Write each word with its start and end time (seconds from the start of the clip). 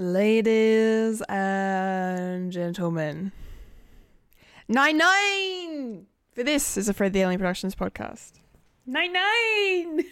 Ladies 0.00 1.22
and 1.22 2.52
gentlemen, 2.52 3.32
nine 4.68 4.96
nine 4.96 6.06
for 6.30 6.44
this 6.44 6.76
is 6.76 6.88
a 6.88 6.94
Fred 6.94 7.12
the 7.12 7.22
Alien 7.22 7.40
Productions 7.40 7.74
podcast. 7.74 8.34
Nine 8.86 9.12
nine. 9.12 10.04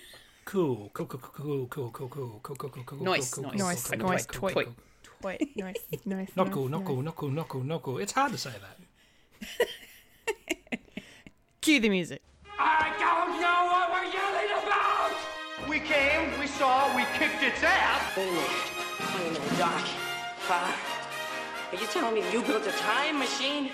Cool, 0.44 0.90
cool, 0.92 1.06
cool, 1.06 1.20
cool, 1.20 1.66
cool, 1.68 1.90
cool, 1.90 2.08
cool, 2.08 2.08
cool, 2.08 2.40
cool, 2.56 2.68
cool, 2.68 2.82
cool, 2.84 2.98
Noise, 3.04 3.34
cool, 3.34 3.44
noise, 3.44 3.54
cool, 3.54 3.58
noise, 3.58 3.86
cool, 3.86 3.98
noise, 3.98 4.26
cool, 4.26 4.50
toy. 4.50 4.64
cool, 4.64 4.64
cool. 4.64 4.74
Wait, 5.22 5.56
nice, 5.56 5.76
nice. 6.04 6.30
Not 6.34 6.46
nice, 6.46 6.54
cool, 6.54 6.68
not 6.68 6.78
nice. 6.78 6.87
cool, 6.88 7.03
not 7.03 7.16
cool, 7.16 7.30
not 7.30 7.48
cool, 7.48 7.62
not 7.62 7.82
cool. 7.82 7.98
It's 7.98 8.12
hard 8.12 8.32
to 8.32 8.38
say 8.38 8.50
that. 9.58 9.68
Cue 11.60 11.78
the 11.78 11.88
music. 11.90 12.22
I 12.58 12.92
don't 12.98 13.40
know 13.40 13.66
what 13.71 13.90
we're 13.92 14.10
yelling 14.12 14.50
about! 14.64 15.68
We 15.68 15.78
came, 15.78 16.41
we 16.41 16.48
saw, 16.48 16.95
we 16.96 17.05
kicked 17.18 17.42
its 17.45 17.62
ass! 17.62 18.16
Wait 18.16 18.76
a 19.16 19.24
minute. 19.24 19.33
Wait 19.33 19.38
a 19.38 19.41
minute, 19.41 19.59
Doc. 19.59 19.84
Uh, 20.48 20.73
are 21.73 21.80
you 21.80 21.87
telling 21.88 22.15
me 22.15 22.23
you 22.33 22.43
built 22.43 22.66
a 22.66 22.73
time 22.73 23.19
machine? 23.19 23.70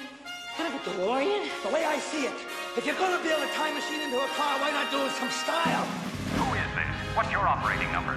Kind 0.57 0.73
of 0.73 0.81
a 0.81 0.91
DeLorean? 0.91 1.49
The 1.63 1.69
way 1.73 1.85
I 1.85 1.99
see 1.99 2.25
it, 2.27 2.33
if 2.77 2.87
you're 2.87 2.97
gonna 2.97 3.23
build 3.23 3.43
a 3.43 3.49
time 3.55 3.75
machine 3.75 4.01
into 4.01 4.19
a 4.19 4.29
car, 4.37 4.59
why 4.61 4.71
not 4.71 4.91
do 4.91 4.99
it 4.99 5.05
with 5.05 5.13
some 5.15 5.31
style? 5.31 5.85
Who 6.37 6.55
is 6.55 6.71
this? 6.77 7.17
What's 7.17 7.31
your 7.31 7.47
operating 7.47 7.91
number? 7.93 8.17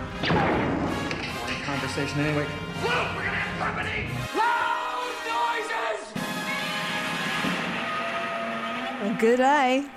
Conversation 1.66 2.20
anyway. 2.20 2.48
Look, 2.84 3.08
we're 3.16 3.26
gonna 3.26 3.44
have 3.44 3.58
company! 3.60 4.08
Loud 4.38 5.16
noises! 9.02 9.20
Good 9.20 9.42
eye. 9.42 9.90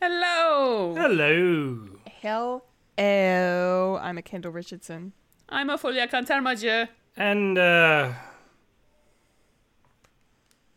Hello. 0.00 0.94
Hello. 0.94 1.78
Hello. 2.20 3.96
I'm 4.00 4.18
a 4.18 4.22
Kendall 4.22 4.52
Richardson. 4.52 5.12
I'm 5.50 5.70
Ophelia 5.70 6.06
Cantarmagia. 6.06 6.88
And, 7.16 7.56
uh, 7.56 8.12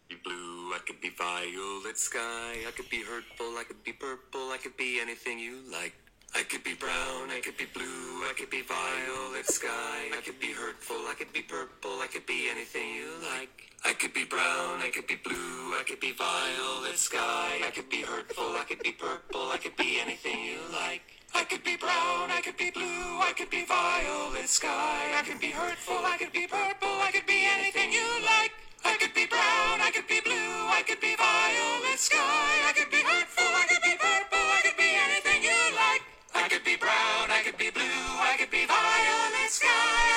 be 0.07 0.16
blue, 0.23 0.73
I 0.73 0.80
could 0.88 1.02
be 1.02 1.09
violet 1.09 1.97
sky, 1.97 2.55
I 2.67 2.72
could 2.72 2.89
be 2.89 3.03
hurtful, 3.03 3.58
I 3.58 3.63
could 3.66 3.83
be 3.83 3.91
purple, 3.91 4.50
I 4.52 4.58
could 4.58 4.78
be 4.78 5.00
anything 5.02 5.39
you 5.39 5.59
like. 5.69 5.94
I 6.33 6.44
could 6.44 6.63
be 6.63 6.73
brown, 6.73 7.30
I 7.30 7.41
could 7.44 7.58
be 7.58 7.66
blue, 7.66 8.23
I 8.23 8.33
could 8.38 8.50
be 8.50 8.61
violet 8.61 9.45
sky, 9.45 10.08
I 10.17 10.22
could 10.23 10.39
be 10.39 10.53
hurtful, 10.53 11.06
I 11.06 11.16
could 11.16 11.33
be 11.33 11.41
purple, 11.41 12.00
I 12.00 12.08
could 12.08 12.25
be 12.25 12.50
anything 12.50 12.95
you 12.95 13.11
like. 13.22 13.73
I 13.83 13.94
could 13.94 14.13
be 14.13 14.23
brown, 14.23 14.80
I 14.80 14.89
could 14.94 15.08
be 15.08 15.17
blue, 15.17 15.75
I 15.78 15.83
could 15.85 16.00
be 16.00 16.13
violet 16.13 16.97
sky, 16.97 17.59
I 17.67 17.72
could 17.72 17.89
be 17.89 18.03
hurtful, 18.03 18.56
I 18.56 18.63
could 18.63 18.81
be 18.81 18.94
purple, 18.94 19.52
I 19.52 19.58
could 19.58 19.75
be 19.75 20.00
anything 20.00 20.39
you 20.45 20.59
like. 20.72 21.20
I 21.34 21.44
could 21.46 21.64
be 21.64 21.76
brown, 21.78 22.32
I 22.32 22.42
could 22.44 22.58
be 22.58 22.72
blue, 22.72 23.20
I 23.20 23.34
could 23.38 23.50
be 23.50 23.64
violet 23.66 24.48
sky, 24.48 25.12
I 25.18 25.24
could 25.24 25.40
be 25.40 25.52
hurtful, 25.52 26.00
I 26.04 26.18
could 26.18 26.32
be 26.32 26.48
purple, 26.48 27.00
I 27.02 27.12
could 27.12 27.26
be 27.26 27.46
anything 27.46 27.92
you 27.92 28.06
like. 28.26 28.52
I 28.84 28.98
could 28.98 29.14
be 29.14 29.26
brown, 29.26 29.80
I 29.82 29.92
could 29.94 30.08
be 30.08 30.20
blue, 30.22 30.34
I 30.34 30.84
could 30.88 31.00
be 31.00 31.16
violet 31.16 32.00
sky, 32.00 32.52
I 32.68 32.74
could 32.76 32.90
be 32.92 33.02
hurtful, 33.02 33.46
I 33.46 33.66
could 33.70 33.82
be 33.82 33.96
purple, 33.96 34.46
I 34.58 34.62
could 34.64 34.78
be 34.78 34.92
anything 35.08 35.44
you 35.44 35.59
like. 35.76 36.04
I 36.34 36.48
could 36.50 36.64
be 36.64 36.76
brown, 36.76 37.32
I 37.32 37.42
could 37.46 37.58
be 37.58 37.70
blue, 37.70 37.84
I 37.84 38.36
could 38.38 38.52
be 38.52 38.66
violet 38.66 39.52
sky, 39.52 39.68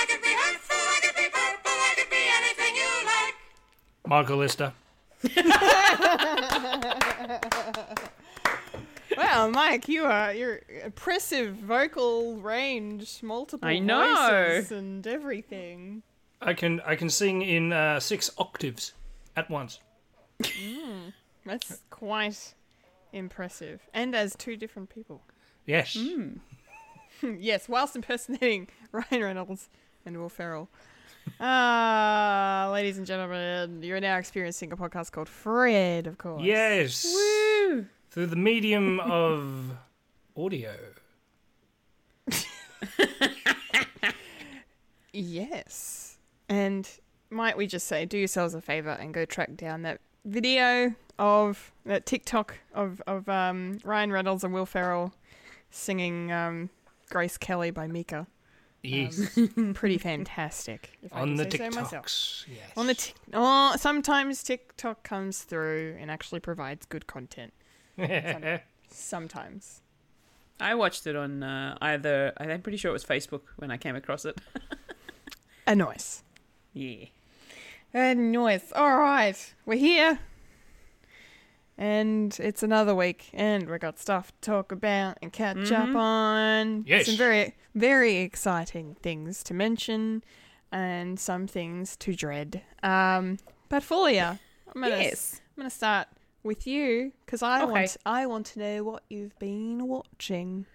I 0.02 0.04
could 0.08 0.22
be 0.22 0.34
hurtful, 0.34 0.76
I 0.78 0.98
could 1.04 1.16
be 1.16 1.28
purple, 1.30 1.78
I 1.90 1.92
could 1.96 2.10
be 2.10 2.22
anything 2.40 2.74
you 2.74 2.92
like. 3.06 3.34
Michael 4.06 4.38
Lister. 4.38 4.72
Wow, 9.16 9.48
Mike, 9.48 9.88
you 9.88 10.04
are 10.04 10.32
your 10.32 10.60
impressive 10.84 11.54
vocal 11.56 12.36
range, 12.36 13.22
multiple 13.22 13.68
I 13.68 13.78
know. 13.78 14.28
voices 14.30 14.72
and 14.72 15.06
everything. 15.06 16.02
I 16.40 16.54
can 16.54 16.80
I 16.84 16.96
can 16.96 17.08
sing 17.08 17.42
in 17.42 17.72
uh, 17.72 18.00
six 18.00 18.30
octaves 18.38 18.92
at 19.36 19.48
once. 19.50 19.80
That's 21.46 21.80
quite 21.90 22.54
impressive. 23.12 23.80
And 23.94 24.14
as 24.14 24.34
two 24.36 24.56
different 24.56 24.90
people. 24.90 25.22
Yes. 25.66 25.96
yes, 27.38 27.68
whilst 27.68 27.96
impersonating 27.96 28.68
Ryan 28.92 29.22
Reynolds 29.22 29.68
and 30.04 30.18
Will 30.18 30.28
Ferrell. 30.28 30.68
Ah, 31.40 32.68
ladies 32.72 32.98
and 32.98 33.06
gentlemen, 33.06 33.82
you're 33.82 34.00
now 34.00 34.18
experiencing 34.18 34.72
a 34.72 34.76
podcast 34.76 35.10
called 35.12 35.28
Fred, 35.28 36.06
of 36.06 36.18
course. 36.18 36.42
Yes. 36.42 37.04
Woo. 37.06 37.86
Through 38.14 38.26
the 38.26 38.36
medium 38.36 39.00
of 39.00 39.72
audio. 40.36 40.76
Yes. 45.12 46.18
And 46.48 46.88
might 47.30 47.56
we 47.56 47.66
just 47.66 47.86
say, 47.88 48.04
do 48.04 48.16
yourselves 48.16 48.54
a 48.54 48.60
favor 48.60 48.90
and 48.90 49.12
go 49.12 49.24
track 49.24 49.56
down 49.56 49.82
that 49.82 50.00
video 50.24 50.94
of 51.18 51.72
that 51.86 52.06
TikTok 52.06 52.56
of 52.72 53.02
of 53.08 53.28
um, 53.28 53.78
Ryan 53.84 54.12
Reynolds 54.12 54.44
and 54.44 54.54
Will 54.54 54.66
Ferrell 54.66 55.12
singing 55.70 56.30
um, 56.30 56.70
"Grace 57.10 57.36
Kelly" 57.36 57.72
by 57.72 57.88
Mika. 57.88 58.28
Yes. 58.82 59.36
Pretty 59.74 59.98
fantastic. 59.98 60.98
If 61.02 61.12
On 61.12 61.36
can 61.36 61.36
the 61.36 61.50
say 61.50 61.56
so 61.58 61.64
myself. 61.80 62.06
TikToks. 62.06 62.44
Yes. 62.48 62.58
On 62.76 62.86
the 62.86 62.94
tic- 62.94 63.14
oh, 63.32 63.74
sometimes 63.76 64.42
TikTok 64.44 65.02
comes 65.02 65.42
through 65.42 65.96
and 65.98 66.10
actually 66.12 66.40
provides 66.40 66.86
good 66.86 67.06
content. 67.08 67.52
Sometimes. 68.88 69.80
I 70.60 70.74
watched 70.74 71.06
it 71.06 71.16
on 71.16 71.42
uh, 71.42 71.76
either. 71.80 72.32
I'm 72.36 72.62
pretty 72.62 72.78
sure 72.78 72.90
it 72.90 72.92
was 72.92 73.04
Facebook 73.04 73.42
when 73.56 73.70
I 73.70 73.76
came 73.76 73.96
across 73.96 74.24
it. 74.24 74.40
A 75.66 75.74
noise. 75.74 76.22
yeah. 76.72 77.06
A 77.94 78.14
noise. 78.14 78.72
All 78.74 78.96
right, 78.98 79.54
we're 79.64 79.78
here, 79.78 80.18
and 81.78 82.36
it's 82.40 82.62
another 82.62 82.94
week, 82.94 83.30
and 83.32 83.68
we 83.70 83.78
got 83.78 83.98
stuff 83.98 84.28
to 84.40 84.50
talk 84.50 84.72
about 84.72 85.18
and 85.22 85.32
catch 85.32 85.72
up 85.72 85.94
on. 85.94 86.84
Yes. 86.86 87.06
Some 87.06 87.16
very, 87.16 87.54
very 87.74 88.16
exciting 88.18 88.96
things 89.02 89.42
to 89.44 89.54
mention, 89.54 90.22
and 90.70 91.18
some 91.18 91.46
things 91.46 91.96
to 91.98 92.14
dread. 92.14 92.62
Um, 92.82 93.38
but 93.68 93.82
Fulia, 93.82 94.38
I'm 94.74 94.82
gonna, 94.82 94.96
Yes. 94.96 95.40
I'm 95.56 95.62
gonna 95.62 95.70
start 95.70 96.08
with 96.44 96.66
you 96.66 97.12
because 97.24 97.42
I 97.42 97.62
Okay. 97.62 97.72
want, 97.72 97.96
I 98.06 98.26
want 98.26 98.46
to 98.46 98.58
know 98.60 98.84
what 98.84 99.02
you've 99.08 99.36
been 99.38 99.88
watching. 99.88 100.66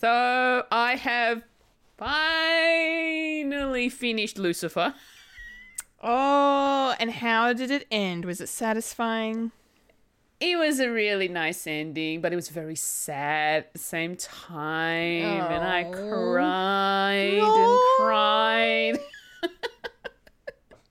So 0.00 0.64
I 0.70 0.96
have 0.96 1.42
finally 1.96 3.88
finished 3.88 4.36
Lucifer. 4.38 4.94
Oh, 6.02 6.94
and 6.98 7.10
how 7.12 7.52
did 7.52 7.70
it 7.70 7.86
end? 7.90 8.24
Was 8.24 8.40
it 8.40 8.48
satisfying? 8.48 9.52
It 10.40 10.58
was 10.58 10.80
a 10.80 10.90
really 10.90 11.28
nice 11.28 11.68
ending, 11.68 12.20
but 12.20 12.32
it 12.32 12.36
was 12.36 12.48
very 12.48 12.74
sad 12.74 13.58
at 13.58 13.72
the 13.72 13.78
same 13.78 14.16
time, 14.16 15.52
and 15.52 15.64
I 15.64 15.84
Oh. 15.84 15.92
cried 16.18 17.30
No. 17.30 17.54
and 17.54 17.80
cried. 17.96 18.98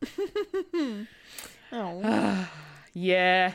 Oh, 1.73 2.49
Yeah. 2.93 3.53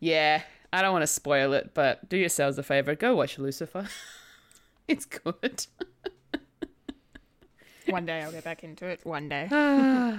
Yeah. 0.00 0.42
I 0.72 0.82
don't 0.82 0.92
want 0.92 1.02
to 1.02 1.06
spoil 1.06 1.54
it, 1.54 1.70
but 1.74 2.08
do 2.08 2.16
yourselves 2.16 2.58
a 2.58 2.62
favor. 2.62 2.94
Go 2.94 3.16
watch 3.16 3.38
Lucifer. 3.38 3.88
it's 4.88 5.06
good. 5.06 5.66
one 7.88 8.04
day 8.04 8.22
I'll 8.22 8.32
get 8.32 8.44
back 8.44 8.64
into 8.64 8.86
it. 8.86 9.00
One 9.04 9.28
day. 9.28 9.48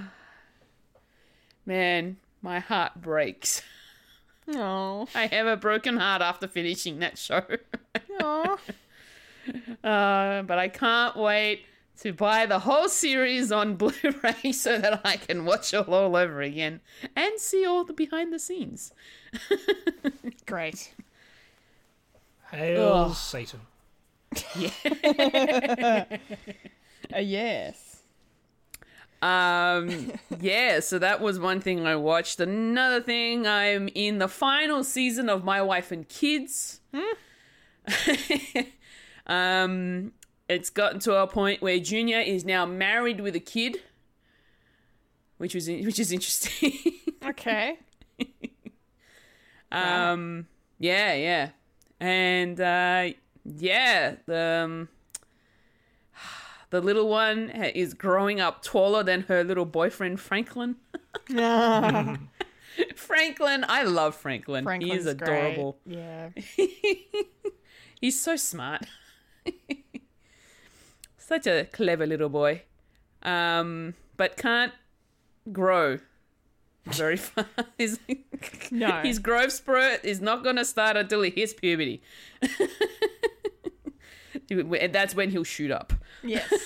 Man, 1.66 2.16
my 2.42 2.58
heart 2.58 3.00
breaks. 3.00 3.62
Oh, 4.48 5.06
I 5.14 5.26
have 5.26 5.46
a 5.46 5.56
broken 5.56 5.96
heart 5.96 6.22
after 6.22 6.48
finishing 6.48 6.98
that 7.00 7.18
show. 7.18 7.44
oh. 8.20 8.58
Uh, 9.82 10.42
but 10.42 10.58
I 10.58 10.68
can't 10.68 11.16
wait 11.16 11.64
to 12.02 12.12
buy 12.12 12.46
the 12.46 12.60
whole 12.60 12.88
series 12.88 13.52
on 13.52 13.76
Blu-ray 13.76 14.52
so 14.52 14.78
that 14.78 15.00
I 15.04 15.16
can 15.16 15.44
watch 15.44 15.74
it 15.74 15.88
all 15.88 16.16
over 16.16 16.40
again 16.42 16.80
and 17.14 17.38
see 17.38 17.64
all 17.66 17.84
the 17.84 17.92
behind 17.92 18.32
the 18.32 18.38
scenes. 18.38 18.92
great. 20.46 20.94
Hail 22.50 22.92
Ugh. 22.92 23.14
Satan. 23.14 23.60
Uh, 27.12 27.18
yes. 27.18 28.02
Um, 29.20 30.12
yeah, 30.38 30.78
so 30.78 30.98
that 31.00 31.20
was 31.20 31.40
one 31.40 31.60
thing 31.60 31.86
I 31.86 31.96
watched. 31.96 32.38
Another 32.38 33.00
thing, 33.00 33.48
I'm 33.48 33.88
in 33.96 34.18
the 34.18 34.28
final 34.28 34.84
season 34.84 35.28
of 35.28 35.42
My 35.42 35.60
Wife 35.60 35.90
and 35.90 36.08
Kids. 36.08 36.80
um, 39.26 40.12
it's 40.50 40.68
gotten 40.70 40.98
to 41.00 41.14
a 41.14 41.26
point 41.26 41.62
where 41.62 41.78
Junior 41.78 42.18
is 42.18 42.44
now 42.44 42.66
married 42.66 43.20
with 43.20 43.36
a 43.36 43.40
kid, 43.40 43.78
which 45.38 45.54
was 45.54 45.68
which 45.68 45.98
is 45.98 46.12
interesting. 46.12 46.72
Okay. 47.22 47.78
Um, 49.70 50.46
yeah, 50.78 51.12
yeah, 51.12 51.50
and 52.00 52.58
uh, 52.58 53.10
yeah, 53.44 54.14
the 54.26 54.62
um, 54.64 54.88
the 56.70 56.80
little 56.80 57.08
one 57.08 57.50
is 57.50 57.92
growing 57.92 58.40
up 58.40 58.62
taller 58.62 59.02
than 59.02 59.22
her 59.22 59.44
little 59.44 59.66
boyfriend 59.66 60.18
Franklin. 60.18 60.76
Franklin, 62.96 63.64
I 63.68 63.82
love 63.82 64.16
Franklin. 64.16 64.64
he 64.80 64.92
is 64.92 65.04
Franklin's 65.04 65.04
great. 65.04 65.52
adorable. 65.52 65.78
Yeah. 65.84 66.30
He's 68.00 68.18
so 68.18 68.36
smart. 68.36 68.86
Such 71.30 71.46
a 71.46 71.64
clever 71.72 72.06
little 72.06 72.28
boy. 72.28 72.62
Um, 73.22 73.94
but 74.16 74.36
can't 74.36 74.72
grow 75.52 75.98
very 76.86 77.16
fast. 77.18 77.48
his, 77.78 78.00
No. 78.70 79.00
his 79.02 79.18
growth 79.18 79.52
spurt 79.52 80.04
is 80.04 80.20
not 80.20 80.42
going 80.42 80.56
to 80.56 80.64
start 80.64 80.96
until 80.96 81.22
he 81.22 81.30
hits 81.30 81.52
puberty. 81.54 82.02
And 84.50 84.92
That's 84.92 85.14
when 85.14 85.30
he'll 85.30 85.44
shoot 85.44 85.70
up. 85.70 85.92
Yes. 86.22 86.52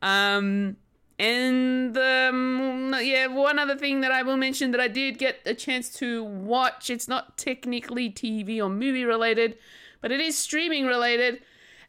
Um, 0.00 0.76
and 1.18 1.98
um, 1.98 2.94
yeah, 3.02 3.26
one 3.26 3.58
other 3.58 3.76
thing 3.76 4.00
that 4.02 4.12
I 4.12 4.22
will 4.22 4.36
mention 4.36 4.70
that 4.70 4.80
I 4.80 4.86
did 4.86 5.18
get 5.18 5.40
a 5.44 5.54
chance 5.54 5.90
to 5.94 6.22
watch. 6.22 6.88
It's 6.88 7.08
not 7.08 7.36
technically 7.36 8.08
TV 8.08 8.62
or 8.64 8.68
movie 8.68 9.04
related, 9.04 9.58
but 10.00 10.12
it 10.12 10.20
is 10.20 10.38
streaming 10.38 10.86
related, 10.86 11.42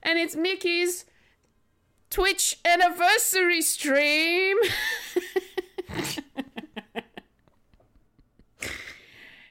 and 0.04 0.20
it's 0.20 0.36
Mickey's 0.36 1.06
Twitch 2.10 2.58
anniversary 2.66 3.62
stream. 3.62 4.58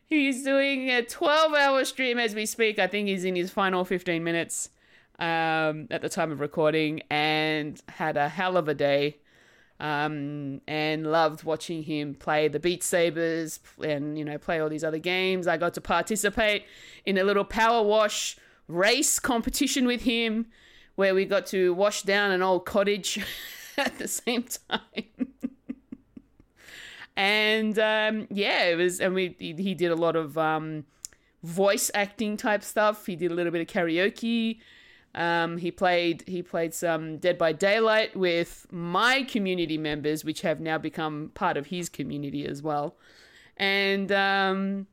He's 0.08 0.42
doing 0.42 0.88
a 0.88 1.02
12 1.02 1.54
hour 1.54 1.84
stream 1.84 2.18
as 2.18 2.34
we 2.34 2.46
speak. 2.46 2.78
I 2.78 2.86
think 2.86 3.08
he's 3.08 3.24
in 3.24 3.36
his 3.36 3.50
final 3.50 3.84
15 3.84 4.24
minutes 4.24 4.70
um, 5.18 5.86
at 5.90 6.00
the 6.00 6.08
time 6.08 6.32
of 6.32 6.40
recording 6.40 7.02
and 7.10 7.78
had 7.88 8.16
a 8.16 8.30
hell 8.30 8.56
of 8.56 8.68
a 8.68 8.74
day. 8.74 9.18
Um, 9.80 10.60
and 10.66 11.06
loved 11.06 11.44
watching 11.44 11.84
him 11.84 12.14
play 12.14 12.48
the 12.48 12.58
Beat 12.58 12.82
Sabers 12.82 13.60
and, 13.80 14.18
you 14.18 14.24
know, 14.24 14.36
play 14.36 14.58
all 14.58 14.68
these 14.68 14.82
other 14.82 14.98
games. 14.98 15.46
I 15.46 15.56
got 15.56 15.74
to 15.74 15.80
participate 15.80 16.64
in 17.06 17.16
a 17.16 17.22
little 17.22 17.44
power 17.44 17.84
wash 17.84 18.36
race 18.68 19.18
competition 19.18 19.86
with 19.86 20.02
him 20.02 20.46
where 20.94 21.14
we 21.14 21.24
got 21.24 21.46
to 21.46 21.72
wash 21.74 22.02
down 22.02 22.30
an 22.30 22.42
old 22.42 22.66
cottage 22.66 23.24
at 23.76 23.98
the 23.98 24.08
same 24.08 24.44
time. 24.44 25.04
and 27.16 27.78
um, 27.78 28.26
yeah, 28.30 28.64
it 28.64 28.76
was, 28.76 29.00
and 29.00 29.14
we 29.14 29.34
he 29.38 29.74
did 29.74 29.90
a 29.90 29.96
lot 29.96 30.16
of 30.16 30.36
um, 30.36 30.84
voice 31.42 31.90
acting 31.94 32.36
type 32.36 32.62
stuff. 32.62 33.06
He 33.06 33.16
did 33.16 33.30
a 33.30 33.34
little 33.34 33.52
bit 33.52 33.60
of 33.60 33.66
karaoke. 33.66 34.60
Um, 35.14 35.56
he 35.58 35.70
played 35.70 36.24
he 36.26 36.42
played 36.42 36.74
some 36.74 37.18
Dead 37.18 37.38
by 37.38 37.52
Daylight 37.52 38.14
with 38.14 38.66
my 38.70 39.22
community 39.22 39.78
members, 39.78 40.24
which 40.24 40.42
have 40.42 40.60
now 40.60 40.78
become 40.78 41.30
part 41.34 41.56
of 41.56 41.66
his 41.66 41.88
community 41.88 42.46
as 42.46 42.62
well. 42.62 42.96
And 43.56 44.12
um, 44.12 44.86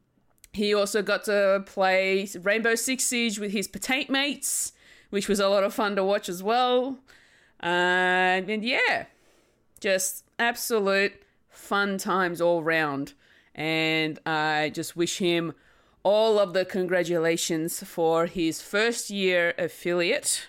he 0.55 0.73
also 0.73 1.01
got 1.01 1.25
to 1.25 1.63
play 1.65 2.27
Rainbow 2.41 2.75
Six 2.75 3.03
Siege 3.03 3.39
with 3.39 3.51
his 3.51 3.67
potato 3.67 4.11
mates, 4.11 4.73
which 5.09 5.27
was 5.27 5.39
a 5.39 5.49
lot 5.49 5.63
of 5.63 5.73
fun 5.73 5.95
to 5.95 6.03
watch 6.03 6.29
as 6.29 6.41
well. 6.41 6.99
Uh, 7.61 7.65
and 8.47 8.63
yeah, 8.63 9.05
just 9.79 10.23
absolute 10.39 11.13
fun 11.49 11.97
times 11.97 12.41
all 12.41 12.63
round. 12.63 13.13
And 13.53 14.19
I 14.25 14.71
just 14.73 14.95
wish 14.95 15.17
him 15.17 15.53
all 16.03 16.39
of 16.39 16.53
the 16.53 16.65
congratulations 16.65 17.83
for 17.83 18.25
his 18.25 18.61
first 18.61 19.09
year 19.09 19.53
affiliate 19.57 20.47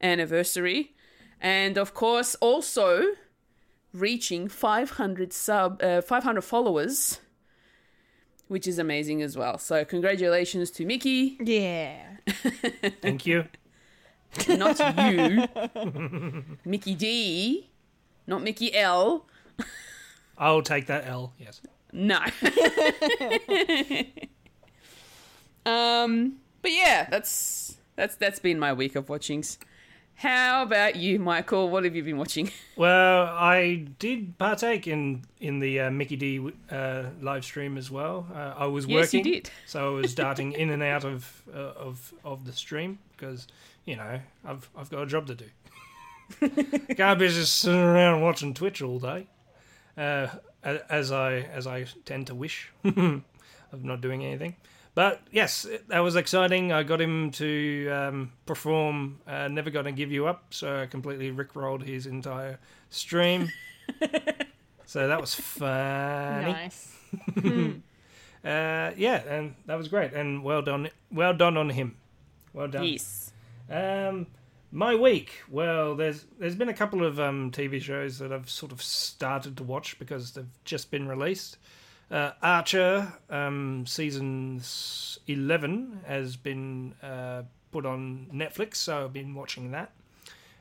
anniversary. 0.00 0.94
And 1.40 1.78
of 1.78 1.94
course, 1.94 2.34
also 2.36 3.04
reaching 3.92 4.48
500 4.48 5.32
sub, 5.32 5.82
uh, 5.82 6.02
500 6.02 6.42
followers, 6.42 7.20
which 8.48 8.66
is 8.66 8.78
amazing 8.78 9.22
as 9.22 9.36
well. 9.36 9.58
So 9.58 9.84
congratulations 9.84 10.70
to 10.72 10.84
Mickey, 10.84 11.36
Yeah. 11.40 12.02
Thank 13.00 13.26
you. 13.26 13.46
not 14.48 14.78
you, 15.10 15.48
Mickey 16.64 16.94
D, 16.94 17.70
not 18.26 18.42
Mickey 18.42 18.74
L. 18.74 19.26
I'll 20.36 20.62
take 20.62 20.86
that 20.86 21.06
L. 21.06 21.32
Yes. 21.38 21.62
No. 21.92 22.18
um, 25.64 26.36
but 26.60 26.70
yeah, 26.72 27.08
that's 27.10 27.78
that's 27.96 28.16
that's 28.16 28.38
been 28.38 28.58
my 28.58 28.72
week 28.74 28.94
of 28.96 29.08
watchings. 29.08 29.58
How 30.18 30.62
about 30.62 30.96
you, 30.96 31.18
Michael? 31.20 31.68
What 31.70 31.84
have 31.84 31.94
you 31.94 32.02
been 32.02 32.18
watching? 32.18 32.50
Well, 32.76 33.26
I 33.26 33.86
did 33.98 34.38
partake 34.38 34.86
in 34.86 35.22
in 35.40 35.58
the 35.58 35.80
uh, 35.80 35.90
Mickey 35.90 36.14
D 36.14 36.52
uh, 36.70 37.04
live 37.20 37.44
stream 37.44 37.76
as 37.76 37.90
well. 37.90 38.24
Uh, 38.32 38.54
I 38.56 38.66
was 38.66 38.86
Yes, 38.86 39.12
you 39.12 39.18
working, 39.20 39.32
did. 39.32 39.50
so 39.66 39.96
I 39.96 40.00
was 40.00 40.14
darting 40.24 40.52
in 40.52 40.70
and 40.70 40.80
out 40.82 41.04
of 41.04 41.42
uh, 41.52 41.58
of 41.88 42.14
of 42.24 42.44
the 42.44 42.52
stream 42.52 43.00
because 43.16 43.48
you 43.84 43.96
know 43.96 44.20
I've 44.44 44.68
I've 44.76 44.90
got 44.90 45.02
a 45.02 45.06
job 45.06 45.26
to 45.26 45.34
do. 45.34 45.46
Can't 46.94 47.18
be 47.18 47.26
just 47.28 47.56
sitting 47.56 47.80
around 47.80 48.20
watching 48.22 48.54
Twitch 48.54 48.80
all 48.80 49.00
day, 49.00 49.26
uh, 49.96 50.28
as 50.62 51.10
I 51.10 51.38
as 51.52 51.66
I 51.66 51.86
tend 52.04 52.28
to 52.28 52.34
wish 52.36 52.70
of 52.84 53.82
not 53.82 54.00
doing 54.00 54.24
anything. 54.24 54.54
But 54.98 55.22
yes, 55.30 55.64
that 55.86 56.00
was 56.00 56.16
exciting. 56.16 56.72
I 56.72 56.82
got 56.82 57.00
him 57.00 57.30
to 57.30 57.88
um, 57.88 58.32
perform 58.46 59.20
uh, 59.28 59.46
"Never 59.46 59.70
Gonna 59.70 59.92
Give 59.92 60.10
You 60.10 60.26
Up," 60.26 60.46
so 60.50 60.82
I 60.82 60.86
completely 60.86 61.30
rickrolled 61.30 61.86
his 61.86 62.06
entire 62.06 62.58
stream. 62.90 63.48
so 64.86 65.06
that 65.06 65.20
was 65.20 65.36
funny. 65.36 66.52
Nice. 66.52 66.96
Uh, 68.44 68.92
yeah, 68.96 69.16
and 69.28 69.56
that 69.66 69.76
was 69.76 69.88
great, 69.88 70.12
and 70.12 70.44
well 70.44 70.62
done, 70.62 70.88
well 71.10 71.34
done 71.34 71.56
on 71.56 71.70
him. 71.70 71.96
Well 72.52 72.68
done. 72.68 72.84
Yes. 72.84 73.32
Um, 73.68 74.28
my 74.70 74.94
week. 74.94 75.42
Well, 75.50 75.96
there's 75.96 76.24
there's 76.38 76.54
been 76.54 76.68
a 76.68 76.74
couple 76.74 77.04
of 77.04 77.18
um, 77.18 77.50
TV 77.50 77.80
shows 77.82 78.18
that 78.20 78.32
I've 78.32 78.48
sort 78.48 78.70
of 78.70 78.80
started 78.80 79.56
to 79.56 79.64
watch 79.64 79.98
because 79.98 80.32
they've 80.32 80.46
just 80.64 80.90
been 80.90 81.08
released. 81.08 81.58
Uh, 82.10 82.32
Archer 82.42 83.12
um, 83.28 83.84
season 83.86 84.62
eleven 85.26 86.00
has 86.06 86.36
been 86.36 86.94
uh, 87.02 87.42
put 87.70 87.84
on 87.84 88.28
Netflix, 88.32 88.76
so 88.76 89.04
I've 89.04 89.12
been 89.12 89.34
watching 89.34 89.72
that. 89.72 89.92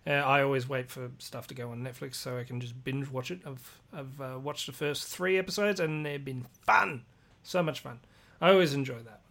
Uh, 0.06 0.12
I 0.12 0.42
always 0.42 0.68
wait 0.68 0.90
for 0.90 1.10
stuff 1.20 1.48
to 1.48 1.54
go 1.54 1.72
on 1.72 1.82
Netflix 1.84 2.16
so 2.16 2.38
I 2.38 2.44
can 2.44 2.60
just 2.60 2.84
binge 2.84 3.10
watch 3.10 3.32
it. 3.32 3.40
I've 3.46 3.80
I've 3.94 4.22
uh, 4.22 4.40
watched 4.40 4.66
the 4.66 4.74
first 4.74 5.08
three 5.08 5.38
episodes 5.38 5.80
and 5.80 6.06
they've 6.06 6.24
been 6.24 6.46
fun, 6.66 7.04
so 7.44 7.64
much 7.64 7.80
fun. 7.80 8.00
I 8.42 8.52
always 8.52 8.74
enjoy 8.74 9.00
that. 9.04 9.22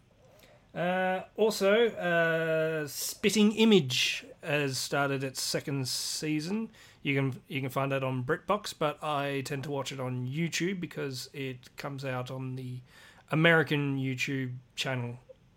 Uh, 0.79 1.25
also, 1.37 1.87
uh, 1.89 2.87
Spitting 2.87 3.53
Image 3.53 4.27
has 4.43 4.77
started 4.77 5.25
its 5.25 5.41
second 5.41 5.89
season. 5.89 6.71
You 7.07 7.15
can 7.15 7.41
you 7.47 7.61
can 7.61 7.71
find 7.71 7.93
that 7.93 8.03
on 8.03 8.25
BritBox, 8.25 8.75
but 8.77 8.99
I 9.01 9.43
tend 9.45 9.63
to 9.63 9.71
watch 9.71 9.93
it 9.93 10.01
on 10.01 10.27
YouTube 10.27 10.81
because 10.81 11.31
it 11.33 11.77
comes 11.77 12.05
out 12.05 12.33
on 12.33 12.57
the 12.57 12.81
American 13.31 13.97
YouTube 13.97 14.55
channel. 14.75 15.17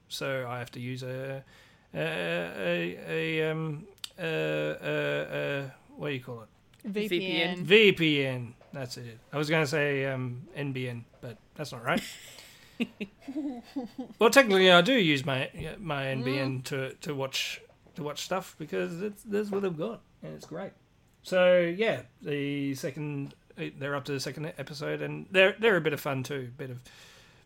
So 0.09 0.45
I 0.47 0.59
have 0.59 0.69
to 0.73 0.79
use 0.79 1.01
a 1.01 1.43
a 1.91 1.97
a, 1.97 2.99
a 3.09 3.51
um 3.51 3.87
uh, 4.19 4.21
uh, 4.21 4.25
uh, 4.25 5.69
what 5.97 6.09
do 6.09 6.13
you 6.13 6.19
call 6.19 6.43
it? 6.43 6.93
VPN. 6.93 7.65
VPN. 7.65 8.53
That's 8.71 8.97
it. 8.97 9.17
I 9.33 9.37
was 9.39 9.49
going 9.49 9.63
to 9.63 9.67
say 9.67 10.05
um, 10.05 10.43
NBN, 10.55 11.01
but 11.19 11.35
that's 11.55 11.71
not 11.71 11.83
right. 11.83 12.03
well, 14.19 14.29
technically, 14.29 14.71
I 14.71 14.81
do 14.81 14.93
use 14.93 15.25
my 15.25 15.49
my 15.79 16.03
NBN 16.03 16.63
to, 16.65 16.93
to 16.93 17.15
watch 17.15 17.59
to 17.95 18.03
watch 18.03 18.21
stuff 18.21 18.55
because 18.59 19.01
it's, 19.01 19.23
that's 19.23 19.49
what 19.49 19.65
I've 19.65 19.79
got, 19.79 20.01
and 20.21 20.35
it's 20.35 20.45
great. 20.45 20.73
So 21.23 21.59
yeah, 21.75 22.01
the 22.21 22.75
second 22.75 23.33
they're 23.77 23.95
up 23.95 24.05
to 24.05 24.11
the 24.11 24.19
second 24.19 24.53
episode, 24.57 25.01
and 25.01 25.25
they're 25.31 25.55
they're 25.59 25.77
a 25.77 25.81
bit 25.81 25.93
of 25.93 25.99
fun 25.99 26.23
too. 26.23 26.51
Bit 26.57 26.69
of 26.71 26.81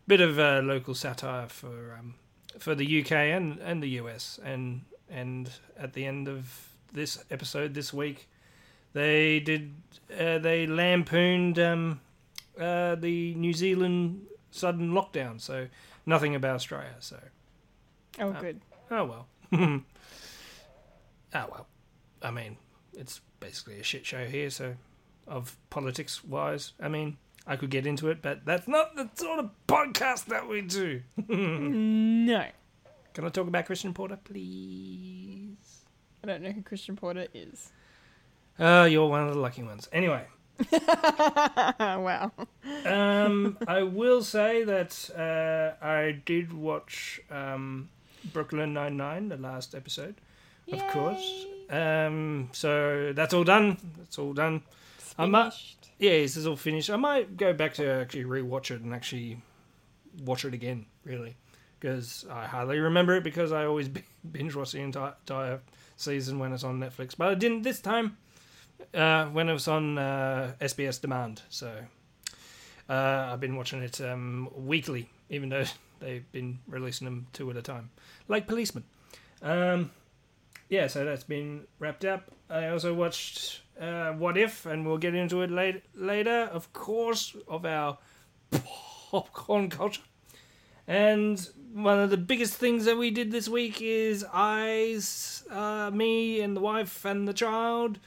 bit 0.06 0.20
of 0.20 0.38
uh, 0.38 0.60
local 0.64 0.94
satire 0.94 1.48
for 1.48 1.96
um, 1.98 2.14
for 2.58 2.74
the 2.74 3.00
UK 3.02 3.12
and, 3.12 3.58
and 3.58 3.82
the 3.82 3.88
US, 4.00 4.38
and 4.44 4.82
and 5.10 5.50
at 5.76 5.92
the 5.92 6.06
end 6.06 6.28
of 6.28 6.68
this 6.92 7.22
episode 7.30 7.74
this 7.74 7.92
week, 7.92 8.28
they 8.92 9.40
did 9.40 9.74
uh, 10.18 10.38
they 10.38 10.66
lampooned 10.66 11.58
um, 11.58 12.00
uh, 12.58 12.94
the 12.94 13.34
New 13.34 13.52
Zealand 13.52 14.26
sudden 14.50 14.92
lockdown. 14.92 15.40
So 15.40 15.66
nothing 16.06 16.34
about 16.34 16.54
Australia. 16.54 16.94
So 17.00 17.18
Oh, 18.20 18.30
good. 18.32 18.60
oh 18.92 19.04
well. 19.04 19.26
oh 19.52 19.80
well. 21.34 21.66
I 22.22 22.30
mean, 22.30 22.56
it's 22.96 23.20
basically 23.44 23.78
a 23.78 23.82
shit 23.82 24.06
show 24.06 24.24
here. 24.24 24.48
So 24.48 24.74
of 25.26 25.56
politics 25.70 26.24
wise, 26.24 26.72
I 26.80 26.88
mean, 26.88 27.18
I 27.46 27.56
could 27.56 27.70
get 27.70 27.86
into 27.86 28.08
it, 28.08 28.22
but 28.22 28.44
that's 28.46 28.66
not 28.66 28.96
the 28.96 29.10
sort 29.14 29.38
of 29.38 29.50
podcast 29.68 30.26
that 30.26 30.48
we 30.48 30.62
do. 30.62 31.02
No. 31.28 32.46
Can 33.12 33.24
I 33.24 33.28
talk 33.28 33.46
about 33.46 33.66
Christian 33.66 33.94
Porter, 33.94 34.18
please? 34.24 35.84
I 36.22 36.26
don't 36.26 36.42
know 36.42 36.50
who 36.50 36.62
Christian 36.62 36.96
Porter 36.96 37.28
is. 37.32 37.70
Oh, 38.58 38.84
you're 38.84 39.08
one 39.08 39.28
of 39.28 39.34
the 39.34 39.38
lucky 39.38 39.62
ones. 39.62 39.88
Anyway, 39.92 40.24
wow. 41.70 42.32
um, 42.86 43.56
I 43.68 43.82
will 43.82 44.22
say 44.22 44.64
that 44.64 45.10
uh, 45.14 45.84
I 45.84 46.22
did 46.24 46.52
watch 46.52 47.20
um, 47.30 47.88
Brooklyn 48.32 48.72
Nine 48.72 48.96
Nine, 48.96 49.28
the 49.28 49.36
last 49.36 49.74
episode, 49.74 50.16
of 50.72 50.80
course. 50.88 51.46
Um, 51.74 52.50
so 52.52 53.12
that's 53.14 53.34
all 53.34 53.44
done. 53.44 53.78
That's 53.98 54.18
all 54.18 54.32
done. 54.32 54.62
I 55.18 55.26
might, 55.26 55.52
yeah, 55.98 56.10
this 56.10 56.36
is 56.36 56.46
all 56.46 56.56
finished. 56.56 56.90
I 56.90 56.96
might 56.96 57.36
go 57.36 57.52
back 57.52 57.74
to 57.74 57.88
actually 57.88 58.24
rewatch 58.24 58.70
it 58.70 58.80
and 58.80 58.94
actually 58.94 59.40
watch 60.24 60.44
it 60.44 60.54
again, 60.54 60.86
really, 61.04 61.36
because 61.80 62.24
I 62.30 62.46
hardly 62.46 62.78
remember 62.78 63.16
it 63.16 63.24
because 63.24 63.50
I 63.52 63.64
always 63.64 63.88
binge 64.32 64.54
watch 64.54 64.72
the 64.72 64.80
entire, 64.80 65.14
entire 65.20 65.60
season 65.96 66.38
when 66.38 66.52
it's 66.52 66.64
on 66.64 66.78
Netflix, 66.78 67.16
but 67.16 67.28
I 67.28 67.34
didn't 67.34 67.62
this 67.62 67.80
time 67.80 68.16
uh, 68.92 69.26
when 69.26 69.48
it 69.48 69.52
was 69.52 69.66
on 69.66 69.98
uh, 69.98 70.54
SBS 70.60 71.00
Demand. 71.00 71.42
So 71.48 71.72
uh, 72.88 72.92
I've 73.32 73.40
been 73.40 73.56
watching 73.56 73.82
it 73.82 74.00
um, 74.00 74.48
weekly, 74.54 75.08
even 75.28 75.48
though 75.48 75.64
they've 76.00 76.30
been 76.30 76.60
releasing 76.68 77.04
them 77.04 77.26
two 77.32 77.50
at 77.50 77.56
a 77.56 77.62
time, 77.62 77.90
like 78.28 78.46
Policeman. 78.46 78.84
Um, 79.42 79.90
yeah, 80.68 80.86
so 80.86 81.04
that's 81.04 81.24
been 81.24 81.66
wrapped 81.78 82.04
up. 82.04 82.30
I 82.48 82.68
also 82.68 82.94
watched 82.94 83.62
uh, 83.80 84.12
What 84.12 84.36
If, 84.36 84.66
and 84.66 84.86
we'll 84.86 84.98
get 84.98 85.14
into 85.14 85.42
it 85.42 85.50
late, 85.50 85.82
later, 85.94 86.48
of 86.52 86.72
course, 86.72 87.36
of 87.48 87.64
our 87.64 87.98
popcorn 89.10 89.70
culture. 89.70 90.02
And 90.86 91.46
one 91.72 91.98
of 91.98 92.10
the 92.10 92.16
biggest 92.16 92.54
things 92.54 92.84
that 92.84 92.98
we 92.98 93.10
did 93.10 93.30
this 93.30 93.48
week 93.48 93.80
is 93.80 94.24
I, 94.32 95.00
uh, 95.50 95.90
me, 95.92 96.40
and 96.40 96.56
the 96.56 96.60
wife 96.60 97.04
and 97.04 97.26
the 97.26 97.32
child, 97.32 97.98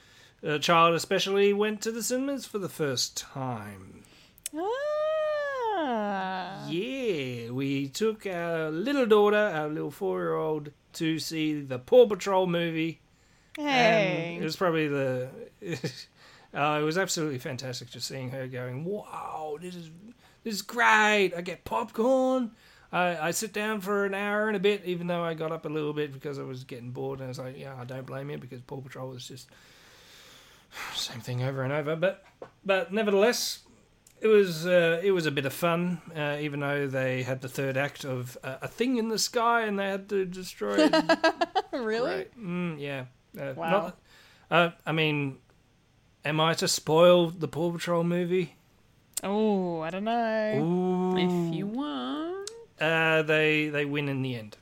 the 0.41 0.59
child 0.59 0.95
especially, 0.95 1.53
went 1.53 1.81
to 1.81 1.91
the 1.91 2.03
cinemas 2.03 2.45
for 2.45 2.59
the 2.59 2.69
first 2.69 3.17
time. 3.17 4.03
Ah. 4.55 6.67
Yeah, 6.69 7.51
we 7.51 7.87
took 7.87 8.25
our 8.25 8.69
little 8.69 9.05
daughter, 9.05 9.37
our 9.37 9.67
little 9.67 9.91
four 9.91 10.19
year 10.19 10.35
old, 10.35 10.71
to 10.97 11.19
see 11.19 11.61
the 11.61 11.79
Paw 11.79 12.07
Patrol 12.07 12.47
movie. 12.47 12.99
Hey. 13.55 14.33
And 14.33 14.41
it 14.41 14.45
was 14.45 14.55
probably 14.55 14.87
the. 14.87 15.29
uh, 16.53 16.77
it 16.79 16.83
was 16.83 16.97
absolutely 16.97 17.39
fantastic 17.39 17.89
just 17.89 18.07
seeing 18.07 18.29
her 18.31 18.47
going, 18.47 18.85
wow, 18.85 19.57
this 19.59 19.75
is 19.75 19.89
this 20.43 20.55
is 20.55 20.61
great. 20.61 21.33
I 21.35 21.41
get 21.41 21.65
popcorn. 21.65 22.51
I, 22.91 23.17
I 23.17 23.31
sit 23.31 23.51
down 23.51 23.81
for 23.81 24.05
an 24.05 24.13
hour 24.13 24.47
and 24.47 24.55
a 24.55 24.59
bit, 24.59 24.85
even 24.85 25.07
though 25.07 25.23
I 25.23 25.33
got 25.33 25.51
up 25.51 25.65
a 25.65 25.69
little 25.69 25.91
bit 25.91 26.13
because 26.13 26.39
I 26.39 26.43
was 26.43 26.63
getting 26.63 26.91
bored. 26.91 27.19
And 27.19 27.25
I 27.25 27.27
was 27.27 27.39
like, 27.39 27.57
yeah, 27.57 27.75
I 27.77 27.83
don't 27.83 28.05
blame 28.05 28.29
you 28.29 28.37
because 28.37 28.61
Paw 28.61 28.79
Patrol 28.79 29.13
is 29.13 29.27
just 29.27 29.49
same 30.95 31.19
thing 31.19 31.43
over 31.43 31.63
and 31.63 31.73
over. 31.73 31.95
But 31.95 32.23
but 32.65 32.93
nevertheless, 32.93 33.59
it 34.21 34.27
was 34.27 34.65
uh, 34.65 34.99
it 35.03 35.11
was 35.11 35.25
a 35.25 35.31
bit 35.31 35.45
of 35.45 35.53
fun, 35.53 36.01
uh, 36.15 36.37
even 36.39 36.59
though 36.59 36.87
they 36.87 37.23
had 37.23 37.41
the 37.41 37.49
third 37.49 37.77
act 37.77 38.03
of 38.03 38.37
uh, 38.43 38.57
a 38.61 38.67
thing 38.67 38.97
in 38.97 39.09
the 39.09 39.19
sky 39.19 39.61
and 39.61 39.77
they 39.77 39.87
had 39.89 40.09
to 40.09 40.25
destroy 40.25 40.75
it. 40.77 40.95
really? 41.71 42.11
Right. 42.15 42.39
Mm, 42.39 42.79
yeah. 42.79 43.05
Uh, 43.39 43.53
Wow. 43.55 43.69
Not, 43.71 43.97
uh, 44.49 44.71
I 44.85 44.91
mean, 44.91 45.37
am 46.25 46.39
I 46.39 46.53
to 46.55 46.67
spoil 46.67 47.29
the 47.29 47.47
Paw 47.47 47.71
Patrol 47.71 48.03
movie? 48.03 48.55
Oh, 49.23 49.81
I 49.81 49.89
don't 49.89 50.03
know. 50.03 50.53
Ooh. 50.57 51.17
If 51.17 51.53
you 51.55 51.67
want. 51.67 52.49
Uh, 52.79 53.21
they 53.23 53.69
they 53.69 53.85
win 53.85 54.09
in 54.09 54.21
the 54.21 54.35
end. 54.35 54.57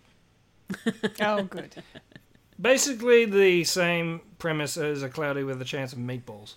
Oh, 1.22 1.44
good. 1.44 1.76
Basically, 2.60 3.26
the 3.26 3.64
same 3.66 4.22
premise 4.40 4.78
as 4.78 5.04
a 5.04 5.10
cloudy 5.10 5.44
with 5.44 5.62
a 5.62 5.66
chance 5.66 5.92
of 5.94 6.00
meatballs. 6.00 6.56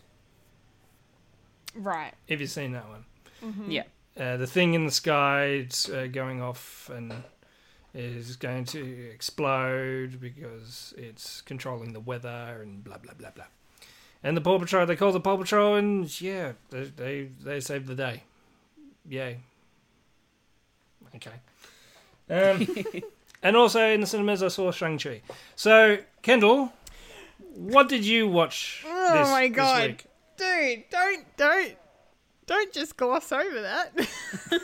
Right. 1.79 2.13
If 2.27 2.41
you've 2.41 2.51
seen 2.51 2.73
that 2.73 2.87
one, 2.89 3.05
Yeah. 3.69 3.85
uh, 4.19 4.37
the 4.37 4.47
thing 4.47 4.75
in 4.75 4.85
the 4.85 4.91
sky 4.93 5.45
it's 5.45 5.89
uh, 5.89 6.09
going 6.11 6.43
off 6.43 6.91
and 6.93 7.13
is 7.95 8.37
going 8.37 8.65
to 8.67 9.11
explode 9.13 10.21
because 10.21 10.93
it's 10.97 11.41
controlling 11.41 11.93
the 11.93 12.01
weather 12.01 12.59
and 12.63 12.83
blah 12.85 12.99
blah 12.99 13.15
blah 13.15 13.31
blah. 13.31 13.45
And 14.23 14.37
the 14.37 14.41
Paw 14.41 14.59
Patrol, 14.59 14.85
they 14.87 14.97
call 14.97 15.13
the 15.13 15.21
Paw 15.21 15.37
Patrol, 15.37 15.77
and 15.77 16.21
yeah, 16.21 16.53
they 16.71 16.85
they, 16.85 17.29
they 17.43 17.61
saved 17.61 17.87
the 17.87 17.95
day. 17.95 18.25
Yay. 19.09 19.39
Okay. 21.17 21.31
Um, 22.31 23.03
and 23.43 23.57
also 23.57 23.81
in 23.89 24.01
the 24.01 24.07
cinemas, 24.07 24.43
I 24.43 24.49
saw 24.49 24.71
Shang 24.71 24.99
Chi. 24.99 25.23
So 25.57 25.99
Kendall, 26.23 26.73
what 27.55 27.89
did 27.89 28.05
you 28.05 28.29
watch? 28.29 28.85
Oh 28.87 29.19
this, 29.19 29.29
my 29.29 29.49
this 29.49 29.57
god. 29.57 30.03
Dude, 30.39 30.85
don't 30.89 31.37
don't 31.37 31.77
don't 32.47 32.73
just 32.73 32.97
gloss 32.97 33.33
over 33.33 33.61
that. 33.61 33.93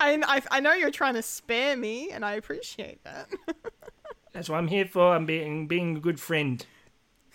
I, 0.00 0.18
I 0.26 0.42
I 0.50 0.60
know 0.60 0.72
you're 0.72 0.90
trying 0.90 1.14
to 1.14 1.22
spare 1.22 1.76
me 1.76 2.10
and 2.10 2.24
I 2.24 2.34
appreciate 2.34 3.04
that. 3.04 3.28
That's 4.32 4.48
what 4.48 4.56
I'm 4.56 4.68
here 4.68 4.86
for. 4.86 5.14
I'm 5.14 5.26
being 5.26 5.66
being 5.66 5.96
a 5.96 6.00
good 6.00 6.18
friend. 6.18 6.64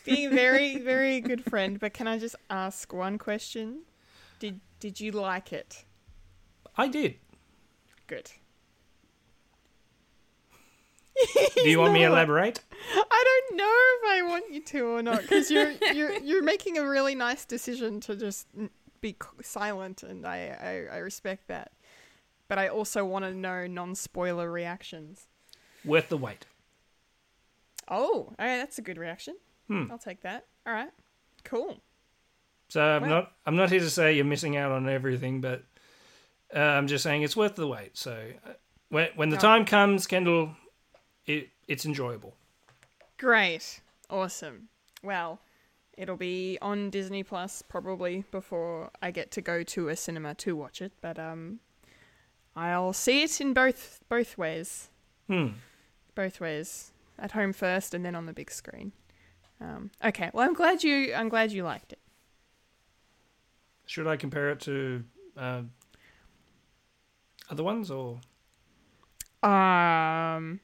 Being 0.05 0.31
a 0.31 0.35
very 0.35 0.77
very 0.91 1.21
good 1.21 1.43
friend, 1.43 1.79
but 1.79 1.93
can 1.93 2.07
I 2.07 2.17
just 2.17 2.35
ask 2.49 2.91
one 2.91 3.19
question? 3.19 3.83
Did 4.39 4.59
did 4.79 4.99
you 4.99 5.11
like 5.11 5.53
it? 5.53 5.85
I 6.75 6.87
did. 6.87 7.15
Good. 8.07 8.31
Do 11.55 11.69
you 11.69 11.79
want 11.79 11.93
me 11.93 11.99
to 11.99 12.05
elaborate? 12.05 12.61
I 12.95 13.23
don't 13.47 13.57
know 13.57 13.65
if 13.67 14.25
I 14.25 14.27
want 14.29 14.51
you 14.51 14.61
to 14.61 14.79
or 14.97 15.01
not 15.03 15.21
because 15.21 15.49
you're 15.51 15.71
you're 15.93 16.13
you're 16.19 16.43
making 16.43 16.77
a 16.77 16.87
really 16.87 17.15
nice 17.15 17.45
decision 17.45 17.99
to 18.01 18.15
just 18.15 18.47
be 19.01 19.15
silent, 19.41 20.03
and 20.03 20.25
I 20.25 20.87
I, 20.91 20.95
I 20.95 20.97
respect 20.99 21.47
that. 21.47 21.71
But 22.47 22.57
I 22.59 22.67
also 22.67 23.05
want 23.05 23.25
to 23.25 23.33
know 23.33 23.67
non-spoiler 23.67 24.51
reactions. 24.51 25.27
Worth 25.85 26.09
the 26.09 26.17
wait. 26.17 26.45
Oh, 27.87 28.25
all 28.27 28.35
right, 28.39 28.57
that's 28.57 28.77
a 28.77 28.81
good 28.81 28.97
reaction. 28.97 29.35
Hmm. 29.67 29.85
I'll 29.91 29.97
take 29.97 30.21
that. 30.21 30.45
All 30.65 30.73
right, 30.73 30.89
cool. 31.43 31.81
So 32.69 32.81
I'm 32.81 33.01
Well- 33.03 33.11
not 33.11 33.31
I'm 33.45 33.55
not 33.55 33.69
here 33.71 33.79
to 33.81 33.89
say 33.89 34.13
you're 34.13 34.25
missing 34.25 34.57
out 34.57 34.71
on 34.71 34.89
everything, 34.89 35.41
but 35.41 35.63
uh, 36.55 36.59
I'm 36.59 36.87
just 36.87 37.03
saying 37.03 37.21
it's 37.23 37.35
worth 37.35 37.55
the 37.55 37.67
wait. 37.67 37.97
So 37.97 38.31
uh, 38.45 38.51
when 38.89 39.09
when 39.15 39.29
the 39.29 39.37
Oh. 39.37 39.39
time 39.39 39.65
comes, 39.65 40.07
Kendall, 40.07 40.55
it 41.25 41.49
it's 41.67 41.85
enjoyable. 41.85 42.35
Great, 43.17 43.81
awesome. 44.09 44.69
Well, 45.01 45.39
it'll 45.97 46.17
be 46.17 46.57
on 46.61 46.89
Disney 46.89 47.23
Plus 47.23 47.61
probably 47.61 48.23
before 48.31 48.89
I 49.01 49.11
get 49.11 49.31
to 49.31 49.41
go 49.41 49.63
to 49.63 49.89
a 49.89 49.95
cinema 49.95 50.33
to 50.35 50.55
watch 50.55 50.81
it, 50.81 50.91
but 51.01 51.17
um, 51.19 51.59
I'll 52.55 52.93
see 52.93 53.23
it 53.23 53.39
in 53.41 53.53
both 53.53 53.99
both 54.09 54.37
ways. 54.37 54.89
Hmm. 55.27 55.47
both 56.15 56.41
ways 56.41 56.91
at 57.17 57.31
home 57.31 57.53
first 57.53 57.93
and 57.93 58.03
then 58.05 58.13
on 58.13 58.25
the 58.25 58.33
big 58.33 58.51
screen 58.51 58.91
um, 59.61 59.89
okay 60.03 60.29
well 60.33 60.45
i'm 60.45 60.53
glad 60.53 60.83
you 60.83 61.13
i'm 61.13 61.29
glad 61.29 61.53
you 61.53 61.63
liked 61.63 61.93
it 61.93 61.99
Should 63.85 64.05
I 64.05 64.17
compare 64.17 64.49
it 64.49 64.59
to 64.61 65.03
uh, 65.37 65.61
other 67.49 67.63
ones 67.63 67.89
or? 67.89 68.19
um 69.41 70.59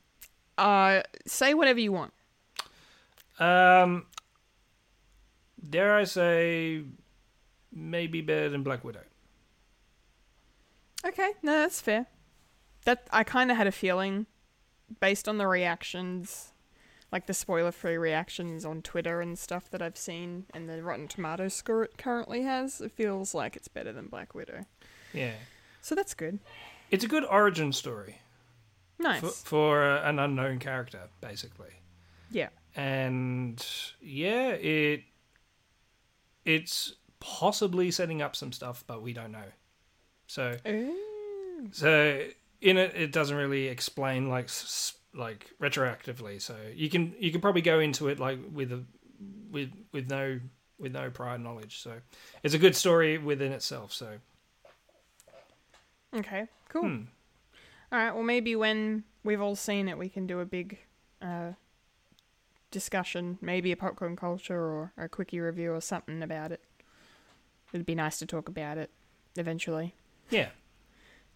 uh 0.59 1.03
say 1.25 1.53
whatever 1.53 1.79
you 1.79 1.91
want. 1.91 2.13
Um, 3.39 4.05
dare 5.69 5.95
I 5.95 6.03
say, 6.03 6.83
maybe 7.73 8.21
better 8.21 8.49
than 8.49 8.63
Black 8.63 8.83
Widow. 8.83 9.03
okay 11.05 11.31
no 11.41 11.53
that's 11.53 11.79
fair. 11.81 12.07
That 12.85 13.07
i 13.11 13.23
kind 13.23 13.51
of 13.51 13.57
had 13.57 13.67
a 13.67 13.71
feeling 13.71 14.25
based 14.99 15.27
on 15.29 15.37
the 15.37 15.47
reactions 15.47 16.51
like 17.11 17.25
the 17.27 17.33
spoiler 17.33 17.71
free 17.71 17.97
reactions 17.97 18.65
on 18.65 18.81
twitter 18.81 19.21
and 19.21 19.37
stuff 19.37 19.69
that 19.69 19.81
i've 19.81 19.97
seen 19.97 20.45
and 20.53 20.67
the 20.67 20.81
rotten 20.81 21.07
tomatoes 21.07 21.53
score 21.53 21.83
it 21.83 21.97
currently 21.97 22.41
has 22.43 22.81
it 22.81 22.91
feels 22.91 23.33
like 23.35 23.55
it's 23.55 23.67
better 23.67 23.91
than 23.93 24.07
black 24.07 24.33
widow. 24.35 24.65
Yeah, 25.13 25.33
so 25.81 25.95
that's 25.95 26.13
good. 26.13 26.39
It's 26.91 27.03
a 27.03 27.07
good 27.07 27.25
origin 27.25 27.71
story 27.73 28.17
nice 28.99 29.21
for, 29.21 29.29
for 29.29 29.95
an 29.97 30.19
unknown 30.19 30.59
character, 30.59 31.09
basically. 31.21 31.71
yeah 32.29 32.49
and 32.75 33.65
yeah, 34.01 34.49
it 34.49 35.03
it's 36.45 36.93
possibly 37.19 37.91
setting 37.91 38.21
up 38.21 38.35
some 38.35 38.51
stuff, 38.51 38.83
but 38.87 39.01
we 39.01 39.13
don't 39.13 39.31
know. 39.31 39.49
So 40.27 40.55
Ooh. 40.67 41.69
so 41.71 42.23
in 42.61 42.77
it, 42.77 42.95
it 42.95 43.11
doesn't 43.11 43.35
really 43.35 43.67
explain 43.67 44.29
like 44.29 44.49
like 45.13 45.47
retroactively. 45.59 46.41
So 46.41 46.55
you 46.73 46.89
can 46.89 47.13
you 47.19 47.31
can 47.31 47.41
probably 47.41 47.61
go 47.61 47.79
into 47.79 48.07
it 48.07 48.19
like 48.19 48.39
with 48.51 48.71
a 48.71 48.83
with 49.51 49.71
with 49.91 50.09
no 50.09 50.39
with 50.77 50.93
no 50.93 51.09
prior 51.09 51.37
knowledge. 51.37 51.81
So 51.81 51.93
it's 52.43 52.53
a 52.53 52.59
good 52.59 52.75
story 52.75 53.17
within 53.17 53.51
itself. 53.51 53.91
So 53.93 54.07
okay 56.15 56.47
cool 56.69 56.81
hmm. 56.83 57.01
All 57.91 57.99
right. 57.99 58.13
Well, 58.13 58.23
maybe 58.23 58.55
when 58.55 59.03
we've 59.23 59.41
all 59.41 59.55
seen 59.55 59.87
it, 59.87 59.97
we 59.97 60.09
can 60.09 60.27
do 60.27 60.39
a 60.39 60.45
big 60.45 60.77
uh, 61.21 61.51
discussion, 62.71 63.37
maybe 63.41 63.71
a 63.71 63.77
popcorn 63.77 64.15
culture 64.15 64.59
or 64.59 64.93
a 64.97 65.09
quickie 65.09 65.39
review 65.39 65.73
or 65.73 65.81
something 65.81 66.21
about 66.21 66.51
it. 66.51 66.61
It'd 67.73 67.85
be 67.85 67.95
nice 67.95 68.19
to 68.19 68.25
talk 68.25 68.47
about 68.49 68.77
it 68.77 68.89
eventually. 69.37 69.95
Yeah. 70.29 70.49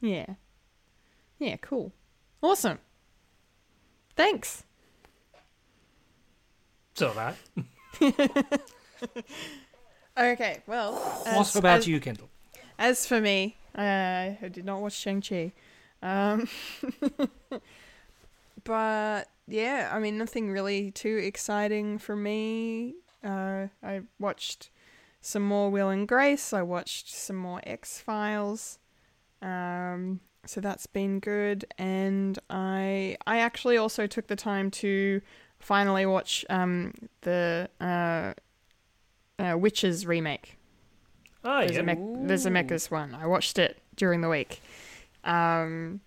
Yeah. 0.01 0.35
Yeah, 1.39 1.57
cool. 1.57 1.91
Awesome. 2.41 2.79
Thanks. 4.15 4.63
It's 6.91 7.01
all 7.01 7.13
right. 7.13 7.35
Okay, 10.15 10.61
well, 10.67 10.93
What 11.25 11.55
about 11.55 11.87
you, 11.87 11.99
Kendall? 11.99 12.29
as 12.77 13.07
for 13.07 13.19
me, 13.19 13.57
I 13.73 14.37
did 14.51 14.63
not 14.63 14.79
watch 14.79 14.93
Shang-Chi. 14.93 15.53
Um, 16.03 16.49
but 18.63 19.29
yeah, 19.47 19.89
I 19.91 19.99
mean, 19.99 20.17
nothing 20.17 20.51
really 20.51 20.91
too 20.91 21.17
exciting 21.17 21.97
for 21.97 22.15
me. 22.15 22.95
Uh, 23.23 23.67
I 23.81 24.01
watched 24.19 24.69
some 25.21 25.43
more 25.43 25.71
Will 25.71 25.89
and 25.89 26.07
Grace. 26.07 26.51
I 26.51 26.61
watched 26.61 27.09
some 27.09 27.37
more 27.37 27.61
X 27.63 27.99
Files. 27.99 28.77
Um, 29.41 30.19
so 30.45 30.59
that's 30.59 30.85
been 30.85 31.19
good, 31.19 31.65
and 31.77 32.37
I 32.49 33.15
I 33.25 33.39
actually 33.39 33.77
also 33.77 34.07
took 34.07 34.27
the 34.27 34.35
time 34.35 34.69
to 34.71 35.21
finally 35.59 36.05
watch 36.05 36.43
um 36.49 36.93
the 37.21 37.69
uh, 37.79 38.33
uh 39.39 39.57
Witches 39.57 40.05
remake. 40.05 40.57
Oh, 41.45 41.59
There's, 41.59 41.71
yeah. 41.73 41.79
a 41.79 41.83
Me- 41.83 42.27
there's 42.27 42.45
a 42.45 42.49
Mechas 42.49 42.91
one. 42.91 43.15
I 43.15 43.25
watched 43.25 43.57
it 43.57 43.77
during 43.95 44.21
the 44.21 44.29
week. 44.29 44.61
Um, 45.23 46.01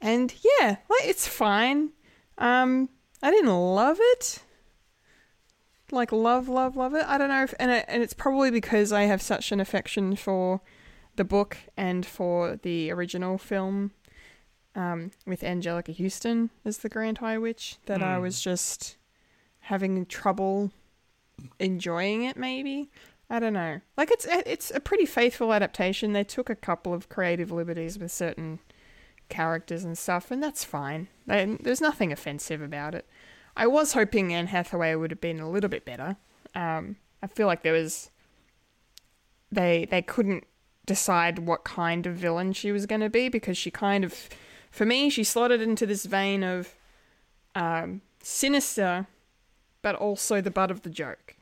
and 0.00 0.32
yeah, 0.60 0.76
like 0.88 1.04
it's 1.04 1.26
fine. 1.26 1.90
Um, 2.38 2.88
I 3.22 3.30
didn't 3.30 3.50
love 3.50 3.98
it. 4.00 4.42
Like 5.92 6.12
love, 6.12 6.48
love, 6.48 6.76
love 6.76 6.94
it. 6.94 7.04
I 7.06 7.18
don't 7.18 7.28
know 7.28 7.42
if, 7.42 7.52
and 7.58 7.70
it, 7.70 7.84
and 7.88 8.02
it's 8.02 8.14
probably 8.14 8.50
because 8.50 8.92
I 8.92 9.02
have 9.02 9.20
such 9.20 9.50
an 9.52 9.60
affection 9.60 10.14
for 10.16 10.60
the 11.16 11.24
book 11.24 11.56
and 11.76 12.06
for 12.06 12.56
the 12.62 12.90
original 12.92 13.36
film, 13.38 13.90
um, 14.76 15.10
with 15.26 15.40
Anjelica 15.42 15.96
Huston 16.00 16.50
as 16.64 16.78
the 16.78 16.88
Grand 16.88 17.18
High 17.18 17.38
Witch 17.38 17.76
that 17.86 18.02
I 18.02 18.16
Hmm. 18.16 18.22
was 18.22 18.40
just 18.40 18.96
having 19.64 20.06
trouble 20.06 20.70
enjoying 21.58 22.22
it. 22.22 22.36
Maybe 22.36 22.88
I 23.30 23.38
don't 23.38 23.52
know. 23.52 23.80
Like 23.96 24.10
it's 24.10 24.26
it's 24.28 24.72
a 24.72 24.80
pretty 24.80 25.06
faithful 25.06 25.52
adaptation. 25.54 26.12
They 26.12 26.24
took 26.24 26.50
a 26.50 26.56
couple 26.56 26.92
of 26.92 27.08
creative 27.08 27.52
liberties 27.52 27.96
with 27.96 28.10
certain 28.10 28.58
characters 29.28 29.84
and 29.84 29.96
stuff, 29.96 30.32
and 30.32 30.42
that's 30.42 30.64
fine. 30.64 31.06
They, 31.26 31.56
there's 31.60 31.80
nothing 31.80 32.10
offensive 32.10 32.60
about 32.60 32.94
it. 32.96 33.06
I 33.56 33.68
was 33.68 33.92
hoping 33.92 34.34
Anne 34.34 34.48
Hathaway 34.48 34.96
would 34.96 35.12
have 35.12 35.20
been 35.20 35.38
a 35.38 35.48
little 35.48 35.70
bit 35.70 35.84
better. 35.84 36.16
Um, 36.56 36.96
I 37.22 37.28
feel 37.28 37.46
like 37.46 37.62
there 37.62 37.72
was 37.72 38.10
they 39.52 39.86
they 39.88 40.02
couldn't 40.02 40.44
decide 40.86 41.38
what 41.38 41.62
kind 41.62 42.06
of 42.06 42.16
villain 42.16 42.52
she 42.52 42.72
was 42.72 42.84
going 42.84 43.00
to 43.00 43.08
be 43.08 43.28
because 43.28 43.56
she 43.56 43.70
kind 43.70 44.04
of, 44.04 44.28
for 44.72 44.84
me, 44.84 45.08
she 45.08 45.22
slotted 45.22 45.60
into 45.62 45.86
this 45.86 46.04
vein 46.04 46.42
of 46.42 46.74
um, 47.54 48.00
sinister, 48.24 49.06
but 49.82 49.94
also 49.94 50.40
the 50.40 50.50
butt 50.50 50.70
of 50.70 50.82
the 50.82 50.90
joke. 50.90 51.36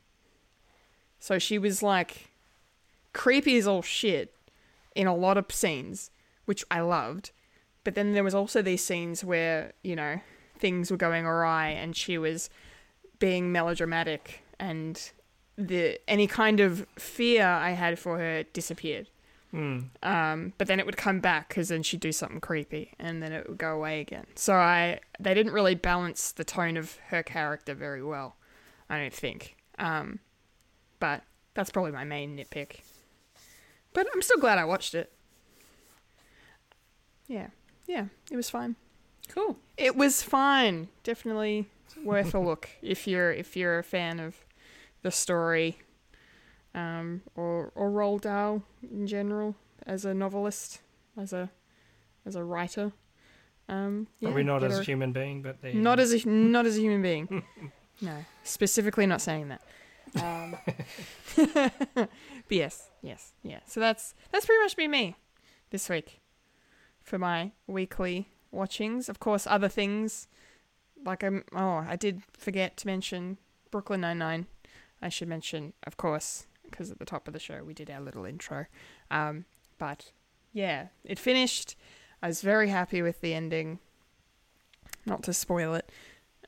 So 1.19 1.37
she 1.39 1.57
was 1.57 1.83
like 1.83 2.31
creepy 3.13 3.57
as 3.57 3.67
all 3.67 3.81
shit 3.81 4.33
in 4.95 5.07
a 5.07 5.15
lot 5.15 5.37
of 5.37 5.51
scenes, 5.51 6.11
which 6.45 6.63
I 6.71 6.81
loved. 6.81 7.31
But 7.83 7.95
then 7.95 8.13
there 8.13 8.23
was 8.23 8.35
also 8.35 8.61
these 8.61 8.83
scenes 8.83 9.23
where, 9.23 9.73
you 9.83 9.95
know, 9.95 10.19
things 10.57 10.91
were 10.91 10.97
going 10.97 11.25
awry 11.25 11.69
and 11.69 11.95
she 11.95 12.17
was 12.17 12.49
being 13.19 13.51
melodramatic 13.51 14.41
and 14.59 15.11
the 15.57 15.99
any 16.07 16.27
kind 16.27 16.59
of 16.59 16.85
fear 16.97 17.45
I 17.45 17.71
had 17.71 17.99
for 17.99 18.17
her 18.17 18.43
disappeared. 18.43 19.09
Um, 20.03 20.53
but 20.57 20.67
then 20.67 20.79
it 20.79 20.85
would 20.85 20.97
come 20.97 21.19
back 21.21 21.49
because 21.49 21.69
then 21.69 21.81
she'd 21.81 21.99
do 21.99 22.11
something 22.11 22.39
creepy 22.39 22.93
and 22.99 23.23
then 23.23 23.31
it 23.31 23.49
would 23.49 23.57
go 23.57 23.75
away 23.75 23.99
again. 23.99 24.27
So 24.35 24.53
I 24.53 24.99
they 25.19 25.33
didn't 25.33 25.53
really 25.53 25.75
balance 25.75 26.31
the 26.31 26.43
tone 26.43 26.77
of 26.77 26.97
her 27.07 27.23
character 27.23 27.73
very 27.73 28.03
well, 28.03 28.35
I 28.89 28.99
don't 28.99 29.13
think. 29.13 29.55
Um, 29.79 30.19
but 30.99 31.23
that's 31.53 31.69
probably 31.69 31.91
my 31.91 32.03
main 32.03 32.37
nitpick. 32.37 32.81
But 33.93 34.07
I'm 34.13 34.21
still 34.21 34.37
glad 34.39 34.57
I 34.57 34.65
watched 34.65 34.93
it. 34.93 35.11
Yeah, 37.27 37.47
yeah, 37.87 38.05
it 38.31 38.35
was 38.35 38.49
fine. 38.49 38.75
Cool. 39.29 39.57
It 39.77 39.95
was 39.95 40.23
fine. 40.23 40.87
Definitely 41.03 41.67
worth 42.03 42.33
a 42.33 42.39
look 42.39 42.69
if 42.81 43.07
you're 43.07 43.31
if 43.31 43.55
you're 43.55 43.79
a 43.79 43.83
fan 43.83 44.19
of 44.19 44.35
the 45.03 45.11
story, 45.11 45.79
um, 46.73 47.21
or 47.35 47.71
or 47.75 47.89
Roald 47.89 48.21
Dahl 48.21 48.63
in 48.81 49.05
general 49.07 49.55
as 49.85 50.05
a 50.05 50.13
novelist, 50.13 50.81
as 51.17 51.33
a 51.33 51.49
as 52.25 52.35
a 52.35 52.43
writer. 52.43 52.91
Um, 53.67 54.07
yeah, 54.19 54.29
Probably 54.29 54.43
not 54.43 54.63
as 54.63 54.77
a- 54.79 54.81
a 54.81 54.83
human 54.83 55.11
being, 55.11 55.43
but 55.43 55.63
not 55.63 55.99
as 55.99 56.13
a 56.13 56.27
not 56.27 56.65
as 56.65 56.77
a 56.77 56.81
human 56.81 57.03
being. 57.03 57.43
no, 58.01 58.25
specifically 58.43 59.05
not 59.05 59.21
saying 59.21 59.49
that. 59.49 59.61
Um, 60.15 60.57
but 61.35 62.09
yes, 62.49 62.89
yes, 63.01 63.33
yeah. 63.43 63.59
So 63.65 63.79
that's 63.79 64.13
that's 64.31 64.45
pretty 64.45 64.61
much 64.63 64.75
been 64.75 64.91
me 64.91 65.15
this 65.69 65.89
week 65.89 66.21
for 67.03 67.17
my 67.17 67.51
weekly 67.67 68.29
watchings. 68.51 69.09
Of 69.09 69.19
course, 69.19 69.45
other 69.47 69.69
things 69.69 70.27
like 71.05 71.23
I'm. 71.23 71.43
Oh, 71.53 71.85
I 71.87 71.95
did 71.95 72.21
forget 72.33 72.77
to 72.77 72.87
mention 72.87 73.37
Brooklyn 73.71 74.01
Nine 74.01 74.17
Nine. 74.17 74.47
I 75.01 75.09
should 75.09 75.27
mention, 75.27 75.73
of 75.87 75.97
course, 75.97 76.45
because 76.69 76.91
at 76.91 76.99
the 76.99 77.05
top 77.05 77.27
of 77.27 77.33
the 77.33 77.39
show 77.39 77.63
we 77.63 77.73
did 77.73 77.89
our 77.89 78.01
little 78.01 78.25
intro. 78.25 78.65
Um, 79.09 79.45
but 79.77 80.11
yeah, 80.53 80.87
it 81.03 81.19
finished. 81.19 81.75
I 82.21 82.27
was 82.27 82.41
very 82.41 82.69
happy 82.69 83.01
with 83.01 83.21
the 83.21 83.33
ending. 83.33 83.79
Not 85.05 85.23
to 85.23 85.33
spoil 85.33 85.75
it, 85.75 85.89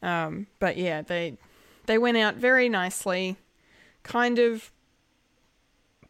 um, 0.02 0.48
but 0.60 0.76
yeah, 0.78 1.02
they 1.02 1.38
they 1.86 1.98
went 1.98 2.18
out 2.18 2.36
very 2.36 2.70
nicely. 2.70 3.38
Kind 4.04 4.40
of, 4.40 4.72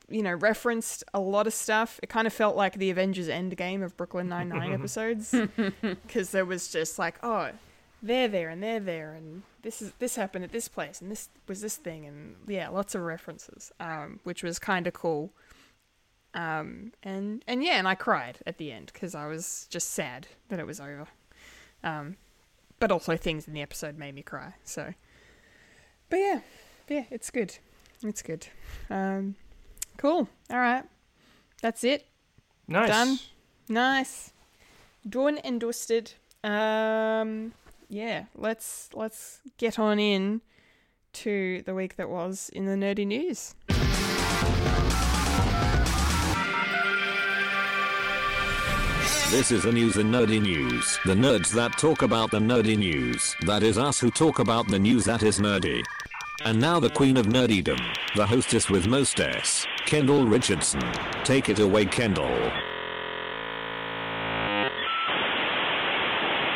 you 0.10 0.24
know, 0.24 0.34
referenced 0.34 1.04
a 1.14 1.20
lot 1.20 1.48
of 1.48 1.54
stuff. 1.54 2.00
It 2.04 2.10
kind 2.10 2.28
of 2.28 2.34
felt 2.34 2.56
like 2.56 2.76
the 2.76 2.90
Avengers 2.90 3.28
Endgame 3.28 3.84
of 3.84 3.96
Brooklyn 3.98 4.28
Nine 4.30 4.50
Nine 4.50 4.74
episodes, 4.80 5.34
because 5.82 6.32
there 6.32 6.46
was 6.46 6.70
just 6.70 6.98
like, 7.00 7.16
oh, 7.24 7.52
they're 8.02 8.28
there 8.28 8.50
and 8.50 8.64
they're 8.64 8.80
there, 8.80 9.14
and 9.14 9.44
this 9.62 9.82
is 9.82 9.94
this 10.00 10.16
happened 10.16 10.44
at 10.44 10.52
this 10.52 10.68
place, 10.68 11.02
and 11.02 11.12
this 11.12 11.30
was 11.48 11.62
this 11.62 11.76
thing, 11.76 12.06
and 12.06 12.36
yeah, 12.48 12.70
lots 12.70 12.96
of 12.96 13.02
references, 13.02 13.72
um, 13.80 14.20
which 14.24 14.44
was 14.44 14.60
kind 14.60 14.88
of 14.88 14.94
cool. 14.94 15.32
Um, 16.34 16.94
and 17.04 17.44
and 17.48 17.64
yeah, 17.64 17.78
and 17.78 17.88
I 17.88 17.96
cried 17.96 18.40
at 18.46 18.58
the 18.58 18.72
end 18.72 18.92
because 18.94 19.14
I 19.16 19.28
was 19.28 19.68
just 19.70 19.90
sad 19.90 20.28
that 20.50 20.60
it 20.60 20.66
was 20.66 20.80
over. 20.80 21.08
Um, 21.84 22.18
but 22.80 22.92
also 22.92 23.16
things 23.16 23.48
in 23.48 23.54
the 23.54 23.62
episode 23.62 23.98
made 23.98 24.16
me 24.16 24.24
cry. 24.24 24.56
So, 24.64 24.94
but 26.10 26.18
yeah, 26.18 26.40
yeah, 26.90 27.06
it's 27.10 27.30
good. 27.30 27.58
It's 28.04 28.22
good. 28.22 28.48
Um, 28.90 29.36
cool. 29.98 30.28
All 30.50 30.60
right, 30.60 30.84
that's 31.62 31.84
it. 31.84 32.08
nice. 32.68 32.90
done. 32.90 33.20
Nice. 33.70 34.32
Done 35.08 35.38
and 35.40 35.60
dusted. 35.60 36.14
Um, 36.44 37.54
yeah, 37.90 38.26
let's 38.36 38.90
let's 38.94 39.42
get 39.58 39.78
on 39.80 40.00
in 40.00 40.42
to 41.14 41.62
the 41.66 41.76
week 41.76 41.96
that 41.98 42.10
was 42.10 42.50
in 42.50 42.66
the 42.66 42.76
nerdy 42.76 43.06
news. 43.06 43.56
This 49.32 49.50
is 49.50 49.64
the 49.64 49.72
news 49.72 49.96
in 49.96 50.12
nerdy 50.12 50.42
news. 50.42 51.00
The 51.06 51.14
nerds 51.14 51.52
that 51.52 51.78
talk 51.78 52.02
about 52.02 52.32
the 52.32 52.40
nerdy 52.40 52.78
news. 52.78 53.34
That 53.46 53.64
is 53.64 53.78
us 53.78 53.98
who 53.98 54.12
talk 54.12 54.40
about 54.40 54.68
the 54.68 54.78
news 54.78 55.06
that 55.06 55.24
is 55.24 55.40
nerdy. 55.40 55.84
And 56.44 56.60
now 56.60 56.80
the 56.80 56.90
queen 56.90 57.18
of 57.18 57.28
nerdydom, 57.28 57.80
the 58.16 58.26
hostess 58.26 58.68
with 58.68 58.88
most 58.88 59.20
S, 59.20 59.68
Kendall 59.86 60.26
Richardson. 60.26 60.82
Take 61.24 61.50
it 61.50 61.60
away, 61.60 61.86
Kendall. 61.86 62.34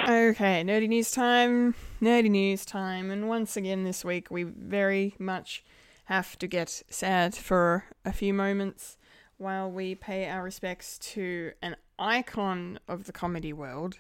Okay, 0.08 0.64
nerdy 0.64 0.88
news 0.88 1.12
time. 1.12 1.76
Nerdy 2.02 2.32
news 2.32 2.66
time. 2.66 3.12
And 3.12 3.30
once 3.30 3.56
again 3.56 3.84
this 3.84 4.04
week, 4.04 4.32
we 4.32 4.42
very 4.42 5.14
much 5.20 5.64
have 6.06 6.36
to 6.40 6.48
get 6.48 6.82
sad 6.90 7.36
for 7.36 7.86
a 8.04 8.12
few 8.12 8.34
moments 8.34 8.98
while 9.38 9.70
we 9.70 9.94
pay 9.94 10.28
our 10.28 10.42
respects 10.42 10.98
to 10.98 11.52
an 11.62 11.76
icon 12.00 12.80
of 12.88 13.06
the 13.06 13.12
comedy 13.12 13.54
world, 13.54 14.00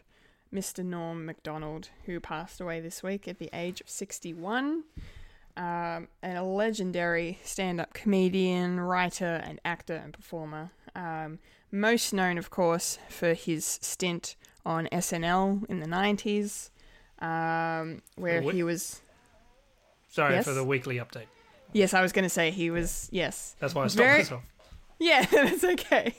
Mr. 0.51 0.83
Norm 0.83 1.27
Macdonald, 1.27 1.89
who 2.07 2.19
passed 2.19 2.59
away 2.59 2.79
this 2.79 3.03
week 3.03 3.27
at 3.27 3.37
the 3.37 3.51
age 3.53 3.81
of 3.81 3.89
61. 3.89 4.83
Um, 5.57 6.09
and 6.21 6.37
a 6.37 6.43
legendary 6.43 7.39
stand 7.43 7.79
up 7.79 7.93
comedian, 7.93 8.79
writer, 8.79 9.41
and 9.45 9.61
actor 9.63 9.95
and 9.95 10.13
performer. 10.13 10.71
Um, 10.95 11.39
most 11.71 12.13
known, 12.13 12.37
of 12.37 12.49
course, 12.49 12.99
for 13.09 13.33
his 13.33 13.63
stint 13.81 14.35
on 14.65 14.87
SNL 14.91 15.65
in 15.69 15.79
the 15.79 15.85
90s, 15.87 16.69
um, 17.19 18.01
where 18.15 18.41
Wh- 18.41 18.51
he 18.53 18.63
was. 18.63 19.01
Sorry 20.09 20.35
Yes? 20.35 20.45
for 20.45 20.53
the 20.53 20.63
weekly 20.63 20.97
update. 20.97 21.27
Yes, 21.73 21.93
I 21.93 22.01
was 22.01 22.11
going 22.11 22.23
to 22.23 22.29
say 22.29 22.51
he 22.51 22.69
was. 22.69 23.07
Yes, 23.11 23.55
That's 23.59 23.73
why 23.75 23.83
I 23.83 23.87
stopped 23.87 23.97
Very- 24.05 24.17
myself. 24.19 24.43
Yeah, 24.99 25.25
that's 25.31 25.63
okay. 25.63 26.15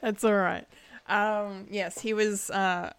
That's 0.00 0.24
all 0.24 0.34
right. 0.34 0.66
Um, 1.06 1.66
yes, 1.70 2.00
he 2.00 2.14
was. 2.14 2.48
Uh, 2.50 2.90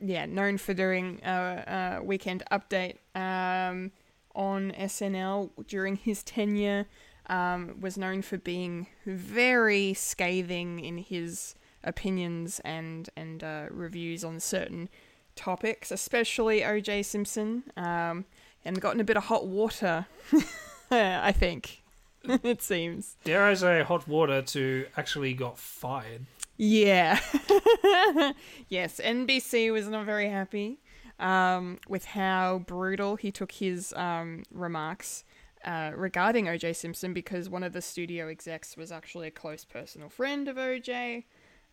yeah, 0.00 0.26
known 0.26 0.58
for 0.58 0.74
doing 0.74 1.20
a, 1.24 1.98
a 2.00 2.02
weekend 2.02 2.42
update 2.50 2.96
um, 3.14 3.92
on 4.34 4.72
SNL 4.72 5.50
during 5.66 5.96
his 5.96 6.22
tenure. 6.22 6.86
Um, 7.26 7.76
was 7.80 7.96
known 7.96 8.20
for 8.22 8.36
being 8.36 8.88
very 9.06 9.94
scathing 9.94 10.80
in 10.80 10.98
his 10.98 11.54
opinions 11.84 12.60
and 12.64 13.08
and 13.16 13.44
uh, 13.44 13.66
reviews 13.70 14.24
on 14.24 14.40
certain 14.40 14.88
topics, 15.36 15.90
especially 15.90 16.64
O.J. 16.64 17.04
Simpson, 17.04 17.64
um, 17.76 18.24
and 18.64 18.80
gotten 18.80 19.00
a 19.00 19.04
bit 19.04 19.16
of 19.16 19.24
hot 19.24 19.46
water. 19.46 20.06
I 20.90 21.32
think 21.32 21.82
it 22.24 22.62
seems. 22.62 23.16
Dare 23.24 23.44
I 23.44 23.54
say, 23.54 23.82
hot 23.82 24.06
water 24.06 24.42
to 24.42 24.86
actually 24.96 25.34
got 25.34 25.58
fired. 25.58 26.26
Yeah. 26.56 27.18
yes, 28.68 29.00
NBC 29.02 29.72
was 29.72 29.88
not 29.88 30.04
very 30.06 30.28
happy 30.28 30.78
um, 31.22 31.78
with 31.88 32.04
how 32.04 32.58
brutal 32.66 33.16
he 33.16 33.30
took 33.30 33.52
his 33.52 33.94
um, 33.94 34.42
remarks 34.52 35.24
uh, 35.64 35.92
regarding 35.94 36.46
OJ 36.46 36.74
Simpson 36.74 37.14
because 37.14 37.48
one 37.48 37.62
of 37.62 37.72
the 37.72 37.80
studio 37.80 38.28
execs 38.28 38.76
was 38.76 38.90
actually 38.90 39.28
a 39.28 39.30
close 39.30 39.64
personal 39.64 40.08
friend 40.08 40.48
of 40.48 40.56
OJ. 40.56 41.24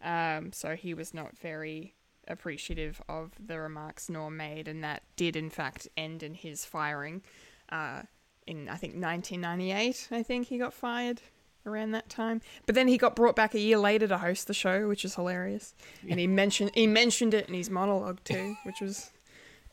Um, 0.01 0.53
so 0.53 0.75
he 0.75 0.93
was 0.93 1.13
not 1.13 1.37
very 1.37 1.95
appreciative 2.27 3.01
of 3.09 3.31
the 3.43 3.59
remarks 3.59 4.07
Norm 4.07 4.37
made, 4.37 4.67
and 4.67 4.83
that 4.83 5.01
did, 5.15 5.35
in 5.35 5.49
fact, 5.49 5.87
end 5.97 6.21
in 6.21 6.35
his 6.35 6.63
firing. 6.63 7.23
Uh, 7.69 8.03
in 8.45 8.69
I 8.69 8.75
think 8.75 8.93
1998, 8.93 10.09
I 10.11 10.23
think 10.23 10.47
he 10.47 10.59
got 10.59 10.73
fired 10.73 11.21
around 11.65 11.91
that 11.91 12.07
time. 12.07 12.41
But 12.67 12.75
then 12.75 12.87
he 12.87 12.97
got 12.97 13.15
brought 13.15 13.35
back 13.35 13.55
a 13.55 13.59
year 13.59 13.77
later 13.77 14.07
to 14.07 14.19
host 14.19 14.47
the 14.47 14.53
show, 14.53 14.87
which 14.87 15.03
is 15.03 15.15
hilarious. 15.15 15.73
And 16.07 16.19
he 16.19 16.27
mentioned 16.27 16.71
he 16.75 16.87
mentioned 16.87 17.33
it 17.33 17.47
in 17.47 17.55
his 17.55 17.69
monologue 17.69 18.23
too, 18.23 18.55
which 18.63 18.81
was 18.81 19.11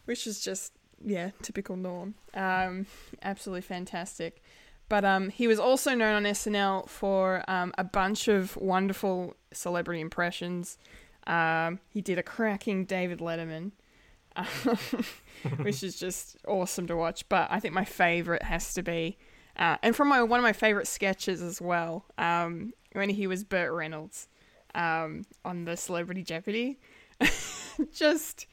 which 0.06 0.26
is 0.26 0.40
just 0.40 0.72
yeah, 1.04 1.30
typical 1.42 1.76
Norm. 1.76 2.14
Um, 2.34 2.86
absolutely 3.22 3.62
fantastic. 3.62 4.42
But 4.88 5.04
um, 5.04 5.30
he 5.30 5.48
was 5.48 5.58
also 5.58 5.94
known 5.94 6.14
on 6.14 6.22
SNL 6.24 6.88
for 6.88 7.44
um, 7.48 7.74
a 7.76 7.84
bunch 7.84 8.28
of 8.28 8.56
wonderful 8.56 9.34
celebrity 9.52 10.00
impressions. 10.00 10.78
Um, 11.26 11.80
he 11.88 12.00
did 12.00 12.18
a 12.18 12.22
cracking 12.22 12.84
David 12.84 13.18
Letterman, 13.18 13.72
which 15.62 15.82
is 15.82 15.98
just 15.98 16.36
awesome 16.46 16.86
to 16.86 16.96
watch. 16.96 17.28
But 17.28 17.48
I 17.50 17.58
think 17.58 17.74
my 17.74 17.84
favorite 17.84 18.44
has 18.44 18.74
to 18.74 18.82
be, 18.82 19.18
uh, 19.56 19.76
and 19.82 19.96
from 19.96 20.08
my 20.08 20.22
one 20.22 20.38
of 20.38 20.44
my 20.44 20.52
favorite 20.52 20.86
sketches 20.86 21.42
as 21.42 21.60
well, 21.60 22.04
um, 22.16 22.72
when 22.92 23.10
he 23.10 23.26
was 23.26 23.42
Burt 23.42 23.72
Reynolds 23.72 24.28
um, 24.76 25.24
on 25.44 25.64
the 25.64 25.76
Celebrity 25.76 26.22
Jeopardy. 26.22 26.78
just 27.92 28.46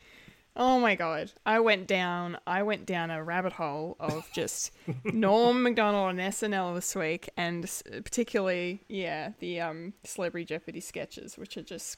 oh 0.56 0.80
my 0.80 0.96
god. 0.96 1.32
I 1.46 1.60
went 1.60 1.88
down 1.88 2.38
i 2.46 2.63
went 2.63 2.86
down 2.86 3.12
a 3.12 3.24
rabbit 3.24 3.54
hole 3.54 3.96
of 4.00 4.30
just 4.34 4.72
norm 5.04 5.63
macdonald 5.63 6.10
on 6.10 6.18
snl 6.18 6.76
this 6.76 6.96
week 6.96 7.30
and 7.38 7.70
particularly 8.04 8.84
yeah 8.88 9.32
the 9.39 9.62
um 9.62 9.94
celebrity 10.04 10.46
jeopardy 10.46 10.80
sketches 10.80 11.38
which 11.38 11.58
are 11.58 11.63
just 11.63 11.98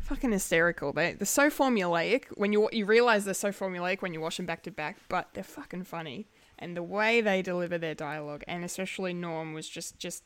fucking 0.00 0.32
hysterical. 0.32 0.92
They, 0.92 1.12
they're 1.12 1.26
so 1.26 1.50
formulaic 1.50 2.24
when 2.34 2.52
you 2.52 2.68
you 2.72 2.86
realize 2.86 3.24
they're 3.24 3.34
so 3.34 3.50
formulaic 3.50 4.00
when 4.00 4.14
you 4.14 4.20
watch 4.20 4.38
them 4.38 4.46
back 4.46 4.62
to 4.64 4.70
back 4.70 4.96
but 5.08 5.28
they're 5.34 5.44
fucking 5.44 5.84
funny. 5.84 6.28
And 6.58 6.76
the 6.76 6.82
way 6.82 7.20
they 7.20 7.42
deliver 7.42 7.78
their 7.78 7.94
dialogue 7.94 8.42
and 8.48 8.64
especially 8.64 9.12
norm 9.12 9.52
was 9.52 9.68
just 9.68 9.98
just 9.98 10.24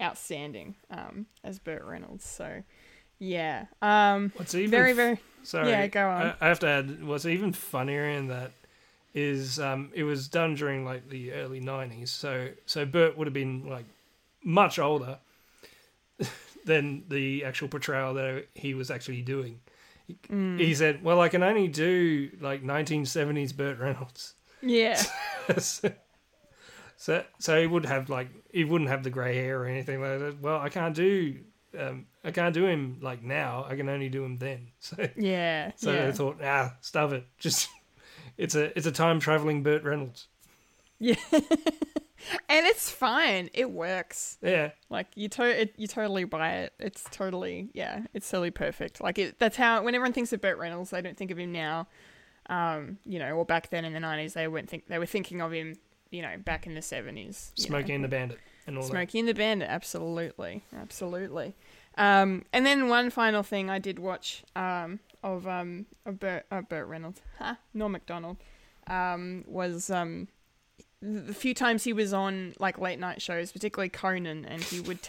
outstanding 0.00 0.76
um 0.90 1.26
as 1.42 1.58
burt 1.58 1.84
reynolds. 1.84 2.24
So 2.24 2.62
yeah 3.22 3.66
um 3.80 4.32
What's 4.34 4.54
even 4.54 4.70
very 4.70 4.92
very 4.92 5.18
Sorry. 5.44 5.70
Yeah, 5.70 5.86
go 5.88 6.08
on. 6.08 6.22
I, 6.22 6.34
I 6.40 6.48
have 6.48 6.60
to 6.60 6.68
add, 6.68 7.04
what's 7.04 7.26
even 7.26 7.52
funnier 7.52 8.08
in 8.08 8.28
that 8.28 8.52
is 9.14 9.58
um, 9.58 9.90
it 9.92 10.04
was 10.04 10.28
done 10.28 10.54
during 10.54 10.84
like 10.84 11.08
the 11.08 11.32
early 11.32 11.60
'90s. 11.60 12.08
So 12.10 12.48
so 12.64 12.84
Burt 12.86 13.16
would 13.18 13.26
have 13.26 13.34
been 13.34 13.68
like 13.68 13.84
much 14.44 14.78
older 14.78 15.18
than 16.64 17.04
the 17.08 17.44
actual 17.44 17.68
portrayal 17.68 18.14
that 18.14 18.46
he 18.54 18.74
was 18.74 18.90
actually 18.90 19.22
doing. 19.22 19.60
He, 20.06 20.16
Mm. 20.30 20.58
he 20.60 20.74
said, 20.74 21.02
"Well, 21.02 21.20
I 21.20 21.28
can 21.28 21.42
only 21.42 21.68
do 21.68 22.30
like 22.40 22.62
1970s 22.62 23.52
Burt 23.56 23.78
Reynolds." 23.78 24.34
yeah 24.60 24.94
so 25.58 27.24
so 27.40 27.60
he 27.60 27.66
would 27.66 27.84
have 27.86 28.08
like 28.08 28.28
he 28.52 28.62
wouldn't 28.64 28.90
have 28.90 29.02
the 29.02 29.10
grey 29.10 29.34
hair 29.36 29.60
or 29.62 29.66
anything 29.66 30.00
like 30.00 30.18
that. 30.20 30.40
Well, 30.40 30.60
I 30.60 30.68
can't 30.68 30.94
do 30.94 31.36
um, 31.78 32.06
I 32.24 32.30
can't 32.30 32.54
do 32.54 32.66
him 32.66 32.98
like 33.00 33.22
now. 33.22 33.66
I 33.68 33.76
can 33.76 33.88
only 33.88 34.08
do 34.08 34.24
him 34.24 34.38
then. 34.38 34.68
So 34.80 34.96
yeah 35.16 35.72
so 35.76 35.92
yeah 35.92 36.08
I 36.08 36.12
thought, 36.12 36.38
ah, 36.42 36.74
stuff 36.80 37.12
it. 37.12 37.26
Just 37.38 37.68
it's 38.38 38.54
a 38.54 38.76
it's 38.76 38.86
a 38.86 38.92
time 38.92 39.20
traveling 39.20 39.62
Burt 39.62 39.82
Reynolds. 39.84 40.28
Yeah. 40.98 41.16
and 41.32 42.66
it's 42.66 42.90
fine. 42.90 43.50
It 43.52 43.70
works. 43.70 44.38
Yeah, 44.42 44.70
Like 44.90 45.08
you 45.16 45.28
to- 45.30 45.62
it, 45.62 45.74
you 45.76 45.86
totally 45.86 46.24
buy 46.24 46.52
it. 46.58 46.72
It's 46.78 47.04
totally 47.10 47.70
yeah, 47.74 48.02
it's 48.14 48.30
totally 48.30 48.50
perfect. 48.50 49.00
Like 49.00 49.18
it 49.18 49.38
that's 49.38 49.56
how 49.56 49.82
when 49.82 49.94
everyone 49.94 50.12
thinks 50.12 50.32
of 50.32 50.40
Burt 50.40 50.58
Reynolds, 50.58 50.90
they 50.90 51.02
don't 51.02 51.16
think 51.16 51.30
of 51.30 51.38
him 51.38 51.52
now. 51.52 51.88
Um, 52.48 52.98
you 53.06 53.18
know, 53.18 53.32
or 53.36 53.44
back 53.44 53.70
then 53.70 53.84
in 53.84 53.92
the 53.92 54.00
90s 54.00 54.32
they 54.34 54.48
weren't 54.48 54.68
think 54.68 54.86
they 54.88 54.98
were 54.98 55.06
thinking 55.06 55.40
of 55.40 55.52
him, 55.52 55.76
you 56.10 56.22
know, 56.22 56.36
back 56.44 56.66
in 56.66 56.74
the 56.74 56.80
70s. 56.80 57.52
you 57.56 57.70
know. 57.70 57.76
And 57.78 58.04
the 58.04 58.08
Bandit 58.08 58.38
and 58.66 58.76
all 58.76 58.84
Smokey 58.84 59.20
and 59.20 59.28
the 59.28 59.34
Bandit, 59.34 59.68
absolutely, 59.68 60.62
absolutely. 60.76 61.54
Um, 61.96 62.44
and 62.52 62.64
then 62.64 62.88
one 62.88 63.10
final 63.10 63.42
thing 63.42 63.68
I 63.68 63.78
did 63.78 63.98
watch 63.98 64.44
um, 64.56 65.00
of 65.22 65.46
um, 65.46 65.86
of 66.06 66.22
uh, 66.22 66.62
Burt 66.62 66.86
Reynolds, 66.86 67.20
ha, 67.38 67.58
Norm 67.74 67.92
Macdonald, 67.92 68.38
um, 68.86 69.44
was 69.46 69.90
um, 69.90 70.28
the 71.00 71.34
few 71.34 71.54
times 71.54 71.84
he 71.84 71.92
was 71.92 72.12
on 72.12 72.54
like 72.58 72.78
late 72.78 72.98
night 72.98 73.20
shows, 73.20 73.52
particularly 73.52 73.88
Conan, 73.88 74.44
and 74.44 74.62
he 74.62 74.80
would 74.80 75.00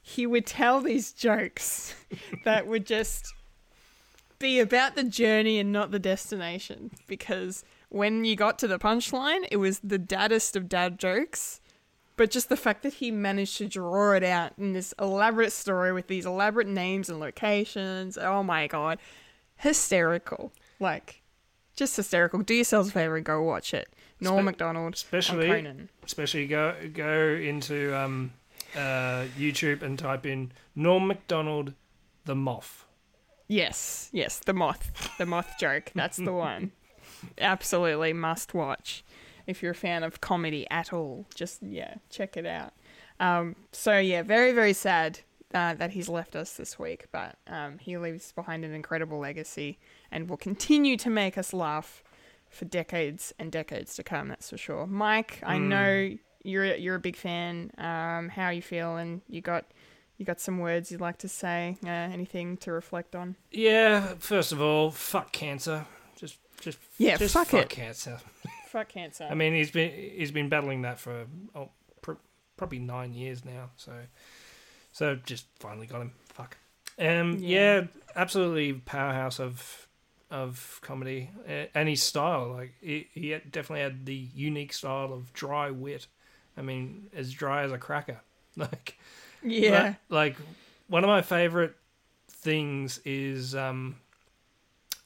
he 0.00 0.26
would 0.26 0.46
tell 0.46 0.80
these 0.80 1.12
jokes 1.12 1.94
that 2.44 2.66
would 2.66 2.86
just 2.86 3.34
be 4.38 4.60
about 4.60 4.94
the 4.94 5.04
journey 5.04 5.58
and 5.58 5.72
not 5.72 5.90
the 5.90 5.98
destination 5.98 6.90
because 7.06 7.64
when 7.88 8.24
you 8.24 8.36
got 8.36 8.58
to 8.58 8.68
the 8.68 8.78
punchline, 8.78 9.46
it 9.50 9.56
was 9.56 9.80
the 9.80 9.98
daddest 9.98 10.54
of 10.54 10.68
dad 10.68 10.98
jokes. 10.98 11.60
But 12.18 12.32
just 12.32 12.48
the 12.48 12.56
fact 12.56 12.82
that 12.82 12.94
he 12.94 13.12
managed 13.12 13.58
to 13.58 13.68
draw 13.68 14.12
it 14.12 14.24
out 14.24 14.52
in 14.58 14.72
this 14.72 14.92
elaborate 14.98 15.52
story 15.52 15.92
with 15.92 16.08
these 16.08 16.26
elaborate 16.26 16.66
names 16.66 17.08
and 17.08 17.20
locations, 17.20 18.18
oh 18.18 18.42
my 18.42 18.66
god, 18.66 18.98
hysterical! 19.54 20.52
Like, 20.80 21.22
just 21.76 21.94
hysterical. 21.94 22.40
Do 22.40 22.54
yourselves 22.54 22.88
a 22.88 22.92
favor 22.92 23.16
and 23.16 23.24
go 23.24 23.40
watch 23.40 23.72
it. 23.72 23.88
Norm 24.20 24.42
Spe- 24.42 24.46
Macdonald, 24.46 24.94
especially 24.94 25.46
Conan. 25.46 25.88
especially 26.04 26.48
go 26.48 26.74
go 26.92 27.38
into 27.40 27.96
um, 27.96 28.32
uh, 28.74 29.26
YouTube 29.38 29.82
and 29.82 29.96
type 29.96 30.26
in 30.26 30.50
Norm 30.74 31.06
Macdonald, 31.06 31.72
the 32.24 32.34
moth. 32.34 32.84
Yes, 33.46 34.10
yes, 34.12 34.40
the 34.40 34.52
moth, 34.52 35.14
the 35.18 35.24
moth 35.24 35.54
joke. 35.60 35.92
That's 35.94 36.16
the 36.16 36.32
one. 36.32 36.72
Absolutely 37.38 38.12
must 38.12 38.54
watch 38.54 39.04
if 39.48 39.60
you're 39.62 39.72
a 39.72 39.74
fan 39.74 40.04
of 40.04 40.20
comedy 40.20 40.64
at 40.70 40.92
all. 40.92 41.26
Just 41.34 41.60
yeah, 41.62 41.94
check 42.10 42.36
it 42.36 42.46
out. 42.46 42.72
Um, 43.18 43.56
so 43.72 43.98
yeah, 43.98 44.22
very 44.22 44.52
very 44.52 44.72
sad 44.72 45.18
uh, 45.52 45.74
that 45.74 45.90
he's 45.90 46.08
left 46.08 46.36
us 46.36 46.52
this 46.52 46.78
week, 46.78 47.06
but 47.10 47.36
um, 47.48 47.78
he 47.78 47.96
leaves 47.98 48.30
behind 48.32 48.64
an 48.64 48.72
incredible 48.72 49.18
legacy 49.18 49.78
and 50.12 50.28
will 50.30 50.36
continue 50.36 50.96
to 50.98 51.10
make 51.10 51.36
us 51.36 51.52
laugh 51.52 52.04
for 52.50 52.64
decades 52.66 53.34
and 53.38 53.50
decades 53.50 53.94
to 53.96 54.02
come. 54.02 54.28
That's 54.28 54.50
for 54.50 54.56
sure. 54.58 54.86
Mike, 54.86 55.40
I 55.44 55.58
know 55.58 56.10
you're 56.44 56.76
you're 56.76 56.94
a 56.94 57.00
big 57.00 57.16
fan. 57.16 57.70
Um, 57.78 58.28
how 58.28 58.50
you 58.50 58.62
feeling? 58.62 59.22
You 59.28 59.40
got 59.40 59.64
you 60.18 60.24
got 60.24 60.40
some 60.40 60.58
words 60.58 60.90
you'd 60.92 61.00
like 61.00 61.18
to 61.18 61.28
say? 61.28 61.76
Uh, 61.84 61.88
anything 61.88 62.56
to 62.58 62.72
reflect 62.72 63.14
on? 63.16 63.36
Yeah, 63.50 64.14
first 64.18 64.52
of 64.52 64.60
all, 64.60 64.90
fuck 64.90 65.32
cancer. 65.32 65.86
Just 66.16 66.38
just 66.60 66.78
Yeah, 66.98 67.16
just 67.16 67.34
fuck 67.34 67.52
it. 67.54 67.68
cancer. 67.68 68.18
Fuck 68.68 68.90
cancer. 68.90 69.26
I 69.30 69.34
mean, 69.34 69.54
he's 69.54 69.70
been 69.70 69.90
he's 69.90 70.30
been 70.30 70.48
battling 70.48 70.82
that 70.82 71.00
for 71.00 71.26
oh, 71.54 71.70
pr- 72.02 72.12
probably 72.56 72.78
nine 72.78 73.14
years 73.14 73.44
now. 73.44 73.70
So, 73.76 73.92
so 74.92 75.16
just 75.16 75.46
finally 75.58 75.86
got 75.86 76.02
him. 76.02 76.12
Fuck. 76.26 76.58
Um. 76.98 77.38
Yeah. 77.38 77.58
Yeah. 77.80 77.86
absolutely 78.14 78.74
powerhouse 78.74 79.40
of 79.40 79.88
of 80.30 80.80
comedy 80.82 81.30
and 81.74 81.88
his 81.88 82.02
style. 82.02 82.48
Like 82.50 82.74
he, 82.82 83.08
he 83.14 83.30
definitely 83.50 83.80
had 83.80 84.04
the 84.04 84.14
unique 84.14 84.74
style 84.74 85.14
of 85.14 85.32
dry 85.32 85.70
wit. 85.70 86.06
I 86.56 86.62
mean, 86.62 87.08
as 87.14 87.32
dry 87.32 87.62
as 87.62 87.72
a 87.72 87.78
cracker. 87.78 88.20
Like 88.56 88.98
yeah. 89.40 89.94
like, 90.08 90.36
like, 90.36 90.36
one 90.88 91.04
of 91.04 91.08
my 91.08 91.22
favorite 91.22 91.76
things 92.28 92.98
is 93.04 93.54
um, 93.54 93.94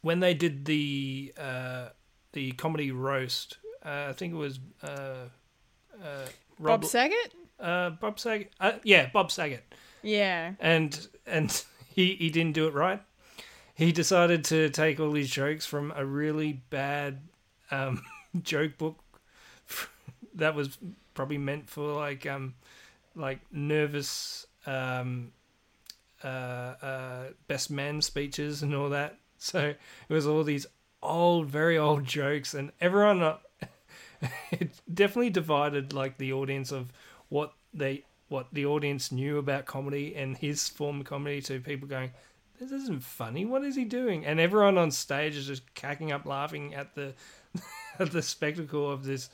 when 0.01 0.20
they 0.20 0.33
did 0.33 0.64
the 0.64 1.35
uh, 1.37 1.88
the 2.33 2.53
comedy 2.53 2.90
roast. 2.90 3.59
Uh, 3.85 4.07
I 4.11 4.12
think 4.12 4.33
it 4.33 4.37
was 4.37 4.61
uh, 4.83 4.87
uh, 4.87 6.27
Bob 6.59 6.83
Rob, 6.83 6.85
Saget? 6.85 7.35
uh, 7.61 7.90
Bob 7.90 8.18
Saget. 8.18 8.51
Uh, 8.61 8.73
yeah, 8.85 9.09
Bob 9.12 9.31
Saget. 9.31 9.64
Yeah. 10.03 10.53
and 10.61 11.07
and 11.27 11.64
he 11.95 12.14
he 12.14 12.31
didn't 12.31 12.53
do 12.53 12.66
it 12.66 12.75
right. 12.75 13.01
He 13.75 13.90
decided 13.92 14.45
to 14.47 14.68
take 14.71 15.01
all 15.01 15.11
these 15.11 15.31
jokes 15.31 15.64
from 15.66 15.92
a 15.97 16.05
really 16.05 16.62
bad 16.71 17.21
um, 17.71 18.05
joke 18.42 18.77
book 18.79 18.99
that 20.35 20.55
was 20.55 20.79
probably 21.14 21.38
meant 21.38 21.68
for 21.68 21.92
like 21.92 22.27
um 22.27 22.55
like 23.14 23.40
nervous 23.51 24.47
um 24.66 25.33
uh, 26.25 26.27
uh 26.27 27.25
best 27.49 27.71
man 27.71 28.01
speeches 28.01 28.62
and 28.62 28.75
all 28.75 28.90
that. 28.90 29.18
So 29.38 29.75
it 30.09 30.12
was 30.12 30.27
all 30.27 30.45
these 30.45 30.66
old, 31.03 31.49
very 31.49 31.77
old 31.77 32.05
jokes, 32.05 32.55
and 32.55 32.73
everyone 32.81 33.23
uh, 33.23 33.38
it 34.51 34.71
definitely 34.93 35.31
divided 35.31 35.93
like 35.93 36.19
the 36.19 36.33
audience 36.33 36.73
of 36.73 36.93
what 37.29 37.53
they 37.75 38.05
what 38.29 38.47
the 38.53 38.65
audience 38.65 39.12
knew 39.12 39.37
about 39.38 39.67
comedy 39.67 40.15
and 40.17 40.37
his 40.38 40.69
form 40.69 41.01
of 41.01 41.07
comedy 41.07 41.41
to 41.43 41.61
people 41.61 41.88
going, 41.88 42.11
"This 42.59 42.73
isn't 42.73 43.03
funny. 43.03 43.45
What 43.45 43.65
is 43.65 43.77
he 43.77 43.85
doing?" 43.85 44.25
And 44.25 44.41
everyone 44.41 44.79
on 44.79 44.91
stage 44.91 45.37
is 45.37 45.47
just 45.47 45.75
cacking 45.75 46.12
up, 46.12 46.25
laughing 46.25 46.75
at 46.75 46.95
the 46.95 47.15
at 47.99 48.12
the 48.12 48.23
spectacle 48.23 48.91
of 48.91 49.05
this. 49.05 49.31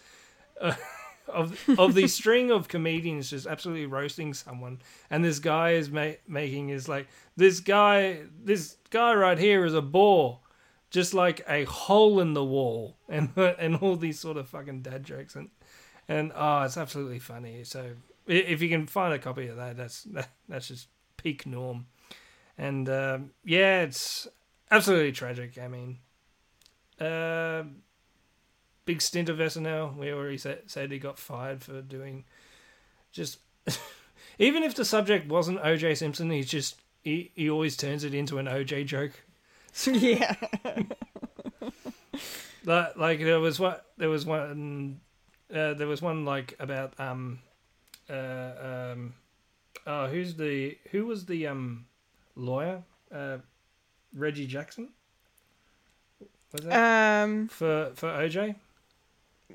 Uh, 0.61 0.75
of 1.29 1.59
of 1.79 1.95
the 1.95 2.09
string 2.09 2.51
of 2.51 2.69
comedians 2.69 3.31
just 3.31 3.47
absolutely 3.47 3.87
roasting 3.87 4.33
someone, 4.35 4.81
and 5.11 5.25
this 5.25 5.39
guy 5.39 5.73
is 5.73 5.91
ma- 5.91 6.13
making 6.27 6.71
is 6.71 6.89
like 6.89 7.07
this 7.37 7.61
guy 7.61 8.21
this 8.43 8.77
guy 8.91 9.15
right 9.15 9.39
here 9.39 9.65
is 9.65 9.75
a 9.75 9.83
bore, 9.83 10.41
just 10.91 11.15
like 11.15 11.45
a 11.49 11.65
hole 11.65 12.21
in 12.21 12.35
the 12.35 12.45
wall, 12.45 12.97
and 13.09 13.31
and 13.37 13.77
all 13.77 13.97
these 13.97 14.19
sort 14.19 14.37
of 14.37 14.49
fucking 14.49 14.83
dad 14.83 15.05
jokes 15.05 15.35
and 15.35 15.51
and 16.09 16.33
oh, 16.35 16.63
it's 16.63 16.77
absolutely 16.77 17.19
funny. 17.19 17.65
So 17.65 17.91
if 18.27 18.63
you 18.63 18.69
can 18.69 18.87
find 18.87 19.13
a 19.13 19.19
copy 19.19 19.49
of 19.49 19.57
that, 19.57 19.77
that's 19.77 20.03
that, 20.05 20.31
that's 20.49 20.69
just 20.69 20.89
peak 21.17 21.47
norm, 21.47 21.87
and 22.57 22.89
um, 22.89 23.31
yeah, 23.45 23.83
it's 23.83 24.27
absolutely 24.71 25.13
tragic. 25.13 25.59
I 25.59 25.69
mean, 25.69 25.99
uh, 27.01 27.65
big 28.85 29.03
stint 29.03 29.29
of 29.29 29.39
SNL. 29.39 29.97
We 29.97 30.13
already 30.13 30.39
said, 30.39 30.63
said 30.67 30.91
he 30.91 30.99
got 30.99 31.19
fired 31.19 31.63
for 31.63 31.83
doing 31.83 32.25
just. 33.13 33.39
even 34.39 34.63
if 34.63 34.75
the 34.75 34.85
subject 34.85 35.29
wasn't 35.29 35.63
OJ 35.63 35.97
Simpson, 35.97 36.31
he's 36.31 36.49
just 36.49 36.81
he, 37.03 37.31
he 37.35 37.51
always 37.51 37.77
turns 37.77 38.05
it 38.05 38.15
into 38.15 38.39
an 38.39 38.47
OJ 38.47 38.87
joke. 38.87 39.13
yeah. 39.87 40.35
Like, 42.65 42.97
like 42.97 43.19
there 43.21 43.41
was 43.41 43.59
what 43.59 43.87
there 43.97 44.11
was 44.11 44.27
one 44.27 45.01
uh, 45.55 45.73
there 45.75 45.87
was 45.87 46.03
one 46.03 46.25
like 46.27 46.55
about 46.61 46.93
um 47.01 47.39
uh 48.11 48.93
um 48.93 49.15
oh 49.87 50.07
who's 50.09 50.35
the 50.35 50.77
who 50.91 51.07
was 51.07 51.25
the 51.27 51.47
um 51.47 51.87
lawyer 52.37 52.83
uh 53.15 53.39
Reggie 54.15 54.47
Jackson 54.47 54.89
was 56.53 56.63
that 56.65 57.23
Um. 57.23 57.49
for 57.49 57.93
for 57.95 58.09
OJ 58.09 58.57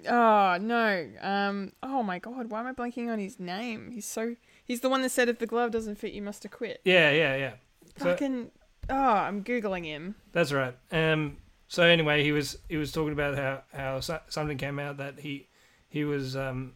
Oh 0.10 0.58
no. 0.60 1.08
Um. 1.22 1.72
Oh 1.84 2.02
my 2.02 2.18
God. 2.18 2.50
Why 2.50 2.62
am 2.62 2.66
I 2.66 2.74
blanking 2.74 3.12
on 3.12 3.20
his 3.20 3.40
name? 3.40 3.92
He's 3.92 4.08
so. 4.08 4.36
He's 4.66 4.80
the 4.80 4.90
one 4.90 5.04
that 5.04 5.10
said 5.10 5.30
if 5.30 5.38
the 5.38 5.46
glove 5.46 5.70
doesn't 5.70 6.00
fit, 6.00 6.14
you 6.14 6.22
must 6.24 6.44
acquit. 6.46 6.82
yeah 6.84 7.12
yeah 7.12 7.36
yeah 7.36 7.54
so, 8.00 8.06
Fucking. 8.06 8.50
Oh, 8.90 8.96
I'm 8.96 9.44
googling 9.44 9.86
him. 9.86 10.16
That's 10.32 10.52
right. 10.52 10.76
Um. 10.92 11.38
So 11.68 11.84
anyway, 11.84 12.24
he 12.24 12.32
was 12.32 12.58
he 12.70 12.78
was 12.78 12.92
talking 12.92 13.14
about 13.14 13.36
how 13.38 13.64
how 13.74 14.00
something 14.00 14.58
came 14.58 14.80
out 14.80 14.98
that 14.98 15.20
he 15.20 15.48
he 15.90 16.04
was 16.04 16.36
um 16.36 16.74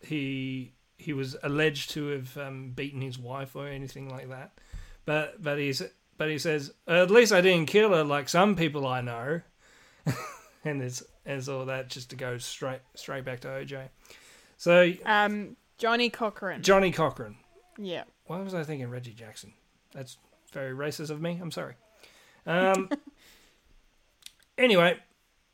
he 0.00 0.72
he 0.96 1.12
was 1.12 1.36
alleged 1.42 1.90
to 1.90 2.08
have 2.08 2.36
um, 2.38 2.70
beaten 2.70 3.00
his 3.00 3.18
wife 3.18 3.56
or 3.56 3.66
anything 3.66 4.08
like 4.08 4.28
that, 4.30 4.52
but 5.04 5.42
but 5.42 5.58
he's 5.58 5.82
but 6.16 6.28
he 6.30 6.38
says 6.38 6.72
at 6.86 7.10
least 7.10 7.32
I 7.32 7.40
didn't 7.40 7.66
kill 7.66 7.90
her 7.94 8.04
like 8.04 8.28
some 8.28 8.54
people 8.56 8.86
I 8.86 9.00
know, 9.00 9.40
and 10.64 10.80
there's 10.80 11.02
there's 11.24 11.48
all 11.48 11.66
that 11.66 11.88
just 11.88 12.10
to 12.10 12.16
go 12.16 12.38
straight 12.38 12.80
straight 12.94 13.24
back 13.24 13.40
to 13.40 13.48
OJ. 13.48 13.88
So 14.56 14.92
Um. 15.04 15.56
Johnnie 15.78 16.10
Cochran. 16.10 16.62
Johnnie 16.62 16.92
Cochran. 16.92 17.36
yeah. 17.78 18.04
Why 18.26 18.38
was 18.42 18.52
I 18.54 18.64
thinking 18.64 18.90
Reggie 18.90 19.14
Jackson? 19.14 19.54
That's 19.94 20.18
very 20.52 20.72
racist 20.74 21.10
of 21.10 21.20
me. 21.20 21.38
I'm 21.40 21.50
sorry. 21.50 21.74
Um, 22.46 22.88
anyway, 24.58 24.98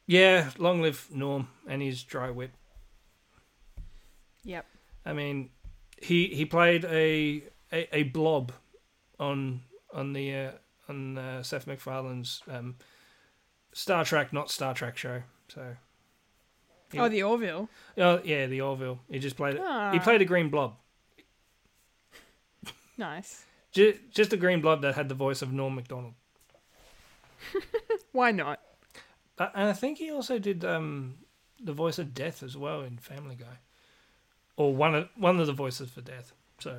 yeah, 0.07 0.51
long 0.59 0.81
live 0.83 1.09
Norm 1.13 1.49
and 1.69 1.83
his 1.83 2.03
dry 2.03 2.31
wit. 2.31 2.51
Yep. 4.45 4.65
I 5.05 5.13
mean, 5.13 5.51
he 6.01 6.27
he 6.29 6.45
played 6.45 6.85
a 6.85 7.43
a, 7.73 7.97
a 7.97 8.03
blob 8.05 8.53
on 9.19 9.63
on 9.93 10.13
the 10.13 10.35
uh, 10.35 10.51
on 10.89 11.19
uh, 11.19 11.43
Seth 11.43 11.67
MacFarlane's 11.67 12.43
um, 12.49 12.77
Star 13.73 14.05
Trek, 14.05 14.33
not 14.33 14.51
Star 14.51 14.73
Trek 14.75 14.97
show. 14.97 15.23
So, 15.49 15.77
Yeah. 16.93 17.03
Oh, 17.05 17.09
the 17.09 17.23
Orville. 17.25 17.69
oh 17.99 18.21
yeah, 18.25 18.47
the 18.47 18.61
Orville. 18.61 19.01
He 19.11 19.19
just 19.19 19.37
played 19.37 19.55
it. 19.57 19.61
He 19.61 19.65
Ah. 19.67 19.99
played 20.03 20.23
a 20.23 20.25
green 20.25 20.49
blob, 20.51 20.77
Nice. 22.99 23.45
Just, 23.77 23.99
just 24.11 24.33
a 24.33 24.37
green 24.39 24.61
blob 24.63 24.81
that 24.83 24.95
had 24.95 25.09
the 25.09 25.15
voice 25.15 25.43
of 25.43 25.53
Norm 25.53 25.75
Macdonald. 25.75 26.15
Why 28.13 28.31
not? 28.33 28.61
Uh, 29.39 29.49
and 29.55 29.69
I 29.69 29.73
think 29.75 29.99
he 29.99 30.11
also 30.11 30.39
did 30.39 30.65
um, 30.65 31.17
the 31.63 31.73
voice 31.75 31.99
of 31.99 32.15
Death 32.15 32.43
as 32.43 32.57
well 32.57 32.81
in 32.83 32.97
Family 32.97 33.37
Guy, 33.37 33.59
or 34.57 34.75
one 34.75 34.95
of 34.95 35.09
one 35.17 35.39
of 35.39 35.47
the 35.47 35.53
voices 35.53 35.91
for 35.91 36.01
Death. 36.01 36.33
So 36.59 36.79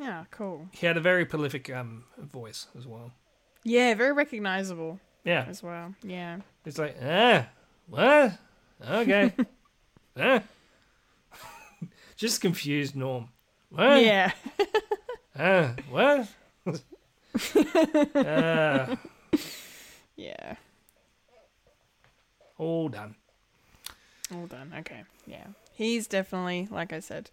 Yeah. 0.00 0.24
Cool. 0.30 0.66
he 0.72 0.86
had 0.86 0.96
a 0.96 1.00
very 1.00 1.26
prolific 1.26 1.68
um, 1.70 2.04
voice 2.18 2.68
as 2.78 2.86
well. 2.86 3.12
Yeah. 3.64 3.94
Very 3.94 4.12
recognizable 4.12 4.98
Yeah, 5.24 5.44
as 5.46 5.62
well. 5.62 5.94
Yeah. 6.02 6.38
it's 6.64 6.78
like 6.78 6.96
ah, 7.04 7.46
what? 7.86 8.32
Okay, 8.90 9.32
ah. 10.18 10.42
just 12.16 12.40
confused 12.40 12.96
Norm. 12.96 13.28
What? 13.70 14.02
Yeah. 14.02 14.32
Ah, 15.38 15.74
what? 15.90 16.28
Ah, 18.14 18.96
yeah. 20.16 20.56
all 22.58 22.88
done. 22.88 23.16
All 24.32 24.46
done. 24.46 24.72
Okay. 24.78 25.02
Yeah. 25.26 25.46
He's 25.72 26.06
definitely, 26.06 26.68
like 26.70 26.92
I 26.92 27.00
said, 27.00 27.30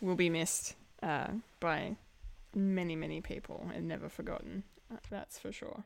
will 0.00 0.16
be 0.16 0.28
missed 0.28 0.74
uh, 1.02 1.28
by 1.60 1.96
many, 2.54 2.96
many 2.96 3.20
people 3.20 3.68
and 3.74 3.86
never 3.86 4.08
forgotten. 4.08 4.64
Uh, 4.92 4.96
That's 5.10 5.38
for 5.38 5.52
sure. 5.52 5.84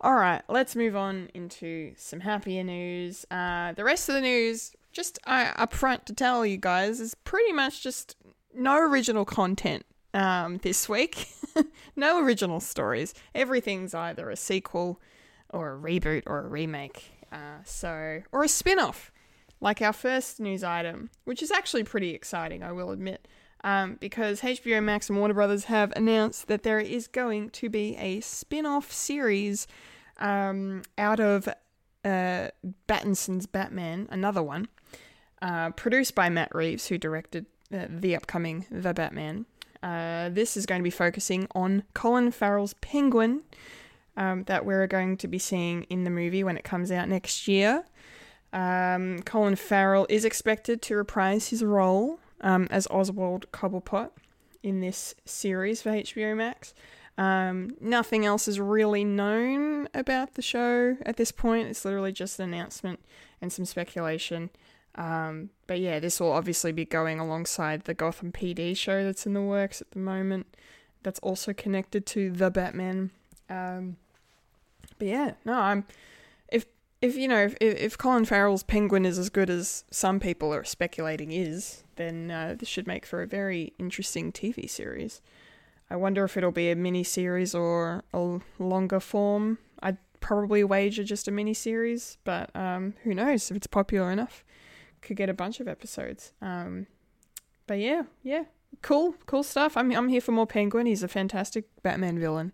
All 0.00 0.14
right, 0.14 0.42
let's 0.48 0.74
move 0.74 0.96
on 0.96 1.30
into 1.34 1.94
some 1.96 2.20
happier 2.20 2.64
news. 2.64 3.24
Uh, 3.30 3.72
the 3.72 3.84
rest 3.84 4.08
of 4.08 4.16
the 4.16 4.20
news, 4.20 4.72
just 4.92 5.18
uh, 5.24 5.52
upfront 5.54 6.04
to 6.06 6.12
tell 6.12 6.44
you 6.44 6.56
guys, 6.56 7.00
is 7.00 7.14
pretty 7.14 7.52
much 7.52 7.80
just 7.82 8.16
no 8.54 8.76
original 8.76 9.24
content 9.24 9.86
um, 10.14 10.58
this 10.58 10.88
week. 10.88 11.28
no 11.96 12.24
original 12.24 12.60
stories. 12.60 13.12
Everything's 13.34 13.94
either 13.94 14.30
a 14.30 14.36
sequel 14.36 15.00
or 15.50 15.74
a 15.74 15.78
reboot 15.78 16.22
or 16.26 16.38
a 16.38 16.48
remake. 16.48 17.10
Uh, 17.30 17.58
so, 17.64 18.22
or 18.32 18.44
a 18.44 18.48
spin 18.48 18.78
off, 18.78 19.12
like 19.60 19.82
our 19.82 19.92
first 19.92 20.40
news 20.40 20.62
item, 20.62 21.10
which 21.24 21.42
is 21.42 21.50
actually 21.50 21.84
pretty 21.84 22.14
exciting, 22.14 22.62
I 22.62 22.72
will 22.72 22.92
admit, 22.92 23.26
um, 23.64 23.96
because 24.00 24.40
HBO 24.40 24.82
Max 24.82 25.10
and 25.10 25.18
Warner 25.18 25.34
Brothers 25.34 25.64
have 25.64 25.92
announced 25.96 26.46
that 26.46 26.62
there 26.62 26.78
is 26.78 27.08
going 27.08 27.50
to 27.50 27.68
be 27.68 27.96
a 27.96 28.20
spin 28.20 28.66
off 28.66 28.92
series 28.92 29.66
um, 30.18 30.82
out 30.96 31.18
of 31.18 31.48
uh, 32.04 32.48
Battinson's 32.86 33.46
Batman, 33.46 34.06
another 34.10 34.42
one, 34.42 34.68
uh, 35.42 35.70
produced 35.70 36.14
by 36.14 36.28
Matt 36.28 36.54
Reeves, 36.54 36.86
who 36.86 36.98
directed 36.98 37.46
uh, 37.72 37.86
the 37.88 38.14
upcoming 38.14 38.66
The 38.70 38.94
Batman. 38.94 39.46
Uh, 39.84 40.30
this 40.30 40.56
is 40.56 40.64
going 40.64 40.80
to 40.80 40.82
be 40.82 40.88
focusing 40.88 41.46
on 41.54 41.82
Colin 41.92 42.30
Farrell's 42.30 42.72
Penguin, 42.80 43.42
um, 44.16 44.44
that 44.44 44.64
we're 44.64 44.86
going 44.86 45.18
to 45.18 45.28
be 45.28 45.38
seeing 45.38 45.82
in 45.84 46.04
the 46.04 46.10
movie 46.10 46.42
when 46.42 46.56
it 46.56 46.64
comes 46.64 46.90
out 46.90 47.06
next 47.06 47.46
year. 47.46 47.84
Um, 48.54 49.20
Colin 49.26 49.56
Farrell 49.56 50.06
is 50.08 50.24
expected 50.24 50.80
to 50.82 50.96
reprise 50.96 51.48
his 51.48 51.62
role 51.62 52.18
um, 52.40 52.66
as 52.70 52.86
Oswald 52.86 53.44
Cobblepot 53.52 54.08
in 54.62 54.80
this 54.80 55.14
series 55.26 55.82
for 55.82 55.90
HBO 55.90 56.34
Max. 56.34 56.72
Um, 57.18 57.76
nothing 57.78 58.24
else 58.24 58.48
is 58.48 58.58
really 58.58 59.04
known 59.04 59.90
about 59.92 60.34
the 60.34 60.42
show 60.42 60.96
at 61.04 61.18
this 61.18 61.30
point. 61.30 61.68
It's 61.68 61.84
literally 61.84 62.12
just 62.12 62.40
an 62.40 62.54
announcement 62.54 63.00
and 63.42 63.52
some 63.52 63.66
speculation. 63.66 64.48
Um, 64.96 65.50
but 65.66 65.80
yeah, 65.80 65.98
this 65.98 66.20
will 66.20 66.32
obviously 66.32 66.72
be 66.72 66.84
going 66.84 67.18
alongside 67.18 67.84
the 67.84 67.94
Gotham 67.94 68.32
PD 68.32 68.76
show 68.76 69.04
that's 69.04 69.26
in 69.26 69.34
the 69.34 69.42
works 69.42 69.80
at 69.80 69.90
the 69.90 69.98
moment. 69.98 70.46
That's 71.02 71.18
also 71.20 71.52
connected 71.52 72.06
to 72.06 72.30
the 72.30 72.50
Batman. 72.50 73.10
Um, 73.50 73.96
but 74.98 75.08
yeah, 75.08 75.32
no, 75.44 75.54
I'm 75.54 75.84
if 76.50 76.66
if 77.02 77.16
you 77.16 77.28
know 77.28 77.44
if, 77.44 77.56
if 77.60 77.98
Colin 77.98 78.24
Farrell's 78.24 78.62
Penguin 78.62 79.04
is 79.04 79.18
as 79.18 79.28
good 79.28 79.50
as 79.50 79.84
some 79.90 80.20
people 80.20 80.54
are 80.54 80.64
speculating 80.64 81.32
is, 81.32 81.84
then 81.96 82.30
uh, 82.30 82.54
this 82.58 82.68
should 82.68 82.86
make 82.86 83.04
for 83.04 83.22
a 83.22 83.26
very 83.26 83.72
interesting 83.78 84.32
TV 84.32 84.68
series. 84.68 85.20
I 85.90 85.96
wonder 85.96 86.24
if 86.24 86.36
it'll 86.36 86.50
be 86.50 86.70
a 86.70 86.76
mini 86.76 87.04
series 87.04 87.54
or 87.54 88.02
a 88.12 88.38
longer 88.58 89.00
form. 89.00 89.58
I'd 89.82 89.98
probably 90.20 90.64
wager 90.64 91.04
just 91.04 91.28
a 91.28 91.30
mini 91.30 91.54
series, 91.54 92.16
but 92.24 92.54
um, 92.56 92.94
who 93.02 93.14
knows 93.14 93.50
if 93.50 93.56
it's 93.56 93.66
popular 93.66 94.10
enough, 94.10 94.44
could 95.04 95.16
get 95.16 95.28
a 95.28 95.34
bunch 95.34 95.60
of 95.60 95.68
episodes. 95.68 96.32
Um, 96.42 96.86
but 97.66 97.78
yeah, 97.78 98.02
yeah, 98.22 98.44
cool, 98.82 99.14
cool 99.26 99.42
stuff. 99.42 99.76
I'm 99.76 99.92
I'm 99.92 100.08
here 100.08 100.20
for 100.20 100.32
more 100.32 100.46
Penguin. 100.46 100.86
He's 100.86 101.02
a 101.02 101.08
fantastic 101.08 101.64
Batman 101.82 102.18
villain 102.18 102.52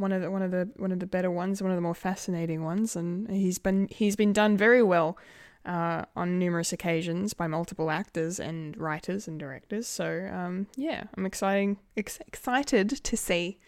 one 0.00 0.12
of 0.12 0.22
the 0.22 0.30
one 0.30 0.42
of 0.42 0.50
the 0.50 0.68
one 0.76 0.90
of 0.90 0.98
the 0.98 1.06
better 1.06 1.30
ones, 1.30 1.62
one 1.62 1.70
of 1.70 1.76
the 1.76 1.82
more 1.82 1.94
fascinating 1.94 2.64
ones, 2.64 2.96
and 2.96 3.30
he's 3.30 3.58
been 3.58 3.86
he's 3.90 4.16
been 4.16 4.32
done 4.32 4.56
very 4.56 4.82
well 4.82 5.18
uh, 5.66 6.04
on 6.16 6.38
numerous 6.38 6.72
occasions 6.72 7.34
by 7.34 7.46
multiple 7.46 7.90
actors 7.90 8.40
and 8.40 8.76
writers 8.78 9.28
and 9.28 9.38
directors. 9.38 9.86
So 9.86 10.28
um, 10.32 10.66
yeah, 10.74 11.04
I'm 11.16 11.26
exciting 11.26 11.78
ex- 11.96 12.18
excited 12.26 12.88
to 12.88 13.16
see 13.16 13.58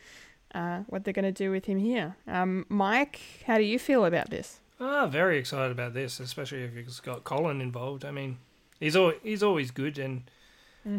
uh, 0.55 0.81
what 0.87 1.05
they're 1.05 1.13
going 1.13 1.25
to 1.25 1.33
do 1.33 1.51
with 1.51 1.67
him 1.67 1.79
here. 1.79 2.17
Um, 2.27 2.65
Mike, 2.69 3.21
how 3.47 3.59
do 3.59 3.65
you 3.65 3.79
feel 3.79 4.07
about 4.07 4.31
this? 4.31 4.62
Ah, 4.85 5.07
very 5.07 5.39
excited 5.39 5.71
about 5.71 5.95
this, 5.95 6.19
especially 6.19 6.65
if 6.65 6.77
it's 6.77 6.99
got 6.99 7.23
Colin 7.23 7.61
involved. 7.61 8.05
I 8.05 8.11
mean, 8.11 8.39
he's 8.81 8.97
al- 8.97 9.13
he's 9.23 9.43
always 9.43 9.71
good, 9.71 9.97
and 9.97 10.25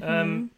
um, 0.01 0.51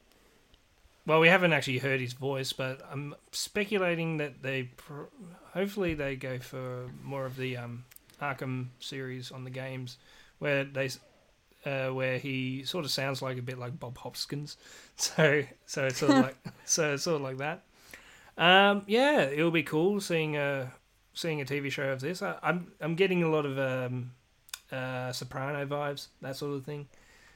well, 1.08 1.20
we 1.20 1.28
haven't 1.28 1.52
actually 1.52 1.80
heard 1.80 2.00
his 2.00 2.14
voice, 2.14 2.54
but 2.54 2.82
I'm 2.92 3.16
speculating 3.32 4.18
that 4.18 4.44
they 4.44 4.64
pr- 4.78 5.10
hopefully 5.54 5.96
they 5.96 6.16
go 6.16 6.38
for 6.38 6.88
more 7.04 7.26
of 7.26 7.36
the 7.36 7.58
um, 7.58 7.86
Arkham 8.22 8.68
series 8.80 9.32
on 9.32 9.44
the 9.44 9.50
games, 9.50 9.98
where 10.38 10.64
they 10.64 10.90
uh, 11.66 11.90
where 11.90 12.20
he 12.20 12.64
sort 12.64 12.86
of 12.86 12.92
sounds 12.92 13.24
like 13.24 13.40
a 13.40 13.42
bit 13.42 13.58
like 13.58 13.80
Bob 13.80 13.98
Hoskins. 13.98 14.58
So 14.98 15.44
so 15.66 15.88
it's 15.88 15.98
sort 15.98 16.12
of 16.12 16.18
like 16.26 16.38
so 16.64 16.94
it's 16.94 17.04
sort 17.04 17.16
of 17.16 17.22
like 17.22 17.38
that. 17.40 17.64
Um, 18.38 18.84
yeah, 18.88 19.22
it'll 19.22 19.50
be 19.52 19.64
cool 19.64 20.00
seeing 20.00 20.38
a 20.38 20.72
seeing 21.16 21.42
a 21.42 21.46
TV 21.46 21.72
show 21.72 21.90
of 21.90 22.00
this. 22.02 22.22
I, 22.22 22.36
I'm 22.44 22.72
I'm 22.80 22.94
getting 22.96 23.24
a 23.24 23.30
lot 23.30 23.46
of 23.48 23.58
um, 23.58 24.12
uh, 24.72 25.12
Soprano 25.12 25.66
vibes, 25.66 26.08
that 26.22 26.36
sort 26.36 26.54
of 26.56 26.64
thing. 26.66 26.88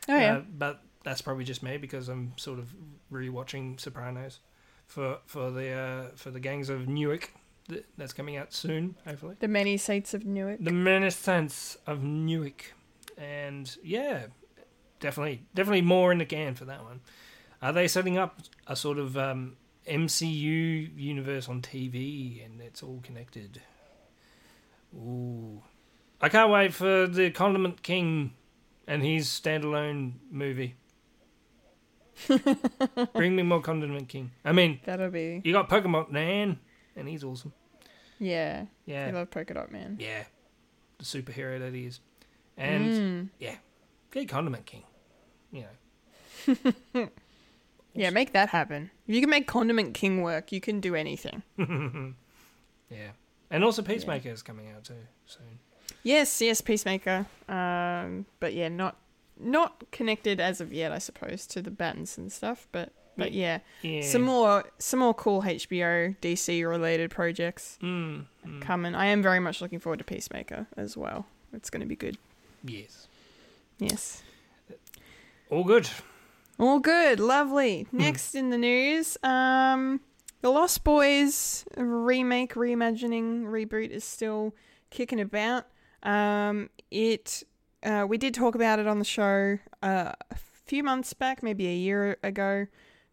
Oh 0.07 0.15
yeah, 0.15 0.37
Uh, 0.37 0.41
but 0.57 0.81
that's 1.03 1.21
probably 1.21 1.43
just 1.45 1.63
me 1.63 1.77
because 1.77 2.07
I'm 2.09 2.33
sort 2.37 2.59
of 2.59 2.73
rewatching 3.11 3.79
Sopranos 3.79 4.39
for 4.85 5.17
for 5.25 5.49
the 5.49 5.71
uh, 5.71 6.03
for 6.15 6.29
the 6.29 6.39
gangs 6.39 6.69
of 6.69 6.87
Newark 6.87 7.31
that's 7.97 8.13
coming 8.13 8.35
out 8.35 8.51
soon, 8.53 8.95
hopefully. 9.05 9.35
the 9.39 9.47
many 9.47 9.77
saints 9.77 10.13
of 10.13 10.25
Newark. 10.25 10.57
The 10.59 10.73
Renaissance 10.73 11.77
of 11.85 12.03
Newark, 12.03 12.73
and 13.17 13.75
yeah, 13.83 14.27
definitely 14.99 15.43
definitely 15.53 15.81
more 15.83 16.11
in 16.11 16.17
the 16.17 16.25
can 16.25 16.55
for 16.55 16.65
that 16.65 16.83
one. 16.83 17.01
Are 17.61 17.73
they 17.73 17.87
setting 17.87 18.17
up 18.17 18.39
a 18.67 18.75
sort 18.75 18.97
of 18.97 19.17
um, 19.17 19.57
MCU 19.89 20.91
universe 20.97 21.49
on 21.49 21.61
TV 21.61 22.45
and 22.45 22.61
it's 22.61 22.81
all 22.83 22.99
connected? 23.03 23.61
Ooh, 24.95 25.61
I 26.21 26.29
can't 26.29 26.49
wait 26.51 26.73
for 26.73 27.07
the 27.07 27.31
Condiment 27.31 27.81
King 27.83 28.33
and 28.87 29.03
his 29.03 29.27
standalone 29.27 30.13
movie. 30.31 30.75
Bring 33.13 33.35
me 33.35 33.43
more 33.43 33.61
Condiment 33.61 34.07
King. 34.09 34.31
I 34.43 34.51
mean, 34.51 34.79
That'll 34.83 35.09
be 35.09 35.41
you 35.43 35.53
got 35.53 35.69
Polka 35.69 35.87
Dot 35.91 36.11
Man, 36.11 36.59
and 36.95 37.07
he's 37.07 37.23
awesome. 37.23 37.53
yeah. 38.19 38.65
Yeah. 38.85 39.07
I 39.07 39.11
love 39.11 39.31
Polka 39.31 39.53
Dot 39.53 39.71
Man. 39.71 39.97
yeah, 39.99 40.23
the 40.97 41.05
superhero 41.05 41.59
that 41.59 41.73
he 41.73 41.85
is, 41.85 41.99
and 42.57 42.85
Mm. 42.91 43.29
yeah, 43.39 43.55
get 44.11 44.27
Condiment 44.27 44.65
King. 44.65 44.83
You 45.51 45.65
know, 46.55 46.65
Yeah, 47.93 48.09
make 48.11 48.33
that 48.33 48.49
happen. 48.49 48.91
If 49.07 49.15
you 49.15 49.21
can 49.21 49.29
make 49.29 49.47
Condiment 49.47 49.93
King 49.93 50.21
work, 50.21 50.51
you 50.51 50.61
can 50.61 50.79
do 50.79 50.95
anything. 50.95 51.43
yeah, 52.89 53.11
and 53.51 53.63
also 53.63 53.81
Peacemaker 53.81 54.29
is 54.29 54.41
coming 54.41 54.69
out 54.71 54.83
too 54.83 54.93
soon. 55.25 55.59
Yes, 56.03 56.41
yes, 56.41 56.61
Peacemaker. 56.61 57.25
Um, 57.47 58.25
but 58.39 58.53
yeah, 58.53 58.69
not 58.69 58.97
not 59.39 59.83
connected 59.91 60.39
as 60.39 60.61
of 60.61 60.71
yet, 60.73 60.91
I 60.91 60.97
suppose, 60.99 61.47
to 61.47 61.61
the 61.61 61.71
Battens 61.71 62.17
and 62.17 62.31
stuff. 62.31 62.67
But 62.71 62.91
but 63.17 63.31
yeah, 63.33 63.59
Yeah, 63.81 64.01
some 64.03 64.21
more 64.21 64.63
some 64.77 64.99
more 64.99 65.13
cool 65.13 65.41
HBO 65.41 66.15
DC 66.21 66.67
related 66.69 67.11
projects 67.11 67.77
Mm, 67.81 68.25
mm, 68.45 68.61
coming. 68.61 68.95
I 68.95 69.07
am 69.07 69.21
very 69.21 69.39
much 69.39 69.61
looking 69.61 69.79
forward 69.79 69.97
to 69.99 70.05
Peacemaker 70.05 70.67
as 70.77 70.95
well. 70.95 71.25
It's 71.53 71.69
going 71.69 71.81
to 71.81 71.87
be 71.87 71.95
good. 71.95 72.17
yes, 72.63 73.07
Yes. 73.79 74.21
all 75.49 75.63
good. 75.63 75.89
All 76.59 76.79
good, 76.79 77.21
lovely. 77.21 77.87
Next 77.93 78.35
in 78.35 78.49
the 78.49 78.57
news, 78.57 79.17
um, 79.23 80.01
the 80.41 80.49
Lost 80.49 80.83
Boys 80.83 81.63
remake, 81.77 82.53
reimagining, 82.55 83.43
reboot 83.43 83.91
is 83.91 84.03
still 84.03 84.53
kicking 84.89 85.21
about. 85.21 85.67
Um, 86.03 86.69
it, 86.91 87.43
uh, 87.81 88.05
we 88.09 88.17
did 88.17 88.33
talk 88.33 88.55
about 88.55 88.77
it 88.77 88.87
on 88.87 88.99
the 88.99 89.05
show 89.05 89.57
uh, 89.81 90.11
a 90.31 90.35
few 90.65 90.83
months 90.83 91.13
back, 91.13 91.41
maybe 91.41 91.65
a 91.65 91.75
year 91.75 92.17
ago, 92.23 92.67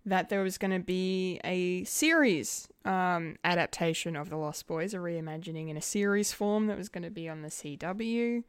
that 0.05 0.29
there 0.29 0.43
was 0.43 0.59
going 0.59 0.73
to 0.73 0.85
be 0.85 1.41
a 1.45 1.85
series 1.85 2.67
um, 2.85 3.37
adaptation 3.45 4.17
of 4.17 4.29
the 4.29 4.37
Lost 4.37 4.67
Boys, 4.67 4.93
a 4.93 4.97
reimagining 4.97 5.69
in 5.69 5.77
a 5.77 5.83
series 5.83 6.33
form 6.33 6.67
that 6.67 6.77
was 6.77 6.89
going 6.89 7.05
to 7.05 7.11
be 7.11 7.29
on 7.29 7.43
the 7.43 7.49
CW. 7.49 8.43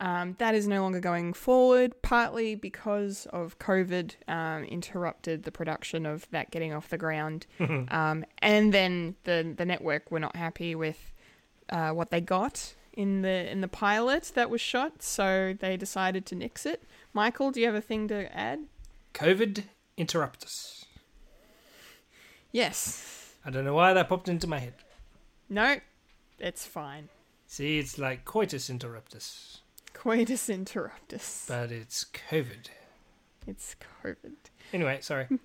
Um, 0.00 0.34
that 0.38 0.54
is 0.54 0.66
no 0.66 0.80
longer 0.80 0.98
going 0.98 1.34
forward, 1.34 2.00
partly 2.00 2.54
because 2.54 3.26
of 3.26 3.58
COVID 3.58 4.14
um, 4.28 4.64
interrupted 4.64 5.42
the 5.42 5.52
production 5.52 6.06
of 6.06 6.26
that 6.30 6.50
getting 6.50 6.72
off 6.72 6.88
the 6.88 6.98
ground, 6.98 7.46
um, 7.60 8.24
and 8.38 8.72
then 8.72 9.16
the 9.24 9.54
the 9.56 9.66
network 9.66 10.10
were 10.10 10.20
not 10.20 10.36
happy 10.36 10.74
with 10.74 11.12
uh, 11.68 11.90
what 11.90 12.10
they 12.10 12.20
got 12.20 12.74
in 12.94 13.22
the 13.22 13.50
in 13.50 13.60
the 13.60 13.68
pilot 13.68 14.32
that 14.34 14.48
was 14.48 14.60
shot, 14.60 15.02
so 15.02 15.54
they 15.58 15.76
decided 15.76 16.24
to 16.26 16.34
nix 16.34 16.64
it. 16.64 16.82
Michael, 17.12 17.50
do 17.50 17.60
you 17.60 17.66
have 17.66 17.74
a 17.74 17.80
thing 17.80 18.08
to 18.08 18.34
add? 18.36 18.60
COVID 19.14 19.64
interruptus. 19.98 20.84
Yes. 22.52 23.34
I 23.44 23.50
don't 23.50 23.64
know 23.64 23.74
why 23.74 23.92
that 23.92 24.08
popped 24.08 24.28
into 24.28 24.46
my 24.46 24.58
head. 24.58 24.74
No, 25.48 25.76
it's 26.38 26.66
fine. 26.66 27.08
See, 27.46 27.78
it's 27.78 27.98
like 27.98 28.24
coitus 28.24 28.70
interruptus, 28.70 29.60
Coitus 30.00 30.48
interruptus. 30.48 31.46
but 31.46 31.70
it's 31.70 32.06
COVID. 32.30 32.68
It's 33.46 33.76
COVID. 34.02 34.32
Anyway, 34.72 34.98
sorry. 35.02 35.26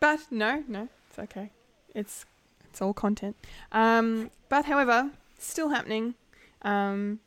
But 0.00 0.20
no, 0.30 0.62
no, 0.68 0.88
it's 1.10 1.18
okay. 1.18 1.50
It's 1.92 2.24
it's 2.70 2.80
all 2.80 2.92
content. 2.92 3.34
Um, 3.72 4.30
but 4.48 4.66
however, 4.66 5.10
still 5.38 5.70
happening. 5.70 6.14
Um, 6.62 7.18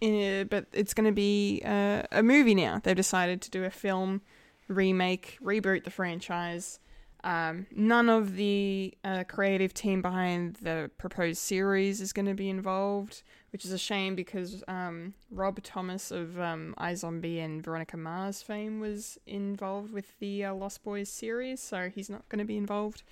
in, 0.00 0.48
but 0.48 0.66
it's 0.72 0.92
going 0.94 1.06
to 1.06 1.12
be 1.12 1.62
uh, 1.64 2.02
a 2.10 2.24
movie 2.24 2.56
now. 2.56 2.80
They've 2.82 2.96
decided 2.96 3.40
to 3.42 3.50
do 3.50 3.62
a 3.62 3.70
film 3.70 4.22
remake, 4.66 5.38
reboot 5.40 5.84
the 5.84 5.92
franchise. 5.92 6.80
Um, 7.22 7.66
none 7.70 8.08
of 8.08 8.34
the 8.34 8.94
uh, 9.04 9.22
creative 9.28 9.72
team 9.72 10.02
behind 10.02 10.56
the 10.56 10.90
proposed 10.98 11.38
series 11.38 12.00
is 12.00 12.12
going 12.12 12.26
to 12.26 12.34
be 12.34 12.48
involved, 12.48 13.22
which 13.50 13.64
is 13.64 13.72
a 13.72 13.78
shame 13.78 14.14
because 14.14 14.62
um, 14.68 15.14
Rob 15.30 15.62
Thomas 15.62 16.10
of 16.10 16.38
um, 16.38 16.74
iZombie 16.78 17.42
and 17.42 17.62
Veronica 17.62 17.96
Mars 17.96 18.42
fame 18.42 18.80
was 18.80 19.18
involved 19.26 19.92
with 19.92 20.18
the 20.18 20.44
uh, 20.44 20.54
Lost 20.54 20.84
Boys 20.84 21.08
series, 21.08 21.60
so 21.60 21.88
he's 21.88 22.10
not 22.10 22.28
going 22.28 22.40
to 22.40 22.44
be 22.44 22.56
involved 22.56 23.02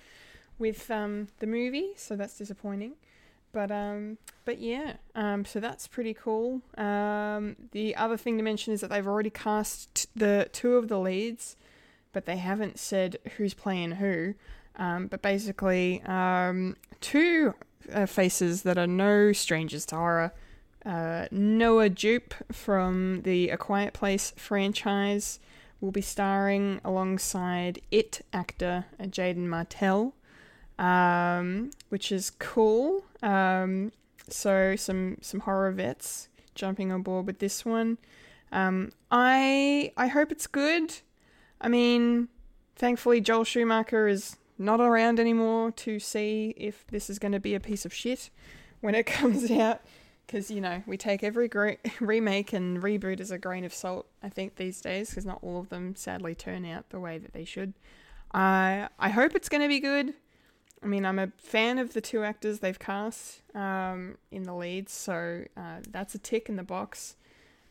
with 0.59 0.89
um, 0.91 1.27
the 1.39 1.47
movie, 1.47 1.91
so 1.95 2.15
that's 2.15 2.37
disappointing. 2.37 2.93
But 3.53 3.71
um, 3.71 4.17
but 4.45 4.59
yeah, 4.59 4.93
um, 5.15 5.45
so 5.45 5.59
that's 5.59 5.87
pretty 5.87 6.13
cool. 6.13 6.61
Um, 6.77 7.55
the 7.71 7.95
other 7.95 8.17
thing 8.17 8.37
to 8.37 8.43
mention 8.43 8.73
is 8.73 8.81
that 8.81 8.89
they've 8.89 9.07
already 9.07 9.29
cast 9.29 9.93
t- 9.95 10.09
the 10.15 10.49
two 10.51 10.75
of 10.75 10.89
the 10.89 10.99
leads, 10.99 11.55
but 12.13 12.25
they 12.25 12.37
haven't 12.37 12.77
said 12.77 13.17
who's 13.37 13.53
playing 13.53 13.91
who. 13.91 14.35
Um, 14.75 15.07
but 15.07 15.21
basically, 15.21 16.03
um, 16.03 16.75
two 17.01 17.55
uh, 17.91 18.05
faces 18.05 18.63
that 18.63 18.77
are 18.77 18.87
no 18.87 19.33
strangers 19.33 19.85
to 19.87 19.95
horror. 19.95 20.33
Uh, 20.85 21.27
Noah 21.31 21.89
Jupe 21.89 22.33
from 22.51 23.21
the 23.23 23.49
A 23.49 23.57
Quiet 23.57 23.93
Place 23.93 24.33
franchise 24.37 25.39
will 25.81 25.91
be 25.91 26.01
starring 26.01 26.79
alongside 26.83 27.81
It 27.91 28.21
actor 28.33 28.85
uh, 28.99 29.03
Jaeden 29.03 29.47
Martell, 29.47 30.13
um, 30.79 31.71
which 31.89 32.11
is 32.11 32.31
cool. 32.31 33.03
Um, 33.21 33.91
so 34.29 34.75
some 34.75 35.17
some 35.21 35.41
horror 35.41 35.71
vets 35.71 36.29
jumping 36.55 36.91
on 36.91 37.01
board 37.01 37.25
with 37.27 37.39
this 37.39 37.65
one. 37.65 37.97
Um, 38.51 38.91
I 39.11 39.91
I 39.97 40.07
hope 40.07 40.31
it's 40.31 40.47
good. 40.47 40.95
I 41.59 41.67
mean, 41.67 42.29
thankfully 42.75 43.21
Joel 43.21 43.43
Schumacher 43.43 44.07
is 44.07 44.37
not 44.57 44.79
around 44.79 45.19
anymore 45.19 45.71
to 45.71 45.99
see 45.99 46.53
if 46.57 46.85
this 46.87 47.09
is 47.09 47.19
going 47.19 47.31
to 47.31 47.39
be 47.39 47.55
a 47.55 47.59
piece 47.59 47.85
of 47.85 47.93
shit 47.93 48.29
when 48.81 48.95
it 48.95 49.05
comes 49.19 49.49
out. 49.51 49.81
because 50.25 50.51
you 50.51 50.59
know 50.61 50.83
we 50.85 50.97
take 50.97 51.23
every 51.23 51.49
remake 51.99 52.53
and 52.53 52.81
reboot 52.81 53.19
as 53.19 53.31
a 53.31 53.37
grain 53.37 53.63
of 53.65 53.73
salt. 53.73 54.07
I 54.21 54.29
think 54.29 54.55
these 54.55 54.81
days, 54.81 55.09
because 55.09 55.25
not 55.25 55.39
all 55.41 55.59
of 55.59 55.69
them 55.69 55.95
sadly 55.95 56.35
turn 56.35 56.65
out 56.65 56.89
the 56.89 56.99
way 56.99 57.17
that 57.17 57.33
they 57.33 57.45
should. 57.45 57.73
I 58.33 58.89
I 58.99 59.09
hope 59.09 59.35
it's 59.35 59.49
going 59.49 59.61
to 59.61 59.67
be 59.67 59.79
good. 59.79 60.13
I 60.83 60.85
mean, 60.85 61.05
I'm 61.05 61.17
a 61.17 61.31
fan 61.37 61.79
of 61.79 61.93
the 61.93 62.01
two 62.01 62.23
actors 62.23 62.59
they've 62.59 62.77
cast 62.77 63.41
um, 63.55 64.17
in 64.29 64.43
the 64.43 64.53
leads, 64.53 64.91
so 64.93 65.45
uh, 65.57 65.77
that's 65.89 66.13
a 66.13 66.19
tick 66.19 66.49
in 66.49 66.55
the 66.55 66.63
box. 66.63 67.15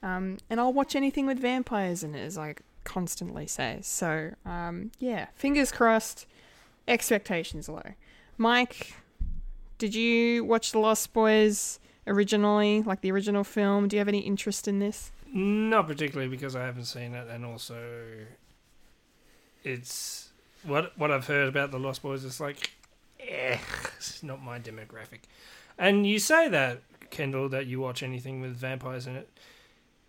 Um, 0.03 0.39
and 0.51 0.59
I'll 0.59 0.73
watch 0.73 0.97
anything 0.97 1.25
with 1.25 1.39
vampires 1.39 2.03
in 2.03 2.17
it, 2.17 2.21
as 2.21 2.37
I 2.37 2.57
constantly 2.83 3.47
say. 3.47 3.79
So 3.83 4.33
um, 4.45 4.91
yeah, 4.99 5.27
fingers 5.35 5.71
crossed. 5.71 6.27
Expectations 6.89 7.69
low. 7.69 7.83
Mike, 8.39 8.95
did 9.79 9.95
you 9.95 10.45
watch 10.45 10.73
The 10.73 10.79
Lost 10.79 11.13
Boys 11.13 11.81
originally, 12.07 12.83
like 12.83 13.01
the 13.01 13.11
original 13.11 13.45
film? 13.45 13.89
Do 13.89 13.97
you 13.97 13.99
have 14.01 14.09
any 14.09 14.21
interest 14.21 14.69
in 14.69 14.79
this? 14.79 15.11
Not 15.33 15.87
particularly 15.89 16.29
because 16.29 16.55
I 16.55 16.65
haven't 16.65 16.85
seen 16.85 17.15
it, 17.15 17.29
and 17.29 17.45
also 17.45 17.77
it's 19.65 20.31
what 20.63 20.97
what 20.97 21.11
I've 21.11 21.27
heard 21.27 21.49
about 21.49 21.73
the 21.73 21.79
Lost 21.79 22.03
Boys 22.03 22.25
is 22.25 22.41
like, 22.41 22.71
eh, 23.21 23.59
it's 23.97 24.23
not 24.23 24.43
my 24.43 24.59
demographic. 24.59 25.23
And 25.79 26.07
you 26.07 26.19
say 26.19 26.49
that 26.49 26.81
Kendall 27.11 27.49
that 27.49 27.67
you 27.67 27.81
watch 27.81 28.03
anything 28.03 28.41
with 28.41 28.57
vampires 28.57 29.07
in 29.07 29.17
it. 29.17 29.29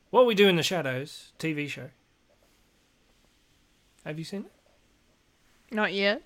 What 0.10 0.26
We 0.26 0.36
Do 0.36 0.48
in 0.48 0.56
the 0.56 0.64
Shadows 0.64 1.32
TV 1.40 1.68
show. 1.68 1.90
Have 4.06 4.18
you 4.18 4.24
seen 4.24 4.46
it? 4.46 4.52
Not 5.72 5.93
yet. 5.93 6.22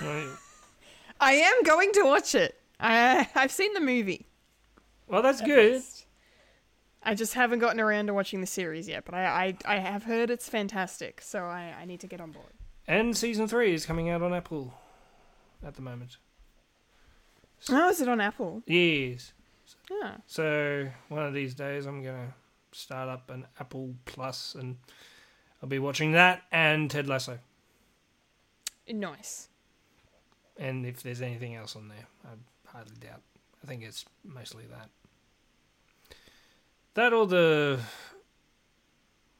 Well, 0.00 0.38
I 1.20 1.32
am 1.34 1.62
going 1.62 1.92
to 1.92 2.02
watch 2.04 2.34
it. 2.34 2.58
I 2.78 3.28
I've 3.34 3.52
seen 3.52 3.74
the 3.74 3.80
movie. 3.80 4.26
Well, 5.06 5.22
that's 5.22 5.40
good. 5.40 5.82
I 7.02 7.14
just 7.14 7.34
haven't 7.34 7.58
gotten 7.58 7.80
around 7.80 8.06
to 8.06 8.14
watching 8.14 8.40
the 8.40 8.46
series 8.46 8.88
yet, 8.88 9.04
but 9.04 9.14
I 9.14 9.56
I, 9.66 9.76
I 9.76 9.78
have 9.78 10.04
heard 10.04 10.30
it's 10.30 10.48
fantastic, 10.48 11.20
so 11.20 11.44
I, 11.44 11.74
I 11.80 11.84
need 11.84 12.00
to 12.00 12.06
get 12.06 12.20
on 12.20 12.30
board. 12.30 12.52
And 12.86 13.16
season 13.16 13.46
three 13.48 13.74
is 13.74 13.86
coming 13.86 14.10
out 14.10 14.22
on 14.22 14.34
Apple 14.34 14.74
at 15.64 15.74
the 15.74 15.82
moment. 15.82 16.16
Oh, 17.70 17.88
is 17.88 18.00
it 18.00 18.08
on 18.08 18.20
Apple? 18.20 18.62
Yes. 18.66 19.32
Yeah. 19.90 20.16
So 20.26 20.88
one 21.08 21.24
of 21.24 21.34
these 21.34 21.54
days, 21.54 21.86
I'm 21.86 22.02
gonna 22.02 22.34
start 22.72 23.08
up 23.08 23.30
an 23.30 23.46
Apple 23.60 23.94
Plus, 24.04 24.54
and 24.54 24.76
I'll 25.62 25.68
be 25.68 25.78
watching 25.78 26.12
that 26.12 26.42
and 26.50 26.90
Ted 26.90 27.06
Lasso. 27.06 27.38
Nice. 28.88 29.48
And 30.58 30.84
if 30.86 31.02
there's 31.02 31.22
anything 31.22 31.54
else 31.54 31.76
on 31.76 31.88
there, 31.88 32.06
I 32.24 32.30
hardly 32.70 32.96
doubt. 33.00 33.22
I 33.62 33.66
think 33.66 33.82
it's 33.82 34.04
mostly 34.24 34.64
that. 34.70 34.88
That 36.94 37.12
or 37.12 37.26
the 37.26 37.80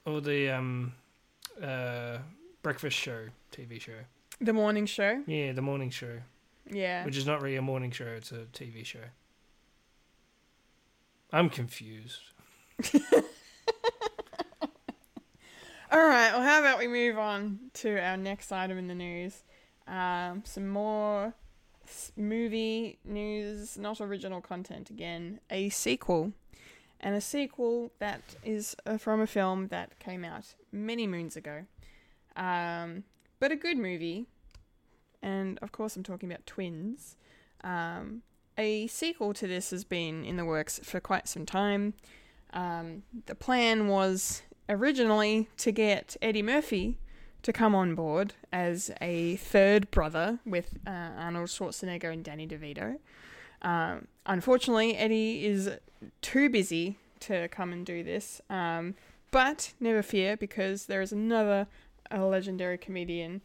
or 0.07 0.21
the 0.21 0.51
um 0.51 0.95
uh 1.63 2.19
breakfast 2.63 2.97
show 2.97 3.27
TV 3.53 3.81
show. 3.81 3.93
The 4.41 4.53
morning 4.53 4.87
show. 4.87 5.23
Yeah, 5.27 5.53
the 5.53 5.63
morning 5.63 5.91
show, 5.91 6.19
Yeah. 6.71 7.05
which 7.05 7.17
is 7.17 7.27
not 7.27 7.43
really 7.43 7.57
a 7.57 7.63
morning 7.63 7.91
show; 7.91 8.07
it's 8.07 8.33
a 8.33 8.47
TV 8.53 8.85
show. 8.87 9.05
I'm 11.33 11.51
confused. 11.51 12.21
All 15.93 16.07
right. 16.07 16.33
Well, 16.33 16.41
how 16.41 16.61
about 16.61 16.79
we 16.79 16.89
move 16.89 17.19
on 17.19 17.59
to 17.75 18.03
our 18.03 18.17
next 18.17 18.51
item 18.51 18.79
in 18.79 18.87
the 18.87 18.95
news? 18.95 19.45
Um, 19.87 20.43
some 20.47 20.67
more 20.67 21.35
movie 22.17 22.99
news, 23.05 23.77
not 23.77 24.01
original 24.01 24.41
content 24.41 24.89
again. 24.89 25.41
A 25.51 25.69
sequel, 25.69 26.33
and 26.99 27.15
a 27.15 27.21
sequel 27.21 27.93
that 27.99 28.23
is 28.43 28.75
uh, 28.87 28.97
from 28.97 29.21
a 29.21 29.27
film 29.27 29.69
that 29.69 29.99
came 29.99 30.25
out 30.25 30.55
many 30.73 31.07
moons 31.07 31.37
ago, 31.37 31.67
um, 32.37 33.05
but 33.39 33.53
a 33.53 33.57
good 33.57 33.77
movie. 33.77 34.25
And 35.21 35.59
of 35.61 35.73
course, 35.73 35.95
I'm 35.95 36.03
talking 36.03 36.33
about 36.33 36.47
Twins. 36.47 37.17
Um, 37.63 38.23
a 38.57 38.87
sequel 38.87 39.35
to 39.35 39.47
this 39.47 39.73
has 39.73 39.85
been 39.85 40.25
in 40.25 40.39
the 40.39 40.47
works 40.47 40.81
for 40.83 41.01
quite 41.01 41.29
some 41.29 41.45
time. 41.45 41.93
Um, 42.55 43.03
the 43.27 43.35
plan 43.35 43.89
was 43.89 44.41
originally 44.69 45.49
to 45.59 45.73
get 45.73 46.17
Eddie 46.23 46.43
Murphy 46.43 46.99
to 47.43 47.53
come 47.53 47.75
on 47.75 47.95
board 47.95 48.35
as 48.53 48.91
a 49.01 49.37
third 49.37 49.91
brother 49.91 50.39
with 50.47 50.79
uh, 50.87 50.91
Arnold 50.91 51.49
Schwarzenegger 51.49 52.13
and 52.13 52.25
Danny 52.25 52.47
DeVito. 52.47 52.99
Um, 53.63 54.07
unfortunately, 54.27 54.97
Eddie 54.97 55.45
is 55.45 55.71
too 56.21 56.49
busy 56.49 56.99
to 57.21 57.49
come 57.49 57.73
and 57.73 57.85
do 57.85 58.03
this. 58.03 58.41
Um, 58.51 58.95
but 59.31 59.73
never 59.81 60.03
fear, 60.03 60.37
because 60.37 60.87
there 60.87 61.01
is 61.01 61.13
another 61.13 61.67
legendary 62.13 62.77
comedian 62.77 63.41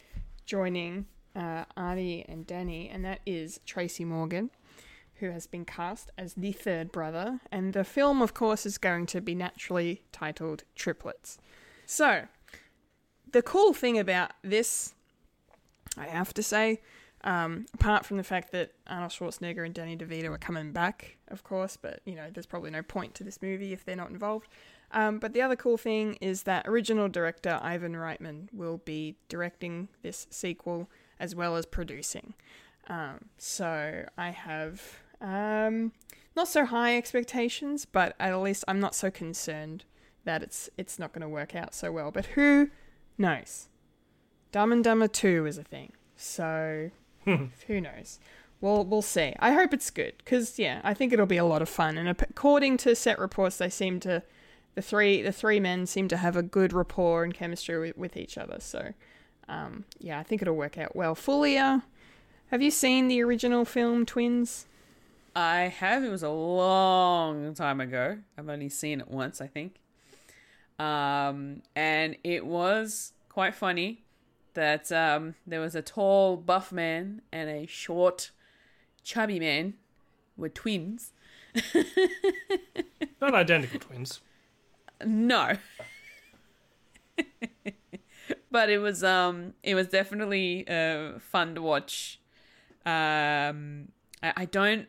joining 0.46 1.06
uh, 1.36 1.66
Arnie 1.78 2.26
and 2.28 2.46
Danny, 2.46 2.90
and 2.90 3.06
that 3.06 3.22
is 3.26 3.60
Tracy 3.66 4.04
Morgan 4.04 4.50
who 5.20 5.32
has 5.32 5.48
been 5.48 5.66
cast 5.66 6.12
as 6.18 6.34
the 6.36 6.52
third 6.52 6.92
brother, 6.92 7.40
and 7.52 7.74
the 7.74 7.84
film, 7.84 8.22
of 8.22 8.34
course, 8.34 8.66
is 8.66 8.78
going 8.78 9.06
to 9.08 9.22
be 9.22 9.36
naturally 9.36 10.04
titled 10.12 10.64
Triplets. 10.76 11.38
So, 11.86 12.26
the 13.32 13.42
cool 13.42 13.74
thing 13.74 13.98
about 13.98 14.32
this, 14.44 14.94
I 15.98 16.06
have 16.06 16.34
to 16.36 16.44
say, 16.44 16.82
um, 17.24 17.66
apart 17.74 18.06
from 18.06 18.18
the 18.18 18.24
fact 18.24 18.52
that 18.52 18.74
Arnold 18.86 19.12
Schwarzenegger 19.12 19.66
and 19.66 19.74
Danny 19.74 19.98
DeVito 19.98 20.30
are 20.30 20.38
coming 20.38 20.72
back, 20.72 21.18
of 21.30 21.44
course, 21.44 21.78
but 21.78 22.02
you 22.06 22.16
know, 22.16 22.30
there's 22.32 22.46
probably 22.46 22.72
no 22.72 22.84
point 22.84 23.16
to 23.16 23.24
this 23.24 23.42
movie 23.42 23.74
if 23.74 23.84
they're 23.84 23.96
not 23.96 24.12
involved. 24.12 24.48
Um, 24.92 25.20
but 25.20 25.34
the 25.34 25.42
other 25.42 25.56
cool 25.56 25.78
thing 25.78 26.18
is 26.22 26.44
that 26.44 26.68
original 26.68 27.10
director 27.10 27.60
Ivan 27.62 27.94
Reitman 27.94 28.48
will 28.54 28.78
be 28.86 29.16
directing 29.28 29.90
this 30.02 30.28
sequel 30.30 30.90
as 31.20 31.36
well 31.36 31.58
as 31.58 31.66
producing. 31.66 32.36
Um, 32.88 33.26
so 33.38 34.06
I 34.18 34.30
have 34.30 35.00
um, 35.22 35.92
not 36.36 36.48
so 36.48 36.66
high 36.66 36.96
expectations, 36.96 37.86
but 37.86 38.16
at 38.20 38.36
least 38.38 38.64
I'm 38.68 38.80
not 38.80 38.96
so 38.96 39.10
concerned 39.10 39.86
that 40.24 40.44
it's 40.44 40.70
it's 40.78 41.00
not 41.00 41.14
going 41.14 41.22
to 41.22 41.30
work 41.30 41.56
out 41.56 41.74
so 41.74 41.92
well. 41.92 42.12
But 42.12 42.28
who 42.28 42.70
knows? 43.18 43.68
Dumb 44.52 44.72
and 44.72 44.84
Dumber 44.84 45.08
Two 45.08 45.46
is 45.46 45.58
a 45.58 45.64
thing, 45.64 45.94
so 46.16 46.92
who 47.26 47.82
knows? 47.82 48.20
We'll 48.62 48.86
we'll 48.86 49.02
see. 49.02 49.34
I 49.40 49.52
hope 49.54 49.74
it's 49.74 49.90
good 49.90 50.14
because 50.18 50.60
yeah, 50.60 50.82
I 50.84 50.94
think 50.94 51.12
it'll 51.12 51.26
be 51.26 51.38
a 51.38 51.46
lot 51.46 51.62
of 51.62 51.70
fun. 51.70 51.98
And 51.98 52.08
according 52.10 52.78
to 52.78 52.96
set 52.96 53.20
reports, 53.20 53.58
they 53.58 53.70
seem 53.70 54.00
to 54.02 54.24
the 54.76 54.82
three 54.82 55.24
the 55.24 55.32
three 55.32 55.60
men 55.60 55.88
seem 55.88 56.08
to 56.10 56.18
have 56.18 56.36
a 56.36 56.44
good 56.44 56.72
rapport 56.72 57.24
and 57.24 57.34
chemistry 57.34 57.80
with, 57.80 57.98
with 57.98 58.16
each 58.16 58.38
other. 58.38 58.58
So 58.60 58.94
um, 59.50 59.86
yeah, 60.00 60.20
I 60.20 60.24
think 60.24 60.44
it'll 60.44 60.56
work 60.56 60.78
out 60.78 60.96
well. 60.96 61.16
Fulia, 61.16 61.82
have 62.52 62.62
you 62.62 62.70
seen 62.72 63.08
the 63.08 63.22
original 63.24 63.66
film 63.66 64.06
Twins? 64.06 64.67
I 65.38 65.68
have. 65.68 66.04
It 66.04 66.10
was 66.10 66.24
a 66.24 66.32
long 66.32 67.54
time 67.54 67.80
ago. 67.80 68.18
I've 68.36 68.50
only 68.50 68.70
seen 68.70 69.00
it 69.00 69.08
once, 69.08 69.40
I 69.40 69.46
think. 69.46 69.76
Um, 70.80 71.62
and 71.76 72.18
it 72.24 72.44
was 72.44 73.14
quite 73.30 73.54
funny 73.54 74.04
that 74.56 74.92
um, 74.92 75.36
there 75.46 75.62
was 75.62 75.76
a 75.76 75.84
tall, 75.84 76.38
buff 76.38 76.72
man 76.72 77.22
and 77.32 77.52
a 77.52 77.68
short, 77.68 78.32
chubby 79.04 79.40
man 79.40 79.76
were 80.38 80.50
twins. 80.50 81.12
Not 83.22 83.36
identical 83.36 83.80
twins. 83.80 84.22
No. 85.06 85.54
but 88.52 88.72
it 88.72 88.80
was 88.80 89.04
um 89.04 89.54
it 89.62 89.76
was 89.76 89.88
definitely 89.88 90.68
uh 90.68 91.20
fun 91.20 91.54
to 91.54 91.62
watch. 91.62 92.20
Um 92.86 93.90
I, 94.24 94.34
I 94.38 94.46
don't 94.46 94.88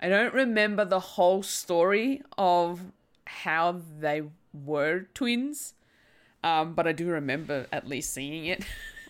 I 0.00 0.08
don't 0.08 0.34
remember 0.34 0.84
the 0.84 1.00
whole 1.00 1.42
story 1.42 2.22
of 2.36 2.80
how 3.24 3.80
they 3.98 4.22
were 4.52 5.06
twins. 5.14 5.74
Um, 6.44 6.74
but 6.74 6.86
I 6.86 6.92
do 6.92 7.08
remember 7.08 7.66
at 7.72 7.88
least 7.88 8.12
seeing 8.12 8.46
it. 8.46 8.64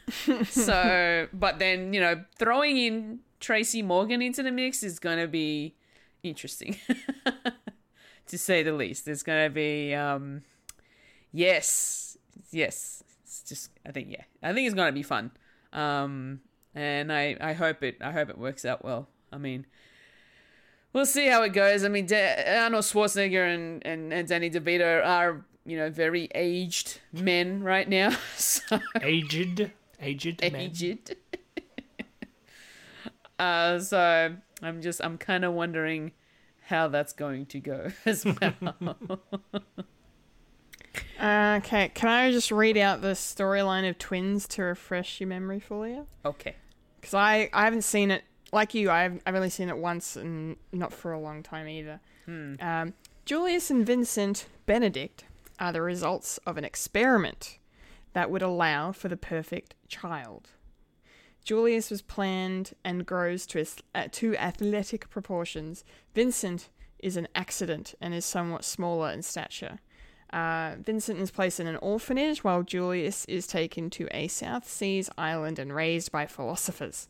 so, 0.46 1.28
but 1.32 1.58
then, 1.58 1.92
you 1.92 2.00
know, 2.00 2.24
throwing 2.38 2.78
in 2.78 3.18
Tracy 3.40 3.82
Morgan 3.82 4.22
into 4.22 4.42
the 4.42 4.50
mix 4.50 4.82
is 4.82 4.98
going 4.98 5.18
to 5.18 5.28
be 5.28 5.74
interesting, 6.22 6.76
to 8.26 8.38
say 8.38 8.62
the 8.62 8.72
least. 8.72 9.06
It's 9.08 9.22
going 9.22 9.44
to 9.48 9.50
be, 9.52 9.94
um, 9.94 10.42
yes, 11.32 12.16
yes. 12.50 13.04
It's 13.24 13.42
just, 13.42 13.70
I 13.84 13.90
think, 13.90 14.08
yeah, 14.10 14.22
I 14.42 14.54
think 14.54 14.66
it's 14.66 14.74
going 14.74 14.88
to 14.88 14.92
be 14.92 15.02
fun. 15.02 15.32
Um, 15.72 16.40
and 16.74 17.12
I, 17.12 17.36
I 17.40 17.52
hope 17.52 17.82
it, 17.82 17.98
I 18.00 18.12
hope 18.12 18.30
it 18.30 18.38
works 18.38 18.64
out 18.64 18.84
well. 18.84 19.08
I 19.32 19.38
mean, 19.38 19.66
we'll 20.96 21.04
see 21.06 21.26
how 21.28 21.42
it 21.42 21.52
goes. 21.52 21.84
I 21.84 21.88
mean, 21.88 22.06
De- 22.06 22.58
Arnold 22.58 22.82
Schwarzenegger 22.84 23.54
and, 23.54 23.86
and, 23.86 24.12
and 24.14 24.26
Danny 24.26 24.48
DeVito 24.50 25.04
are, 25.06 25.44
you 25.66 25.76
know, 25.76 25.90
very 25.90 26.28
aged 26.34 27.00
men 27.12 27.62
right 27.62 27.86
now. 27.88 28.16
So 28.36 28.80
Aged, 29.02 29.70
aged, 30.00 30.40
men. 30.40 30.56
aged. 30.56 31.14
uh, 33.38 33.78
so 33.78 34.34
I'm 34.62 34.80
just 34.80 35.04
I'm 35.04 35.18
kind 35.18 35.44
of 35.44 35.52
wondering 35.52 36.12
how 36.62 36.88
that's 36.88 37.12
going 37.12 37.44
to 37.46 37.60
go 37.60 37.90
as 38.06 38.24
well. 38.24 39.20
Okay, 41.22 41.90
can 41.94 42.08
I 42.08 42.30
just 42.32 42.50
read 42.50 42.78
out 42.78 43.02
the 43.02 43.08
storyline 43.12 43.88
of 43.88 43.98
twins 43.98 44.48
to 44.48 44.62
refresh 44.62 45.20
your 45.20 45.28
memory 45.28 45.60
for 45.60 45.86
you? 45.86 46.06
okay. 46.24 46.56
Because 47.00 47.14
I, 47.14 47.50
I 47.52 47.64
haven't 47.64 47.82
seen 47.84 48.10
it 48.10 48.24
like 48.56 48.74
you. 48.74 48.90
I've 48.90 49.20
I've 49.24 49.36
only 49.36 49.50
seen 49.50 49.68
it 49.68 49.78
once 49.78 50.16
and 50.16 50.56
not 50.72 50.92
for 50.92 51.12
a 51.12 51.20
long 51.20 51.44
time 51.44 51.68
either. 51.68 52.00
Um, 52.60 52.94
Julius 53.24 53.70
and 53.70 53.86
Vincent 53.86 54.46
Benedict 54.66 55.24
are 55.60 55.72
the 55.72 55.82
results 55.82 56.38
of 56.46 56.56
an 56.56 56.64
experiment 56.64 57.58
that 58.14 58.30
would 58.30 58.42
allow 58.42 58.92
for 58.92 59.08
the 59.08 59.16
perfect 59.16 59.74
child. 59.88 60.50
Julius 61.44 61.90
was 61.90 62.02
planned 62.02 62.72
and 62.82 63.06
grows 63.06 63.46
to 63.46 63.64
uh, 63.94 64.08
to 64.10 64.36
athletic 64.36 65.08
proportions. 65.10 65.84
Vincent 66.14 66.68
is 66.98 67.16
an 67.16 67.28
accident 67.34 67.94
and 68.00 68.14
is 68.14 68.24
somewhat 68.24 68.64
smaller 68.64 69.12
in 69.12 69.22
stature. 69.22 69.78
Uh, 70.32 70.74
Vincent 70.82 71.20
is 71.20 71.30
placed 71.30 71.60
in 71.60 71.68
an 71.68 71.76
orphanage 71.76 72.42
while 72.42 72.62
Julius 72.62 73.24
is 73.26 73.46
taken 73.46 73.90
to 73.90 74.08
a 74.10 74.26
South 74.26 74.68
Seas 74.68 75.08
island 75.16 75.58
and 75.58 75.72
raised 75.72 76.10
by 76.10 76.26
philosophers. 76.26 77.08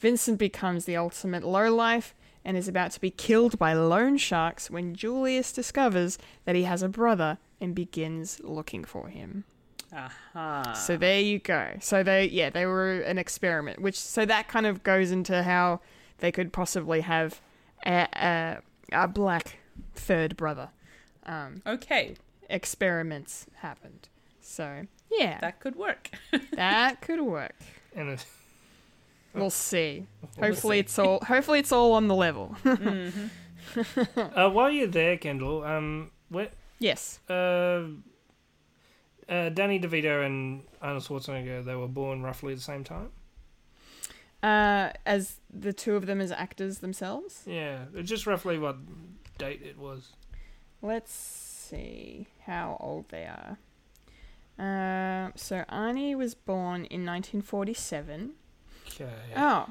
Vincent 0.00 0.38
becomes 0.38 0.84
the 0.86 0.96
ultimate 0.96 1.44
lowlife 1.44 2.14
and 2.44 2.56
is 2.56 2.66
about 2.68 2.90
to 2.92 3.00
be 3.00 3.10
killed 3.10 3.58
by 3.58 3.74
loan 3.74 4.16
sharks 4.16 4.70
when 4.70 4.94
Julius 4.94 5.52
discovers 5.52 6.18
that 6.46 6.56
he 6.56 6.62
has 6.64 6.82
a 6.82 6.88
brother 6.88 7.38
and 7.60 7.74
begins 7.74 8.40
looking 8.42 8.82
for 8.84 9.08
him. 9.08 9.44
Aha. 9.92 10.72
So 10.74 10.96
there 10.96 11.20
you 11.20 11.38
go. 11.38 11.76
So 11.80 12.02
they, 12.02 12.26
yeah, 12.28 12.48
they 12.48 12.64
were 12.64 13.00
an 13.00 13.18
experiment, 13.18 13.80
which 13.80 13.98
so 13.98 14.24
that 14.24 14.48
kind 14.48 14.64
of 14.66 14.82
goes 14.82 15.10
into 15.10 15.42
how 15.42 15.80
they 16.18 16.32
could 16.32 16.52
possibly 16.52 17.00
have 17.02 17.40
a 17.84 18.06
a, 18.14 18.58
a 18.92 19.08
black 19.08 19.58
third 19.94 20.36
brother. 20.36 20.70
Um, 21.26 21.60
Okay. 21.66 22.14
experiments 22.48 23.46
happened. 23.56 24.08
So 24.40 24.86
yeah, 25.10 25.32
that, 25.32 25.40
That 25.40 25.60
could 25.60 25.76
work. 25.76 26.10
That 26.52 27.00
could 27.00 27.20
work. 27.20 27.56
And 27.94 28.10
it, 28.10 28.24
We'll 29.34 29.50
see. 29.50 30.06
We'll 30.36 30.48
Hopefully 30.48 30.76
see. 30.76 30.80
it's 30.80 30.98
all. 30.98 31.20
Hopefully 31.20 31.58
it's 31.60 31.72
all 31.72 31.92
on 31.92 32.08
the 32.08 32.14
level. 32.14 32.56
uh, 32.64 34.50
while 34.50 34.70
you're 34.70 34.86
there, 34.86 35.16
Kendall, 35.16 35.62
um, 35.64 36.10
what, 36.28 36.52
yes. 36.78 37.20
uh, 37.28 37.82
uh, 39.28 39.48
Danny 39.50 39.78
DeVito 39.78 40.24
and 40.26 40.62
Arnold 40.82 41.04
Schwarzenegger, 41.04 41.64
they 41.64 41.76
were 41.76 41.88
born 41.88 42.22
roughly 42.22 42.52
at 42.52 42.58
the 42.58 42.64
same 42.64 42.84
time. 42.84 43.10
Uh, 44.42 44.90
as 45.04 45.36
the 45.52 45.72
two 45.72 45.96
of 45.96 46.06
them 46.06 46.20
as 46.20 46.32
actors 46.32 46.78
themselves. 46.78 47.42
Yeah, 47.46 47.84
just 48.02 48.26
roughly 48.26 48.58
what 48.58 48.76
date 49.38 49.62
it 49.62 49.78
was. 49.78 50.12
Let's 50.82 51.12
see 51.12 52.28
how 52.46 52.78
old 52.80 53.10
they 53.10 53.26
are. 53.26 53.58
Um, 54.58 55.32
so 55.36 55.64
Arnie 55.70 56.16
was 56.16 56.34
born 56.34 56.84
in 56.86 57.04
1947. 57.04 58.32
Okay. 58.94 59.10
Oh, 59.36 59.68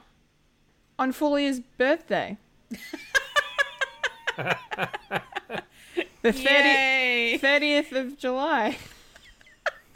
on 0.97 1.13
Fulia's 1.13 1.61
birthday. 1.77 2.37
the 6.21 6.33
30, 6.33 7.39
30th 7.39 7.91
of 7.91 8.17
July. 8.17 8.77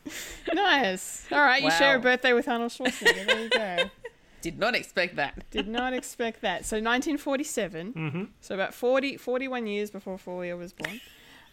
nice. 0.53 1.25
All 1.31 1.39
right, 1.39 1.63
you 1.63 1.71
share 1.71 1.95
a 1.95 1.99
birthday 1.99 2.33
with 2.33 2.47
Arnold 2.47 2.71
Schwarzenegger. 2.71 3.25
There 3.25 3.43
you 3.43 3.49
go. 3.49 3.89
Did 4.41 4.59
not 4.59 4.75
expect 4.75 5.15
that. 5.15 5.49
Did 5.51 5.69
not 5.69 5.93
expect 5.93 6.41
that. 6.41 6.65
So 6.65 6.75
1947. 6.75 7.93
Mm-hmm. 7.93 8.23
So 8.41 8.55
about 8.55 8.73
40, 8.73 9.15
41 9.15 9.67
years 9.67 9.89
before 9.89 10.17
Fulia 10.17 10.57
was 10.57 10.73
born. 10.73 10.99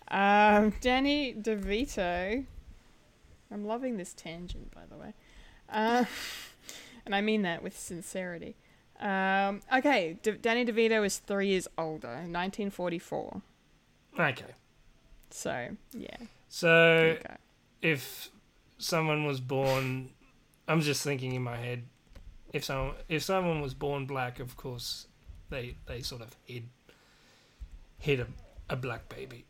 Um, 0.08 0.72
Danny 0.80 1.32
DeVito. 1.32 2.44
I'm 3.52 3.64
loving 3.64 3.96
this 3.96 4.12
tangent, 4.12 4.74
by 4.74 4.82
the 4.90 4.96
way. 4.96 5.14
Uh, 5.68 6.04
and 7.10 7.14
I 7.16 7.22
mean 7.22 7.42
that 7.42 7.60
with 7.60 7.76
sincerity. 7.76 8.54
Um, 9.00 9.62
okay, 9.74 10.16
D- 10.22 10.38
Danny 10.40 10.64
DeVito 10.64 11.04
is 11.04 11.18
three 11.18 11.48
years 11.48 11.66
older, 11.76 12.08
1944. 12.08 13.42
Okay. 14.16 14.44
So, 15.30 15.70
yeah. 15.92 16.16
So 16.48 17.16
if 17.82 18.30
someone 18.78 19.24
was 19.24 19.40
born, 19.40 20.10
I'm 20.68 20.82
just 20.82 21.02
thinking 21.02 21.34
in 21.34 21.42
my 21.42 21.56
head, 21.56 21.82
if 22.52 22.64
someone 22.64 22.94
if 23.08 23.24
someone 23.24 23.60
was 23.60 23.74
born 23.74 24.06
black, 24.06 24.38
of 24.38 24.56
course, 24.56 25.08
they 25.48 25.74
they 25.86 26.02
sort 26.02 26.22
of 26.22 26.36
hid 26.44 26.68
hid 27.98 28.20
a, 28.20 28.26
a 28.68 28.76
black 28.76 29.08
baby. 29.08 29.46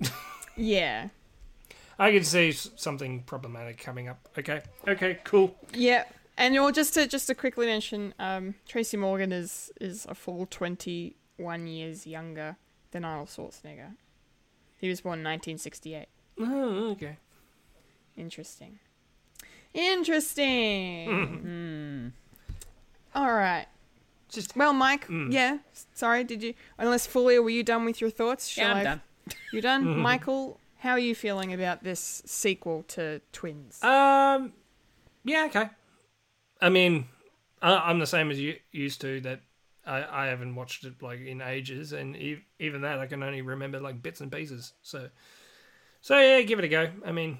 Yeah. 0.56 1.08
I 1.98 2.12
could 2.12 2.24
see 2.24 2.52
something 2.52 3.22
problematic 3.22 3.78
coming 3.78 4.08
up. 4.08 4.28
Okay, 4.38 4.62
okay, 4.86 5.18
cool. 5.24 5.56
Yeah. 5.72 6.04
And 6.36 6.54
you'll 6.54 6.72
just 6.72 6.94
to 6.94 7.06
just 7.06 7.26
to 7.28 7.34
quickly 7.34 7.66
mention, 7.66 8.12
um, 8.18 8.54
Tracy 8.66 8.96
Morgan 8.96 9.32
is 9.32 9.70
is 9.80 10.06
a 10.08 10.14
full 10.14 10.46
twenty 10.46 11.16
one 11.36 11.66
years 11.66 12.06
younger 12.06 12.56
than 12.90 13.04
Arnold 13.04 13.28
Schwarzenegger. 13.28 13.94
He 14.80 14.88
was 14.88 15.00
born 15.02 15.20
in 15.20 15.22
nineteen 15.22 15.58
sixty 15.58 15.94
eight. 15.94 16.08
Oh, 16.38 16.90
okay. 16.92 17.18
Interesting. 18.16 18.78
Interesting. 19.72 22.12
All 23.14 23.32
right. 23.32 23.66
Just 24.28 24.56
Well, 24.56 24.72
Mike. 24.72 25.06
Mm. 25.08 25.32
Yeah. 25.32 25.58
Sorry. 25.94 26.24
Did 26.24 26.42
you? 26.42 26.54
Unless 26.78 27.06
Fulia, 27.06 27.40
were 27.42 27.50
you 27.50 27.62
done 27.62 27.84
with 27.84 28.00
your 28.00 28.10
thoughts? 28.10 28.56
Yeah, 28.56 28.64
Shall 28.64 28.72
I'm 28.72 28.78
I- 28.80 28.84
done. 28.84 29.02
You 29.52 29.60
done, 29.60 29.98
Michael? 30.00 30.58
How 30.78 30.90
are 30.90 30.98
you 30.98 31.14
feeling 31.14 31.54
about 31.54 31.82
this 31.84 32.22
sequel 32.26 32.82
to 32.88 33.20
Twins? 33.32 33.82
Um, 33.82 34.52
yeah, 35.24 35.44
okay. 35.46 35.70
I 36.64 36.70
mean, 36.70 37.08
I, 37.60 37.74
I'm 37.74 37.98
the 37.98 38.06
same 38.06 38.30
as 38.30 38.40
you 38.40 38.56
used 38.72 39.02
to. 39.02 39.20
That 39.20 39.40
I, 39.86 40.24
I 40.24 40.26
haven't 40.28 40.54
watched 40.54 40.84
it 40.84 41.02
like 41.02 41.20
in 41.20 41.42
ages, 41.42 41.92
and 41.92 42.16
e- 42.16 42.42
even 42.58 42.80
that 42.80 42.98
I 42.98 43.06
can 43.06 43.22
only 43.22 43.42
remember 43.42 43.80
like 43.80 44.02
bits 44.02 44.22
and 44.22 44.32
pieces. 44.32 44.72
So, 44.82 45.10
so 46.00 46.18
yeah, 46.18 46.40
give 46.40 46.58
it 46.58 46.64
a 46.64 46.68
go. 46.68 46.88
I 47.04 47.12
mean, 47.12 47.36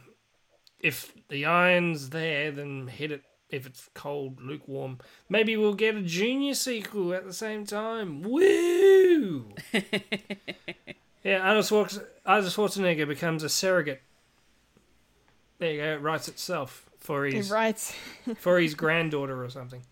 if 0.79 1.15
the 1.29 1.47
iron's 1.47 2.11
there, 2.11 2.51
then 2.53 2.87
hit 2.87 3.13
it. 3.13 3.23
If 3.49 3.67
it's 3.67 3.89
cold, 3.95 4.43
lukewarm, 4.43 4.99
maybe 5.29 5.57
we'll 5.57 5.75
get 5.75 5.95
a 5.95 6.03
junior 6.03 6.55
sequel 6.55 7.15
at 7.15 7.25
the 7.25 7.33
same 7.33 7.65
time. 7.65 8.23
Woo! 8.23 9.55
yeah, 11.23 11.39
Arnold 11.39 11.65
Schwarzenegger 11.65 13.07
becomes 13.09 13.43
a 13.43 13.49
surrogate. 13.49 14.03
There 15.59 15.73
you 15.73 15.81
go. 15.81 15.93
It 15.93 16.03
writes 16.03 16.29
itself 16.29 16.91
for 17.05 17.25
his 17.27 17.51
right. 17.51 17.79
for 18.37 18.59
his 18.59 18.75
granddaughter 18.83 19.45
or 19.45 19.51
something. 19.51 19.83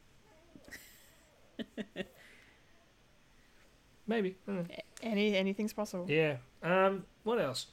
Maybe. 4.07 4.37
Know. 4.47 4.65
Any 5.03 5.37
anything's 5.37 5.73
possible. 5.73 6.07
Yeah. 6.11 6.37
Um. 6.63 7.05
What 7.23 7.41
else? 7.41 7.67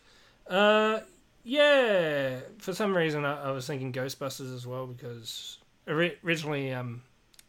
Uh. 0.48 1.00
Yeah. 1.44 2.42
For 2.60 2.74
some 2.74 2.96
reason, 2.96 3.26
I, 3.26 3.46
I 3.46 3.52
was 3.52 3.66
thinking 3.66 3.92
Ghostbusters 3.92 4.54
as 4.54 4.68
well 4.68 4.86
because 4.86 5.58
ori- 5.88 6.18
originally, 6.24 6.72
um, 6.72 7.02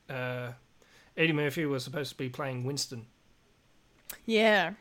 uh, 0.09 0.53
Eddie 1.17 1.33
Murphy 1.33 1.67
was 1.67 1.85
supposed 1.85 2.11
to 2.13 2.17
be 2.17 2.29
playing 2.29 2.65
Winston, 2.65 3.07
Yeah. 4.27 4.75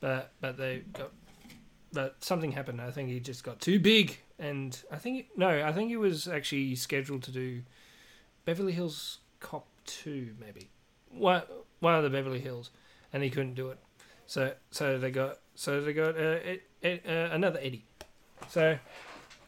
but 0.00 0.32
but 0.40 0.56
they 0.56 0.82
got. 0.92 1.12
But 1.92 2.22
something 2.22 2.52
happened. 2.52 2.80
I 2.80 2.90
think 2.90 3.08
he 3.08 3.18
just 3.20 3.44
got 3.44 3.60
too 3.60 3.78
big, 3.80 4.18
and 4.38 4.78
I 4.90 4.96
think 4.96 5.26
no, 5.36 5.48
I 5.66 5.72
think 5.72 5.88
he 5.90 5.96
was 5.96 6.28
actually 6.28 6.74
scheduled 6.76 7.22
to 7.24 7.30
do 7.30 7.62
Beverly 8.44 8.72
Hills 8.72 9.18
Cop 9.40 9.66
two, 9.84 10.34
maybe 10.40 10.68
one 11.10 11.42
one 11.80 11.94
of 11.94 12.02
the 12.02 12.10
Beverly 12.10 12.40
Hills, 12.40 12.70
and 13.12 13.22
he 13.22 13.30
couldn't 13.30 13.54
do 13.54 13.70
it. 13.70 13.78
So 14.26 14.52
so 14.70 14.98
they 14.98 15.10
got 15.10 15.38
so 15.54 15.80
they 15.80 15.92
got 15.92 16.16
uh, 16.16 16.38
Ed, 16.44 16.60
Ed, 16.82 17.00
uh, 17.06 17.34
another 17.34 17.58
Eddie. 17.62 17.84
So 18.48 18.78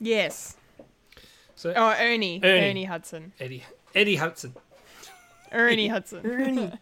Yes. 0.01 0.57
so 1.55 1.73
Oh, 1.77 1.91
Ernie. 1.99 2.41
Ernie. 2.43 2.69
Ernie, 2.71 2.85
Hudson. 2.85 3.33
Eddie 3.39 3.65
Eddie 3.95 4.17
Hudson. 4.17 4.55
Ernie 5.53 5.89
Hudson. 5.89 6.25
Ernie. 6.25 6.73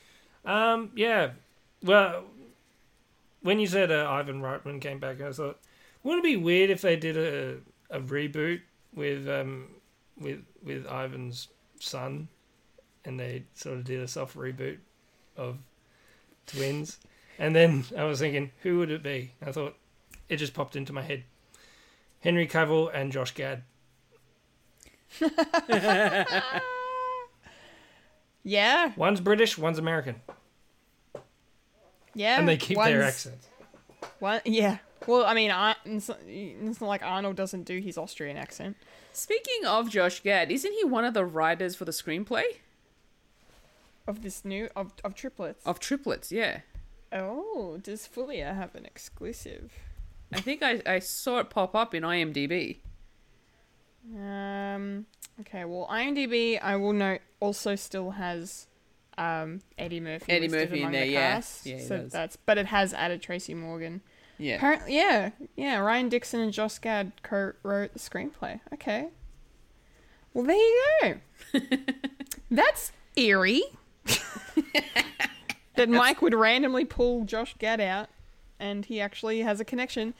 um 0.44 0.90
yeah, 0.94 1.30
well, 1.82 2.24
when 3.42 3.58
you 3.60 3.66
said 3.66 3.90
uh, 3.92 4.06
Ivan 4.10 4.40
Reitman 4.42 4.80
came 4.80 4.98
back, 4.98 5.20
I 5.20 5.30
thought, 5.32 5.58
wouldn't 6.02 6.24
it 6.24 6.28
be 6.28 6.36
weird 6.36 6.70
if 6.70 6.82
they 6.82 6.96
did 6.96 7.16
a 7.16 7.56
a 7.90 8.00
reboot 8.00 8.60
with 8.94 9.28
um 9.28 9.68
with 10.18 10.40
with 10.62 10.86
Ivan's 10.86 11.48
son, 11.80 12.28
and 13.04 13.18
they 13.18 13.44
sort 13.54 13.78
of 13.78 13.84
did 13.84 14.00
a 14.00 14.08
soft 14.08 14.36
reboot 14.36 14.78
of 15.36 15.58
twins, 16.46 16.98
and 17.38 17.54
then 17.54 17.84
I 17.96 18.04
was 18.04 18.18
thinking, 18.20 18.50
who 18.62 18.78
would 18.78 18.90
it 18.90 19.02
be? 19.02 19.32
I 19.44 19.52
thought 19.52 19.76
it 20.28 20.36
just 20.36 20.54
popped 20.54 20.76
into 20.76 20.92
my 20.92 21.02
head, 21.02 21.24
Henry 22.20 22.46
Cavill 22.46 22.90
and 22.92 23.12
Josh 23.12 23.32
Gad. 23.34 23.62
yeah. 28.42 28.92
One's 28.96 29.20
British, 29.20 29.56
one's 29.58 29.78
American. 29.78 30.16
Yeah, 32.14 32.38
and 32.38 32.48
they 32.48 32.56
keep 32.56 32.76
their 32.78 33.00
one's- 33.00 33.14
accents. 33.26 33.46
One, 34.18 34.40
yeah. 34.44 34.78
Well, 35.08 35.24
I 35.24 35.32
mean, 35.34 35.50
I, 35.50 35.74
it's, 35.86 36.08
not, 36.08 36.18
it's 36.26 36.80
not 36.80 36.86
like 36.86 37.02
Arnold 37.02 37.34
doesn't 37.34 37.62
do 37.64 37.78
his 37.80 37.96
Austrian 37.96 38.36
accent. 38.36 38.76
Speaking 39.12 39.64
of 39.66 39.88
Josh 39.90 40.22
Gad, 40.22 40.50
isn't 40.52 40.70
he 40.72 40.84
one 40.84 41.04
of 41.04 41.14
the 41.14 41.24
writers 41.24 41.74
for 41.74 41.84
the 41.86 41.92
screenplay 41.92 42.44
Of 44.06 44.22
this 44.22 44.44
new 44.44 44.68
of 44.76 44.92
of 45.02 45.14
triplets. 45.14 45.64
of 45.66 45.80
Triplets? 45.80 46.30
Yeah, 46.30 46.60
Oh, 47.10 47.78
does 47.82 48.06
Fulia 48.06 48.54
have 48.54 48.74
an 48.74 48.84
exclusive? 48.84 49.72
I 50.32 50.40
think 50.42 50.62
I, 50.62 50.82
I 50.84 50.98
saw 50.98 51.38
it 51.38 51.48
pop 51.48 51.74
up 51.74 51.94
in 51.94 52.02
IMDb. 52.02 52.76
Um. 54.14 55.06
Okay. 55.40 55.64
Well, 55.64 55.88
IMDb, 55.90 56.58
I 56.62 56.76
will 56.76 56.92
note, 56.92 57.20
also 57.40 57.76
still 57.76 58.10
has 58.12 58.66
um 59.16 59.60
Eddie 59.78 60.00
Murphy. 60.00 60.30
Eddie 60.32 60.48
Murphy 60.48 60.82
in 60.82 60.92
there, 60.92 61.06
the 61.06 61.10
yeah. 61.12 61.42
Yeah, 61.64 61.80
so 61.80 61.98
does. 61.98 62.12
that's 62.12 62.36
but 62.36 62.58
it 62.58 62.66
has 62.66 62.92
added 62.94 63.22
Tracy 63.22 63.54
Morgan. 63.54 64.02
Yeah, 64.38 64.56
Apparently, 64.56 64.94
yeah, 64.94 65.30
yeah. 65.56 65.78
Ryan 65.78 66.08
Dixon 66.08 66.40
and 66.40 66.52
Josh 66.52 66.78
Gad 66.78 67.12
co-wrote 67.22 67.92
the 67.92 67.98
screenplay. 67.98 68.60
Okay. 68.72 69.08
Well, 70.32 70.44
there 70.44 70.56
you 70.56 71.20
go. 71.52 71.60
That's 72.50 72.92
eerie. 73.16 73.62
that 75.74 75.88
Mike 75.88 76.22
would 76.22 76.34
randomly 76.34 76.84
pull 76.84 77.24
Josh 77.24 77.56
Gad 77.58 77.80
out, 77.80 78.08
and 78.60 78.84
he 78.84 79.00
actually 79.00 79.40
has 79.40 79.60
a 79.60 79.64
connection. 79.64 80.14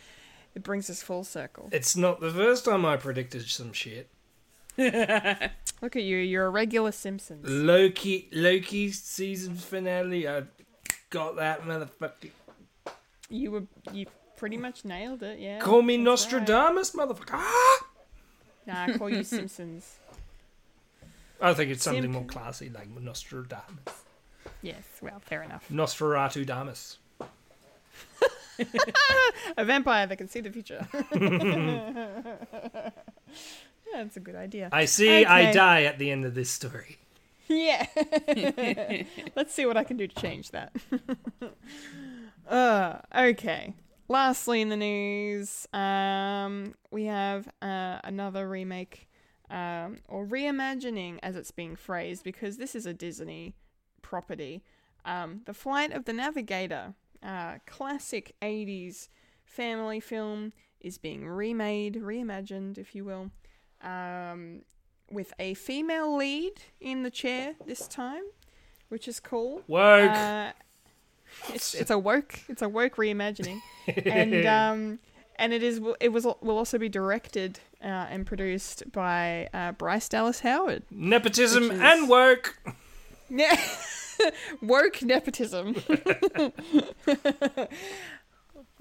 It 0.55 0.63
brings 0.65 0.91
us 0.91 1.03
full 1.03 1.23
circle. 1.25 1.69
It's 1.71 1.97
not 1.97 2.21
the 2.21 2.31
first 2.33 2.65
time 2.65 2.85
I 2.85 2.97
predicted 2.97 3.49
some 3.49 3.73
shit. 3.73 4.11
Look 4.79 5.97
at 5.97 6.03
you. 6.03 6.17
You're 6.17 6.47
a 6.47 6.51
regular 6.51 6.93
Simpsons. 6.93 7.49
Loki, 7.49 8.29
Loki 8.33 8.91
season 8.91 9.55
finale. 9.55 10.29
I 10.29 10.45
got 11.11 11.37
that 11.37 11.63
motherfucker. 11.63 12.31
You 13.31 13.51
were 13.51 13.63
you 13.93 14.07
pretty 14.37 14.57
much 14.57 14.85
nailed 14.85 15.23
it. 15.23 15.39
Yeah. 15.39 15.59
Call 15.59 15.83
me 15.83 15.97
that's 15.97 15.99
right. 15.99 16.05
Nostradamus, 16.43 16.93
motherfucker. 16.93 17.35
Ah! 17.35 17.85
Nah, 18.67 18.85
I 18.85 18.99
call 18.99 19.11
you 19.11 19.23
Simpsons. 19.25 19.97
I 21.41 21.55
think 21.55 21.71
it's 21.71 21.85
something 21.85 22.03
Simp. 22.03 22.15
more 22.15 22.25
classy, 22.25 22.69
like 22.69 22.89
Nostradamus. 22.89 24.05
Yes. 24.63 24.83
Well, 25.01 25.21
fair 25.21 25.43
enough. 25.43 25.65
Nosferatu 25.71 26.45
Damus. 26.45 26.99
A 29.57 29.65
vampire 29.65 30.07
that 30.07 30.17
can 30.17 30.27
see 30.29 30.41
the 30.41 30.51
future. 30.51 30.87
yeah, 31.13 32.91
that's 33.93 34.17
a 34.17 34.21
good 34.21 34.35
idea. 34.35 34.69
I 34.73 34.87
see. 34.87 35.25
I 35.25 35.53
die 35.53 35.85
at 35.85 35.99
the 35.99 36.11
end 36.11 36.25
of 36.25 36.35
this 36.35 36.51
story. 36.51 36.99
Yeah. 37.47 37.87
Let's 39.37 39.55
see 39.55 39.65
what 39.65 39.77
I 39.77 39.85
can 39.85 39.97
do 39.97 40.09
to 40.09 40.21
change 40.21 40.51
that. 40.51 40.73
Uh, 42.49 43.01
okay. 43.17 43.75
Lastly, 44.09 44.63
in 44.63 44.71
the 44.71 44.77
news, 44.77 45.67
um, 45.73 46.75
we 46.91 47.05
have 47.05 47.47
uh, 47.61 47.99
another 48.05 48.49
remake, 48.49 49.09
um, 49.51 49.99
or 50.09 50.27
reimagining, 50.27 51.19
as 51.23 51.37
it's 51.37 51.51
being 51.51 51.77
phrased, 51.77 52.25
because 52.25 52.57
this 52.57 52.75
is 52.75 52.87
a 52.87 52.95
Disney 52.95 53.55
property. 54.01 54.63
Um, 55.05 55.43
the 55.45 55.53
Flight 55.53 55.93
of 55.93 56.07
the 56.07 56.15
Navigator, 56.15 56.95
uh, 57.23 57.59
classic 57.67 58.35
80s 58.41 59.09
family 59.45 60.01
film, 60.01 60.53
is 60.81 60.97
being 60.97 61.29
remade, 61.29 61.97
reimagined, 61.97 62.79
if 62.79 62.95
you 62.95 63.05
will. 63.05 63.31
Um, 63.83 64.63
with 65.11 65.33
a 65.39 65.55
female 65.55 66.17
lead 66.17 66.55
in 66.81 67.03
the 67.03 67.11
chair 67.11 67.55
this 67.67 67.87
time, 67.89 68.23
which 68.89 69.07
is 69.07 69.21
cool. 69.21 69.63
Woke. 69.67 70.11
Uh, 70.11 70.53
it's 71.53 71.75
it's 71.75 71.91
a 71.91 71.99
woke 71.99 72.41
it's 72.49 72.63
a 72.63 72.69
woke 72.69 72.97
reimagining, 72.97 73.61
and 74.05 74.47
um, 74.47 74.99
and 75.37 75.53
it 75.53 75.63
is 75.63 75.81
it 76.01 76.11
was 76.11 76.25
will 76.25 76.59
also 76.59 76.79
be 76.79 76.89
directed 76.89 77.61
uh, 77.83 77.87
and 77.87 78.27
produced 78.27 78.91
by 78.93 79.49
uh, 79.55 79.73
Bryce 79.73 80.09
Dallas 80.09 80.41
Howard. 80.41 80.83
Nepotism 80.91 81.71
is- 81.71 81.81
and 81.81 82.09
work. 82.09 82.59
Yeah, 83.31 83.61
woke 84.63 85.03
nepotism. 85.03 85.77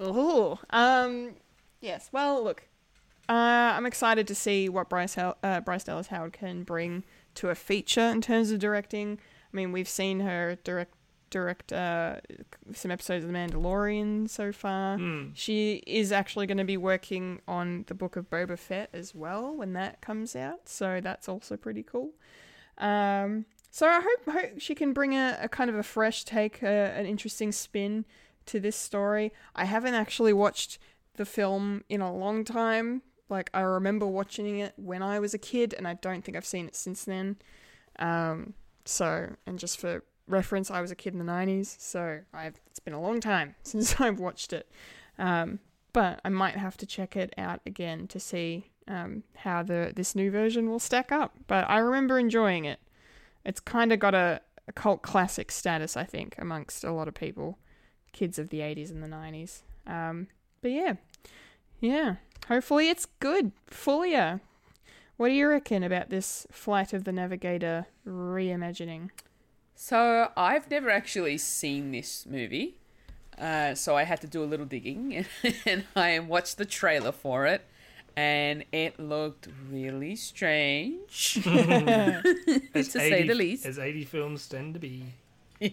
oh, 0.00 0.58
um, 0.70 1.34
yes. 1.80 2.08
Well, 2.12 2.42
look, 2.42 2.64
uh, 3.28 3.32
I'm 3.32 3.86
excited 3.86 4.26
to 4.28 4.34
see 4.34 4.68
what 4.68 4.88
Bryce 4.88 5.16
uh, 5.18 5.34
Bryce 5.64 5.84
Dallas 5.84 6.08
Howard 6.08 6.32
can 6.32 6.62
bring 6.62 7.04
to 7.36 7.50
a 7.50 7.54
feature 7.54 8.00
in 8.00 8.20
terms 8.20 8.50
of 8.50 8.58
directing. 8.58 9.18
I 9.52 9.56
mean, 9.56 9.72
we've 9.72 9.88
seen 9.88 10.20
her 10.20 10.56
direct 10.64 10.92
direct 11.30 11.72
uh, 11.72 12.16
some 12.72 12.90
episodes 12.90 13.24
of 13.24 13.32
The 13.32 13.36
Mandalorian 13.38 14.28
so 14.28 14.52
far. 14.52 14.98
She 15.34 15.82
is 15.86 16.12
actually 16.12 16.46
going 16.46 16.58
to 16.58 16.64
be 16.64 16.76
working 16.76 17.40
on 17.46 17.84
the 17.86 17.94
book 17.94 18.16
of 18.16 18.30
Boba 18.30 18.58
Fett 18.58 18.90
as 18.92 19.14
well 19.14 19.54
when 19.54 19.72
that 19.74 20.00
comes 20.00 20.34
out, 20.36 20.68
so 20.68 21.00
that's 21.00 21.28
also 21.28 21.56
pretty 21.56 21.82
cool. 21.82 22.10
Um, 22.78 23.46
so 23.70 23.86
I 23.86 24.00
hope, 24.00 24.34
hope 24.34 24.60
she 24.60 24.74
can 24.74 24.92
bring 24.92 25.14
a, 25.14 25.38
a 25.42 25.48
kind 25.48 25.68
of 25.68 25.76
a 25.76 25.82
fresh 25.82 26.24
take, 26.24 26.62
uh, 26.62 26.66
an 26.66 27.06
interesting 27.06 27.52
spin 27.52 28.04
to 28.46 28.58
this 28.60 28.76
story. 28.76 29.32
I 29.54 29.64
haven't 29.64 29.94
actually 29.94 30.32
watched 30.32 30.78
the 31.16 31.26
film 31.26 31.84
in 31.88 32.00
a 32.00 32.14
long 32.14 32.44
time. 32.44 33.02
Like 33.28 33.50
I 33.52 33.60
remember 33.60 34.06
watching 34.06 34.58
it 34.58 34.72
when 34.76 35.02
I 35.02 35.20
was 35.20 35.34
a 35.34 35.38
kid, 35.38 35.74
and 35.74 35.86
I 35.86 35.94
don't 35.94 36.24
think 36.24 36.36
I've 36.36 36.46
seen 36.46 36.66
it 36.66 36.74
since 36.74 37.04
then. 37.04 37.36
Um, 37.98 38.54
so, 38.84 39.34
and 39.46 39.58
just 39.58 39.78
for 39.78 40.02
reference, 40.28 40.70
I 40.70 40.80
was 40.80 40.90
a 40.90 40.96
kid 40.96 41.12
in 41.12 41.18
the 41.18 41.30
'90s, 41.30 41.80
so 41.80 42.20
I've 42.32 42.60
it's 42.66 42.78
been 42.78 42.94
a 42.94 43.00
long 43.00 43.20
time 43.20 43.54
since 43.62 44.00
I've 44.00 44.20
watched 44.20 44.52
it. 44.52 44.70
Um, 45.18 45.58
but 45.92 46.20
I 46.24 46.28
might 46.28 46.56
have 46.56 46.76
to 46.78 46.86
check 46.86 47.16
it 47.16 47.34
out 47.36 47.60
again 47.66 48.06
to 48.08 48.20
see 48.20 48.70
um, 48.86 49.24
how 49.36 49.62
the 49.62 49.92
this 49.94 50.14
new 50.14 50.30
version 50.30 50.68
will 50.70 50.78
stack 50.78 51.10
up. 51.12 51.34
But 51.46 51.68
I 51.68 51.78
remember 51.78 52.18
enjoying 52.18 52.64
it. 52.64 52.80
It's 53.44 53.60
kind 53.60 53.92
of 53.92 53.98
got 53.98 54.14
a, 54.14 54.40
a 54.66 54.72
cult 54.72 55.02
classic 55.02 55.50
status, 55.50 55.96
I 55.96 56.04
think, 56.04 56.34
amongst 56.38 56.84
a 56.84 56.92
lot 56.92 57.08
of 57.08 57.14
people, 57.14 57.58
kids 58.12 58.38
of 58.38 58.50
the 58.50 58.60
'80s 58.60 58.90
and 58.90 59.02
the 59.02 59.08
'90s. 59.08 59.62
Um, 59.86 60.28
but 60.60 60.70
yeah, 60.70 60.94
yeah. 61.80 62.16
Hopefully 62.48 62.88
it's 62.88 63.06
good. 63.20 63.52
Fulia. 63.70 64.40
What 65.16 65.28
do 65.28 65.34
you 65.34 65.48
reckon 65.48 65.82
about 65.82 66.10
this 66.10 66.46
Flight 66.52 66.92
of 66.92 67.02
the 67.02 67.12
Navigator 67.12 67.86
reimagining? 68.06 69.10
So 69.80 70.32
I've 70.36 70.68
never 70.72 70.90
actually 70.90 71.38
seen 71.38 71.92
this 71.92 72.26
movie, 72.26 72.78
uh, 73.38 73.76
so 73.76 73.96
I 73.96 74.02
had 74.02 74.20
to 74.22 74.26
do 74.26 74.42
a 74.42 74.44
little 74.44 74.66
digging, 74.66 75.24
and 75.64 75.84
I 75.94 76.18
watched 76.18 76.58
the 76.58 76.64
trailer 76.64 77.12
for 77.12 77.46
it, 77.46 77.64
and 78.16 78.64
it 78.72 78.98
looked 78.98 79.46
really 79.70 80.16
strange, 80.16 81.34
to 81.44 82.62
As 82.74 82.90
say 82.90 83.24
the 83.24 83.34
least. 83.34 83.66
As 83.66 83.78
80 83.78 84.04
films 84.06 84.48
tend 84.48 84.74
to 84.74 84.80
be. 84.80 85.04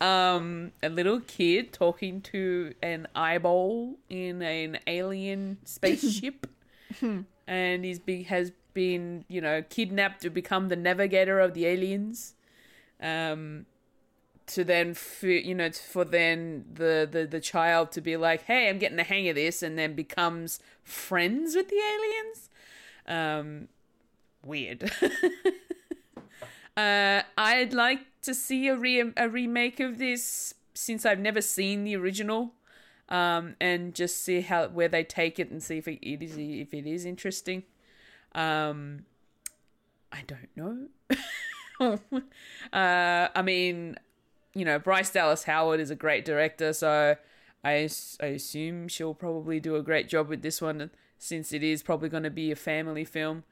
Um, 0.00 0.72
a 0.82 0.88
little 0.88 1.20
kid 1.20 1.74
talking 1.74 2.22
to 2.22 2.72
an 2.82 3.06
eyeball 3.14 3.98
in 4.08 4.40
an 4.40 4.78
alien 4.86 5.58
spaceship, 5.66 6.46
and 7.46 7.84
he's 7.84 7.98
be- 7.98 8.22
has 8.22 8.50
been, 8.74 9.24
you 9.28 9.40
know, 9.40 9.62
kidnapped 9.68 10.22
to 10.22 10.30
become 10.30 10.68
the 10.68 10.76
navigator 10.76 11.40
of 11.40 11.54
the 11.54 11.66
aliens. 11.66 12.34
Um, 13.00 13.66
to 14.46 14.64
then, 14.64 14.90
f- 14.90 15.22
you 15.22 15.54
know, 15.54 15.70
for 15.70 16.04
then 16.04 16.64
the, 16.72 17.08
the 17.10 17.24
the 17.24 17.40
child 17.40 17.92
to 17.92 18.00
be 18.00 18.16
like, 18.16 18.42
"Hey, 18.44 18.68
I'm 18.68 18.78
getting 18.78 18.96
the 18.96 19.04
hang 19.04 19.28
of 19.28 19.36
this," 19.36 19.62
and 19.62 19.78
then 19.78 19.94
becomes 19.94 20.58
friends 20.82 21.54
with 21.54 21.68
the 21.68 21.76
aliens. 21.76 22.50
Um, 23.06 23.68
weird. 24.44 24.90
Uh, 26.76 27.22
I'd 27.36 27.74
like 27.74 28.06
to 28.22 28.34
see 28.34 28.68
a 28.68 28.76
re- 28.76 29.12
a 29.16 29.28
remake 29.28 29.80
of 29.80 29.98
this 29.98 30.54
since 30.72 31.04
I've 31.04 31.18
never 31.18 31.42
seen 31.42 31.84
the 31.84 31.96
original, 31.96 32.54
um, 33.08 33.56
and 33.60 33.94
just 33.94 34.22
see 34.24 34.40
how 34.40 34.68
where 34.68 34.88
they 34.88 35.04
take 35.04 35.38
it 35.38 35.50
and 35.50 35.62
see 35.62 35.78
if 35.78 35.88
it 35.88 35.98
is 36.02 36.38
if 36.38 36.72
it 36.72 36.86
is 36.86 37.04
interesting. 37.04 37.64
Um, 38.34 39.04
I 40.12 40.22
don't 40.26 40.48
know. 40.56 41.98
uh, 42.72 43.28
I 43.34 43.42
mean, 43.42 43.96
you 44.54 44.64
know, 44.64 44.78
Bryce 44.78 45.10
Dallas 45.10 45.44
Howard 45.44 45.80
is 45.80 45.90
a 45.90 45.96
great 45.96 46.24
director, 46.24 46.72
so 46.72 47.16
I 47.64 47.88
I 48.20 48.26
assume 48.26 48.88
she'll 48.88 49.14
probably 49.14 49.60
do 49.60 49.76
a 49.76 49.82
great 49.82 50.08
job 50.08 50.28
with 50.28 50.42
this 50.42 50.60
one 50.60 50.90
since 51.18 51.52
it 51.52 51.62
is 51.62 51.82
probably 51.82 52.08
going 52.08 52.22
to 52.22 52.30
be 52.30 52.50
a 52.50 52.56
family 52.56 53.04
film. 53.04 53.44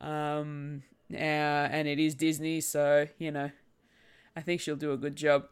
Um, 0.00 0.82
uh, 1.12 1.16
and 1.16 1.86
it 1.86 1.98
is 1.98 2.14
Disney, 2.14 2.60
so 2.60 3.06
you 3.18 3.30
know, 3.30 3.50
I 4.36 4.40
think 4.40 4.60
she'll 4.60 4.76
do 4.76 4.92
a 4.92 4.96
good 4.96 5.16
job. 5.16 5.46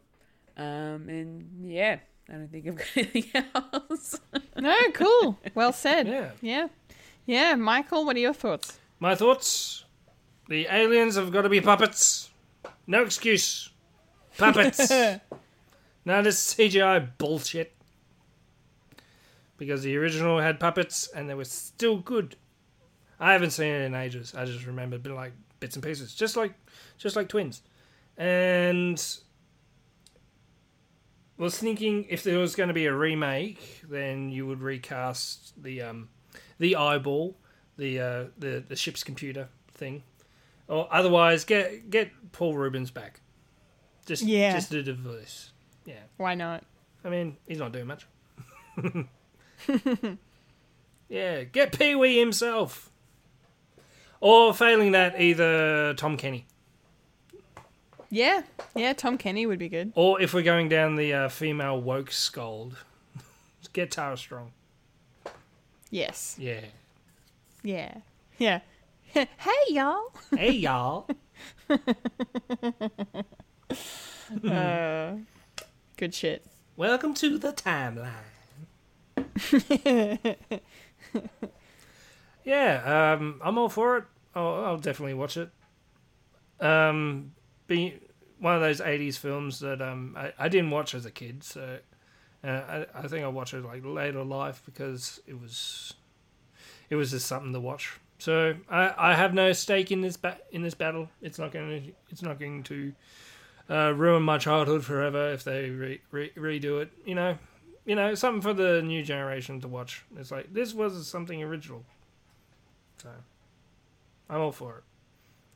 Um, 0.56 1.08
and 1.08 1.64
yeah, 1.64 2.00
I 2.28 2.32
don't 2.32 2.48
think 2.50 2.66
I've 2.66 2.76
got 2.76 2.86
anything 2.96 3.24
else. 3.34 4.20
No, 4.56 4.76
cool. 4.92 5.38
Well 5.54 5.72
said. 5.72 6.06
Yeah. 6.06 6.30
Yeah. 6.42 6.68
Yeah, 7.30 7.54
Michael, 7.54 8.04
what 8.04 8.16
are 8.16 8.18
your 8.18 8.34
thoughts? 8.34 8.76
My 8.98 9.14
thoughts? 9.14 9.84
The 10.48 10.66
aliens 10.68 11.14
have 11.14 11.30
got 11.30 11.42
to 11.42 11.48
be 11.48 11.60
puppets. 11.60 12.28
No 12.88 13.02
excuse. 13.02 13.70
Puppets. 14.36 14.90
Of 16.06 16.24
this 16.24 16.54
CGI 16.54 17.08
bullshit. 17.18 17.72
Because 19.58 19.84
the 19.84 19.96
original 19.96 20.40
had 20.40 20.58
puppets 20.58 21.06
and 21.06 21.30
they 21.30 21.34
were 21.34 21.44
still 21.44 21.98
good. 21.98 22.34
I 23.20 23.32
haven't 23.32 23.50
seen 23.50 23.72
it 23.72 23.82
in 23.82 23.94
ages. 23.94 24.34
I 24.36 24.44
just 24.44 24.66
remember 24.66 24.98
bit 24.98 25.12
like 25.12 25.34
bits 25.60 25.76
and 25.76 25.84
pieces, 25.84 26.12
just 26.12 26.36
like 26.36 26.54
just 26.98 27.14
like 27.14 27.28
twins. 27.28 27.62
And 28.16 29.00
was 31.36 31.56
thinking 31.56 32.06
if 32.08 32.24
there 32.24 32.38
was 32.38 32.56
going 32.56 32.68
to 32.68 32.74
be 32.74 32.86
a 32.86 32.94
remake, 32.94 33.82
then 33.88 34.30
you 34.30 34.48
would 34.48 34.62
recast 34.62 35.52
the 35.62 35.82
um, 35.82 36.08
the 36.60 36.76
eyeball, 36.76 37.34
the 37.76 37.98
uh, 37.98 38.24
the 38.38 38.62
the 38.68 38.76
ship's 38.76 39.02
computer 39.02 39.48
thing, 39.74 40.04
or 40.68 40.86
otherwise 40.92 41.44
get 41.44 41.90
get 41.90 42.12
Paul 42.30 42.56
Reubens 42.56 42.92
back. 42.92 43.20
Just 44.06 44.22
Yeah. 44.22 44.52
just 44.52 44.70
do 44.70 44.82
the 44.82 44.92
voice. 44.94 45.50
Yeah, 45.84 45.94
Why 46.18 46.34
not? 46.36 46.62
I 47.04 47.08
mean 47.08 47.36
he's 47.48 47.58
not 47.58 47.72
doing 47.72 47.86
much. 47.88 48.06
yeah, 51.08 51.42
get 51.44 51.76
Pee 51.78 51.94
Wee 51.94 52.18
himself, 52.18 52.90
or 54.20 54.54
failing 54.54 54.92
that, 54.92 55.20
either 55.20 55.94
Tom 55.94 56.16
Kenny. 56.16 56.46
Yeah, 58.12 58.42
yeah. 58.74 58.92
Tom 58.92 59.18
Kenny 59.18 59.46
would 59.46 59.58
be 59.58 59.68
good. 59.68 59.92
Or 59.94 60.20
if 60.20 60.34
we're 60.34 60.42
going 60.42 60.68
down 60.68 60.96
the 60.96 61.12
uh, 61.14 61.28
female 61.28 61.80
woke 61.80 62.10
scold, 62.10 62.76
get 63.72 63.90
Tara 63.92 64.16
Strong. 64.16 64.52
Yes. 65.90 66.36
Yeah. 66.38 66.60
Yeah. 67.64 67.98
Yeah. 68.38 68.60
hey 69.04 69.26
y'all. 69.68 70.12
Hey 70.34 70.52
y'all. 70.52 71.08
Uh, 74.48 75.16
good 75.96 76.14
shit. 76.14 76.46
Welcome 76.76 77.14
to 77.14 77.36
the 77.36 77.52
timeline. 77.52 78.12
yeah, 82.44 83.14
um, 83.18 83.40
I'm 83.42 83.58
all 83.58 83.68
for 83.68 83.98
it. 83.98 84.04
I'll, 84.34 84.64
I'll 84.64 84.78
definitely 84.78 85.14
watch 85.14 85.36
it. 85.36 85.50
Um, 86.60 87.32
be 87.66 87.98
one 88.38 88.54
of 88.54 88.60
those 88.60 88.80
'80s 88.80 89.18
films 89.18 89.58
that 89.60 89.82
um 89.82 90.14
I, 90.16 90.32
I 90.38 90.48
didn't 90.48 90.70
watch 90.70 90.94
as 90.94 91.04
a 91.06 91.10
kid, 91.10 91.42
so 91.42 91.78
uh, 92.44 92.48
I 92.48 92.86
I 92.94 93.08
think 93.08 93.24
I 93.24 93.28
watched 93.28 93.54
it 93.54 93.64
like 93.64 93.82
later 93.84 94.24
life 94.24 94.62
because 94.64 95.20
it 95.26 95.40
was 95.40 95.94
it 96.88 96.96
was 96.96 97.10
just 97.10 97.26
something 97.26 97.52
to 97.52 97.60
watch. 97.60 97.98
So 98.18 98.54
I, 98.68 98.94
I 98.96 99.14
have 99.14 99.32
no 99.32 99.52
stake 99.52 99.90
in 99.90 100.02
this 100.02 100.16
ba- 100.16 100.38
in 100.50 100.62
this 100.62 100.74
battle. 100.74 101.08
It's 101.22 101.38
not 101.38 101.52
going 101.52 101.82
to 101.82 101.92
it's 102.10 102.22
not 102.22 102.38
going 102.38 102.62
to 102.64 102.92
uh, 103.70 103.92
ruin 103.94 104.22
my 104.22 104.38
childhood 104.38 104.84
forever 104.84 105.32
if 105.32 105.44
they 105.44 105.70
re- 105.70 106.00
re- 106.10 106.32
redo 106.36 106.82
it. 106.82 106.90
You 107.04 107.14
know, 107.14 107.38
you 107.86 107.94
know, 107.94 108.14
something 108.14 108.42
for 108.42 108.52
the 108.52 108.82
new 108.82 109.02
generation 109.02 109.60
to 109.62 109.68
watch. 109.68 110.04
It's 110.18 110.30
like 110.30 110.52
this 110.52 110.74
was 110.74 111.06
something 111.06 111.42
original. 111.42 111.84
So 113.02 113.08
I'm 114.28 114.40
all 114.40 114.52
for 114.52 114.78
it. 114.78 114.84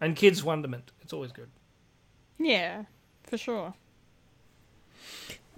And 0.00 0.16
kids' 0.16 0.42
wonderment. 0.42 0.92
It's 1.02 1.12
always 1.12 1.32
good. 1.32 1.50
Yeah, 2.38 2.84
for 3.24 3.36
sure. 3.38 3.74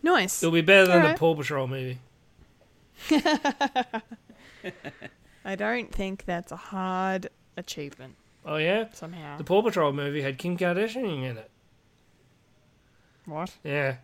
Nice. 0.02 0.42
It'll 0.42 0.52
be 0.52 0.60
better 0.60 0.86
than 0.86 0.96
Alright. 0.98 1.16
the 1.16 1.18
Paw 1.18 1.34
Patrol 1.34 1.66
movie. 1.66 1.98
I 5.44 5.54
don't 5.54 5.92
think 5.92 6.24
that's 6.24 6.50
a 6.52 6.56
hard 6.56 7.28
achievement 7.56 8.16
Oh 8.44 8.56
yeah, 8.56 8.86
somehow. 8.92 9.36
the 9.38 9.44
Paw 9.44 9.62
Patrol 9.62 9.92
movie 9.92 10.22
had 10.22 10.38
Kim 10.38 10.56
Kardashian 10.56 11.24
in 11.28 11.36
it. 11.36 11.50
What? 13.24 13.52
Yeah, 13.64 13.96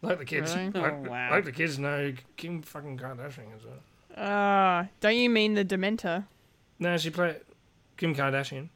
like 0.00 0.18
the 0.18 0.24
kids. 0.24 0.54
Really? 0.56 0.70
Like, 0.70 0.92
Oh, 0.92 1.10
wow. 1.10 1.30
like 1.30 1.44
the 1.44 1.52
kids 1.52 1.78
know 1.78 2.14
Kim 2.36 2.62
fucking 2.62 2.96
Kardashian 2.98 3.54
is 3.56 3.64
it? 3.64 4.18
Uh, 4.18 4.84
don't 5.00 5.16
you 5.16 5.28
mean 5.28 5.54
the 5.54 5.64
Dementor? 5.64 6.24
No, 6.78 6.96
she 6.96 7.10
played 7.10 7.36
Kim 7.98 8.14
Kardashian. 8.14 8.68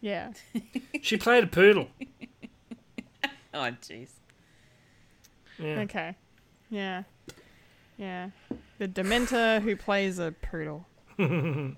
Yeah. 0.00 0.32
She 1.02 1.16
played 1.16 1.44
a 1.44 1.48
poodle. 1.48 1.88
Oh, 3.54 3.60
jeez. 3.82 4.10
Yeah. 5.58 5.80
Okay. 5.80 6.14
Yeah. 6.70 7.02
Yeah. 7.96 8.30
The 8.78 8.88
Dementor 8.88 9.60
who 9.60 9.76
plays 9.76 10.18
a 10.18 10.32
poodle. 10.42 10.86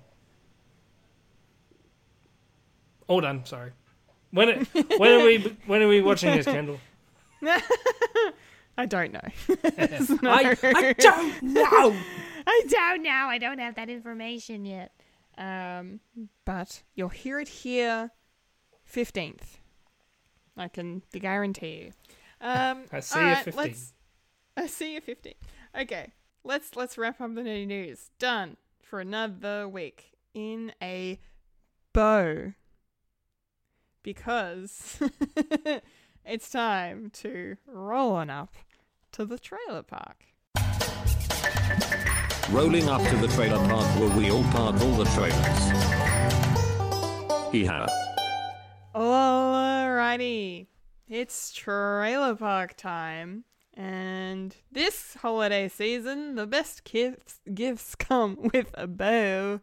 All 3.07 3.21
done. 3.21 3.45
Sorry. 3.45 3.71
When 4.31 4.49
it, 4.49 4.67
when 4.99 5.11
are 5.19 5.25
we 5.25 5.57
when 5.65 5.81
are 5.81 5.87
we 5.87 6.01
watching 6.01 6.33
this, 6.35 6.45
Kendall? 6.45 6.79
I 8.77 8.85
don't 8.85 9.11
know. 9.11 9.19
I, 10.23 10.55
I 10.63 10.93
don't 10.93 11.43
know. 11.43 11.95
I 12.47 12.63
don't 12.69 13.03
know. 13.03 13.27
I 13.29 13.37
don't 13.37 13.59
have 13.59 13.75
that 13.75 13.89
information 13.89 14.63
yet. 14.65 14.91
Um, 15.37 15.99
but 16.45 16.83
you'll 16.95 17.09
hear 17.09 17.39
it 17.39 17.47
here, 17.49 18.11
fifteenth. 18.85 19.57
I 20.55 20.67
can 20.67 21.01
guarantee 21.11 21.83
you. 21.85 21.91
Um, 22.41 22.83
I 22.91 22.99
see 22.99 23.19
you 23.19 23.25
alright, 23.25 23.45
15. 23.45 23.63
Let's, 23.63 23.93
I 24.57 24.67
see 24.67 24.93
you 24.95 25.01
fifteen. 25.01 25.35
Okay, 25.79 26.11
let's 26.43 26.75
let's 26.75 26.97
wrap 26.97 27.21
up 27.21 27.35
the 27.35 27.41
nerdy 27.41 27.67
news. 27.67 28.11
Done 28.19 28.57
for 28.81 28.99
another 28.99 29.67
week 29.67 30.11
in 30.33 30.73
a 30.81 31.19
bow. 31.93 32.53
Because 34.03 34.99
it's 36.25 36.49
time 36.49 37.11
to 37.13 37.57
roll 37.67 38.13
on 38.13 38.29
up 38.29 38.55
to 39.11 39.25
the 39.25 39.37
trailer 39.37 39.83
park. 39.83 40.25
Rolling 42.49 42.89
up 42.89 43.01
to 43.07 43.15
the 43.17 43.27
trailer 43.29 43.59
park 43.67 43.85
where 43.99 44.09
we 44.17 44.31
all 44.31 44.43
park 44.45 44.81
all 44.81 44.95
the 44.95 45.05
trailers. 45.05 45.71
Yeehaw. 47.53 47.87
Alrighty, 48.95 50.67
it's 51.11 51.51
trailer 51.51 52.35
park 52.35 52.75
time, 52.77 53.43
and 53.73 54.55
this 54.71 55.15
holiday 55.21 55.67
season, 55.67 56.35
the 56.35 56.47
best 56.47 56.83
gifts 56.85 57.39
gifts 57.53 57.95
come 57.95 58.37
with 58.53 58.71
a 58.73 58.87
bow. 58.87 59.59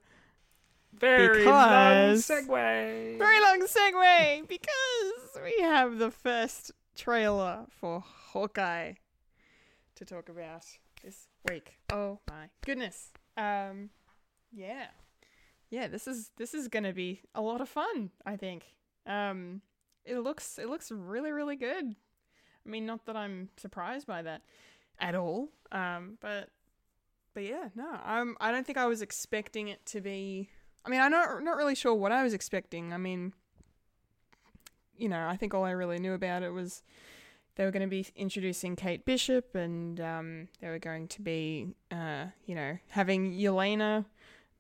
Very 0.93 1.45
long 1.45 1.65
Because- 1.69 2.27
segue. 2.27 3.19
Very 3.19 3.41
long 3.41 3.61
segue 3.67 4.49
because 4.49 5.43
we 5.43 5.57
have 5.63 5.99
the 5.99 6.11
first 6.11 6.73
trailer 6.97 7.67
for 7.71 8.01
Hawkeye 8.01 8.95
to 9.95 10.05
talk 10.05 10.29
about 10.29 10.65
this 11.03 11.29
week. 11.49 11.79
Oh 11.93 12.19
my 12.29 12.49
goodness. 12.65 13.11
Um, 13.37 13.91
yeah, 14.53 14.89
yeah. 15.71 15.87
This 15.87 16.09
is 16.09 16.31
this 16.37 16.53
is 16.53 16.69
gonna 16.69 16.93
be 16.93 17.23
a 17.35 17.41
lot 17.41 17.61
of 17.61 17.69
fun. 17.69 18.11
I 18.27 18.37
think. 18.37 18.65
Um, 19.07 19.63
it 20.09 20.21
looks 20.21 20.59
it 20.59 20.69
looks 20.69 20.91
really 20.91 21.33
really 21.33 21.57
good. 21.57 21.95
I 22.67 22.69
mean, 22.69 22.87
not 22.87 23.07
that 23.07 23.17
I'm 23.17 23.49
surprised 23.57 24.07
by 24.07 24.23
that 24.23 24.43
at 24.99 25.15
all. 25.15 25.49
Um, 25.73 26.19
but 26.21 26.51
but 27.35 27.45
yeah, 27.45 27.69
no, 27.75 27.87
I'm. 28.05 28.37
I 28.41 28.51
don't 28.51 28.67
think 28.67 28.79
I 28.79 28.87
was 28.87 29.03
expecting 29.03 29.69
it 29.69 29.85
to 29.87 30.01
be. 30.01 30.51
I 30.85 30.91
mean, 30.91 31.01
I'm 31.01 31.11
not 31.11 31.43
not 31.43 31.57
really 31.57 31.75
sure 31.75 31.95
what 31.95 32.13
I 32.13 32.23
was 32.23 32.35
expecting. 32.35 32.93
I 32.93 32.97
mean, 32.97 33.33
you 34.97 35.09
know, 35.09 35.27
I 35.29 35.37
think 35.37 35.55
all 35.55 35.65
I 35.65 35.71
really 35.71 35.99
knew 35.99 36.15
about 36.15 36.43
it 36.43 36.51
was 36.51 36.83
they 37.57 37.65
were 37.65 37.71
going 37.71 37.83
to 37.83 37.89
be 37.89 38.07
introducing 38.17 38.77
Kate 38.77 39.05
Bishop, 39.05 39.55
and 39.55 40.01
um, 40.01 40.49
they 40.61 40.69
were 40.69 40.79
going 40.79 41.09
to 41.09 41.23
be, 41.23 41.69
uh, 41.91 42.27
you 42.47 42.55
know, 42.55 42.79
having 42.89 43.33
Yelena 43.33 44.05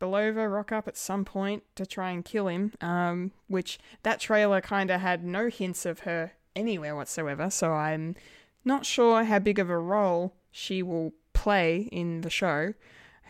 Belova 0.00 0.52
rock 0.52 0.72
up 0.72 0.88
at 0.88 0.96
some 0.96 1.24
point 1.24 1.62
to 1.74 1.86
try 1.86 2.10
and 2.10 2.24
kill 2.24 2.48
him. 2.48 2.72
Um, 2.80 3.32
which 3.48 3.78
that 4.02 4.20
trailer 4.20 4.60
kind 4.60 4.90
of 4.90 5.00
had 5.00 5.24
no 5.24 5.48
hints 5.48 5.86
of 5.86 6.00
her 6.00 6.32
anywhere 6.54 6.94
whatsoever. 6.94 7.50
So 7.50 7.72
I'm 7.72 8.16
not 8.64 8.86
sure 8.86 9.24
how 9.24 9.38
big 9.38 9.58
of 9.58 9.70
a 9.70 9.78
role 9.78 10.34
she 10.50 10.82
will 10.82 11.12
play 11.32 11.88
in 11.92 12.22
the 12.22 12.30
show. 12.30 12.74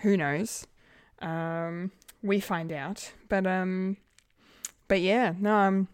Who 0.02 0.16
knows? 0.16 0.66
Um, 1.20 1.92
we 2.22 2.40
find 2.40 2.72
out. 2.72 3.12
But 3.28 3.46
um, 3.46 3.96
but 4.88 5.00
yeah, 5.00 5.34
no, 5.38 5.54
um, 5.54 5.88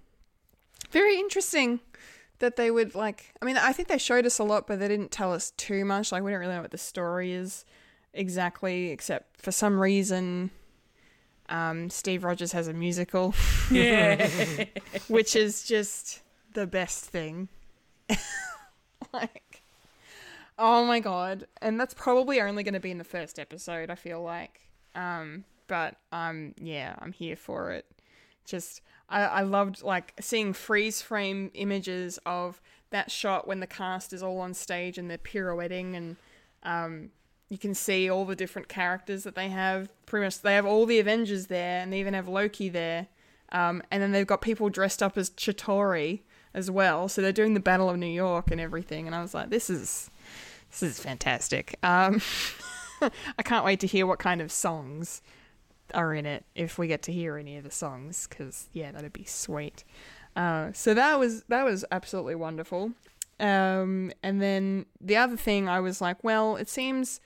very 0.90 1.18
interesting 1.18 1.80
that 2.38 2.56
they 2.56 2.70
would 2.70 2.94
like. 2.94 3.34
I 3.40 3.44
mean, 3.44 3.56
I 3.56 3.72
think 3.72 3.88
they 3.88 3.98
showed 3.98 4.26
us 4.26 4.38
a 4.38 4.44
lot, 4.44 4.66
but 4.66 4.78
they 4.78 4.88
didn't 4.88 5.10
tell 5.10 5.32
us 5.32 5.52
too 5.56 5.84
much. 5.84 6.12
Like 6.12 6.22
we 6.22 6.30
don't 6.30 6.40
really 6.40 6.54
know 6.54 6.62
what 6.62 6.70
the 6.70 6.78
story 6.78 7.32
is 7.32 7.64
exactly, 8.12 8.90
except 8.90 9.40
for 9.40 9.52
some 9.52 9.80
reason. 9.80 10.50
Um, 11.48 11.90
Steve 11.90 12.24
Rogers 12.24 12.52
has 12.52 12.68
a 12.68 12.72
musical, 12.72 13.34
Yeah. 13.70 14.64
which 15.08 15.36
is 15.36 15.64
just 15.64 16.22
the 16.54 16.66
best 16.66 17.04
thing. 17.04 17.48
like, 19.12 19.62
oh 20.58 20.84
my 20.84 21.00
god! 21.00 21.46
And 21.60 21.78
that's 21.78 21.94
probably 21.94 22.40
only 22.40 22.62
going 22.62 22.74
to 22.74 22.80
be 22.80 22.90
in 22.90 22.98
the 22.98 23.04
first 23.04 23.38
episode. 23.38 23.90
I 23.90 23.94
feel 23.94 24.22
like, 24.22 24.68
um, 24.94 25.44
but 25.66 25.96
um, 26.12 26.54
yeah, 26.60 26.94
I'm 26.98 27.12
here 27.12 27.36
for 27.36 27.72
it. 27.72 27.86
Just, 28.44 28.82
I, 29.08 29.22
I 29.22 29.40
loved 29.42 29.82
like 29.82 30.14
seeing 30.20 30.52
freeze 30.52 31.00
frame 31.02 31.50
images 31.54 32.18
of 32.26 32.60
that 32.90 33.10
shot 33.10 33.46
when 33.48 33.60
the 33.60 33.66
cast 33.66 34.12
is 34.12 34.22
all 34.22 34.40
on 34.40 34.54
stage 34.54 34.98
and 34.98 35.10
they're 35.10 35.18
pirouetting 35.18 35.96
and 35.96 36.16
um, 36.62 37.10
you 37.48 37.58
can 37.58 37.74
see 37.74 38.10
all 38.10 38.24
the 38.24 38.36
different 38.36 38.68
characters 38.68 39.24
that 39.24 39.34
they 39.34 39.48
have. 39.48 39.88
Pretty 40.06 40.24
much, 40.24 40.40
they 40.40 40.54
have 40.54 40.66
all 40.66 40.86
the 40.86 40.98
Avengers 40.98 41.46
there, 41.46 41.80
and 41.80 41.92
they 41.92 42.00
even 42.00 42.14
have 42.14 42.28
Loki 42.28 42.68
there. 42.68 43.08
Um, 43.52 43.82
and 43.90 44.02
then 44.02 44.12
they've 44.12 44.26
got 44.26 44.40
people 44.40 44.68
dressed 44.68 45.02
up 45.02 45.16
as 45.16 45.30
Chitauri 45.30 46.20
as 46.54 46.70
well. 46.70 47.08
So 47.08 47.20
they're 47.22 47.32
doing 47.32 47.54
the 47.54 47.60
Battle 47.60 47.90
of 47.90 47.98
New 47.98 48.06
York 48.06 48.50
and 48.50 48.60
everything. 48.60 49.06
And 49.06 49.14
I 49.14 49.22
was 49.22 49.34
like, 49.34 49.50
this 49.50 49.68
is 49.70 50.10
this 50.70 50.82
is 50.82 50.98
fantastic. 50.98 51.78
Um, 51.82 52.20
I 53.38 53.42
can't 53.42 53.64
wait 53.64 53.80
to 53.80 53.86
hear 53.86 54.06
what 54.06 54.18
kind 54.18 54.40
of 54.40 54.50
songs 54.50 55.22
are 55.92 56.14
in 56.14 56.26
it 56.26 56.44
if 56.54 56.78
we 56.78 56.88
get 56.88 57.02
to 57.02 57.12
hear 57.12 57.36
any 57.36 57.56
of 57.56 57.64
the 57.64 57.70
songs 57.70 58.26
because 58.26 58.68
yeah, 58.72 58.90
that'd 58.90 59.12
be 59.12 59.24
sweet. 59.24 59.84
Uh, 60.34 60.72
so 60.72 60.94
that 60.94 61.18
was 61.18 61.44
that 61.44 61.64
was 61.64 61.84
absolutely 61.92 62.34
wonderful. 62.34 62.92
Um, 63.40 64.12
and 64.22 64.40
then 64.40 64.86
the 65.00 65.16
other 65.16 65.36
thing, 65.36 65.68
I 65.68 65.80
was 65.80 66.00
like, 66.00 66.22
well, 66.22 66.56
it 66.56 66.68
seems 66.68 67.20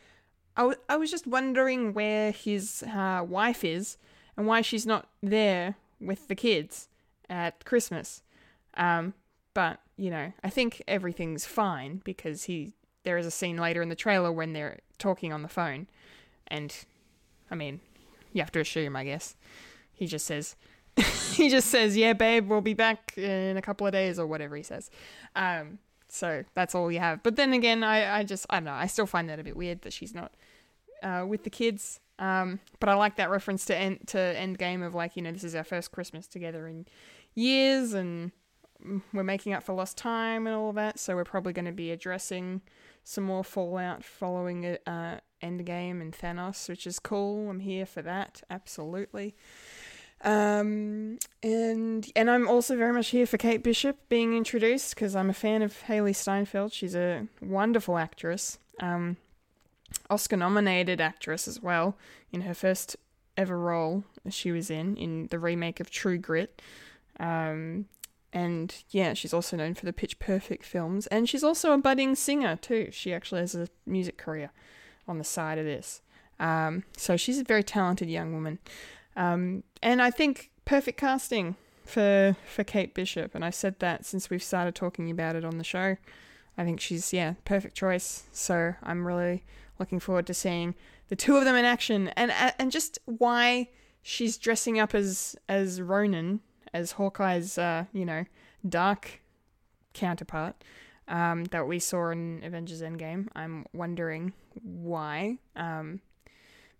I, 0.58 0.62
w- 0.62 0.80
I 0.88 0.96
was 0.96 1.10
just 1.10 1.26
wondering 1.26 1.94
where 1.94 2.32
his 2.32 2.82
uh, 2.82 3.24
wife 3.26 3.64
is 3.64 3.96
and 4.36 4.46
why 4.46 4.60
she's 4.60 4.84
not 4.84 5.08
there 5.22 5.76
with 6.00 6.26
the 6.26 6.34
kids 6.34 6.88
at 7.30 7.64
Christmas. 7.64 8.22
Um, 8.74 9.14
but 9.54 9.80
you 9.96 10.10
know, 10.10 10.32
I 10.42 10.50
think 10.50 10.82
everything's 10.86 11.46
fine 11.46 12.02
because 12.04 12.44
he. 12.44 12.74
There 13.04 13.16
is 13.16 13.26
a 13.26 13.30
scene 13.30 13.56
later 13.56 13.80
in 13.80 13.88
the 13.88 13.94
trailer 13.94 14.30
when 14.30 14.52
they're 14.52 14.80
talking 14.98 15.32
on 15.32 15.42
the 15.42 15.48
phone, 15.48 15.86
and 16.48 16.74
I 17.50 17.54
mean, 17.54 17.80
you 18.32 18.42
have 18.42 18.52
to 18.52 18.60
assume, 18.60 18.96
I 18.96 19.04
guess. 19.04 19.34
He 19.94 20.06
just 20.06 20.26
says, 20.26 20.56
he 21.32 21.48
just 21.48 21.68
says, 21.68 21.96
"Yeah, 21.96 22.12
babe, 22.12 22.48
we'll 22.50 22.60
be 22.60 22.74
back 22.74 23.16
in 23.16 23.56
a 23.56 23.62
couple 23.62 23.86
of 23.86 23.92
days" 23.92 24.18
or 24.18 24.26
whatever 24.26 24.56
he 24.56 24.62
says. 24.62 24.90
Um, 25.34 25.78
so 26.08 26.44
that's 26.54 26.74
all 26.74 26.90
you 26.90 26.98
have. 26.98 27.22
But 27.22 27.36
then 27.36 27.52
again, 27.52 27.82
I, 27.82 28.18
I 28.18 28.24
just 28.24 28.46
I 28.50 28.56
don't 28.56 28.64
know. 28.64 28.72
I 28.72 28.86
still 28.86 29.06
find 29.06 29.28
that 29.28 29.38
a 29.38 29.44
bit 29.44 29.56
weird 29.56 29.82
that 29.82 29.92
she's 29.92 30.14
not 30.14 30.32
uh, 31.02 31.24
with 31.26 31.44
the 31.44 31.50
kids. 31.50 32.00
Um, 32.18 32.60
but 32.80 32.88
I 32.88 32.94
like 32.94 33.16
that 33.16 33.30
reference 33.30 33.64
to 33.66 33.76
end 33.76 34.00
to 34.08 34.18
Endgame 34.18 34.84
of 34.84 34.94
like 34.94 35.16
you 35.16 35.22
know 35.22 35.32
this 35.32 35.44
is 35.44 35.54
our 35.54 35.64
first 35.64 35.92
Christmas 35.92 36.26
together 36.26 36.66
in 36.66 36.86
years 37.34 37.92
and 37.92 38.32
we're 39.12 39.24
making 39.24 39.52
up 39.52 39.62
for 39.62 39.72
lost 39.72 39.96
time 39.96 40.46
and 40.46 40.54
all 40.54 40.72
that. 40.72 40.98
So 40.98 41.16
we're 41.16 41.24
probably 41.24 41.52
going 41.52 41.64
to 41.64 41.72
be 41.72 41.90
addressing 41.90 42.62
some 43.04 43.24
more 43.24 43.44
Fallout 43.44 44.04
following 44.04 44.76
uh, 44.86 45.20
Endgame 45.42 46.00
and 46.00 46.12
Thanos, 46.12 46.68
which 46.68 46.86
is 46.86 46.98
cool. 46.98 47.50
I'm 47.50 47.60
here 47.60 47.86
for 47.86 48.02
that, 48.02 48.42
absolutely. 48.50 49.34
Um, 50.22 51.18
and 51.44 52.10
and 52.16 52.30
I'm 52.30 52.48
also 52.48 52.76
very 52.76 52.92
much 52.92 53.08
here 53.08 53.24
for 53.24 53.38
Kate 53.38 53.62
Bishop 53.62 53.96
being 54.08 54.36
introduced 54.36 54.94
because 54.94 55.14
I'm 55.14 55.30
a 55.30 55.34
fan 55.34 55.62
of 55.62 55.84
Hailee 55.86 56.14
Steinfeld. 56.14 56.72
She's 56.72 56.96
a 56.96 57.28
wonderful 57.40 57.96
actress, 57.96 58.58
um, 58.80 59.16
Oscar 60.10 60.36
nominated 60.36 61.00
actress 61.00 61.46
as 61.46 61.62
well 61.62 61.96
in 62.32 62.42
her 62.42 62.54
first 62.54 62.96
ever 63.36 63.58
role 63.58 64.04
she 64.28 64.50
was 64.50 64.70
in 64.70 64.96
in 64.96 65.28
the 65.28 65.38
remake 65.38 65.80
of 65.80 65.90
True 65.90 66.18
Grit. 66.18 66.60
Um, 67.20 67.86
and 68.32 68.74
yeah, 68.90 69.14
she's 69.14 69.32
also 69.32 69.56
known 69.56 69.74
for 69.74 69.86
the 69.86 69.92
Pitch 69.92 70.18
Perfect 70.18 70.64
films, 70.64 71.06
and 71.06 71.28
she's 71.28 71.44
also 71.44 71.72
a 71.72 71.78
budding 71.78 72.14
singer 72.14 72.56
too. 72.56 72.88
She 72.92 73.14
actually 73.14 73.40
has 73.40 73.54
a 73.54 73.68
music 73.86 74.18
career 74.18 74.50
on 75.06 75.18
the 75.18 75.24
side 75.24 75.58
of 75.58 75.64
this. 75.64 76.02
Um, 76.38 76.84
so 76.96 77.16
she's 77.16 77.38
a 77.38 77.44
very 77.44 77.64
talented 77.64 78.10
young 78.10 78.32
woman. 78.32 78.58
Um, 79.16 79.64
and 79.82 80.00
I 80.02 80.10
think 80.10 80.50
perfect 80.64 81.00
casting 81.00 81.56
for 81.84 82.36
for 82.46 82.64
Kate 82.64 82.94
Bishop, 82.94 83.34
and 83.34 83.44
I 83.44 83.50
said 83.50 83.78
that 83.78 84.04
since 84.04 84.28
we've 84.28 84.42
started 84.42 84.74
talking 84.74 85.10
about 85.10 85.36
it 85.36 85.44
on 85.44 85.58
the 85.58 85.64
show. 85.64 85.96
I 86.56 86.64
think 86.64 86.80
she's 86.80 87.12
yeah 87.12 87.34
perfect 87.44 87.76
choice. 87.76 88.24
So 88.32 88.74
I'm 88.82 89.06
really 89.06 89.44
looking 89.78 90.00
forward 90.00 90.26
to 90.26 90.34
seeing 90.34 90.74
the 91.08 91.16
two 91.16 91.36
of 91.36 91.44
them 91.44 91.56
in 91.56 91.64
action, 91.64 92.08
and 92.08 92.32
and 92.58 92.70
just 92.70 92.98
why 93.04 93.68
she's 94.02 94.38
dressing 94.38 94.78
up 94.78 94.94
as 94.94 95.36
as 95.48 95.80
Ronin, 95.80 96.40
as 96.72 96.92
Hawkeye's 96.92 97.58
uh, 97.58 97.84
you 97.92 98.04
know 98.04 98.24
dark 98.68 99.20
counterpart 99.94 100.62
um, 101.08 101.44
that 101.46 101.66
we 101.66 101.78
saw 101.78 102.10
in 102.10 102.42
Avengers 102.44 102.82
Endgame. 102.82 103.28
I'm 103.34 103.66
wondering 103.72 104.32
why. 104.62 105.38
Um, 105.56 106.00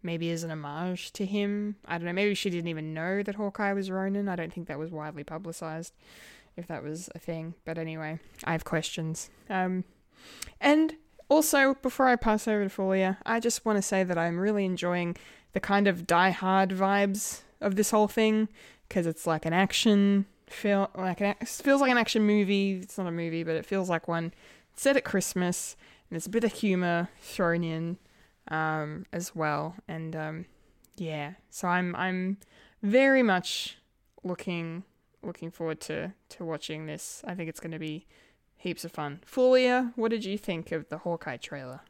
maybe 0.02 0.30
as 0.30 0.44
an 0.44 0.50
homage 0.50 1.12
to 1.12 1.26
him. 1.26 1.76
I 1.84 1.98
don't 1.98 2.06
know. 2.06 2.12
Maybe 2.12 2.34
she 2.34 2.50
didn't 2.50 2.68
even 2.68 2.94
know 2.94 3.22
that 3.22 3.34
Hawkeye 3.34 3.72
was 3.72 3.90
Ronin. 3.90 4.28
I 4.28 4.36
don't 4.36 4.52
think 4.52 4.68
that 4.68 4.78
was 4.78 4.90
widely 4.90 5.24
publicized, 5.24 5.92
if 6.56 6.66
that 6.68 6.82
was 6.82 7.08
a 7.14 7.18
thing. 7.18 7.54
But 7.64 7.78
anyway, 7.78 8.20
I 8.44 8.52
have 8.52 8.64
questions. 8.64 9.30
Um, 9.50 9.84
and 10.60 10.94
also, 11.28 11.74
before 11.74 12.06
I 12.06 12.16
pass 12.16 12.48
over 12.48 12.64
to 12.64 12.70
Fulia, 12.70 13.18
I 13.26 13.40
just 13.40 13.64
want 13.64 13.76
to 13.76 13.82
say 13.82 14.02
that 14.04 14.16
I'm 14.16 14.38
really 14.38 14.64
enjoying 14.64 15.16
the 15.52 15.60
kind 15.60 15.86
of 15.86 16.06
Die 16.06 16.30
Hard 16.30 16.70
vibes 16.70 17.42
of 17.60 17.76
this 17.76 17.90
whole 17.90 18.08
thing 18.08 18.48
because 18.88 19.06
it's 19.06 19.26
like 19.26 19.44
an 19.44 19.52
action 19.52 20.26
film, 20.46 20.88
like 20.94 21.20
an, 21.20 21.34
it 21.40 21.48
feels 21.48 21.80
like 21.80 21.90
an 21.90 21.98
action 21.98 22.22
movie. 22.22 22.80
It's 22.82 22.96
not 22.96 23.06
a 23.06 23.12
movie, 23.12 23.42
but 23.42 23.56
it 23.56 23.66
feels 23.66 23.88
like 23.88 24.08
one 24.08 24.32
set 24.74 24.96
at 24.96 25.04
Christmas. 25.04 25.76
And 26.08 26.16
there's 26.16 26.26
a 26.26 26.30
bit 26.30 26.44
of 26.44 26.52
humor 26.52 27.10
thrown 27.20 27.62
in 27.62 27.98
um, 28.50 29.04
as 29.12 29.34
well. 29.34 29.76
And 29.86 30.16
um, 30.16 30.46
yeah, 30.96 31.32
so 31.50 31.68
I'm 31.68 31.94
I'm 31.96 32.38
very 32.82 33.22
much 33.22 33.78
looking 34.24 34.84
looking 35.22 35.50
forward 35.50 35.80
to 35.82 36.14
to 36.30 36.44
watching 36.44 36.86
this. 36.86 37.22
I 37.26 37.34
think 37.34 37.48
it's 37.48 37.60
going 37.60 37.72
to 37.72 37.78
be 37.78 38.06
heaps 38.58 38.84
of 38.84 38.92
fun. 38.92 39.20
Fulia, 39.24 39.92
what 39.96 40.10
did 40.10 40.24
you 40.24 40.36
think 40.36 40.70
of 40.72 40.88
the 40.88 40.98
Hawkeye 40.98 41.38
trailer? 41.38 41.80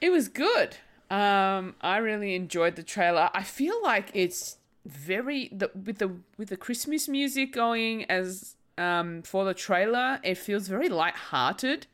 It 0.00 0.10
was 0.10 0.28
good. 0.28 0.78
Um, 1.10 1.76
I 1.80 1.98
really 1.98 2.34
enjoyed 2.34 2.74
the 2.74 2.82
trailer. 2.82 3.30
I 3.34 3.42
feel 3.42 3.80
like 3.82 4.10
it's 4.14 4.56
very 4.84 5.48
the 5.52 5.70
with 5.74 5.98
the 5.98 6.16
with 6.36 6.48
the 6.48 6.56
Christmas 6.56 7.06
music 7.06 7.52
going 7.52 8.04
as 8.10 8.56
um 8.78 9.22
for 9.22 9.44
the 9.44 9.54
trailer. 9.54 10.18
It 10.24 10.38
feels 10.38 10.66
very 10.68 10.88
light-hearted 10.88 11.86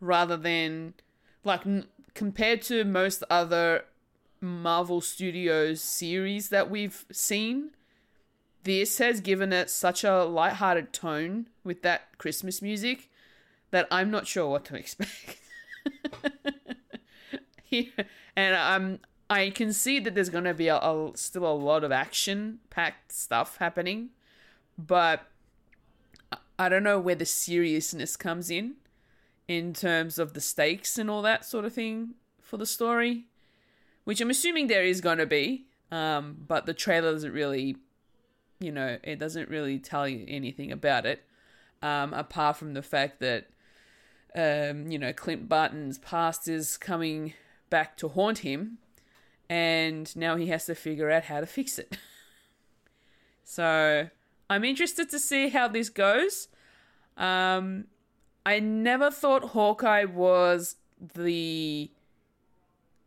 rather 0.00 0.36
than 0.36 0.94
like 1.44 1.64
n- 1.64 1.86
compared 2.14 2.60
to 2.62 2.84
most 2.84 3.22
other 3.30 3.84
Marvel 4.40 5.00
Studios 5.00 5.80
series 5.80 6.48
that 6.50 6.68
we've 6.68 7.06
seen. 7.12 7.70
This 8.64 8.98
has 8.98 9.20
given 9.20 9.52
it 9.52 9.70
such 9.70 10.02
a 10.02 10.24
light-hearted 10.24 10.92
tone 10.92 11.46
with 11.66 11.82
that 11.82 12.16
Christmas 12.18 12.62
music 12.62 13.10
that 13.70 13.86
I'm 13.90 14.10
not 14.10 14.26
sure 14.26 14.48
what 14.48 14.64
to 14.66 14.76
expect. 14.76 15.38
yeah. 17.68 17.82
And 18.36 18.54
um, 18.54 19.00
I 19.28 19.50
can 19.50 19.72
see 19.72 19.98
that 20.00 20.14
there's 20.14 20.30
going 20.30 20.44
to 20.44 20.54
be 20.54 20.68
a, 20.68 20.76
a, 20.76 21.10
still 21.14 21.46
a 21.46 21.52
lot 21.52 21.84
of 21.84 21.92
action-packed 21.92 23.12
stuff 23.12 23.56
happening, 23.58 24.10
but 24.78 25.26
I 26.58 26.68
don't 26.68 26.82
know 26.82 26.98
where 26.98 27.14
the 27.14 27.26
seriousness 27.26 28.16
comes 28.16 28.50
in 28.50 28.74
in 29.48 29.72
terms 29.72 30.18
of 30.18 30.32
the 30.32 30.40
stakes 30.40 30.98
and 30.98 31.10
all 31.10 31.22
that 31.22 31.44
sort 31.44 31.64
of 31.64 31.72
thing 31.72 32.14
for 32.40 32.56
the 32.56 32.66
story, 32.66 33.26
which 34.04 34.20
I'm 34.20 34.30
assuming 34.30 34.66
there 34.66 34.84
is 34.84 35.00
going 35.00 35.18
to 35.18 35.26
be. 35.26 35.66
Um, 35.90 36.36
but 36.46 36.66
the 36.66 36.74
trailer 36.74 37.12
doesn't 37.12 37.32
really, 37.32 37.76
you 38.58 38.72
know, 38.72 38.98
it 39.04 39.18
doesn't 39.18 39.48
really 39.48 39.78
tell 39.78 40.08
you 40.08 40.24
anything 40.26 40.72
about 40.72 41.06
it, 41.06 41.24
um, 41.82 42.12
apart 42.12 42.56
from 42.56 42.74
the 42.74 42.82
fact 42.82 43.20
that, 43.20 43.46
um, 44.34 44.90
you 44.90 44.98
know, 44.98 45.12
Clint 45.12 45.48
Barton's 45.48 45.98
past 45.98 46.48
is 46.48 46.76
coming 46.76 47.34
back 47.70 47.96
to 47.98 48.08
haunt 48.08 48.38
him, 48.38 48.78
and 49.48 50.14
now 50.16 50.36
he 50.36 50.48
has 50.48 50.66
to 50.66 50.74
figure 50.74 51.10
out 51.10 51.24
how 51.24 51.40
to 51.40 51.46
fix 51.46 51.78
it. 51.78 51.98
so 53.44 54.08
I'm 54.48 54.64
interested 54.64 55.10
to 55.10 55.18
see 55.18 55.48
how 55.48 55.68
this 55.68 55.88
goes. 55.88 56.48
Um, 57.16 57.86
I 58.44 58.60
never 58.60 59.10
thought 59.10 59.50
Hawkeye 59.50 60.04
was 60.04 60.76
the 61.14 61.90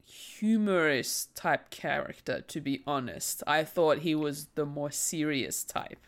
humorous 0.05 1.27
type 1.35 1.69
character, 1.69 2.41
to 2.41 2.61
be 2.61 2.81
honest. 2.87 3.43
I 3.45 3.63
thought 3.63 3.99
he 3.99 4.15
was 4.15 4.47
the 4.55 4.65
more 4.65 4.91
serious 4.91 5.63
type. 5.63 5.99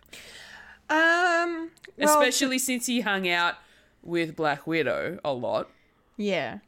Um, 0.92 1.72
well, 1.98 2.20
Especially 2.20 2.60
since 2.60 2.86
he 2.86 3.00
hung 3.00 3.30
out 3.30 3.56
with 4.04 4.36
Black 4.36 4.68
Widow 4.68 5.20
a 5.24 5.32
lot. 5.32 5.70
Yeah. 6.18 6.60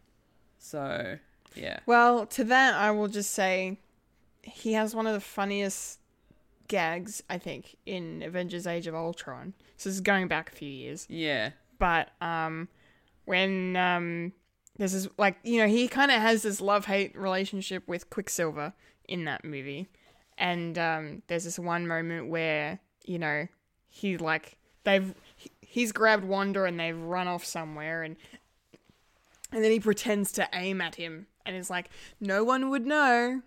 So, 0.57 1.17
yeah. 1.55 1.79
Well, 1.85 2.25
to 2.27 2.45
that, 2.45 2.75
I 2.75 2.91
will 2.91 3.09
just 3.09 3.31
say 3.31 3.77
he 4.41 4.73
has 4.73 4.95
one 4.95 5.07
of 5.07 5.13
the 5.13 5.19
funniest 5.19 5.99
gags, 6.69 7.21
I 7.29 7.37
think, 7.37 7.75
in 7.85 8.23
Avengers 8.23 8.65
Age 8.65 8.87
of 8.87 8.95
Ultron. 8.95 9.53
So 9.75 9.89
this 9.89 9.95
is 9.95 10.01
going 10.01 10.29
back 10.29 10.53
a 10.53 10.55
few 10.55 10.69
years. 10.69 11.05
Yeah. 11.09 11.51
But 11.77 12.11
um, 12.21 12.69
when 13.25 13.75
um, 13.75 14.31
this 14.77 14.93
is 14.93 15.09
like, 15.17 15.35
you 15.43 15.57
know, 15.57 15.67
he 15.67 15.89
kind 15.89 16.11
of 16.11 16.21
has 16.21 16.43
this 16.43 16.61
love 16.61 16.85
hate 16.85 17.17
relationship 17.17 17.85
with 17.87 18.09
Quicksilver 18.09 18.73
in 19.07 19.25
that 19.25 19.43
movie. 19.43 19.89
And 20.37 20.77
um, 20.77 21.23
there's 21.27 21.43
this 21.43 21.59
one 21.59 21.87
moment 21.87 22.29
where, 22.29 22.79
you 23.05 23.19
know, 23.19 23.47
he 23.93 24.17
like, 24.17 24.57
they've, 24.83 25.13
he's 25.61 25.91
grabbed 25.91 26.23
Wanda 26.23 26.63
and 26.63 26.79
they've 26.79 26.99
run 26.99 27.27
off 27.27 27.45
somewhere 27.45 28.03
and 28.03 28.15
and 29.51 29.63
then 29.63 29.71
he 29.71 29.79
pretends 29.79 30.31
to 30.33 30.49
aim 30.51 30.81
at 30.81 30.95
him 30.95 31.27
and 31.45 31.55
is 31.55 31.69
like, 31.69 31.89
no 32.19 32.43
one 32.43 32.71
would 32.71 32.87
know. 32.87 33.43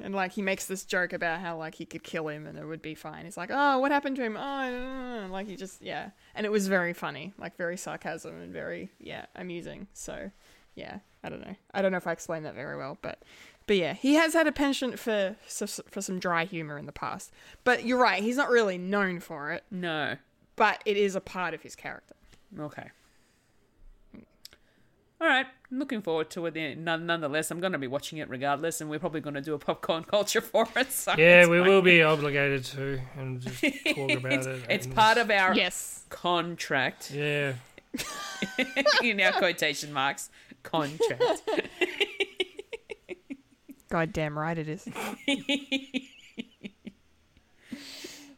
And 0.00 0.14
like 0.14 0.32
he 0.32 0.42
makes 0.42 0.66
this 0.66 0.84
joke 0.84 1.12
about 1.12 1.40
how 1.40 1.56
like 1.56 1.74
he 1.74 1.84
could 1.84 2.04
kill 2.04 2.28
him 2.28 2.46
and 2.46 2.58
it 2.58 2.64
would 2.64 2.82
be 2.82 2.94
fine. 2.94 3.24
He's 3.24 3.36
like, 3.36 3.50
oh, 3.52 3.78
what 3.78 3.90
happened 3.90 4.16
to 4.16 4.22
him? 4.22 4.36
Oh, 4.36 4.40
I 4.40 4.70
don't 4.70 5.28
know." 5.28 5.32
like 5.32 5.46
he 5.48 5.56
just 5.56 5.82
yeah. 5.82 6.10
And 6.34 6.46
it 6.46 6.52
was 6.52 6.68
very 6.68 6.92
funny, 6.92 7.32
like 7.38 7.56
very 7.56 7.76
sarcasm 7.76 8.40
and 8.40 8.52
very 8.52 8.90
yeah 9.00 9.26
amusing. 9.34 9.86
So 9.94 10.30
yeah, 10.74 10.98
I 11.22 11.28
don't 11.28 11.40
know. 11.40 11.54
I 11.72 11.82
don't 11.82 11.92
know 11.92 11.98
if 11.98 12.06
I 12.06 12.12
explained 12.12 12.44
that 12.44 12.54
very 12.54 12.76
well, 12.76 12.98
but 13.02 13.22
but 13.66 13.76
yeah, 13.76 13.94
he 13.94 14.14
has 14.14 14.34
had 14.34 14.46
a 14.46 14.52
penchant 14.52 14.98
for 14.98 15.36
for, 15.46 15.66
for 15.66 16.00
some 16.02 16.18
dry 16.18 16.44
humor 16.44 16.76
in 16.78 16.86
the 16.86 16.92
past. 16.92 17.32
But 17.64 17.84
you're 17.84 17.98
right, 17.98 18.22
he's 18.22 18.36
not 18.36 18.50
really 18.50 18.78
known 18.78 19.20
for 19.20 19.50
it, 19.52 19.64
No. 19.70 20.16
but 20.56 20.82
it 20.84 20.96
is 20.96 21.14
a 21.16 21.20
part 21.20 21.54
of 21.54 21.62
his 21.62 21.74
character. 21.76 22.14
Okay. 22.58 22.90
All 25.20 25.28
right, 25.30 25.46
I'm 25.70 25.78
looking 25.78 26.02
forward 26.02 26.28
to 26.30 26.44
it. 26.46 26.76
Nonetheless, 26.76 27.50
I'm 27.50 27.60
going 27.60 27.72
to 27.72 27.78
be 27.78 27.86
watching 27.86 28.18
it 28.18 28.28
regardless, 28.28 28.80
and 28.80 28.90
we're 28.90 28.98
probably 28.98 29.20
going 29.22 29.34
to 29.34 29.40
do 29.40 29.54
a 29.54 29.58
popcorn 29.58 30.04
culture 30.10 30.40
for 30.42 30.68
it. 30.76 30.90
So 30.92 31.14
Yeah, 31.16 31.46
we 31.46 31.58
fine. 31.60 31.68
will 31.68 31.80
be 31.82 32.02
obligated 32.02 32.64
to 32.66 33.00
and 33.16 33.40
just 33.40 33.62
talk 33.62 34.10
about 34.10 34.32
it's, 34.32 34.46
it. 34.46 34.60
it's 34.68 34.86
part 34.88 35.16
of 35.16 35.30
our 35.30 35.54
Yes. 35.54 36.04
contract 36.10 37.10
Yeah. 37.10 37.54
in 39.02 39.20
our 39.20 39.32
quotation 39.32 39.92
marks. 39.92 40.30
Contract. 40.64 41.42
God 43.94 44.12
damn 44.12 44.36
right 44.36 44.58
it 44.58 44.68
is. 44.68 44.88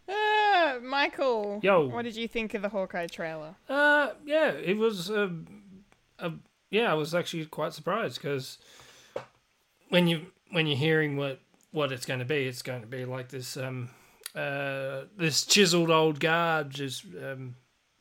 uh, 0.07 0.75
Michael, 0.83 1.61
Yo. 1.63 1.87
what 1.87 2.03
did 2.03 2.15
you 2.15 2.29
think 2.29 2.53
of 2.53 2.61
the 2.61 2.69
Hawkeye 2.69 3.07
trailer? 3.07 3.55
Uh, 3.67 4.11
yeah, 4.27 4.51
it 4.51 4.77
was. 4.77 5.11
Uh, 5.11 5.31
yeah, 6.71 6.91
I 6.91 6.95
was 6.95 7.15
actually 7.15 7.47
quite 7.47 7.73
surprised 7.73 8.21
because 8.21 8.59
when 9.89 10.07
you 10.07 10.27
when 10.51 10.67
you're 10.67 10.77
hearing 10.77 11.17
what 11.17 11.41
what 11.71 11.91
it's 11.91 12.05
going 12.05 12.21
to 12.21 12.27
be, 12.27 12.45
it's 12.47 12.61
going 12.61 12.83
to 12.83 12.87
be 12.87 13.07
like 13.07 13.31
this 13.31 13.57
um 13.57 13.89
uh 14.35 15.05
this 15.17 15.47
chiseled 15.47 15.91
old 15.91 16.21
guard 16.21 16.69
just 16.69 17.07
um 17.25 17.57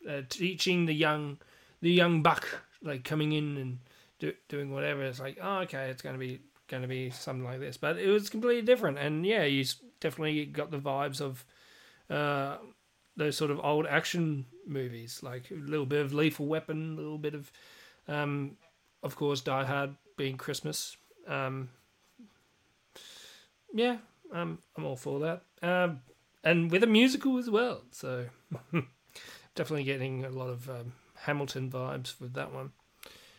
uh, 0.06 0.24
teaching 0.28 0.88
the 0.88 0.94
young 0.94 1.38
the 1.82 1.90
young 1.90 2.22
buck 2.22 2.64
like 2.84 3.06
coming 3.06 3.32
in 3.32 3.56
and 3.56 3.80
do, 4.20 4.34
doing 4.50 4.74
whatever. 4.74 5.04
It's 5.04 5.22
like 5.22 5.38
oh 5.42 5.60
okay, 5.60 5.90
it's 5.90 6.02
going 6.02 6.16
to 6.16 6.20
be 6.20 6.42
going 6.68 6.82
to 6.82 6.88
be 6.88 7.10
something 7.10 7.46
like 7.46 7.60
this, 7.60 7.78
but 7.78 7.98
it 7.98 8.10
was 8.10 8.30
completely 8.30 8.62
different. 8.62 8.98
And 8.98 9.26
yeah, 9.26 9.44
you 9.44 9.66
definitely 10.00 10.46
got 10.46 10.72
the 10.72 10.78
vibes 10.78 11.22
of 11.22 11.46
uh 12.10 12.58
those 13.18 13.38
sort 13.38 13.52
of 13.52 13.60
old 13.64 13.86
action 13.86 14.46
movies, 14.68 15.22
like 15.24 15.50
a 15.52 15.56
little 15.56 15.86
bit 15.86 16.02
of 16.02 16.14
Lethal 16.14 16.48
Weapon, 16.48 16.94
a 16.94 16.96
little 16.96 17.18
bit 17.18 17.34
of, 17.34 17.52
um, 18.08 18.58
of 19.04 19.16
course, 19.16 19.42
Die 19.42 19.64
Hard 19.64 19.96
being 20.18 20.38
Christmas. 20.38 20.98
Um, 21.28 21.70
yeah, 23.74 23.98
um, 24.34 24.60
I'm 24.76 24.86
all 24.86 24.98
for 24.98 25.20
that. 25.20 25.44
Um, 25.62 26.02
and 26.44 26.70
with 26.70 26.84
a 26.84 26.88
musical 26.88 27.38
as 27.38 27.50
well, 27.50 27.82
so 27.92 28.26
definitely 29.56 29.84
getting 29.84 30.26
a 30.26 30.30
lot 30.30 30.50
of 30.50 30.70
um, 30.70 30.94
Hamilton 31.16 31.72
vibes 31.72 32.20
with 32.20 32.34
that 32.34 32.54
one. 32.54 32.72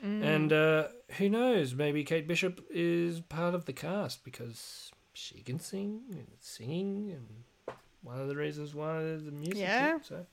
And 0.02 0.52
uh, 0.52 0.88
who 1.18 1.28
knows? 1.28 1.74
Maybe 1.74 2.04
Kate 2.04 2.28
Bishop 2.28 2.64
is 2.70 3.20
part 3.20 3.54
of 3.54 3.64
the 3.64 3.72
cast 3.72 4.24
because 4.24 4.90
she 5.14 5.40
can 5.40 5.58
sing 5.58 6.02
and 6.12 6.26
singing, 6.40 7.10
and 7.12 7.76
one 8.02 8.20
of 8.20 8.28
the 8.28 8.36
reasons 8.36 8.74
why 8.74 9.00
there's 9.02 9.26
a 9.26 9.30
music. 9.30 9.56
Yeah. 9.58 9.98
So 10.02 10.26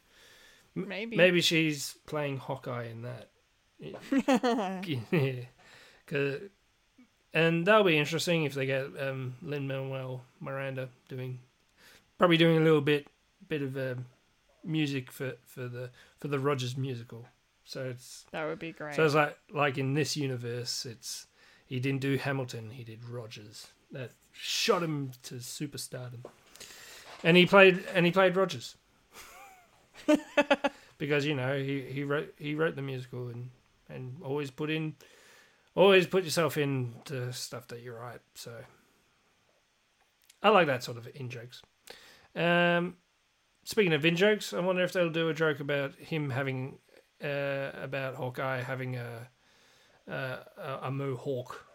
Maybe. 0.75 1.15
maybe 1.15 1.41
she's 1.41 1.95
playing 2.05 2.37
Hawkeye 2.37 2.85
in 2.89 3.03
that. 3.03 3.29
yeah. 4.85 5.33
'Cause- 6.07 6.41
and 7.33 7.65
that'll 7.65 7.83
be 7.83 7.97
interesting 7.97 8.43
if 8.43 8.53
they 8.53 8.65
get 8.67 8.85
um, 8.99 9.33
Lin 9.41 9.65
Manuel 9.67 10.23
Miranda 10.39 10.89
doing, 11.09 11.39
probably 12.19 12.37
doing 12.37 12.57
a 12.57 12.63
little 12.63 12.81
bit, 12.81 13.07
bit 13.47 13.61
of 13.63 13.75
um 13.75 14.05
music 14.63 15.11
for, 15.11 15.33
for 15.45 15.67
the 15.67 15.89
for 16.19 16.27
the 16.27 16.37
Rogers 16.39 16.77
musical. 16.77 17.25
So 17.65 17.85
it's 17.85 18.25
That 18.31 18.45
would 18.45 18.59
be 18.59 18.71
great. 18.71 18.95
so 18.95 19.05
it's 19.05 19.15
like 19.15 19.37
like 19.51 19.77
in 19.77 19.93
this 19.93 20.17
universe, 20.17 20.85
it's 20.85 21.27
he 21.65 21.79
didn't 21.79 22.01
do 22.01 22.17
Hamilton, 22.17 22.71
he 22.71 22.83
did 22.83 23.07
Rogers. 23.07 23.67
That 23.91 24.11
shot 24.31 24.83
him 24.83 25.11
to 25.23 25.35
superstardom. 25.35 26.25
And 27.23 27.37
he 27.37 27.45
played 27.45 27.83
and 27.93 28.05
he 28.05 28.11
played 28.11 28.35
Rogers. 28.35 28.75
because 30.97 31.25
you 31.25 31.35
know 31.35 31.57
he, 31.57 31.81
he 31.81 32.03
wrote 32.03 32.33
he 32.37 32.55
wrote 32.55 32.75
the 32.75 32.81
musical 32.81 33.29
and 33.29 33.49
and 33.89 34.17
always 34.23 34.51
put 34.51 34.69
in 34.69 34.95
always 35.75 36.07
put 36.07 36.23
yourself 36.23 36.57
into 36.57 37.31
stuff 37.33 37.67
that 37.69 37.81
you 37.81 37.93
write. 37.93 38.21
So 38.35 38.53
I 40.41 40.49
like 40.49 40.67
that 40.67 40.83
sort 40.83 40.97
of 40.97 41.07
in 41.15 41.29
jokes. 41.29 41.61
Um, 42.35 42.97
speaking 43.63 43.93
of 43.93 44.05
in 44.05 44.15
jokes, 44.15 44.53
I 44.53 44.59
wonder 44.59 44.83
if 44.83 44.93
they'll 44.93 45.09
do 45.09 45.29
a 45.29 45.33
joke 45.33 45.59
about 45.59 45.95
him 45.95 46.29
having 46.29 46.77
uh, 47.23 47.71
about 47.81 48.15
Hawkeye 48.15 48.61
having 48.61 48.95
a 48.95 49.27
a, 50.07 50.79
a, 50.83 50.91
mohawk. 50.91 51.65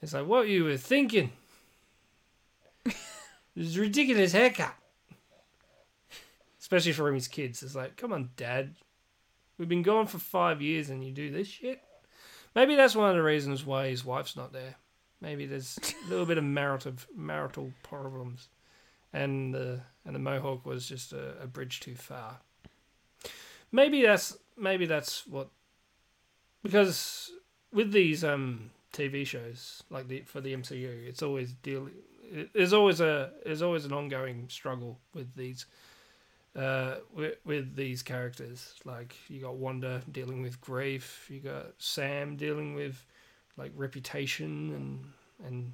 It's 0.00 0.14
like 0.14 0.26
what 0.26 0.48
you 0.48 0.64
were 0.64 0.76
thinking. 0.76 1.32
This 3.54 3.76
ridiculous 3.76 4.32
haircut. 4.32 4.74
Especially 6.58 6.92
for 6.92 7.12
his 7.12 7.28
kids. 7.28 7.62
It's 7.62 7.74
like, 7.74 7.98
come 7.98 8.14
on, 8.14 8.30
Dad. 8.34 8.76
We've 9.58 9.68
been 9.68 9.82
gone 9.82 10.06
for 10.06 10.16
five 10.16 10.62
years 10.62 10.88
and 10.88 11.04
you 11.04 11.12
do 11.12 11.30
this 11.30 11.48
shit? 11.48 11.82
Maybe 12.54 12.76
that's 12.76 12.96
one 12.96 13.10
of 13.10 13.16
the 13.16 13.22
reasons 13.22 13.64
why 13.64 13.88
his 13.88 14.06
wife's 14.06 14.36
not 14.36 14.54
there. 14.54 14.76
Maybe 15.20 15.46
there's 15.46 15.78
a 15.78 16.08
little 16.10 16.26
bit 16.26 16.38
of 16.38 16.44
marital 16.44 16.94
marital 17.16 17.72
problems, 17.82 18.48
and 19.12 19.54
the 19.54 19.80
and 20.04 20.14
the 20.14 20.18
mohawk 20.18 20.66
was 20.66 20.86
just 20.86 21.12
a, 21.12 21.40
a 21.42 21.46
bridge 21.46 21.80
too 21.80 21.94
far. 21.94 22.40
Maybe 23.72 24.02
that's 24.02 24.36
maybe 24.56 24.86
that's 24.86 25.26
what 25.26 25.48
because 26.62 27.30
with 27.72 27.90
these 27.92 28.22
um 28.22 28.70
TV 28.92 29.26
shows 29.26 29.82
like 29.90 30.08
the 30.08 30.20
for 30.20 30.40
the 30.40 30.54
MCU, 30.54 31.06
it's 31.06 31.22
always 31.22 31.52
dealing. 31.62 31.92
There's 32.54 32.72
always 32.72 33.00
a 33.00 33.30
there's 33.44 33.62
always 33.62 33.84
an 33.84 33.92
ongoing 33.92 34.46
struggle 34.48 34.98
with 35.14 35.34
these 35.34 35.66
uh, 36.56 36.96
with, 37.14 37.34
with 37.44 37.76
these 37.76 38.02
characters. 38.02 38.74
Like 38.84 39.16
you 39.28 39.40
got 39.40 39.56
Wanda 39.56 40.02
dealing 40.10 40.42
with 40.42 40.60
grief, 40.60 41.26
you 41.30 41.40
got 41.40 41.66
Sam 41.78 42.36
dealing 42.36 42.74
with 42.74 43.04
like 43.56 43.72
reputation 43.74 44.72
and 44.74 45.46
and 45.46 45.72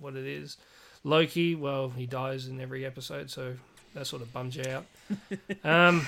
what 0.00 0.16
it 0.16 0.26
is. 0.26 0.56
Loki, 1.04 1.54
well, 1.54 1.90
he 1.90 2.06
dies 2.06 2.48
in 2.48 2.60
every 2.60 2.84
episode, 2.84 3.30
so 3.30 3.54
that 3.94 4.06
sort 4.06 4.22
of 4.22 4.32
bums 4.32 4.56
you 4.56 4.64
out. 4.68 4.84
um, 5.64 6.04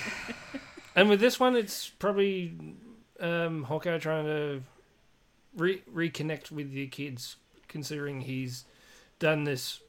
and 0.95 1.09
with 1.09 1.19
this 1.19 1.39
one, 1.39 1.55
it's 1.55 1.89
probably 1.89 2.53
um, 3.19 3.63
Hawkeye 3.63 3.97
trying 3.97 4.25
to 4.25 4.61
re- 5.55 5.83
reconnect 5.93 6.51
with 6.51 6.71
the 6.71 6.87
kids, 6.87 7.35
considering 7.67 8.21
he's 8.21 8.65
done 9.19 9.43
this 9.43 9.81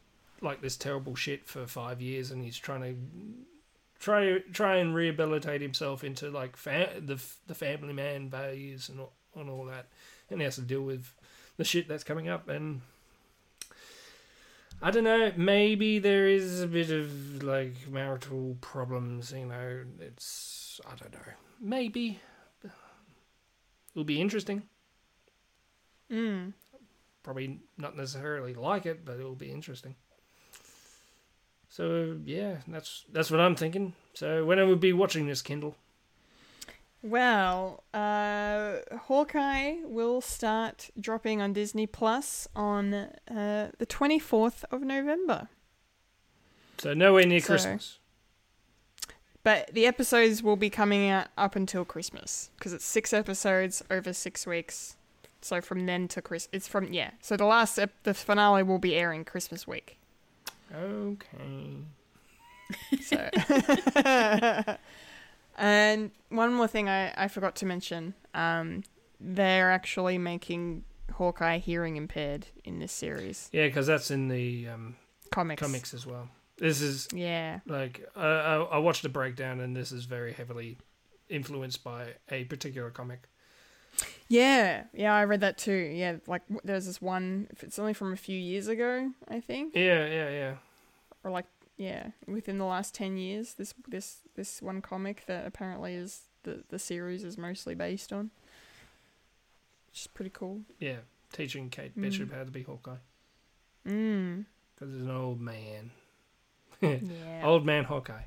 like 0.43 0.63
this 0.63 0.77
terrible 0.77 1.15
shit 1.15 1.47
for 1.47 1.67
five 1.67 2.01
years, 2.01 2.31
and 2.31 2.43
he's 2.45 2.59
trying 2.59 2.83
to 2.83 2.97
try 3.99 4.39
try 4.53 4.77
and 4.77 4.95
rehabilitate 4.95 5.61
himself 5.61 6.03
into 6.03 6.31
like 6.31 6.57
the 6.63 7.21
the 7.47 7.55
family 7.55 7.93
man 7.93 8.29
values 8.31 8.89
and 8.89 9.01
all, 9.01 9.13
and 9.37 9.51
all 9.51 9.65
that, 9.67 9.87
and 10.31 10.41
he 10.41 10.45
has 10.45 10.57
to 10.57 10.63
deal 10.63 10.83
with 10.83 11.13
the 11.57 11.65
shit 11.65 11.89
that's 11.89 12.05
coming 12.05 12.29
up. 12.29 12.49
And 12.49 12.81
I 14.83 14.91
don't 14.91 15.05
know, 15.05 15.33
maybe 15.37 15.99
there 15.99 16.27
is 16.27 16.63
a 16.63 16.67
bit 16.67 16.91
of 16.91 17.43
like 17.43 17.89
marital 17.89 18.57
problems. 18.61 19.33
You 19.33 19.47
know, 19.47 19.81
it's 20.01 20.60
I 20.87 20.95
don't 20.97 21.13
know, 21.13 21.19
maybe 21.61 22.21
it'll 23.95 24.05
be 24.05 24.21
interesting. 24.21 24.63
Mm. 26.11 26.53
Probably 27.23 27.61
not 27.79 27.97
necessarily 27.97 28.55
like 28.55 28.87
it, 28.87 29.05
but 29.05 29.19
it'll 29.19 29.35
be 29.35 29.51
interesting. 29.51 29.95
So 31.69 32.17
yeah, 32.25 32.57
that's 32.67 33.05
that's 33.13 33.31
what 33.31 33.41
I'm 33.41 33.55
thinking. 33.55 33.95
So 34.15 34.45
when 34.45 34.59
I 34.59 34.65
would 34.65 34.81
be 34.81 34.93
watching 34.93 35.27
this, 35.27 35.43
Kendall. 35.43 35.77
Well, 37.03 37.85
uh, 37.95 38.77
Hawkeye 39.07 39.77
will 39.85 40.21
start 40.21 40.91
dropping 41.01 41.41
on 41.41 41.55
Disney 41.55 41.87
Plus 41.87 42.47
on 42.55 42.93
uh, 42.93 43.71
the 43.79 43.87
24th 43.87 44.65
of 44.71 44.83
November. 44.83 45.49
So 46.77 46.93
nowhere 46.93 47.25
near 47.25 47.41
So- 47.41 47.47
Christmas. 47.47 48.00
But 49.43 49.73
the 49.73 49.87
episodes 49.87 50.43
will 50.43 50.57
be 50.57 50.69
coming 50.71 51.09
out 51.09 51.29
up 51.39 51.57
until 51.57 51.85
Christmas 51.85 52.51
because 52.59 52.73
it's 52.73 52.85
six 52.85 53.13
episodes 53.13 53.83
over 53.91 54.13
six 54.13 54.47
weeks. 54.47 54.97
So 55.41 55.61
from 55.63 55.87
then 55.87 56.09
to 56.09 56.21
Chris, 56.21 56.49
it's 56.53 56.69
from 56.69 56.93
yeah. 56.93 57.13
So 57.23 57.37
the 57.37 57.47
last 57.47 57.79
ep- 57.79 58.03
the 58.03 58.13
finale 58.13 58.63
will 58.63 58.79
be 58.79 58.95
airing 58.95 59.25
Christmas 59.25 59.67
week. 59.67 59.99
Okay. 60.75 61.77
So, 63.03 63.29
and 65.59 66.11
one 66.29 66.55
more 66.55 66.69
thing 66.69 66.89
I, 66.89 67.13
I 67.17 67.29
forgot 67.29 67.57
to 67.57 67.67
mention. 67.67 68.15
Um, 68.35 68.85
they're 69.19 69.71
actually 69.73 70.19
making 70.19 70.85
Hawkeye 71.13 71.59
hearing 71.59 71.97
impaired 71.97 72.47
in 72.65 72.79
this 72.79 72.93
series. 72.93 73.49
Yeah, 73.53 73.67
because 73.67 73.87
that's 73.87 74.11
in 74.11 74.29
the 74.29 74.69
um, 74.69 74.97
Comics. 75.33 75.61
comics 75.61 75.95
as 75.95 76.07
well. 76.07 76.29
This 76.61 76.81
is 76.83 77.09
Yeah. 77.13 77.61
like 77.67 78.07
I, 78.15 78.27
I, 78.27 78.57
I 78.63 78.79
watched 78.79 79.05
a 79.05 79.09
breakdown, 79.09 79.59
and 79.61 79.75
this 79.75 79.91
is 79.91 80.05
very 80.05 80.33
heavily 80.33 80.77
influenced 81.29 81.83
by 81.83 82.15
a 82.31 82.45
particular 82.45 82.91
comic. 82.91 83.23
Yeah. 84.29 84.85
Yeah, 84.93 85.13
I 85.15 85.25
read 85.25 85.41
that 85.41 85.59
too. 85.59 85.73
Yeah, 85.73 86.17
like 86.27 86.43
there's 86.63 86.87
this 86.87 87.01
one, 87.03 87.49
it's 87.61 87.79
only 87.79 87.95
from 87.95 88.13
a 88.13 88.17
few 88.17 88.39
years 88.39 88.69
ago, 88.69 89.11
I 89.27 89.41
think. 89.41 89.75
Yeah, 89.75 90.07
yeah, 90.07 90.31
yeah. 90.31 90.55
Or 91.25 91.31
like, 91.31 91.47
yeah, 91.77 92.09
within 92.29 92.59
the 92.59 92.65
last 92.67 92.95
10 92.95 93.17
years, 93.17 93.55
this 93.55 93.75
this 93.89 94.19
this 94.37 94.61
one 94.63 94.83
comic 94.83 95.25
that 95.27 95.47
apparently 95.47 95.95
is 95.95 96.23
the, 96.43 96.63
the 96.69 96.79
series 96.79 97.25
is 97.25 97.37
mostly 97.39 97.75
based 97.75 98.13
on. 98.13 98.31
Which 99.89 100.03
is 100.03 100.07
pretty 100.09 100.31
cool. 100.33 100.61
Yeah, 100.79 100.99
teaching 101.33 101.69
Kate 101.71 101.97
Mm. 101.97 102.03
Bishop 102.03 102.33
how 102.33 102.45
to 102.45 102.51
be 102.51 102.63
Hawkeye 102.63 102.97
Mm. 103.87 104.45
because 104.75 104.93
he's 104.93 105.03
an 105.03 105.11
old 105.11 105.41
man. 105.41 105.91
Yeah. 106.81 106.99
Old 107.45 107.65
man 107.65 107.85
Hawkeye. 107.85 108.23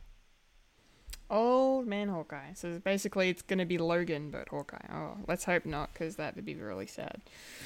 Old 1.30 1.88
man 1.88 2.10
Hawkeye. 2.10 2.54
So 2.54 2.80
basically, 2.80 3.30
it's 3.30 3.42
going 3.42 3.60
to 3.60 3.66
be 3.66 3.78
Logan, 3.78 4.30
but 4.30 4.50
Hawkeye. 4.50 4.86
Oh, 4.94 5.18
let's 5.28 5.46
hope 5.46 5.66
not, 5.66 5.92
because 5.94 6.18
that 6.18 6.36
would 6.36 6.46
be 6.46 6.54
really 6.56 6.86
sad. 6.86 7.22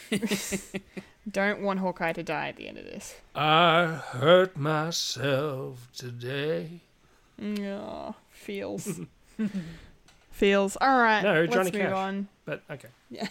Don't 1.29 1.61
want 1.61 1.79
Hawkeye 1.79 2.13
to 2.13 2.23
die 2.23 2.47
at 2.49 2.55
the 2.55 2.67
end 2.69 2.77
of 2.77 2.85
this. 2.85 3.15
I 3.35 3.85
hurt 3.85 4.55
myself 4.55 5.89
today. 5.93 6.81
Oh, 7.41 8.15
feels. 8.29 9.01
feels. 10.31 10.77
All 10.79 10.97
right. 10.97 11.21
No, 11.21 11.41
let's 11.41 11.53
Johnny 11.53 11.71
move 11.71 11.81
Cash. 11.81 11.93
on. 11.93 12.27
But 12.45 12.63
okay. 12.71 12.87
Yeah. 13.09 13.27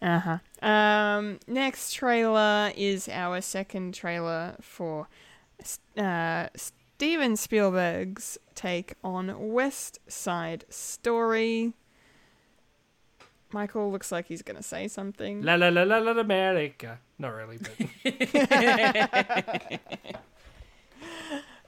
Uh 0.00 0.18
huh. 0.18 0.38
Um, 0.66 1.38
next 1.46 1.92
trailer 1.92 2.72
is 2.76 3.08
our 3.08 3.40
second 3.40 3.94
trailer 3.94 4.56
for 4.60 5.08
uh, 5.96 6.48
Steven 6.54 7.36
Spielberg's 7.36 8.38
take 8.54 8.94
on 9.02 9.52
West 9.52 9.98
Side 10.08 10.64
Story. 10.68 11.72
Michael 13.50 13.90
looks 13.90 14.12
like 14.12 14.26
he's 14.26 14.42
gonna 14.42 14.62
say 14.62 14.88
something. 14.88 15.42
La 15.42 15.54
la 15.54 15.68
la 15.68 15.82
la 15.82 15.98
la 15.98 16.12
America. 16.12 16.98
Not 17.18 17.34
really, 17.34 17.58
but 17.58 17.72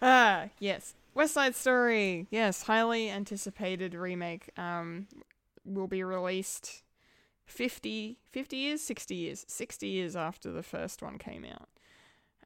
Ah, 0.02 0.48
yes. 0.58 0.94
West 1.14 1.34
Side 1.34 1.54
Story. 1.54 2.26
Yes, 2.30 2.62
highly 2.62 3.10
anticipated 3.10 3.94
remake. 3.94 4.50
Um, 4.58 5.08
will 5.64 5.86
be 5.86 6.02
released 6.02 6.82
50, 7.50 8.18
50 8.30 8.56
years, 8.56 8.80
60 8.80 9.14
years, 9.14 9.44
60 9.48 9.86
years 9.86 10.16
after 10.16 10.50
the 10.50 10.62
first 10.62 11.02
one 11.02 11.18
came 11.18 11.44
out. 11.44 11.68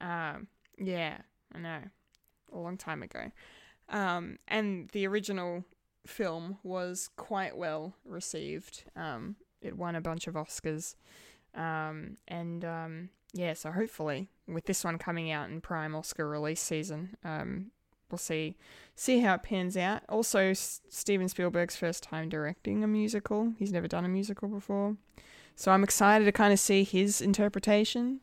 Um, 0.00 0.48
yeah, 0.78 1.18
I 1.54 1.58
know. 1.58 1.80
A 2.52 2.58
long 2.58 2.76
time 2.76 3.02
ago. 3.02 3.30
Um, 3.88 4.38
and 4.48 4.88
the 4.90 5.06
original 5.06 5.64
film 6.06 6.58
was 6.62 7.10
quite 7.16 7.56
well 7.56 7.94
received. 8.04 8.84
Um, 8.96 9.36
it 9.60 9.76
won 9.76 9.94
a 9.94 10.00
bunch 10.00 10.26
of 10.26 10.34
Oscars. 10.34 10.96
Um, 11.54 12.16
and 12.26 12.64
um, 12.64 13.08
yeah, 13.32 13.54
so 13.54 13.72
hopefully 13.72 14.28
with 14.46 14.64
this 14.64 14.84
one 14.84 14.98
coming 14.98 15.30
out 15.30 15.50
in 15.50 15.60
prime 15.60 15.94
Oscar 15.94 16.28
release 16.28 16.60
season, 16.60 17.16
um, 17.24 17.70
we'll 18.14 18.18
see 18.18 18.54
see 18.94 19.18
how 19.18 19.34
it 19.34 19.42
pans 19.42 19.76
out. 19.76 20.02
Also, 20.08 20.38
S- 20.38 20.80
Steven 20.88 21.28
Spielberg's 21.28 21.74
first 21.74 22.04
time 22.04 22.28
directing 22.28 22.84
a 22.84 22.86
musical. 22.86 23.52
He's 23.58 23.72
never 23.72 23.88
done 23.88 24.04
a 24.04 24.08
musical 24.08 24.46
before, 24.46 24.96
so 25.56 25.72
I'm 25.72 25.82
excited 25.82 26.26
to 26.26 26.32
kind 26.32 26.52
of 26.52 26.60
see 26.60 26.84
his 26.84 27.20
interpretation, 27.20 28.20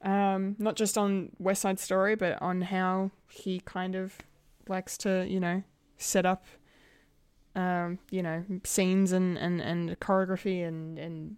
um, 0.00 0.56
not 0.58 0.74
just 0.74 0.96
on 0.96 1.32
West 1.38 1.60
Side 1.60 1.78
Story, 1.78 2.16
but 2.16 2.40
on 2.40 2.62
how 2.62 3.10
he 3.28 3.60
kind 3.60 3.94
of 3.94 4.16
likes 4.68 4.96
to, 4.98 5.26
you 5.28 5.38
know, 5.38 5.62
set 5.98 6.24
up. 6.24 6.46
Um, 7.54 8.00
you 8.10 8.22
know, 8.22 8.44
scenes 8.64 9.12
and, 9.12 9.38
and, 9.38 9.62
and 9.62 9.98
choreography 9.98 10.68
and, 10.68 10.98
and 10.98 11.36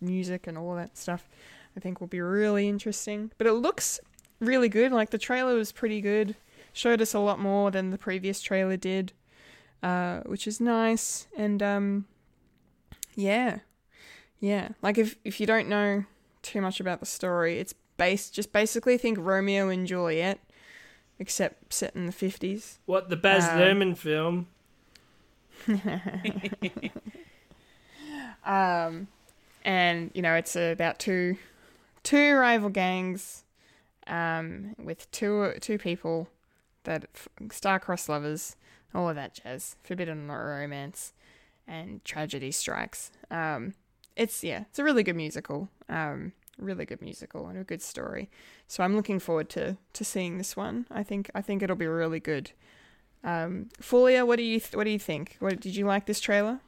music 0.00 0.48
and 0.48 0.58
all 0.58 0.74
that 0.74 0.98
stuff. 0.98 1.28
I 1.76 1.80
think 1.80 2.00
will 2.00 2.08
be 2.08 2.20
really 2.20 2.68
interesting. 2.68 3.30
But 3.38 3.46
it 3.46 3.52
looks 3.52 4.00
really 4.40 4.68
good. 4.68 4.90
Like 4.90 5.10
the 5.10 5.18
trailer 5.18 5.54
was 5.54 5.70
pretty 5.70 6.00
good. 6.00 6.34
Showed 6.72 7.00
us 7.02 7.14
a 7.14 7.18
lot 7.18 7.38
more 7.38 7.70
than 7.70 7.90
the 7.90 7.98
previous 7.98 8.40
trailer 8.40 8.76
did, 8.76 9.12
uh, 9.82 10.20
which 10.20 10.46
is 10.46 10.60
nice. 10.60 11.26
And 11.36 11.62
um, 11.62 12.06
yeah, 13.14 13.58
yeah. 14.40 14.68
Like 14.82 14.98
if 14.98 15.16
if 15.24 15.40
you 15.40 15.46
don't 15.46 15.68
know 15.68 16.04
too 16.42 16.60
much 16.60 16.80
about 16.80 17.00
the 17.00 17.06
story, 17.06 17.58
it's 17.58 17.74
based 17.96 18.34
just 18.34 18.52
basically 18.52 18.96
think 18.98 19.18
Romeo 19.20 19.68
and 19.68 19.86
Juliet, 19.86 20.38
except 21.18 21.72
set 21.74 21.94
in 21.96 22.06
the 22.06 22.12
fifties. 22.12 22.78
what 22.86 23.08
the 23.10 23.16
Baz 23.16 23.48
Um, 23.48 23.58
Luhrmann 23.58 23.96
film? 23.96 24.46
Um, 28.44 29.08
and 29.64 30.10
you 30.14 30.22
know 30.22 30.34
it's 30.34 30.56
about 30.56 30.98
two 30.98 31.36
two 32.02 32.34
rival 32.36 32.70
gangs, 32.70 33.44
um, 34.06 34.74
with 34.82 35.10
two 35.10 35.52
two 35.60 35.76
people 35.78 36.28
that 36.84 37.06
star-crossed 37.50 38.08
lovers, 38.08 38.56
all 38.94 39.08
of 39.08 39.16
that 39.16 39.34
jazz, 39.34 39.76
forbidden 39.82 40.30
romance, 40.30 41.12
and 41.66 42.04
tragedy 42.04 42.50
strikes. 42.50 43.10
Um, 43.30 43.74
it's 44.16 44.42
yeah, 44.42 44.64
it's 44.68 44.78
a 44.78 44.84
really 44.84 45.02
good 45.02 45.16
musical. 45.16 45.68
Um, 45.88 46.32
really 46.58 46.84
good 46.84 47.00
musical 47.00 47.46
and 47.48 47.58
a 47.58 47.64
good 47.64 47.82
story. 47.82 48.28
So 48.68 48.84
I'm 48.84 48.94
looking 48.96 49.18
forward 49.18 49.48
to 49.50 49.76
to 49.92 50.04
seeing 50.04 50.38
this 50.38 50.56
one. 50.56 50.86
I 50.90 51.02
think 51.02 51.30
I 51.34 51.40
think 51.40 51.62
it'll 51.62 51.76
be 51.76 51.86
really 51.86 52.20
good. 52.20 52.52
Um, 53.22 53.68
Fulia, 53.80 54.26
what 54.26 54.36
do 54.36 54.42
you 54.42 54.60
th- 54.60 54.74
what 54.74 54.84
do 54.84 54.90
you 54.90 54.98
think? 54.98 55.36
What 55.40 55.60
did 55.60 55.76
you 55.76 55.86
like 55.86 56.06
this 56.06 56.20
trailer? 56.20 56.60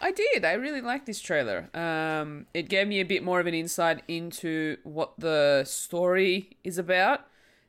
I 0.00 0.12
did. 0.12 0.44
I 0.44 0.52
really 0.52 0.82
liked 0.82 1.06
this 1.06 1.20
trailer. 1.20 1.70
Um, 1.72 2.46
it 2.52 2.68
gave 2.68 2.86
me 2.86 3.00
a 3.00 3.04
bit 3.04 3.22
more 3.22 3.40
of 3.40 3.46
an 3.46 3.54
insight 3.54 4.02
into 4.06 4.76
what 4.84 5.14
the 5.18 5.64
story 5.64 6.58
is 6.62 6.76
about, 6.76 7.22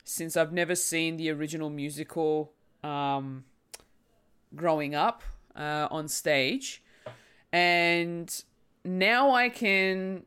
since 0.08 0.38
I've 0.38 0.54
never 0.54 0.74
seen 0.74 1.18
the 1.18 1.30
original 1.30 1.70
musical 1.70 2.54
um, 2.82 3.44
growing 4.56 4.96
up 4.96 5.22
uh, 5.54 5.90
on 5.92 6.08
stage, 6.08 6.82
and 7.52 8.44
now 8.86 9.32
I 9.32 9.50
can 9.50 10.24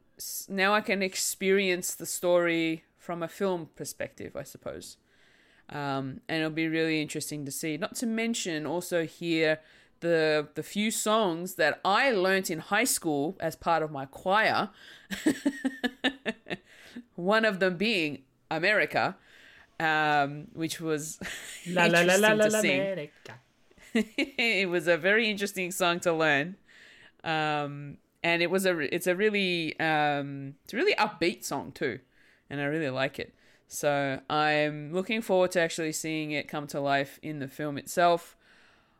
now 0.51 0.75
I 0.75 0.83
can 0.83 1.03
experience 1.03 1.95
the 1.95 2.05
story 2.05 2.85
from 2.99 3.23
a 3.23 3.29
film 3.29 3.71
perspective, 3.75 4.37
I 4.37 4.43
suppose. 4.43 4.99
Um, 5.71 6.21
and 6.29 6.41
it'll 6.41 6.51
be 6.51 6.69
really 6.69 7.01
interesting 7.01 7.47
to 7.47 7.51
see. 7.51 7.79
Not 7.79 7.95
to 7.97 8.07
mention 8.07 8.67
also 8.67 9.07
hear 9.07 9.61
the 10.01 10.49
the 10.57 10.63
few 10.63 10.91
songs 10.91 11.55
that 11.55 11.81
I 11.87 12.11
learnt 12.11 12.51
in 12.51 12.59
high 12.59 12.85
school 12.85 13.39
as 13.41 13.57
part 13.57 13.83
of 13.83 13.91
my 13.91 14.05
choir. 14.05 14.69
One 17.15 17.47
of 17.47 17.61
them 17.61 17.79
being 17.79 18.25
America, 18.51 19.17
um, 19.81 20.49
which 20.53 20.81
was 20.81 21.19
La 21.67 21.87
la 21.87 22.03
la 22.03 22.15
la 22.17 22.33
la 22.33 22.45
to 22.45 22.51
la 22.51 22.61
sing. 22.61 22.81
America. 22.81 23.35
it 23.95 24.69
was 24.69 24.87
a 24.87 24.97
very 24.97 25.29
interesting 25.29 25.73
song 25.73 25.99
to 26.01 26.13
learn, 26.13 26.57
um, 27.25 27.97
and 28.23 28.43
it 28.43 28.51
was 28.51 28.67
a 28.67 28.95
it's 28.95 29.09
a 29.09 29.17
really 29.17 29.79
um, 29.81 30.55
it's 30.65 30.75
a 30.75 30.77
really 30.77 30.95
upbeat 30.95 31.43
song 31.43 31.73
too, 31.73 31.99
and 32.49 32.61
I 32.61 32.65
really 32.65 32.91
like 32.91 33.19
it. 33.19 33.35
So 33.67 34.21
I'm 34.29 34.93
looking 34.93 35.23
forward 35.23 35.53
to 35.53 35.61
actually 35.61 35.93
seeing 35.93 36.31
it 36.33 36.47
come 36.47 36.67
to 36.69 36.81
life 36.81 37.19
in 37.23 37.39
the 37.39 37.49
film 37.49 37.79
itself. 37.79 38.37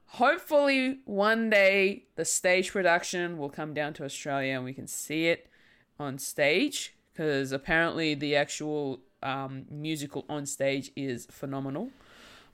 Hopefully, 0.07 1.01
one 1.05 1.51
day 1.51 2.05
the 2.17 2.25
stage 2.25 2.73
production 2.73 3.39
will 3.39 3.51
come 3.51 3.75
down 3.75 3.93
to 3.95 4.05
Australia 4.05 4.55
and 4.55 4.65
we 4.65 4.73
can 4.73 4.89
see 4.89 5.27
it 5.27 5.49
on 6.01 6.19
stage 6.19 6.95
because 7.13 7.53
apparently 7.53 8.15
the 8.15 8.35
actual 8.35 9.01
um, 9.23 9.65
musical 9.71 10.25
on 10.29 10.47
stage 10.47 10.91
is 10.97 11.27
phenomenal. 11.31 11.91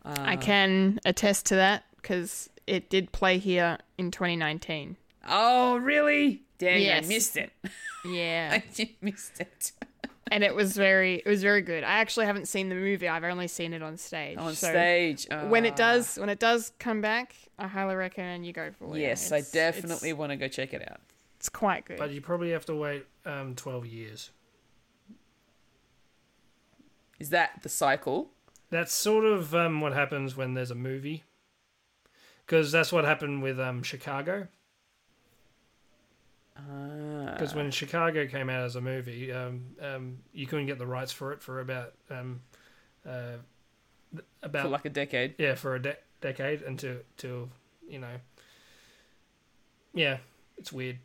I 0.05 0.37
can 0.37 1.01
attest 1.05 1.47
to 1.47 1.57
that 1.57 1.85
because 1.97 2.49
it 2.69 2.89
did 2.91 3.11
play 3.11 3.39
here 3.39 3.79
in 3.99 4.13
2019. 4.13 4.97
Oh, 5.29 5.77
really? 5.79 6.43
Dang, 6.59 6.81
Yes. 6.81 7.05
I 7.05 7.09
missed 7.09 7.37
it. 7.37 7.51
Yeah, 8.05 8.61
I 8.79 8.91
missed 9.03 9.41
it. 9.41 9.73
and 10.31 10.45
it 10.45 10.55
was 10.55 10.77
very, 10.77 11.17
it 11.17 11.27
was 11.27 11.43
very 11.43 11.61
good. 11.61 11.83
I 11.83 11.99
actually 11.99 12.27
haven't 12.27 12.47
seen 12.47 12.69
the 12.69 12.77
movie. 12.77 13.09
I've 13.09 13.25
only 13.25 13.49
seen 13.49 13.73
it 13.73 13.83
on 13.83 13.97
stage. 13.97 14.39
On 14.39 14.55
So 14.55 14.69
stage. 14.69 15.27
when 15.49 15.65
it 15.65 15.73
Ah. 15.73 15.77
does, 15.77 16.17
when 16.17 16.29
it 16.29 16.39
does 16.39 16.71
come 16.79 17.01
back, 17.01 17.35
I 17.59 17.67
highly 17.67 17.97
recommend 17.97 18.47
you 18.47 18.53
go 18.53 18.71
for 18.79 18.97
it. 18.97 19.01
Yes, 19.01 19.33
I 19.33 19.41
definitely 19.53 20.13
want 20.13 20.31
to 20.31 20.37
go 20.37 20.47
check 20.47 20.73
it 20.73 20.83
out. 20.89 21.01
It's, 21.39 21.47
it's 21.47 21.49
quite 21.49 21.85
good. 21.85 21.99
But 21.99 22.13
you 22.13 22.21
probably 22.21 22.51
have 22.53 22.65
to 22.67 22.77
wait 22.77 23.07
um, 23.25 23.57
12 23.57 23.87
years. 23.87 24.31
Is 27.19 27.31
that 27.31 27.63
the 27.63 27.69
cycle? 27.69 28.31
That's 28.71 28.93
sort 28.93 29.25
of 29.25 29.55
um, 29.55 29.81
what 29.81 29.93
happens 29.93 30.37
when 30.37 30.55
there's 30.55 30.71
a 30.71 30.75
movie. 30.77 31.25
Because 32.45 32.71
that's 32.71 32.93
what 32.93 33.05
happened 33.05 33.43
with 33.43 33.59
um, 33.59 33.83
Chicago. 33.83 34.49
Ah. 36.57 37.33
Because 37.33 37.55
when 37.55 37.71
Chicago 37.71 38.27
came 38.27 38.49
out 38.49 38.65
as 38.65 38.77
a 38.77 38.81
movie, 38.81 39.33
um, 39.33 39.67
um, 39.81 40.19
you 40.33 40.47
couldn't 40.47 40.67
get 40.67 40.79
the 40.79 40.87
rights 40.87 41.13
for 41.13 41.33
it 41.33 41.43
for 41.43 41.61
about 41.61 41.93
um, 42.11 42.41
uh, 43.07 43.37
about 44.43 44.63
for 44.63 44.69
like 44.69 44.85
a 44.85 44.91
decade. 44.91 45.35
yeah 45.39 45.55
for 45.55 45.75
a 45.75 45.83
de- 45.83 45.97
decade 46.21 46.63
until 46.63 46.97
till 47.19 47.51
you 47.89 47.99
know 47.99 48.15
yeah 49.93 50.19
it's 50.57 50.73
weird. 50.73 50.99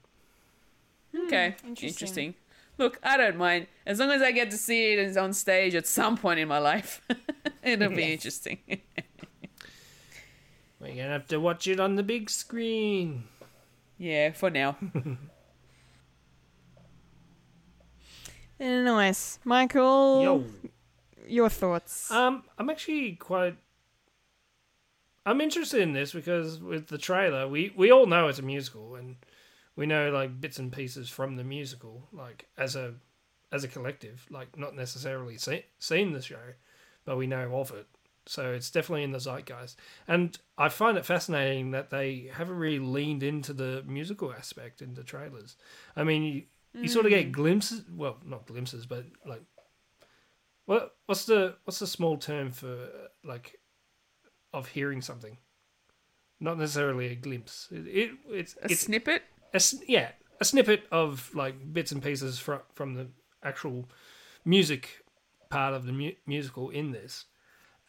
Okay, 1.13 1.55
interesting. 1.65 1.87
interesting. 1.89 2.35
Look, 2.81 2.99
I 3.03 3.15
don't 3.15 3.37
mind 3.37 3.67
as 3.85 3.99
long 3.99 4.09
as 4.09 4.23
I 4.23 4.31
get 4.31 4.49
to 4.49 4.57
see 4.57 4.93
it 4.93 5.15
on 5.15 5.33
stage 5.33 5.75
at 5.75 5.85
some 5.85 6.17
point 6.17 6.39
in 6.39 6.47
my 6.47 6.57
life. 6.57 6.99
It'll 7.63 7.89
be 7.89 8.13
interesting. 8.13 8.57
We're 10.79 10.87
gonna 10.87 11.09
have 11.09 11.27
to 11.27 11.39
watch 11.39 11.67
it 11.67 11.79
on 11.79 11.95
the 11.95 12.01
big 12.01 12.27
screen. 12.31 13.25
yeah, 13.99 14.31
for 14.31 14.49
now. 14.49 14.77
Nice, 18.59 19.39
Michael. 19.43 20.21
Yo. 20.21 20.45
Your 21.27 21.49
thoughts? 21.49 22.11
Um, 22.11 22.43
I'm 22.59 22.69
actually 22.69 23.13
quite. 23.13 23.55
I'm 25.25 25.41
interested 25.41 25.81
in 25.81 25.93
this 25.93 26.13
because 26.13 26.59
with 26.59 26.87
the 26.87 26.99
trailer, 26.99 27.47
we 27.47 27.73
we 27.75 27.91
all 27.91 28.05
know 28.05 28.27
it's 28.27 28.37
a 28.37 28.43
musical, 28.43 28.93
and 28.95 29.15
we 29.75 29.85
know 29.85 30.11
like 30.11 30.41
bits 30.41 30.59
and 30.59 30.71
pieces 30.71 31.09
from 31.09 31.35
the 31.35 31.43
musical, 31.43 32.07
like 32.11 32.47
as 32.57 32.75
a 32.75 32.95
as 33.51 33.63
a 33.63 33.67
collective, 33.67 34.25
like 34.29 34.57
not 34.57 34.75
necessarily 34.75 35.37
see, 35.37 35.65
seen 35.77 36.13
the 36.13 36.21
show, 36.21 36.53
but 37.05 37.17
we 37.17 37.27
know 37.27 37.55
of 37.55 37.71
it. 37.71 37.87
So 38.25 38.53
it's 38.53 38.69
definitely 38.69 39.03
in 39.03 39.11
the 39.11 39.19
zeitgeist, 39.19 39.75
and 40.07 40.37
I 40.57 40.69
find 40.69 40.97
it 40.97 41.05
fascinating 41.05 41.71
that 41.71 41.89
they 41.89 42.29
haven't 42.31 42.57
really 42.57 42.79
leaned 42.79 43.23
into 43.23 43.51
the 43.51 43.83
musical 43.87 44.31
aspect 44.31 44.81
in 44.81 44.93
the 44.93 45.03
trailers. 45.03 45.57
I 45.95 46.03
mean, 46.03 46.23
you, 46.23 46.43
you 46.73 46.87
sort 46.87 47.05
of 47.05 47.09
get 47.09 47.29
mm. 47.29 47.31
glimpses, 47.31 47.83
well, 47.91 48.17
not 48.23 48.45
glimpses, 48.45 48.85
but 48.85 49.05
like 49.25 49.41
what 50.65 50.95
what's 51.05 51.25
the 51.25 51.55
what's 51.65 51.79
the 51.79 51.87
small 51.87 52.17
term 52.17 52.51
for 52.51 52.87
like 53.23 53.59
of 54.53 54.67
hearing 54.67 55.01
something? 55.01 55.37
Not 56.39 56.57
necessarily 56.57 57.07
a 57.07 57.15
glimpse. 57.15 57.67
It, 57.71 57.87
it 57.87 58.11
it's 58.29 58.55
A 58.61 58.71
it's 58.71 58.81
snippet? 58.81 59.23
A 59.53 59.61
yeah 59.87 60.11
a 60.39 60.45
snippet 60.45 60.83
of 60.91 61.33
like 61.35 61.73
bits 61.73 61.91
and 61.91 62.01
pieces 62.01 62.39
from 62.39 62.61
from 62.73 62.95
the 62.95 63.07
actual 63.43 63.89
music 64.45 65.03
part 65.49 65.73
of 65.73 65.85
the 65.85 65.91
mu- 65.91 66.13
musical 66.25 66.69
in 66.69 66.91
this, 66.91 67.25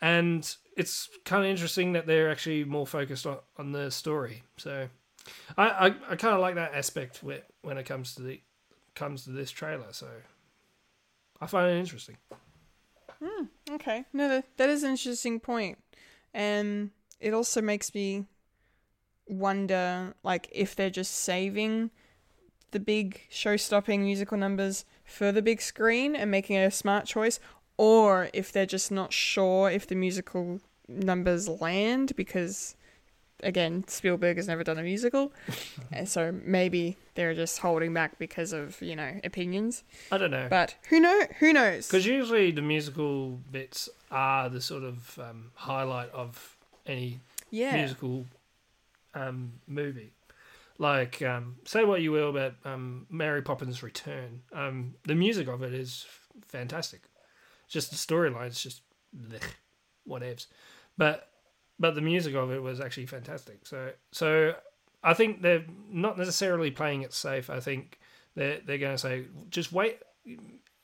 and 0.01 0.57
it's 0.77 1.09
kind 1.25 1.45
of 1.45 1.51
interesting 1.51 1.93
that 1.93 2.07
they're 2.07 2.31
actually 2.31 2.65
more 2.65 2.87
focused 2.87 3.27
on, 3.27 3.39
on 3.59 3.73
the 3.73 3.91
story. 3.91 4.43
So 4.57 4.89
I 5.57 5.69
I, 5.69 5.87
I 6.11 6.17
kind 6.17 6.35
of 6.35 6.41
like 6.41 6.57
that 6.57 6.75
aspect 6.75 7.19
whe- 7.19 7.45
when 7.63 7.79
it 7.79 7.85
comes 7.85 8.15
to 8.17 8.23
the 8.23 8.41
comes 8.95 9.25
to 9.25 9.31
this 9.31 9.51
trailer. 9.51 9.93
So 9.93 10.09
I 11.41 11.47
find 11.47 11.71
it 11.71 11.79
interesting. 11.79 12.17
Hmm, 13.23 13.45
okay. 13.71 14.05
No, 14.13 14.29
that, 14.29 14.45
that 14.57 14.69
is 14.69 14.83
an 14.83 14.91
interesting. 14.91 15.41
And 16.35 16.91
it 17.21 17.35
also 17.35 17.63
makes 17.63 17.95
me 17.95 18.27
wonder 19.29 20.15
like 20.23 20.49
if 20.53 20.75
they're 20.75 20.91
just 20.91 21.15
saving 21.15 21.91
the 22.73 22.81
big 22.81 23.21
show-stopping 23.31 24.03
musical 24.03 24.37
numbers 24.37 24.85
for 25.05 25.31
the 25.31 25.43
big 25.43 25.61
screen 25.61 26.17
and 26.17 26.31
making 26.31 26.57
a 26.57 26.71
smart 26.71 27.07
choice 27.07 27.39
or 27.77 28.29
if 28.33 28.53
they're 28.53 28.67
just 28.67 28.91
not 28.91 29.13
sure 29.13 29.71
if 29.71 29.87
the 29.87 29.95
musical 29.95 30.61
numbers 30.89 31.49
land 31.49 32.15
because 32.17 32.75
again 33.43 33.85
Spielberg 33.87 34.37
has 34.37 34.49
never 34.49 34.65
done 34.65 34.79
a 34.79 34.83
musical 34.83 35.33
and 35.93 36.09
so 36.09 36.33
maybe 36.45 36.97
they're 37.15 37.35
just 37.35 37.59
holding 37.59 37.93
back 37.93 38.19
because 38.19 38.53
of 38.53 38.81
you 38.81 38.97
know 38.97 39.21
opinions. 39.25 39.85
I 40.11 40.19
don't 40.19 40.31
know. 40.31 40.47
but 40.49 40.77
who 40.89 41.01
know 41.01 41.27
who 41.39 41.53
knows? 41.53 41.87
Because 41.87 42.07
usually 42.07 42.51
the 42.51 42.63
musical 42.63 43.41
bits 43.51 43.89
are 44.11 44.49
the 44.49 44.61
sort 44.61 44.83
of 44.85 45.19
um, 45.19 45.51
highlight 45.55 46.11
of 46.13 46.57
any 46.87 47.21
yeah. 47.51 47.77
musical 47.77 48.27
um, 49.15 49.53
movie. 49.67 50.13
Like, 50.79 51.23
um, 51.23 51.57
say 51.65 51.85
what 51.85 52.03
you 52.03 52.13
will 52.13 52.31
about 52.31 52.55
um, 52.65 53.07
Mary 53.11 53.43
Poppins 53.43 53.83
Return. 53.83 54.43
Um, 54.53 54.95
the 55.05 55.15
music 55.15 55.49
of 55.49 55.63
it 55.63 55.75
is 55.75 56.07
fantastic. 56.49 57.03
Just 57.69 57.91
the 57.91 57.97
storyline's 57.97 58.61
just 58.61 58.83
blech, 59.17 59.43
whatevs. 60.09 60.47
But 60.97 61.29
but 61.79 61.95
the 61.95 62.01
music 62.01 62.35
of 62.35 62.51
it 62.51 62.63
was 62.63 62.81
actually 62.81 63.07
fantastic. 63.07 63.67
So 63.67 63.93
so 64.11 64.55
I 65.03 65.15
think 65.15 65.43
they're 65.43 65.65
not 65.91 66.19
necessarily 66.19 66.71
playing 66.71 67.03
it 67.03 67.13
safe. 67.13 67.51
I 67.51 67.61
think 67.61 67.99
they're 68.35 68.61
they're 68.65 68.79
going 68.79 68.95
to 68.95 68.99
say 68.99 69.25
just 69.51 69.73
wait. 69.73 69.99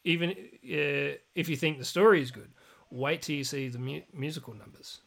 Even 0.05 0.31
uh, 0.31 1.19
if 1.35 1.49
you 1.49 1.57
think 1.57 1.79
the 1.79 1.85
story 1.85 2.23
is 2.23 2.31
good, 2.31 2.51
wait 2.91 3.23
till 3.23 3.37
you 3.37 3.45
see 3.45 3.69
the 3.69 3.79
mu- 3.79 4.01
musical 4.13 4.55
numbers. 4.55 5.01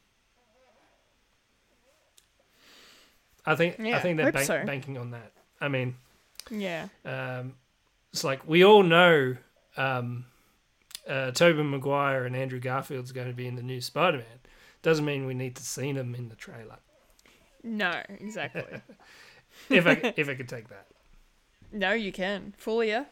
I 3.46 3.56
think 3.56 3.80
I 3.80 4.00
think 4.00 4.18
they're 4.18 4.32
bank- 4.32 4.46
so. 4.46 4.64
banking 4.66 4.98
on 4.98 5.12
that. 5.12 5.32
I 5.60 5.68
mean, 5.68 5.96
yeah 6.50 6.88
um, 7.06 7.54
it's 8.12 8.24
like 8.24 8.48
we 8.48 8.64
all 8.64 8.84
know 8.84 9.36
um, 9.78 10.26
uh, 11.08 11.32
Tobey 11.32 11.64
Maguire 11.64 12.26
and 12.26 12.36
Andrew 12.36 12.60
Garfield's 12.60 13.12
going 13.12 13.28
to 13.28 13.34
be 13.34 13.48
in 13.48 13.56
the 13.56 13.64
new 13.64 13.82
Spider-Man. 13.82 14.26
Doesn't 14.82 15.06
mean 15.06 15.26
we 15.26 15.34
need 15.34 15.56
to 15.56 15.64
see 15.64 15.92
them 15.92 16.16
in 16.16 16.30
the 16.30 16.36
trailer. 16.36 16.78
no 17.64 18.02
exactly 18.08 18.64
If 19.70 19.86
I 19.86 20.14
if 20.18 20.30
I 20.30 20.36
could 20.36 20.50
take 20.50 20.70
that. 20.70 20.88
No, 21.72 21.94
you 21.94 22.12
can. 22.12 22.54
Fulia. 22.58 23.06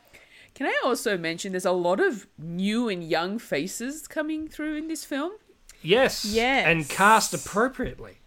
Can 0.53 0.67
I 0.67 0.81
also 0.83 1.17
mention 1.17 1.51
there's 1.51 1.65
a 1.65 1.71
lot 1.71 1.99
of 1.99 2.27
new 2.37 2.89
and 2.89 3.03
young 3.03 3.39
faces 3.39 4.07
coming 4.07 4.47
through 4.47 4.75
in 4.75 4.87
this 4.87 5.05
film? 5.05 5.33
Yes. 5.81 6.25
Yes. 6.25 6.65
And 6.65 6.89
cast 6.89 7.33
appropriately. 7.33 8.17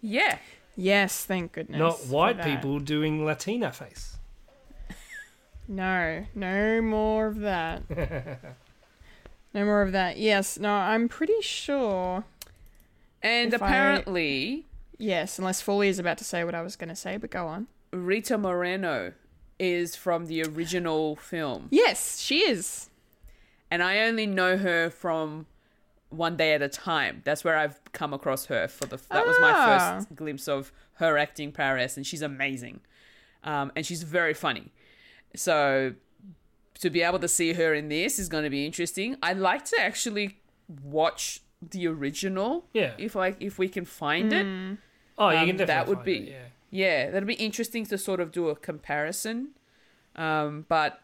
Yeah. 0.00 0.38
Yes, 0.76 1.24
thank 1.24 1.52
goodness. 1.52 1.78
Not 1.78 2.06
white 2.06 2.42
people 2.42 2.78
doing 2.80 3.24
Latina 3.24 3.72
face. 3.72 4.16
No, 5.68 6.26
no 6.34 6.82
more 6.82 7.28
of 7.28 7.38
that. 7.40 7.82
no 9.54 9.64
more 9.64 9.80
of 9.82 9.92
that. 9.92 10.18
Yes, 10.18 10.58
no, 10.58 10.70
I'm 10.72 11.08
pretty 11.08 11.40
sure. 11.40 12.24
And 13.22 13.54
If 13.54 13.62
I- 13.62 13.68
apparently, 13.68 14.66
Yes, 14.98 15.38
unless 15.38 15.62
Fulia 15.62 15.88
is 15.88 15.98
about 15.98 16.18
to 16.18 16.24
say 16.24 16.44
what 16.44 16.54
I 16.54 16.62
was 16.62 16.76
going 16.76 16.88
to 16.88 16.96
say, 16.96 17.16
but 17.16 17.30
go 17.30 17.46
on. 17.46 17.68
Rita 17.92 18.36
Moreno 18.38 19.12
is 19.58 19.96
from 19.96 20.26
the 20.26 20.42
original 20.44 21.16
film. 21.16 21.68
Yes, 21.70 22.20
she 22.20 22.40
is. 22.40 22.90
And 23.70 23.82
I 23.82 24.00
only 24.00 24.26
know 24.26 24.58
her 24.58 24.90
from 24.90 25.46
One 26.12 26.36
Day 26.36 26.52
at 26.54 26.62
a 26.62 26.68
Time. 26.68 27.22
That's 27.24 27.42
where 27.44 27.56
I've 27.56 27.80
come 27.92 28.12
across 28.14 28.46
her 28.46 28.68
for 28.68 28.86
the 28.86 28.98
that 29.10 29.26
was 29.26 29.36
my 29.40 29.50
Ah. 29.52 29.94
first 29.96 30.14
glimpse 30.14 30.46
of 30.48 30.72
her 30.94 31.16
acting 31.18 31.52
prowess 31.52 31.96
and 31.96 32.06
she's 32.06 32.22
amazing. 32.22 32.80
Um, 33.44 33.72
and 33.74 33.84
she's 33.84 34.02
very 34.02 34.34
funny. 34.34 34.72
So 35.34 35.94
to 36.80 36.90
be 36.90 37.02
able 37.02 37.18
to 37.20 37.28
see 37.28 37.52
her 37.54 37.74
in 37.74 37.88
this 37.88 38.18
is 38.18 38.28
going 38.28 38.44
to 38.44 38.50
be 38.50 38.66
interesting. 38.66 39.16
I'd 39.22 39.38
like 39.38 39.64
to 39.66 39.76
actually 39.80 40.38
watch 40.82 41.40
the 41.60 41.86
original 41.86 42.66
Yeah. 42.72 42.94
if 42.98 43.14
I 43.16 43.36
if 43.40 43.58
we 43.58 43.68
can 43.68 43.84
find 43.84 44.32
it. 44.32 44.46
Oh, 45.18 45.30
you 45.30 45.36
Um, 45.38 45.46
can 45.46 45.56
definitely 45.56 45.66
that 45.66 45.86
would 45.88 45.96
find 45.98 46.04
be 46.06 46.16
it, 46.16 46.28
yeah. 46.30 47.04
yeah 47.04 47.10
that'd 47.10 47.26
be 47.26 47.34
interesting 47.34 47.86
to 47.86 47.98
sort 47.98 48.18
of 48.20 48.32
do 48.32 48.48
a 48.48 48.56
comparison 48.56 49.50
um 50.16 50.64
but 50.68 51.00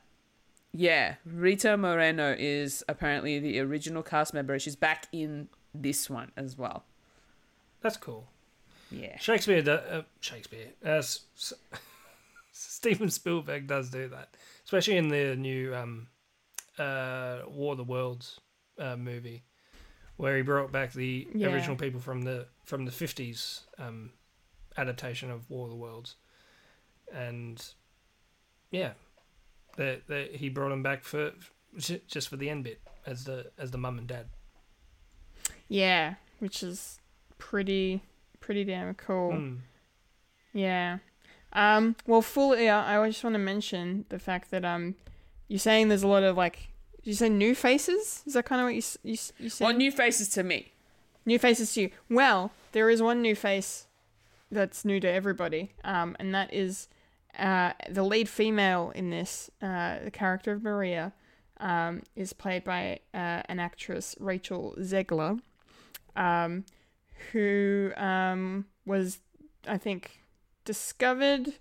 yeah 0.80 1.16
rita 1.24 1.76
moreno 1.76 2.34
is 2.38 2.84
apparently 2.88 3.38
the 3.40 3.59
original 3.59 4.02
cast 4.02 4.32
member 4.32 4.56
she's 4.60 4.76
back 4.76 5.06
in 5.10 5.48
this 5.74 6.09
one 6.09 6.30
as 6.36 6.56
well 6.56 6.84
That's 7.80 7.96
cool. 7.96 8.28
yeah 8.90 9.16
Shakespeare, 9.18 9.60
do, 9.62 9.72
uh, 9.72 10.02
Shakespeare, 10.20 10.68
uh, 10.86 10.90
S- 11.02 11.24
S- 11.36 11.52
Steven 12.52 13.10
Spielberg 13.10 13.66
does 13.66 13.90
do 13.90 14.09
that, 14.09 14.28
especially 14.64 14.96
in 14.96 15.09
the 15.09 15.36
new 15.36 15.74
um, 15.74 16.06
uh, 16.78 17.40
War 17.48 17.72
of 17.72 17.78
the 17.78 17.84
Worlds 17.84 18.40
uh, 18.78 18.96
movie, 18.96 19.42
where 20.16 20.36
he 20.36 20.42
brought 20.42 20.72
back 20.72 20.92
the 20.92 21.26
Yeah. 21.34 21.48
original 21.52 21.76
people 21.76 22.00
from 22.00 22.22
the 22.22 22.46
from 22.64 22.84
the 22.84 22.90
fifties 22.92 23.60
um, 23.78 24.10
adaptation 24.76 25.30
of 25.30 25.48
War 25.50 25.64
of 25.66 25.70
the 25.70 25.76
Worlds, 25.76 26.16
and 27.12 27.64
yeah, 28.72 28.92
they, 29.78 30.00
they, 30.06 30.28
he 30.34 30.50
brought 30.50 30.72
him 30.72 30.82
back 30.82 31.05
for 31.05 31.32
just 32.06 32.28
for 32.28 32.36
the 32.36 32.50
end 32.50 32.64
bit 32.64 32.80
as 33.06 33.24
the 33.24 33.50
as 33.59 33.70
the 33.70 33.78
mum 33.78 33.96
and 33.98 34.06
dad. 34.06 34.26
Yeah, 35.68 36.14
which 36.38 36.62
is 36.62 36.98
pretty 37.38 38.02
pretty 38.40 38.64
damn 38.64 38.94
cool. 38.94 39.32
Mm. 39.32 39.59
Yeah. 40.52 40.98
Um, 41.52 41.96
well, 42.06 42.22
full. 42.22 42.56
Yeah, 42.56 42.84
I 42.84 43.06
just 43.09 43.24
want 43.24 43.34
to 43.34 43.38
mention 43.38 44.05
the 44.09 44.18
fact 44.18 44.50
that 44.50 44.64
um, 44.64 44.96
you're 45.48 45.59
saying 45.59 45.88
there's 45.88 46.02
a 46.02 46.09
lot 46.09 46.22
of 46.22 46.36
like 46.36 46.68
you 47.05 47.14
say 47.14 47.28
new 47.28 47.55
faces? 47.55 48.22
Is 48.26 48.34
that 48.34 48.44
kind 48.44 48.60
of 48.60 48.66
what 48.66 48.74
you 48.74 48.78
s- 48.78 48.98
you 49.02 49.14
s- 49.14 49.32
you 49.38 49.48
said? 49.48 49.64
Well, 49.64 49.74
new 49.76 49.90
faces 49.92 50.28
to 50.30 50.42
me. 50.42 50.72
New 51.24 51.38
faces 51.38 51.72
to 51.74 51.82
you. 51.82 51.90
Well, 52.10 52.52
there 52.72 52.90
is 52.90 53.00
one 53.02 53.22
new 53.22 53.34
face 53.34 53.86
that's 54.50 54.84
new 54.84 54.98
to 55.00 55.09
everybody, 55.09 55.72
um, 55.84 56.16
and 56.18 56.34
that 56.34 56.52
is 56.52 56.88
uh, 57.39 57.73
the 57.89 58.02
lead 58.02 58.28
female 58.28 58.93
in 58.94 59.10
this. 59.10 59.51
Uh, 59.62 59.98
the 60.05 60.10
character 60.10 60.52
of 60.52 60.62
Maria 60.62 61.12
um, 61.60 62.02
is 62.16 62.32
played 62.32 62.65
by 62.65 63.01
uh, 63.15 63.43
an 63.48 63.60
actress, 63.60 64.15
Rachel 64.19 64.74
Zegler, 64.78 65.40
um, 66.16 66.65
who 67.32 67.93
um, 67.97 68.66
was, 68.86 69.20
I 69.66 69.78
think, 69.78 70.23
discovered 70.65 71.55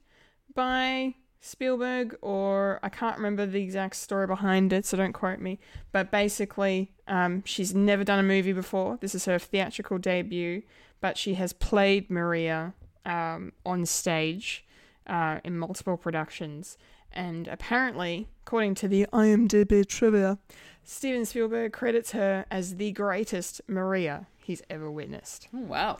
by 0.53 1.15
Spielberg, 1.39 2.17
or 2.21 2.79
I 2.83 2.89
can't 2.89 3.17
remember 3.17 3.45
the 3.45 3.61
exact 3.61 3.95
story 3.95 4.27
behind 4.27 4.73
it, 4.73 4.85
so 4.85 4.97
don't 4.97 5.13
quote 5.13 5.39
me. 5.39 5.59
But 5.91 6.11
basically, 6.11 6.91
um, 7.07 7.43
she's 7.45 7.73
never 7.73 8.03
done 8.03 8.19
a 8.19 8.23
movie 8.23 8.53
before. 8.53 8.97
This 8.99 9.15
is 9.15 9.25
her 9.25 9.39
theatrical 9.39 9.97
debut, 9.97 10.63
but 10.99 11.17
she 11.17 11.35
has 11.35 11.53
played 11.53 12.09
Maria 12.09 12.73
um, 13.05 13.53
on 13.65 13.85
stage 13.85 14.65
uh, 15.07 15.39
in 15.43 15.57
multiple 15.57 15.97
productions. 15.97 16.77
And 17.11 17.47
apparently, 17.47 18.27
according 18.45 18.75
to 18.75 18.87
the 18.87 19.07
IMDb 19.13 19.87
trivia, 19.87 20.37
Steven 20.83 21.25
Spielberg 21.25 21.73
credits 21.73 22.11
her 22.11 22.45
as 22.51 22.75
the 22.75 22.91
greatest 22.91 23.61
Maria 23.67 24.27
he's 24.37 24.61
ever 24.69 24.91
witnessed. 24.91 25.47
Oh, 25.55 25.59
wow. 25.59 25.99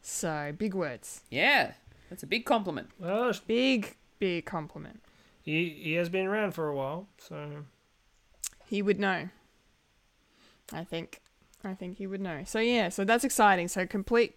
So, 0.00 0.52
big 0.56 0.74
words. 0.74 1.22
Yeah, 1.30 1.72
that's 2.10 2.22
a 2.22 2.26
big 2.26 2.44
compliment. 2.44 2.90
Well, 2.98 3.32
Big, 3.46 3.96
big 4.18 4.44
compliment. 4.44 5.00
he, 5.42 5.68
he 5.82 5.92
has 5.94 6.08
been 6.08 6.26
around 6.26 6.52
for 6.52 6.68
a 6.68 6.74
while, 6.74 7.08
so 7.18 7.64
He 8.66 8.82
would 8.82 8.98
know. 9.00 9.28
I 10.72 10.84
think. 10.84 11.20
I 11.64 11.74
think 11.74 11.98
he 11.98 12.06
would 12.06 12.20
know. 12.20 12.42
So 12.44 12.58
yeah, 12.58 12.88
so 12.88 13.04
that's 13.04 13.22
exciting. 13.24 13.68
So 13.68 13.86
complete 13.86 14.36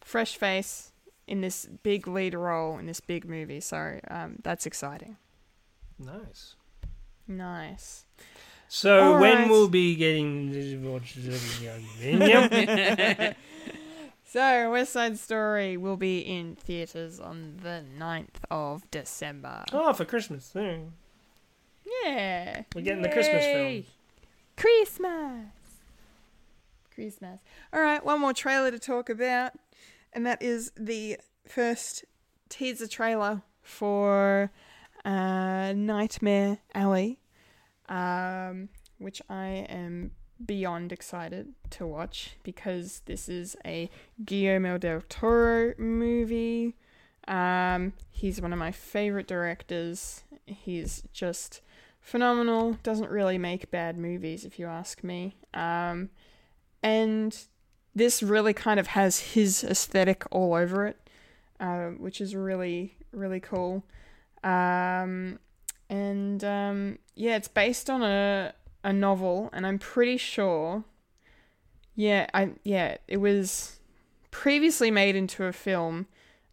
fresh 0.00 0.36
face 0.36 0.91
in 1.32 1.40
this 1.40 1.66
big 1.82 2.06
lead 2.06 2.34
role 2.34 2.76
in 2.76 2.84
this 2.84 3.00
big 3.00 3.26
movie. 3.26 3.58
So 3.58 3.98
um, 4.10 4.36
that's 4.42 4.66
exciting. 4.66 5.16
nice. 5.98 6.56
Nice. 7.26 8.04
So 8.68 9.14
All 9.14 9.20
when 9.20 9.38
right. 9.38 9.48
we'll 9.48 9.68
be 9.68 9.94
getting 9.94 10.52
So 14.24 14.70
West 14.70 14.92
Side 14.92 15.18
Story 15.18 15.78
will 15.78 15.96
be 15.96 16.20
in 16.20 16.56
theaters 16.56 17.18
on 17.18 17.56
the 17.62 17.82
9th 17.98 18.36
of 18.50 18.90
December. 18.90 19.64
Oh, 19.72 19.94
for 19.94 20.04
Christmas. 20.04 20.52
Yeah. 20.54 20.76
Yeah. 22.04 22.62
We're 22.74 22.82
getting 22.82 23.02
the 23.02 23.08
Christmas 23.08 23.44
film. 23.44 23.84
Christmas. 24.56 25.46
Christmas. 26.94 27.40
All 27.72 27.80
right, 27.80 28.04
one 28.04 28.20
more 28.20 28.34
trailer 28.34 28.70
to 28.70 28.78
talk 28.78 29.08
about, 29.08 29.52
and 30.12 30.26
that 30.26 30.42
is 30.42 30.72
the 30.76 31.18
first 31.46 32.04
teaser 32.48 32.86
trailer 32.86 33.42
for 33.62 34.50
uh, 35.04 35.72
Nightmare 35.74 36.58
Alley, 36.74 37.20
um, 37.88 38.68
which 38.98 39.22
I 39.28 39.66
am 39.68 40.12
beyond 40.44 40.92
excited 40.92 41.52
to 41.70 41.86
watch 41.86 42.36
because 42.42 43.02
this 43.06 43.28
is 43.28 43.56
a 43.64 43.88
Guillermo 44.24 44.78
del 44.78 45.02
Toro 45.08 45.74
movie. 45.78 46.74
Um, 47.28 47.92
he's 48.10 48.40
one 48.40 48.52
of 48.52 48.58
my 48.58 48.72
favorite 48.72 49.28
directors. 49.28 50.24
He's 50.46 51.04
just 51.12 51.60
phenomenal. 52.00 52.78
Doesn't 52.82 53.10
really 53.10 53.38
make 53.38 53.70
bad 53.70 53.96
movies, 53.96 54.44
if 54.44 54.58
you 54.58 54.66
ask 54.66 55.04
me. 55.04 55.36
Um, 55.54 56.10
and 56.82 57.36
this 57.94 58.22
really 58.22 58.54
kind 58.54 58.80
of 58.80 58.88
has 58.88 59.18
his 59.20 59.64
aesthetic 59.64 60.24
all 60.30 60.54
over 60.54 60.86
it, 60.86 60.96
uh, 61.60 61.88
which 61.90 62.20
is 62.20 62.34
really 62.34 62.96
really 63.12 63.40
cool. 63.40 63.84
Um, 64.42 65.38
and 65.88 66.42
um, 66.42 66.98
yeah, 67.14 67.36
it's 67.36 67.48
based 67.48 67.90
on 67.90 68.02
a 68.02 68.54
a 68.84 68.92
novel, 68.92 69.50
and 69.52 69.66
I'm 69.66 69.78
pretty 69.78 70.16
sure. 70.16 70.84
Yeah, 71.94 72.26
I 72.32 72.52
yeah, 72.64 72.96
it 73.06 73.18
was 73.18 73.78
previously 74.30 74.90
made 74.90 75.14
into 75.14 75.44
a 75.44 75.52
film 75.52 76.06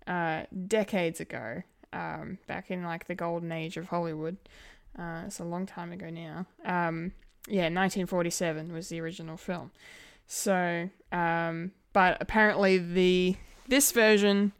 uh, 0.05 0.43
decades 0.67 1.19
ago, 1.19 1.63
um, 1.93 2.37
back 2.47 2.69
in 2.69 2.83
like 2.83 3.07
the 3.07 3.15
golden 3.15 3.51
age 3.51 3.77
of 3.77 3.87
Hollywood. 3.87 4.37
Uh, 4.97 5.23
it's 5.27 5.39
a 5.39 5.45
long 5.45 5.65
time 5.65 5.91
ago 5.91 6.09
now. 6.09 6.45
Um, 6.65 7.13
yeah, 7.47 7.63
1947 7.63 8.73
was 8.73 8.89
the 8.89 8.99
original 8.99 9.37
film. 9.37 9.71
So, 10.31 10.91
um, 11.11 11.71
but 11.91 12.17
apparently 12.21 12.77
the 12.77 13.35
this 13.67 13.91
version 13.91 14.53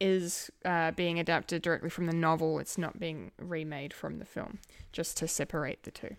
is 0.00 0.50
uh, 0.64 0.92
being 0.92 1.18
adapted 1.18 1.62
directly 1.62 1.90
from 1.90 2.06
the 2.06 2.14
novel. 2.14 2.60
It's 2.60 2.78
not 2.78 2.98
being 3.00 3.32
remade 3.36 3.92
from 3.92 4.20
the 4.20 4.24
film, 4.24 4.60
just 4.92 5.16
to 5.18 5.26
separate 5.26 5.82
the 5.82 5.90
two. 5.90 6.14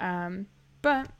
Um, 0.00 0.46
but 0.80 1.10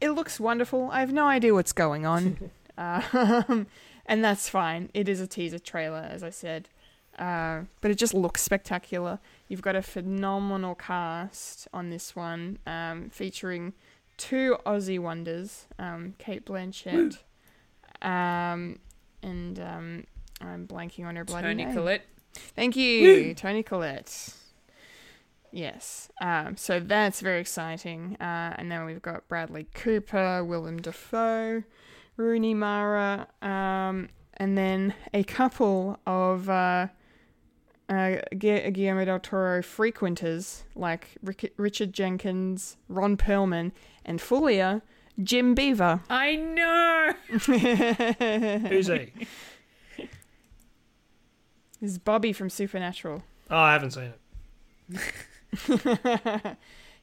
it 0.00 0.10
looks 0.10 0.40
wonderful. 0.40 0.88
I 0.90 1.00
have 1.00 1.12
no 1.12 1.26
idea 1.26 1.52
what's 1.52 1.74
going 1.74 2.06
on, 2.06 2.50
um, 2.78 3.66
and 4.06 4.24
that's 4.24 4.48
fine. 4.48 4.88
It 4.94 5.10
is 5.10 5.20
a 5.20 5.26
teaser 5.26 5.58
trailer, 5.58 6.08
as 6.10 6.22
I 6.22 6.30
said, 6.30 6.70
uh, 7.18 7.60
but 7.82 7.90
it 7.90 7.98
just 7.98 8.14
looks 8.14 8.40
spectacular. 8.40 9.18
You've 9.46 9.62
got 9.62 9.76
a 9.76 9.82
phenomenal 9.82 10.74
cast 10.74 11.68
on 11.74 11.90
this 11.90 12.16
one, 12.16 12.60
um, 12.66 13.10
featuring 13.10 13.74
two 14.16 14.56
Aussie 14.66 14.98
wonders, 14.98 15.66
um, 15.78 16.14
Cate 16.18 16.44
Blanchett, 16.46 17.18
um, 18.02 18.78
and 19.22 19.58
um, 19.58 20.04
I'm 20.40 20.66
blanking 20.66 21.06
on 21.06 21.16
her 21.16 21.24
bloody 21.24 21.48
Toni 21.48 21.64
name. 21.64 21.74
Collette. 21.74 22.02
Thank 22.54 22.76
you, 22.76 23.34
Toni 23.34 23.62
Collette. 23.62 24.34
Yes. 25.52 26.10
Um, 26.20 26.56
so 26.56 26.80
that's 26.80 27.20
very 27.20 27.40
exciting. 27.40 28.16
Uh, 28.20 28.54
and 28.58 28.70
then 28.70 28.84
we've 28.84 29.00
got 29.00 29.26
Bradley 29.28 29.66
Cooper, 29.74 30.44
Willem 30.44 30.76
Dafoe, 30.82 31.62
Rooney 32.18 32.52
Mara, 32.52 33.26
um, 33.40 34.08
and 34.34 34.58
then 34.58 34.92
a 35.14 35.24
couple 35.24 35.98
of 36.06 36.50
uh, 36.50 36.88
uh, 37.88 38.16
Guillermo 38.36 39.06
del 39.06 39.18
Toro 39.20 39.62
frequenters 39.62 40.64
like 40.74 41.16
Rick- 41.22 41.54
Richard 41.56 41.94
Jenkins, 41.94 42.76
Ron 42.88 43.16
Perlman, 43.16 43.72
and 44.06 44.20
Fulia, 44.20 44.80
Jim 45.22 45.54
Beaver. 45.54 46.00
I 46.08 46.36
know. 46.36 47.12
Who's 48.68 48.86
he? 48.86 49.12
This 51.80 51.90
is 51.90 51.98
Bobby 51.98 52.32
from 52.32 52.48
Supernatural. 52.48 53.22
Oh, 53.50 53.56
I 53.56 53.72
haven't 53.74 53.90
seen 53.90 54.14
it. 54.88 56.56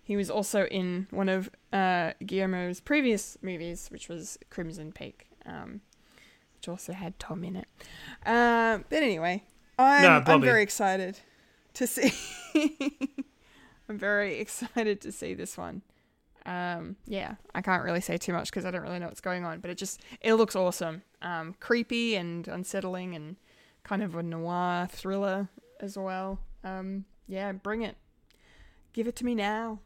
he 0.04 0.16
was 0.16 0.32
also 0.32 0.66
in 0.66 1.08
one 1.12 1.30
of 1.30 1.50
uh, 1.72 2.14
Guillermo's 2.26 2.80
previous 2.80 3.38
movies, 3.42 3.90
which 3.92 4.10
was 4.10 4.40
Crimson 4.50 4.92
Peak, 4.92 5.28
um, 5.46 5.82
which 6.56 6.68
also 6.68 6.94
had 6.94 7.20
Tom 7.20 7.44
in 7.44 7.56
it. 7.56 7.68
Uh, 8.26 8.80
but 8.90 9.04
anyway, 9.04 9.44
I'm, 9.78 10.02
No, 10.02 10.24
I'm 10.26 10.42
very 10.42 10.64
excited 10.64 11.20
to 11.76 11.86
see. 11.86 12.14
I'm 13.90 13.98
very 13.98 14.40
excited 14.40 15.02
to 15.02 15.12
see 15.12 15.34
this 15.34 15.58
one. 15.58 15.82
Um, 16.46 16.98
yeah, 17.06 17.36
I 17.56 17.62
can't 17.62 17.84
really 17.84 18.02
say 18.02 18.18
too 18.18 18.34
much 18.34 18.50
because 18.50 18.66
I 18.66 18.72
don't 18.72 18.82
really 18.82 19.00
know 19.00 19.08
what's 19.08 19.22
going 19.22 19.46
on, 19.46 19.60
but 19.60 19.72
it 19.72 19.78
just 19.78 20.02
it 20.22 20.34
looks 20.34 20.56
awesome, 20.56 21.04
um, 21.22 21.56
creepy 21.60 22.16
and 22.16 22.48
unsettling, 22.48 23.16
and 23.16 23.38
kind 23.84 24.04
of 24.04 24.16
a 24.16 24.24
noir 24.24 24.88
thriller 24.92 25.48
as 25.80 25.98
well. 25.98 26.40
Um, 26.64 27.06
yeah, 27.28 27.52
bring 27.52 27.82
it. 27.82 27.96
Give 28.94 29.08
it 29.08 29.16
to 29.18 29.26
me 29.26 29.36
now. 29.36 29.80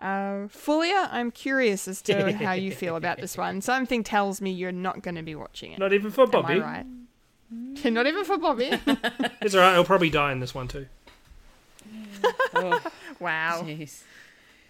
Uh, 0.00 0.46
Fulia, 0.48 1.08
I'm 1.10 1.30
curious 1.30 1.88
as 1.88 2.00
to 2.02 2.32
how 2.36 2.52
you 2.52 2.70
feel 2.70 2.96
about 2.96 3.20
this 3.20 3.36
one. 3.36 3.60
Something 3.60 4.04
tells 4.04 4.40
me 4.40 4.50
you're 4.50 4.72
not 4.72 5.02
going 5.02 5.16
to 5.16 5.22
be 5.22 5.34
watching 5.34 5.72
it. 5.72 5.78
Not 5.78 5.92
even 5.92 6.10
for 6.10 6.22
Am 6.22 6.30
Bobby. 6.30 6.54
I 6.54 6.58
right? 6.58 6.86
not 7.84 8.06
even 8.06 8.24
for 8.24 8.38
Bobby. 8.38 8.70
It's 9.40 9.54
alright, 9.54 9.74
he'll 9.74 9.84
probably 9.84 10.10
die 10.10 10.32
in 10.32 10.40
this 10.40 10.54
one 10.54 10.68
too. 10.68 10.86
Oh, 12.54 12.80
wow. 13.20 13.62
jeez. 13.64 14.02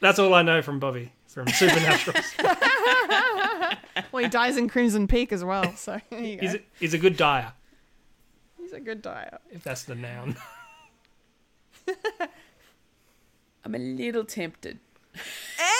That's 0.01 0.19
all 0.19 0.33
I 0.35 0.43
know 0.43 0.63
from 0.63 0.79
Bobby, 0.79 1.13
from 1.27 1.49
Supernatural. 1.53 2.17
Well, 4.13 4.23
he 4.23 4.29
dies 4.31 4.57
in 4.57 4.69
Crimson 4.69 5.07
Peak 5.09 5.33
as 5.33 5.45
well, 5.45 5.75
so 5.75 6.01
there 6.11 6.21
you 6.21 6.37
go. 6.37 6.41
he's, 6.43 6.55
a, 6.55 6.61
he's 6.79 6.95
a 6.95 6.99
good 6.99 7.17
dyer, 7.17 7.53
He's 8.59 8.73
a 8.73 8.79
good 8.81 9.03
dyer. 9.03 9.39
if 9.51 9.63
that's 9.65 9.83
the 9.85 9.97
noun. 9.97 10.37
I'm 13.65 13.75
a 13.75 13.79
little 13.79 14.25
tempted. 14.25 14.79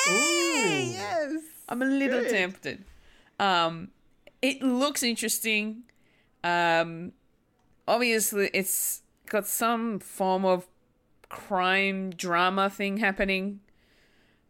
Hey, 0.05 0.91
yes. 0.93 1.43
I'm 1.69 1.81
a 1.81 1.87
little 1.87 2.21
Good. 2.21 2.31
tempted. 2.31 2.85
Um, 3.39 3.89
it 4.43 4.63
looks 4.63 5.03
interesting. 5.03 5.85
Um, 6.43 7.13
obviously, 7.87 8.51
it's 8.53 9.03
got 9.27 9.47
some 9.47 10.01
form 10.01 10.45
of 10.45 10.67
crime 11.29 12.11
drama 12.11 12.69
thing 12.69 12.97
happening. 12.99 13.61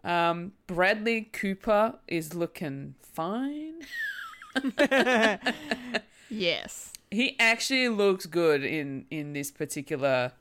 Um, 0.09 0.53
Bradley 0.67 1.23
Cooper 1.33 1.99
is 2.09 2.35
looking 2.35 2.95
fine. 3.03 3.83
Yes. 6.31 6.93
He 7.11 7.37
actually 7.41 7.89
looks 7.89 8.27
good 8.27 8.63
in 8.63 9.07
in 9.11 9.33
this 9.33 9.51
particular 9.51 10.33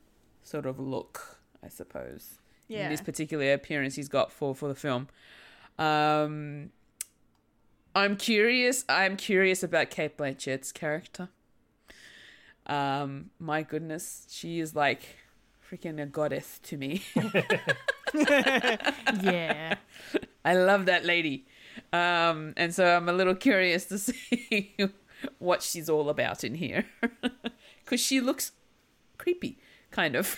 sort 0.44 0.66
of 0.66 0.80
look, 0.80 1.40
I 1.64 1.70
suppose. 1.70 2.40
In 2.68 2.76
Yeah. 2.76 2.90
this 2.90 3.00
particular 3.02 3.54
appearance 3.54 3.96
he's 3.96 4.10
got 4.10 4.30
for 4.32 4.54
for 4.54 4.68
the 4.68 4.76
film. 4.76 5.08
Um 5.80 6.72
I'm 7.96 8.18
curious. 8.18 8.84
I'm 8.90 9.16
curious 9.16 9.64
about 9.64 9.90
Cate 9.90 10.18
Blanchett's 10.18 10.74
character. 10.74 11.30
Um 12.66 13.30
my 13.40 13.62
goodness, 13.64 14.28
she 14.30 14.60
is 14.60 14.76
like 14.76 15.04
freaking 15.72 16.02
a 16.02 16.06
goddess 16.06 16.60
to 16.64 16.76
me. 16.76 17.02
Yeah. 19.22 19.76
I 20.46 20.54
love 20.56 20.86
that 20.86 21.06
lady. 21.06 21.46
Um, 21.92 22.54
and 22.58 22.74
so 22.74 22.86
I'm 22.86 23.10
a 23.10 23.14
little 23.14 23.36
curious 23.36 23.86
to 23.86 23.98
see 24.00 24.76
what 25.40 25.62
she's 25.62 25.90
all 25.90 26.10
about 26.10 26.44
in 26.44 26.56
here. 26.56 26.86
Because 27.84 28.02
she 28.02 28.20
looks 28.20 28.52
creepy, 29.18 29.58
kind 29.92 30.18
of. 30.18 30.36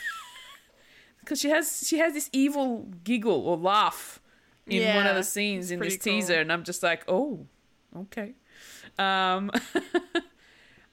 Because 1.20 1.40
she 1.40 1.50
has 1.50 1.84
she 1.88 1.98
has 1.98 2.14
this 2.14 2.30
evil 2.32 2.88
giggle 3.04 3.42
or 3.42 3.58
laugh 3.58 4.20
in 4.68 4.96
one 4.96 5.08
of 5.08 5.16
the 5.16 5.24
scenes 5.24 5.72
in 5.72 5.80
this 5.80 5.98
cool. 5.98 6.14
teaser, 6.14 6.40
and 6.40 6.52
I'm 6.52 6.64
just 6.64 6.84
like, 6.84 7.04
oh, 7.08 7.48
okay. 7.98 8.34
Um, 9.00 9.50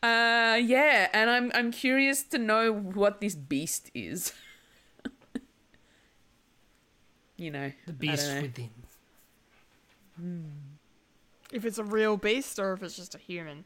uh, 0.02 0.56
yeah, 0.62 1.08
and 1.12 1.28
I'm 1.28 1.52
I'm 1.54 1.70
curious 1.70 2.22
to 2.22 2.38
know 2.38 2.72
what 2.72 3.20
this 3.20 3.34
beast 3.34 3.90
is. 3.94 4.32
You 7.36 7.50
know, 7.50 7.72
The 7.86 7.92
beast 7.92 8.28
know. 8.28 8.42
within. 8.42 8.70
if 11.52 11.64
it's 11.64 11.78
a 11.78 11.84
real 11.84 12.16
beast 12.16 12.58
or 12.58 12.72
if 12.72 12.82
it's 12.82 12.96
just 12.96 13.14
a 13.14 13.18
human. 13.18 13.64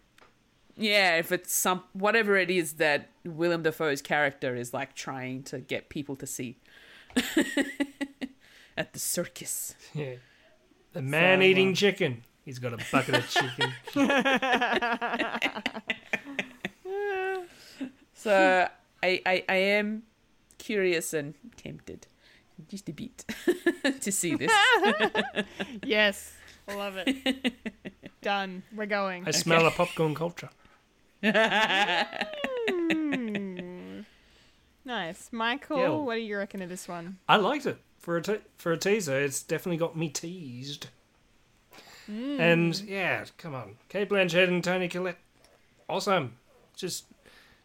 Yeah, 0.76 1.16
if 1.16 1.30
it's 1.32 1.52
some 1.52 1.82
whatever 1.92 2.36
it 2.36 2.50
is 2.50 2.74
that 2.74 3.08
Willem 3.24 3.62
Dafoe's 3.62 4.00
character 4.02 4.54
is 4.56 4.72
like 4.72 4.94
trying 4.94 5.42
to 5.44 5.58
get 5.60 5.88
people 5.88 6.16
to 6.16 6.26
see 6.26 6.56
at 8.76 8.92
the 8.92 8.98
circus. 8.98 9.74
Yeah. 9.94 10.14
The 10.92 11.02
man 11.02 11.42
eating 11.42 11.72
uh, 11.72 11.74
chicken. 11.74 12.22
He's 12.44 12.58
got 12.58 12.72
a 12.72 12.78
bucket 12.90 13.14
of 13.16 13.28
chicken. 13.28 13.72
So 18.14 18.68
I, 19.02 19.22
I 19.24 19.44
I 19.48 19.54
am 19.54 20.02
curious 20.58 21.14
and 21.14 21.34
tempted, 21.56 22.06
just 22.68 22.88
a 22.88 22.92
beat 22.92 23.24
to 24.00 24.12
see 24.12 24.34
this. 24.34 24.52
Yes. 25.84 26.32
Love 26.68 26.94
it. 26.98 27.52
Done. 28.22 28.62
We're 28.74 28.86
going. 28.86 29.24
I 29.26 29.30
smell 29.32 29.66
a 29.66 29.70
popcorn 29.70 30.14
culture. 30.14 30.50
Mm. 32.68 34.04
Nice. 34.84 35.28
Michael, 35.32 35.78
Yeah. 35.78 35.88
what 35.90 36.14
do 36.16 36.20
you 36.20 36.36
reckon 36.38 36.62
of 36.62 36.68
this 36.68 36.86
one? 36.88 37.18
I 37.28 37.36
liked 37.36 37.66
it 37.66 37.78
for 37.98 38.16
a 38.16 38.22
te- 38.22 38.40
for 38.56 38.72
a 38.72 38.76
teaser. 38.78 39.20
It's 39.20 39.42
definitely 39.42 39.76
got 39.78 39.96
me 39.96 40.08
teased. 40.08 40.88
And 42.08 42.78
yeah, 42.80 43.24
come 43.38 43.54
on, 43.54 43.76
Cate 43.88 44.08
Blanchett 44.08 44.48
and 44.48 44.64
Toni 44.64 44.88
Collette, 44.88 45.18
awesome. 45.88 46.32
Just, 46.74 47.04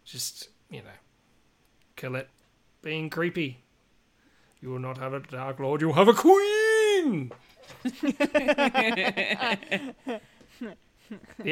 just 0.03 0.49
you 0.69 0.81
know, 0.81 0.97
Collette 1.95 2.29
being 2.83 3.09
creepy. 3.09 3.63
You 4.65 4.71
will 4.71 4.79
not 4.79 4.97
have 4.97 5.13
a 5.13 5.19
Dark 5.19 5.59
Lord. 5.59 5.79
You'll 5.79 5.93
have 5.93 6.07
a 6.07 6.13
Queen. 6.15 7.31
the 7.83 8.01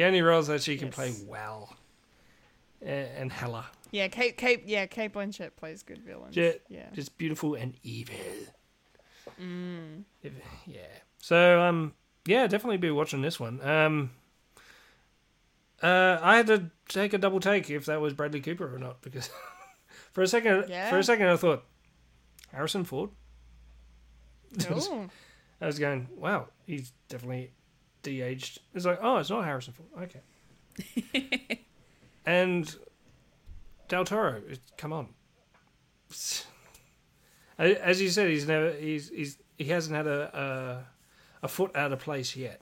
only 0.02 0.20
roles 0.20 0.48
that 0.48 0.64
she 0.64 0.76
can 0.76 0.90
play 0.90 1.14
well, 1.28 1.76
A- 2.82 2.88
and 3.16 3.32
Hela, 3.32 3.66
Yeah, 3.92 4.08
Kate 4.08 4.36
Kate 4.36 4.64
yeah, 4.66 4.86
Cate 4.86 5.12
Blanchett 5.12 5.54
plays 5.54 5.84
good 5.84 6.02
villains. 6.02 6.34
Yeah, 6.36 6.54
Yeah. 6.68 6.86
just 6.92 7.16
beautiful 7.16 7.54
and 7.54 7.74
evil. 7.84 8.16
If- 9.38 10.32
yeah. 10.66 10.80
So 11.18 11.62
um, 11.62 11.94
yeah, 12.26 12.48
definitely 12.48 12.78
be 12.78 12.90
watching 12.90 13.22
this 13.22 13.38
one. 13.38 13.60
Um, 13.64 14.10
uh, 15.80 16.18
I 16.20 16.34
had 16.36 16.48
to 16.48 16.72
take 16.88 17.12
a 17.12 17.18
double 17.18 17.38
take 17.38 17.70
if 17.70 17.86
that 17.86 18.00
was 18.00 18.12
Bradley 18.12 18.40
Cooper 18.40 18.74
or 18.74 18.78
not 18.80 19.02
because 19.02 19.30
for 20.12 20.22
a 20.22 20.26
second, 20.26 20.64
Yeah. 20.68 20.90
for 20.90 20.98
a 20.98 21.04
second, 21.04 21.28
I 21.28 21.36
thought 21.36 21.64
Harrison 22.54 22.84
Ford. 22.84 23.10
Ooh. 24.70 25.10
I 25.60 25.66
was 25.66 25.78
going, 25.78 26.08
wow, 26.16 26.48
he's 26.66 26.92
definitely 27.08 27.50
de-aged. 28.02 28.60
It's 28.74 28.84
like, 28.86 28.98
oh, 29.02 29.16
it's 29.18 29.30
not 29.30 29.44
Harrison 29.44 29.72
Ford. 29.74 29.88
Okay. 30.02 31.60
and 32.26 32.74
Del 33.88 34.04
Toro, 34.04 34.42
it- 34.48 34.60
come 34.76 34.92
on. 34.92 35.08
As 37.58 38.00
you 38.02 38.08
said, 38.10 38.30
he's 38.30 38.46
never, 38.48 38.72
he's, 38.72 39.08
he's, 39.10 39.38
he 39.58 39.64
hasn't 39.66 39.94
had 39.94 40.06
a, 40.08 40.84
a, 41.42 41.44
a 41.44 41.48
foot 41.48 41.74
out 41.76 41.92
of 41.92 42.00
place 42.00 42.34
yet, 42.34 42.60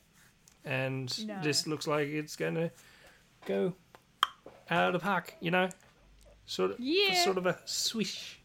and 0.67 1.27
No. 1.27 1.41
this 1.43 1.67
looks 1.67 1.87
like 1.87 2.09
it's 2.09 2.37
going 2.37 2.55
to 2.57 2.71
go 3.47 3.73
out 4.71 4.89
of 4.89 4.93
the 4.93 4.99
park. 4.99 5.35
You 5.41 5.51
know, 5.51 5.71
sort 6.45 6.73
of, 6.73 6.81
Yeah. 6.81 7.25
sort 7.25 7.39
of 7.39 7.47
a 7.47 7.59
swish 7.65 8.39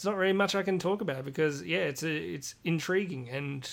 it's 0.00 0.06
not 0.06 0.16
really 0.16 0.32
much 0.32 0.54
I 0.54 0.62
can 0.62 0.78
talk 0.78 1.02
about 1.02 1.26
because 1.26 1.62
yeah, 1.62 1.80
it's 1.80 2.02
a, 2.02 2.10
it's 2.10 2.54
intriguing 2.64 3.28
and 3.28 3.68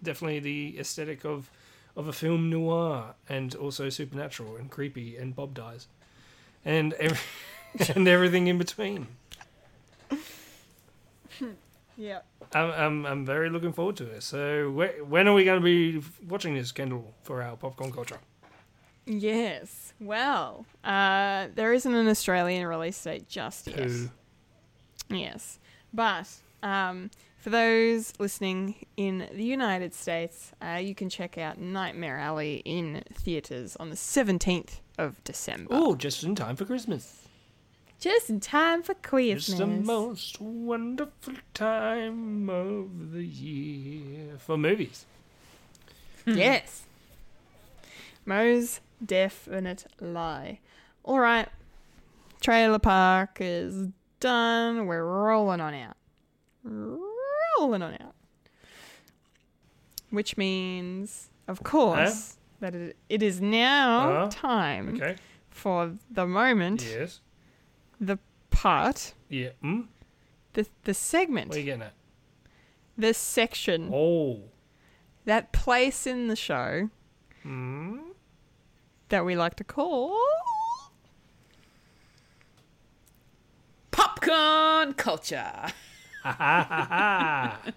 definitely 0.00 0.38
the 0.38 0.78
aesthetic 0.78 1.24
of 1.24 1.50
of 1.96 2.06
a 2.06 2.12
film 2.12 2.48
noir 2.48 3.16
and 3.28 3.56
also 3.56 3.88
supernatural 3.88 4.54
and 4.54 4.70
creepy 4.70 5.16
and 5.16 5.34
Bob 5.34 5.54
dies 5.54 5.88
and 6.64 6.92
every, 6.92 7.18
and 7.96 8.06
everything 8.06 8.46
in 8.46 8.56
between. 8.56 9.08
Yeah. 11.96 12.20
I'm, 12.54 12.70
I'm 12.70 13.06
I'm 13.06 13.26
very 13.26 13.50
looking 13.50 13.72
forward 13.72 13.96
to 13.96 14.04
it. 14.04 14.22
So 14.22 14.70
wh- 14.70 15.10
when 15.10 15.26
are 15.26 15.34
we 15.34 15.42
going 15.42 15.60
to 15.60 15.64
be 15.64 16.00
watching 16.28 16.54
this, 16.54 16.70
Kendall, 16.70 17.12
for 17.24 17.42
our 17.42 17.56
popcorn 17.56 17.90
culture? 17.90 18.18
Yes. 19.04 19.92
Well, 19.98 20.64
uh, 20.84 21.48
there 21.56 21.72
isn't 21.72 21.92
an 21.92 22.06
Australian 22.06 22.64
release 22.68 23.02
date 23.02 23.28
just 23.28 23.66
yet. 23.66 23.80
Who? 23.80 24.10
Yes. 25.10 25.58
But 25.92 26.28
um, 26.62 27.10
for 27.38 27.50
those 27.50 28.12
listening 28.18 28.74
in 28.96 29.28
the 29.32 29.44
United 29.44 29.94
States, 29.94 30.52
uh, 30.62 30.78
you 30.80 30.94
can 30.94 31.08
check 31.08 31.38
out 31.38 31.58
Nightmare 31.58 32.18
Alley 32.18 32.62
in 32.64 33.02
theatres 33.12 33.76
on 33.76 33.90
the 33.90 33.96
17th 33.96 34.80
of 34.98 35.22
December. 35.24 35.68
Oh, 35.70 35.94
just 35.94 36.24
in 36.24 36.34
time 36.34 36.56
for 36.56 36.64
Christmas. 36.64 37.24
Just 38.00 38.30
in 38.30 38.38
time 38.38 38.82
for 38.82 38.94
Christmas. 38.94 39.48
It's 39.48 39.58
the 39.58 39.66
most 39.66 40.40
wonderful 40.40 41.34
time 41.52 42.48
of 42.48 43.12
the 43.12 43.24
year 43.24 44.38
for 44.38 44.56
movies. 44.56 45.04
Yes. 46.24 46.84
Mo's 48.24 48.80
definite 49.04 49.86
lie. 50.00 50.60
All 51.02 51.18
right. 51.18 51.48
Trailer 52.40 52.78
park 52.78 53.38
is 53.40 53.88
done. 54.20 54.86
We're 54.86 55.04
rolling 55.04 55.60
on 55.60 55.74
out. 55.74 55.96
Rolling 56.64 57.82
on 57.82 57.94
out. 58.00 58.14
Which 60.10 60.36
means, 60.36 61.28
of 61.46 61.62
course, 61.62 62.36
that 62.60 62.74
it, 62.74 62.96
it 63.08 63.22
is 63.22 63.40
now 63.40 64.10
Uh, 64.24 64.30
time 64.30 64.94
Okay. 64.96 65.16
for 65.50 65.94
the 66.10 66.26
moment, 66.26 66.82
Yes. 66.82 67.20
the 68.00 68.18
part, 68.50 69.14
Yeah. 69.28 69.50
Hmm? 69.60 69.82
the, 70.54 70.66
the 70.84 70.94
segment, 70.94 71.48
What 71.48 71.56
are 71.56 71.60
you 71.60 71.66
getting 71.66 71.82
at? 71.82 71.92
the 72.96 73.12
section, 73.14 73.90
Oh. 73.92 74.44
that 75.26 75.52
place 75.52 76.06
in 76.06 76.28
the 76.28 76.36
show 76.36 76.88
Hmm? 77.42 77.98
that 79.10 79.24
we 79.24 79.36
like 79.36 79.56
to 79.56 79.64
call. 79.64 80.16
Popcorn 84.28 84.92
culture. 84.94 85.52
Ah. 86.24 87.58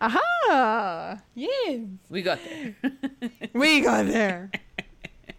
Aha! 0.00 1.18
Yes! 1.34 1.80
We 2.08 2.22
got 2.22 2.38
there. 2.42 2.74
We 3.52 3.80
got 3.82 4.06
there. 4.06 4.50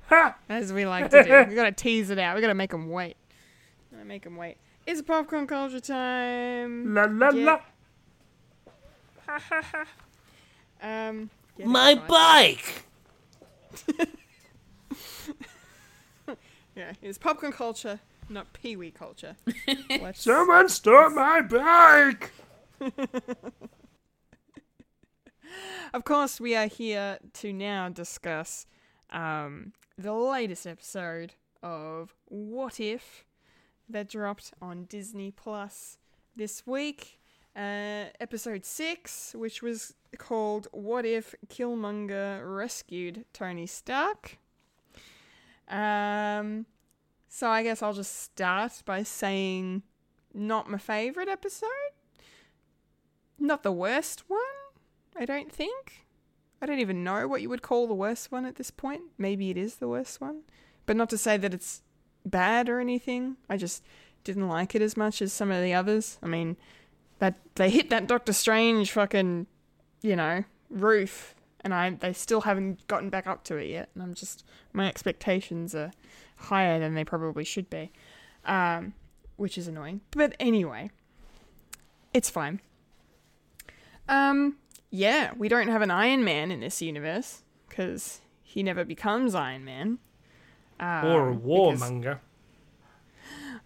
As 0.49 0.71
we 0.71 0.85
like 0.85 1.09
to 1.09 1.23
do. 1.23 1.45
We 1.49 1.55
gotta 1.55 1.71
tease 1.71 2.11
it 2.11 2.19
out. 2.19 2.35
We 2.35 2.41
gotta 2.41 2.53
make 2.53 2.69
them 2.69 2.89
wait. 2.91 3.17
Gotta 3.91 4.05
make 4.05 4.21
them 4.23 4.37
wait. 4.37 4.57
It's 4.85 5.01
popcorn 5.01 5.47
culture 5.47 5.79
time. 5.79 6.93
la 6.93 7.05
la 7.09 7.31
Yeah. 7.31 7.59
la. 9.27 9.39
Um, 10.83 11.29
My 11.63 11.93
bike. 11.95 12.85
Yeah, 16.75 16.93
it's 17.03 17.19
popcorn 17.19 17.51
culture, 17.51 17.99
not 18.31 18.53
pee 18.53 18.75
wee 18.75 18.91
culture. 18.91 19.35
Let's, 19.89 20.23
Someone 20.23 20.69
stole 20.69 21.09
my 21.09 21.41
bike. 21.41 22.31
of 25.93 26.03
course, 26.03 26.39
we 26.39 26.55
are 26.55 26.67
here 26.67 27.19
to 27.33 27.53
now 27.53 27.89
discuss 27.89 28.65
um, 29.09 29.73
the 29.97 30.13
latest 30.13 30.65
episode 30.65 31.33
of 31.61 32.15
What 32.25 32.79
If 32.79 33.25
that 33.89 34.09
dropped 34.09 34.53
on 34.61 34.85
Disney 34.85 35.31
Plus 35.31 35.97
this 36.35 36.65
week. 36.65 37.19
Uh, 37.55 38.05
episode 38.21 38.65
6, 38.65 39.35
which 39.37 39.61
was 39.61 39.93
called 40.17 40.67
What 40.71 41.05
If 41.05 41.35
Killmonger 41.47 42.41
Rescued 42.43 43.25
Tony 43.33 43.67
Stark. 43.67 44.37
Um, 45.67 46.65
so 47.33 47.47
I 47.49 47.63
guess 47.63 47.81
I'll 47.81 47.93
just 47.93 48.23
start 48.23 48.83
by 48.85 49.03
saying 49.03 49.83
not 50.33 50.69
my 50.69 50.77
favorite 50.77 51.29
episode. 51.29 51.69
Not 53.39 53.63
the 53.63 53.71
worst 53.71 54.25
one, 54.27 54.41
I 55.15 55.23
don't 55.23 55.49
think. 55.49 56.05
I 56.61 56.65
don't 56.65 56.79
even 56.79 57.05
know 57.05 57.29
what 57.29 57.41
you 57.41 57.47
would 57.47 57.61
call 57.61 57.87
the 57.87 57.93
worst 57.93 58.33
one 58.33 58.45
at 58.45 58.55
this 58.55 58.69
point. 58.69 59.03
Maybe 59.17 59.49
it 59.49 59.57
is 59.57 59.75
the 59.75 59.87
worst 59.87 60.19
one. 60.19 60.41
But 60.85 60.97
not 60.97 61.09
to 61.11 61.17
say 61.17 61.37
that 61.37 61.53
it's 61.53 61.83
bad 62.25 62.67
or 62.67 62.81
anything. 62.81 63.37
I 63.49 63.55
just 63.55 63.81
didn't 64.25 64.49
like 64.49 64.75
it 64.75 64.81
as 64.81 64.97
much 64.97 65.21
as 65.21 65.31
some 65.31 65.51
of 65.51 65.63
the 65.63 65.73
others. 65.73 66.19
I 66.21 66.27
mean, 66.27 66.57
that 67.19 67.35
they 67.55 67.69
hit 67.69 67.89
that 67.91 68.07
Doctor 68.07 68.33
Strange 68.33 68.91
fucking, 68.91 69.47
you 70.01 70.17
know, 70.17 70.43
roof 70.69 71.33
and 71.63 71.73
I 71.73 71.91
they 71.91 72.13
still 72.13 72.41
haven't 72.41 72.85
gotten 72.87 73.09
back 73.09 73.27
up 73.27 73.43
to 73.45 73.55
it 73.55 73.69
yet. 73.69 73.89
And 73.93 74.03
I'm 74.03 74.13
just 74.13 74.43
my 74.73 74.87
expectations 74.87 75.73
are 75.73 75.91
higher 76.41 76.79
than 76.79 76.93
they 76.95 77.03
probably 77.03 77.43
should 77.43 77.69
be, 77.69 77.91
um, 78.45 78.93
which 79.37 79.57
is 79.57 79.67
annoying. 79.67 80.01
But 80.11 80.35
anyway, 80.39 80.91
it's 82.13 82.29
fine. 82.29 82.61
Um, 84.09 84.57
yeah, 84.89 85.31
we 85.37 85.47
don't 85.47 85.67
have 85.69 85.81
an 85.81 85.91
Iron 85.91 86.23
Man 86.23 86.51
in 86.51 86.59
this 86.59 86.81
universe 86.81 87.43
because 87.69 88.19
he 88.43 88.63
never 88.63 88.83
becomes 88.83 89.33
Iron 89.35 89.63
Man. 89.63 89.99
Um, 90.79 91.05
or 91.05 91.29
a 91.29 91.33
because- 91.35 91.81
warmonger. 91.81 92.19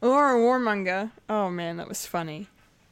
or 0.01 0.35
a 0.35 0.39
warmonger. 0.39 1.11
Oh 1.29 1.49
man, 1.49 1.77
that 1.77 1.87
was 1.87 2.05
funny. 2.05 2.47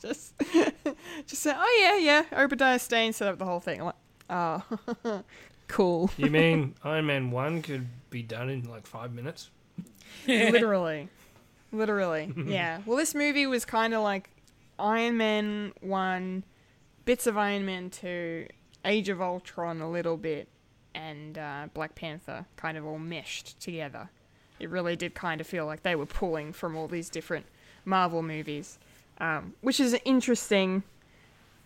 just, 0.00 0.32
just 1.26 1.42
say, 1.42 1.52
oh 1.54 1.78
yeah, 1.80 1.96
yeah. 2.32 2.40
Obadiah 2.42 2.78
Stane 2.78 3.12
set 3.12 3.28
up 3.28 3.38
the 3.38 3.44
whole 3.44 3.60
thing. 3.60 3.80
I'm 3.80 3.86
like, 3.86 3.94
oh, 4.30 4.62
cool. 5.68 6.10
You 6.16 6.30
mean 6.30 6.74
Iron 6.84 7.06
Man 7.06 7.30
1 7.30 7.62
could 7.62 7.86
be 8.10 8.22
done 8.22 8.48
in 8.48 8.68
like 8.68 8.86
five 8.86 9.12
minutes? 9.12 9.50
Literally, 10.26 11.08
literally, 11.72 12.32
yeah. 12.46 12.80
Well, 12.86 12.96
this 12.96 13.14
movie 13.14 13.46
was 13.46 13.64
kind 13.64 13.94
of 13.94 14.02
like 14.02 14.30
Iron 14.78 15.16
Man 15.16 15.72
one, 15.80 16.44
bits 17.04 17.26
of 17.26 17.36
Iron 17.36 17.64
Man 17.66 17.90
two, 17.90 18.46
Age 18.84 19.08
of 19.08 19.20
Ultron 19.20 19.80
a 19.80 19.90
little 19.90 20.16
bit, 20.16 20.48
and 20.94 21.38
uh, 21.38 21.68
Black 21.74 21.94
Panther 21.94 22.46
kind 22.56 22.76
of 22.76 22.86
all 22.86 22.98
meshed 22.98 23.60
together. 23.60 24.10
It 24.58 24.70
really 24.70 24.96
did 24.96 25.14
kind 25.14 25.40
of 25.40 25.46
feel 25.46 25.66
like 25.66 25.82
they 25.82 25.94
were 25.94 26.06
pulling 26.06 26.52
from 26.52 26.76
all 26.76 26.88
these 26.88 27.10
different 27.10 27.46
Marvel 27.84 28.22
movies, 28.22 28.78
um, 29.18 29.54
which 29.60 29.78
is 29.78 29.94
interesting 30.04 30.82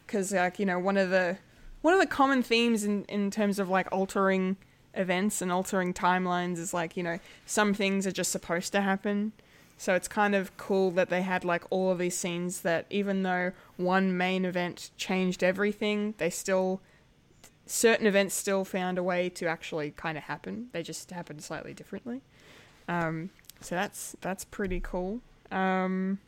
because 0.06 0.32
like 0.32 0.59
you 0.59 0.66
know 0.66 0.78
one 0.78 0.97
of 0.97 1.10
the 1.10 1.39
one 1.82 1.94
of 1.94 2.01
the 2.01 2.07
common 2.07 2.43
themes 2.43 2.85
in 2.85 3.05
in 3.05 3.31
terms 3.31 3.59
of 3.59 3.69
like 3.69 3.89
altering 3.93 4.57
events 4.94 5.40
and 5.40 5.52
altering 5.52 5.94
timelines 5.94 6.59
is 6.59 6.74
like 6.74 6.97
you 6.97 7.02
know 7.02 7.19
some 7.47 7.74
things 7.74 8.07
are 8.07 8.12
just 8.12 8.32
supposed 8.32 8.73
to 8.73 8.81
happen. 8.81 9.32
So 9.77 9.94
it's 9.94 10.09
kind 10.09 10.35
of 10.35 10.55
cool 10.59 10.90
that 10.90 11.09
they 11.09 11.23
had 11.23 11.43
like 11.43 11.65
all 11.70 11.90
of 11.90 11.98
these 11.98 12.16
scenes 12.16 12.61
that 12.62 12.85
even 12.90 13.23
though 13.23 13.52
one 13.78 14.15
main 14.16 14.44
event 14.44 14.90
changed 14.98 15.43
everything 15.43 16.15
they 16.19 16.28
still 16.28 16.82
certain 17.65 18.07
events 18.07 18.35
still 18.35 18.65
found 18.65 18.98
a 18.98 19.02
way 19.02 19.31
to 19.31 19.47
actually 19.47 19.93
kind 19.93 20.19
of 20.19 20.24
happen. 20.24 20.69
They 20.73 20.82
just 20.82 21.11
happened 21.12 21.43
slightly 21.43 21.73
differently. 21.73 22.20
Um, 22.89 23.31
so 23.61 23.74
that's 23.74 24.16
that's 24.20 24.44
pretty 24.44 24.81
cool. 24.81 25.20
Um, 25.51 26.19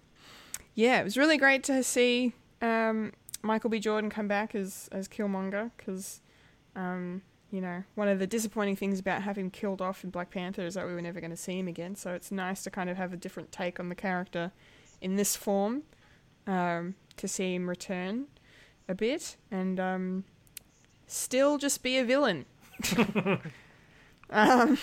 yeah 0.74 1.01
it 1.01 1.05
was 1.05 1.16
really 1.16 1.37
great 1.37 1.62
to 1.65 1.83
see 1.83 2.33
um, 2.61 3.12
michael 3.43 3.70
b 3.70 3.78
jordan 3.78 4.09
come 4.09 4.28
back 4.28 4.55
as 4.55 4.89
as 4.93 5.09
killmonger 5.09 5.70
because 5.77 6.20
um, 6.74 7.23
you 7.52 7.60
know, 7.60 7.85
one 7.97 8.09
of 8.09 8.19
the 8.19 8.27
disappointing 8.27 8.77
things 8.77 8.98
about 8.98 9.23
having 9.23 9.51
killed 9.51 9.82
off 9.82 10.02
in 10.05 10.10
Black 10.10 10.31
Panther 10.31 10.64
is 10.64 10.73
that 10.74 10.86
we 10.86 10.94
were 10.94 11.02
never 11.02 11.20
going 11.20 11.31
to 11.31 11.36
see 11.36 11.59
him 11.59 11.69
again. 11.69 11.94
So 11.94 12.14
it's 12.14 12.32
nice 12.32 12.62
to 12.64 12.70
kind 12.70 12.89
of 12.89 12.97
have 12.97 13.12
a 13.12 13.16
different 13.16 13.52
take 13.52 13.78
on 13.78 13.90
the 13.90 13.94
character 13.94 14.52
in 15.02 15.16
this 15.16 15.36
form, 15.36 15.82
um, 16.47 16.94
to 17.19 17.28
see 17.28 17.55
him 17.55 17.69
return 17.69 18.27
a 18.89 18.94
bit 18.94 19.36
and 19.51 19.78
um, 19.78 20.24
still 21.06 21.59
just 21.59 21.82
be 21.82 21.98
a 21.98 22.05
villain. 22.05 22.47
um, 22.97 23.43
I 24.31 24.78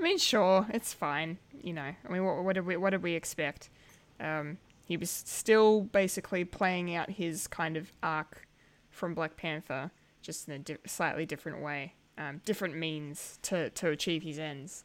mean, 0.00 0.18
sure, 0.18 0.66
it's 0.70 0.92
fine. 0.92 1.38
You 1.62 1.74
know, 1.74 1.94
I 2.04 2.12
mean, 2.12 2.24
what, 2.24 2.42
what 2.42 2.54
did 2.54 2.66
we 2.66 2.76
what 2.76 2.90
did 2.90 3.04
we 3.04 3.14
expect? 3.14 3.70
Um, 4.18 4.58
he 4.88 4.96
was 4.96 5.10
still 5.10 5.82
basically 5.82 6.46
playing 6.46 6.94
out 6.94 7.10
his 7.10 7.46
kind 7.46 7.76
of 7.76 7.92
arc 8.02 8.48
from 8.90 9.12
Black 9.12 9.36
Panther 9.36 9.90
just 10.22 10.48
in 10.48 10.54
a 10.54 10.58
di- 10.58 10.76
slightly 10.86 11.26
different 11.26 11.62
way, 11.62 11.92
um, 12.16 12.40
different 12.46 12.74
means 12.74 13.38
to, 13.42 13.68
to 13.68 13.90
achieve 13.90 14.22
his 14.22 14.38
ends, 14.38 14.84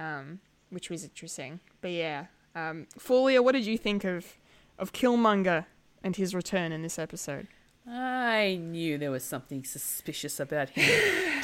um, 0.00 0.40
which 0.70 0.90
was 0.90 1.04
interesting. 1.04 1.60
But 1.80 1.92
yeah, 1.92 2.26
um, 2.56 2.88
Fulia, 2.98 3.42
what 3.42 3.52
did 3.52 3.66
you 3.66 3.78
think 3.78 4.02
of 4.02 4.36
of 4.78 4.92
Killmonger 4.92 5.66
and 6.02 6.16
his 6.16 6.34
return 6.34 6.72
in 6.72 6.82
this 6.82 6.98
episode? 6.98 7.46
I 7.88 8.58
knew 8.60 8.98
there 8.98 9.12
was 9.12 9.22
something 9.22 9.62
suspicious 9.62 10.40
about 10.40 10.70
him. 10.70 11.40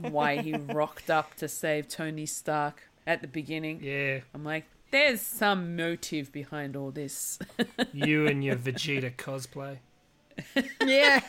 Why 0.10 0.40
he 0.40 0.54
rocked 0.54 1.10
up 1.10 1.34
to 1.36 1.46
save 1.46 1.88
Tony 1.88 2.24
Stark 2.24 2.84
at 3.06 3.20
the 3.20 3.28
beginning. 3.28 3.80
Yeah, 3.82 4.20
I'm 4.34 4.44
like, 4.44 4.64
there's 4.90 5.20
some 5.20 5.76
motive 5.76 6.32
behind 6.32 6.76
all 6.76 6.90
this. 6.90 7.38
you 7.92 8.26
and 8.26 8.42
your 8.44 8.56
Vegeta 8.56 9.14
cosplay. 9.14 9.78
Yeah. 10.86 11.20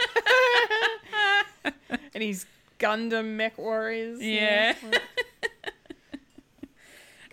and 2.14 2.22
he's 2.24 2.46
Gundam 2.80 3.36
mech 3.36 3.58
warriors. 3.58 4.22
you 4.22 4.36
Yeah. 4.36 4.76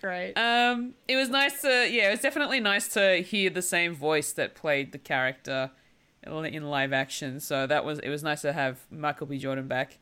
Great. 0.01 0.33
Um, 0.33 0.95
it 1.07 1.15
was 1.15 1.29
nice 1.29 1.61
to, 1.61 1.87
yeah, 1.89 2.07
it 2.07 2.11
was 2.11 2.21
definitely 2.21 2.59
nice 2.59 2.87
to 2.89 3.17
hear 3.21 3.51
the 3.51 3.61
same 3.61 3.93
voice 3.93 4.33
that 4.33 4.55
played 4.55 4.91
the 4.91 4.97
character 4.97 5.69
in 6.23 6.69
live 6.69 6.93
action. 6.93 7.39
So 7.39 7.67
that 7.67 7.85
was, 7.85 7.99
it 7.99 8.09
was 8.09 8.23
nice 8.23 8.41
to 8.41 8.53
have 8.53 8.79
Michael 8.89 9.27
B. 9.27 9.37
Jordan 9.37 9.67
back. 9.67 9.99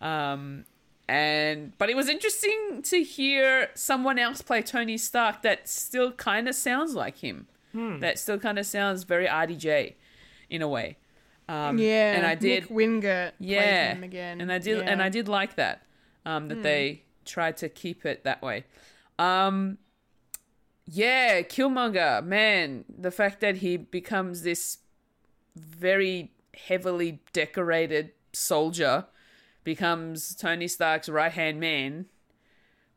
Um, 0.00 0.64
and 1.10 1.76
but 1.76 1.90
it 1.90 1.96
was 1.96 2.08
interesting 2.08 2.82
to 2.84 3.02
hear 3.02 3.70
someone 3.74 4.16
else 4.16 4.42
play 4.42 4.62
Tony 4.62 4.96
Stark 4.96 5.42
that 5.42 5.68
still 5.68 6.12
kind 6.12 6.48
of 6.48 6.54
sounds 6.54 6.94
like 6.94 7.18
him. 7.18 7.48
That 7.98 8.20
still 8.20 8.38
kind 8.38 8.60
of 8.60 8.66
sounds 8.66 9.02
very 9.02 9.26
RDJ 9.26 9.94
in 10.48 10.62
a 10.62 10.68
way. 10.68 10.98
Um, 11.48 11.78
yeah, 11.78 12.14
and 12.14 12.24
I 12.24 12.36
did 12.36 12.68
Mick 12.68 12.70
Wingert 12.70 13.32
yeah, 13.40 13.92
him 13.92 14.04
again. 14.04 14.40
and 14.40 14.52
I 14.52 14.58
did, 14.58 14.78
and 14.78 14.86
Yeah. 14.86 14.94
Hmm. 14.94 15.00
I 15.00 15.08
did 15.08 15.26
like 15.26 15.56
that. 15.56 15.82
Um, 16.24 16.46
that 16.46 16.62
they 16.62 17.02
tried 17.24 17.56
to 17.56 17.68
keep 17.68 18.06
it 18.06 18.22
that 18.22 18.40
way. 18.40 18.64
Um, 19.18 19.78
yeah, 20.86 21.42
Killmonger, 21.42 22.24
man, 22.24 22.84
the 22.88 23.10
fact 23.10 23.40
that 23.40 23.56
he 23.56 23.76
becomes 23.76 24.42
this 24.42 24.78
very 25.56 26.30
heavily 26.54 27.20
decorated 27.32 28.12
soldier 28.32 29.06
becomes 29.64 30.34
Tony 30.34 30.68
Stark's 30.68 31.08
right 31.08 31.32
hand 31.32 31.60
man 31.60 32.06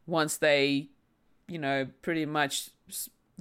once 0.05 0.37
they, 0.37 0.89
you 1.47 1.57
know, 1.57 1.87
pretty 2.01 2.25
much 2.25 2.69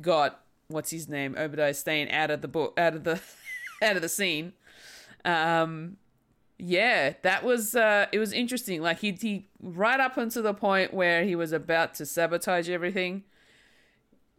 got 0.00 0.40
what's 0.68 0.90
his 0.90 1.08
name 1.08 1.34
Obadiah 1.36 1.74
Stane 1.74 2.08
out 2.10 2.30
of 2.30 2.40
the 2.40 2.48
book, 2.48 2.78
out 2.78 2.94
of 2.94 3.04
the, 3.04 3.20
out 3.82 3.96
of 3.96 4.02
the 4.02 4.08
scene. 4.08 4.52
Um, 5.24 5.96
yeah, 6.58 7.14
that 7.22 7.42
was 7.42 7.74
uh, 7.74 8.06
it 8.12 8.18
was 8.18 8.32
interesting. 8.32 8.82
Like 8.82 9.00
he 9.00 9.12
he 9.12 9.48
right 9.60 9.98
up 9.98 10.16
until 10.16 10.44
the 10.44 10.54
point 10.54 10.94
where 10.94 11.24
he 11.24 11.34
was 11.34 11.52
about 11.52 11.94
to 11.94 12.06
sabotage 12.06 12.68
everything. 12.68 13.24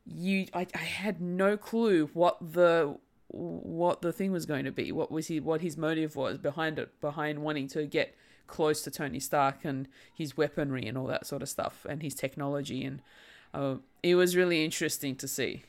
You, 0.05 0.47
I, 0.53 0.67
I 0.73 0.79
had 0.79 1.21
no 1.21 1.57
clue 1.57 2.09
what 2.13 2.37
the 2.53 2.97
what 3.27 4.01
the 4.01 4.13
thing 4.13 4.31
was 4.31 4.45
going 4.45 4.63
to 4.63 4.71
be. 4.71 4.91
What 4.91 5.11
was 5.11 5.27
he? 5.27 5.41
What 5.41 5.61
his 5.61 5.75
motive 5.75 6.15
was 6.15 6.37
behind 6.37 6.79
it? 6.79 6.99
Behind 7.01 7.39
wanting 7.39 7.67
to 7.69 7.85
get 7.85 8.15
close 8.47 8.81
to 8.83 8.91
Tony 8.91 9.19
Stark 9.19 9.63
and 9.63 9.87
his 10.13 10.37
weaponry 10.37 10.85
and 10.85 10.97
all 10.97 11.07
that 11.07 11.25
sort 11.25 11.41
of 11.41 11.49
stuff 11.49 11.85
and 11.89 12.01
his 12.01 12.13
technology 12.15 12.83
and 12.83 13.01
uh, 13.53 13.75
it 14.01 14.15
was 14.15 14.35
really 14.35 14.65
interesting 14.65 15.15
to 15.15 15.27
see. 15.27 15.63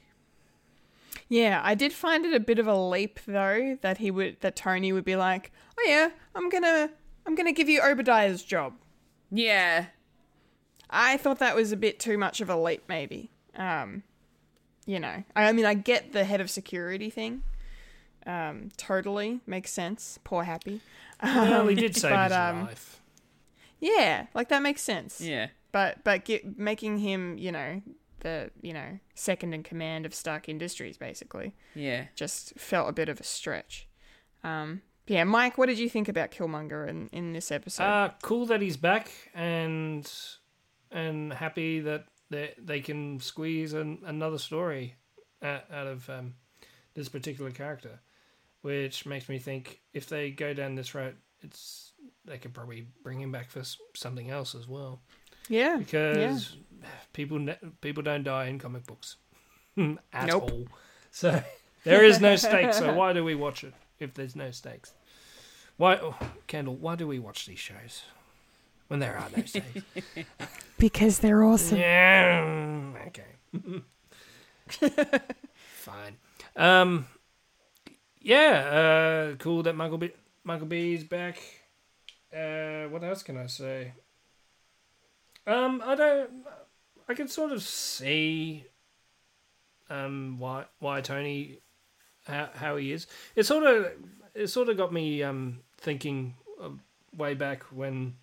Yeah, 1.28 1.60
I 1.62 1.74
did 1.74 1.92
find 1.92 2.24
it 2.24 2.34
a 2.34 2.40
bit 2.40 2.58
of 2.58 2.66
a 2.66 2.76
leap 2.76 3.20
though 3.26 3.78
that 3.82 3.98
he 3.98 4.10
would 4.10 4.40
that 4.40 4.56
Tony 4.56 4.92
would 4.92 5.04
be 5.04 5.16
like, 5.16 5.52
"Oh 5.78 5.84
yeah, 5.86 6.10
I'm 6.34 6.48
gonna 6.48 6.90
I'm 7.26 7.34
gonna 7.34 7.52
give 7.52 7.68
you 7.68 7.80
Obadiah's 7.80 8.42
job." 8.42 8.74
Yeah, 9.30 9.86
I 10.90 11.16
thought 11.16 11.38
that 11.38 11.56
was 11.56 11.72
a 11.72 11.76
bit 11.76 11.98
too 11.98 12.18
much 12.18 12.40
of 12.40 12.50
a 12.50 12.56
leap, 12.56 12.84
maybe. 12.88 13.30
Um, 13.56 14.02
you 14.86 15.00
know, 15.00 15.24
I, 15.34 15.48
I 15.48 15.52
mean, 15.52 15.64
I 15.64 15.74
get 15.74 16.12
the 16.12 16.24
head 16.24 16.40
of 16.40 16.50
security 16.50 17.10
thing, 17.10 17.42
um, 18.26 18.70
totally 18.76 19.40
makes 19.46 19.70
sense. 19.72 20.18
Poor 20.24 20.44
Happy. 20.44 20.80
Well, 21.22 21.66
he 21.68 21.74
Um, 21.74 21.80
did 21.80 21.96
save 21.96 22.12
but, 22.12 22.24
his 22.30 22.32
um, 22.36 22.62
life. 22.64 23.00
Yeah, 23.80 24.26
like 24.34 24.48
that 24.48 24.62
makes 24.62 24.82
sense. 24.82 25.20
Yeah. 25.20 25.48
But 25.72 26.04
but 26.04 26.24
get, 26.24 26.58
making 26.58 26.98
him, 26.98 27.36
you 27.38 27.52
know, 27.52 27.82
the 28.20 28.50
you 28.62 28.72
know 28.72 28.98
second 29.14 29.52
in 29.54 29.62
command 29.62 30.06
of 30.06 30.14
Stark 30.14 30.48
Industries, 30.48 30.96
basically, 30.96 31.54
Yeah. 31.74 32.06
just 32.14 32.58
felt 32.58 32.88
a 32.88 32.92
bit 32.92 33.08
of 33.08 33.20
a 33.20 33.24
stretch. 33.24 33.88
Um, 34.42 34.82
yeah, 35.06 35.24
Mike, 35.24 35.58
what 35.58 35.66
did 35.66 35.78
you 35.78 35.88
think 35.88 36.08
about 36.08 36.30
Killmonger 36.30 36.88
in, 36.88 37.08
in 37.12 37.32
this 37.34 37.50
episode? 37.52 37.84
Uh, 37.84 38.10
cool 38.22 38.46
that 38.46 38.62
he's 38.62 38.76
back 38.76 39.10
and 39.34 40.10
and 40.90 41.32
happy 41.32 41.80
that 41.80 42.06
they 42.30 42.54
they 42.58 42.80
can 42.80 43.20
squeeze 43.20 43.72
an, 43.74 43.98
another 44.04 44.38
story 44.38 44.94
out, 45.42 45.64
out 45.70 45.86
of 45.86 46.08
um, 46.08 46.34
this 46.94 47.08
particular 47.08 47.50
character, 47.50 48.00
which 48.64 49.04
makes 49.04 49.28
me 49.28 49.38
think 49.38 49.80
if 49.92 50.06
they 50.08 50.30
go 50.30 50.54
down 50.54 50.74
this 50.74 50.94
route, 50.94 51.16
it's 51.42 51.92
they 52.24 52.38
could 52.38 52.54
probably 52.54 52.86
bring 53.02 53.20
him 53.20 53.30
back 53.30 53.50
for 53.50 53.62
something 53.94 54.30
else 54.30 54.54
as 54.54 54.66
well 54.66 55.02
yeah, 55.50 55.76
because 55.76 56.56
people 57.12 57.38
ne- 57.38 57.58
people 57.82 58.02
don't 58.02 58.22
die 58.24 58.46
in 58.46 58.58
comic 58.58 58.86
books 58.86 59.16
at 60.12 60.26
Nope. 60.28 60.50
all. 60.50 60.66
So 61.10 61.42
there 61.84 62.02
is 62.02 62.20
no 62.22 62.36
stakes. 62.36 62.78
So 62.78 62.94
why 62.94 63.12
do 63.12 63.22
we 63.22 63.34
watch 63.34 63.62
it 63.64 63.74
if 63.98 64.14
there's 64.14 64.34
no 64.34 64.50
stakes? 64.50 64.94
Why, 65.76 65.96
oh, 65.96 66.16
Kendall? 66.46 66.76
Why 66.76 66.94
do 66.96 67.06
we 67.06 67.18
watch 67.18 67.44
these 67.44 67.58
shows 67.58 68.04
when 68.88 69.00
there 69.00 69.18
are 69.18 69.28
no 69.36 69.42
stakes? 69.46 69.82
because 70.78 71.18
they're 71.18 71.44
awesome. 71.44 71.78
yeah. 71.78 72.92
Okay. 73.08 73.82
Fine. 75.74 76.16
Um. 76.56 77.06
Yeah. 78.24 79.32
Uh. 79.32 79.36
Cool 79.36 79.62
that 79.64 79.76
Michael 79.76 79.98
B. 79.98 80.10
Michael 80.42 80.66
B. 80.66 80.94
is 80.94 81.04
back. 81.04 81.38
Uh. 82.34 82.88
What 82.88 83.04
else 83.04 83.22
can 83.22 83.36
I 83.36 83.46
say? 83.46 83.92
Um. 85.46 85.82
I 85.84 85.94
don't. 85.94 86.30
I 87.08 87.14
can 87.14 87.28
sort 87.28 87.52
of 87.52 87.62
see. 87.62 88.64
Um. 89.90 90.38
Why. 90.38 90.64
Why 90.78 91.02
Tony. 91.02 91.60
How 92.26 92.48
how 92.54 92.76
he 92.76 92.92
is. 92.92 93.06
It 93.36 93.44
sort 93.44 93.64
of. 93.64 93.92
It 94.34 94.48
sort 94.48 94.68
of 94.68 94.76
got 94.76 94.92
me 94.92 95.22
um 95.22 95.60
thinking 95.76 96.34
way 97.16 97.34
back 97.34 97.62
when 97.64 98.14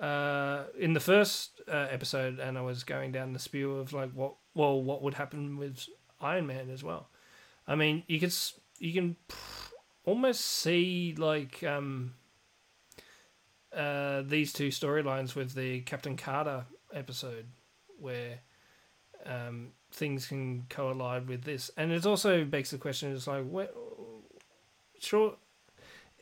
uh, 0.00 0.64
in 0.78 0.92
the 0.92 1.00
first 1.00 1.60
uh, 1.68 1.88
episode, 1.90 2.38
and 2.38 2.56
I 2.56 2.60
was 2.60 2.84
going 2.84 3.12
down 3.12 3.32
the 3.32 3.38
spew 3.38 3.76
of 3.76 3.92
like 3.92 4.12
what 4.12 4.34
well 4.54 4.80
what 4.80 5.02
would 5.02 5.14
happen 5.14 5.56
with 5.58 5.88
Iron 6.20 6.46
Man 6.46 6.70
as 6.70 6.84
well. 6.84 7.08
I 7.66 7.74
mean, 7.74 8.04
you 8.06 8.18
could 8.20 8.32
you 8.78 8.92
can 8.92 9.16
almost 10.04 10.44
see 10.44 11.14
like 11.16 11.62
um, 11.64 12.14
uh, 13.74 14.22
these 14.22 14.52
two 14.52 14.68
storylines 14.68 15.34
with 15.34 15.54
the 15.54 15.80
Captain 15.82 16.16
Carter 16.16 16.64
episode 16.92 17.46
where 17.98 18.40
um, 19.26 19.68
things 19.90 20.26
can 20.26 20.64
collide 20.68 21.28
with 21.28 21.42
this, 21.42 21.70
and 21.76 21.92
it 21.92 22.06
also 22.06 22.44
begs 22.44 22.70
the 22.70 22.78
question: 22.78 23.12
is 23.12 23.26
like? 23.26 23.44
Sure, 25.00 25.36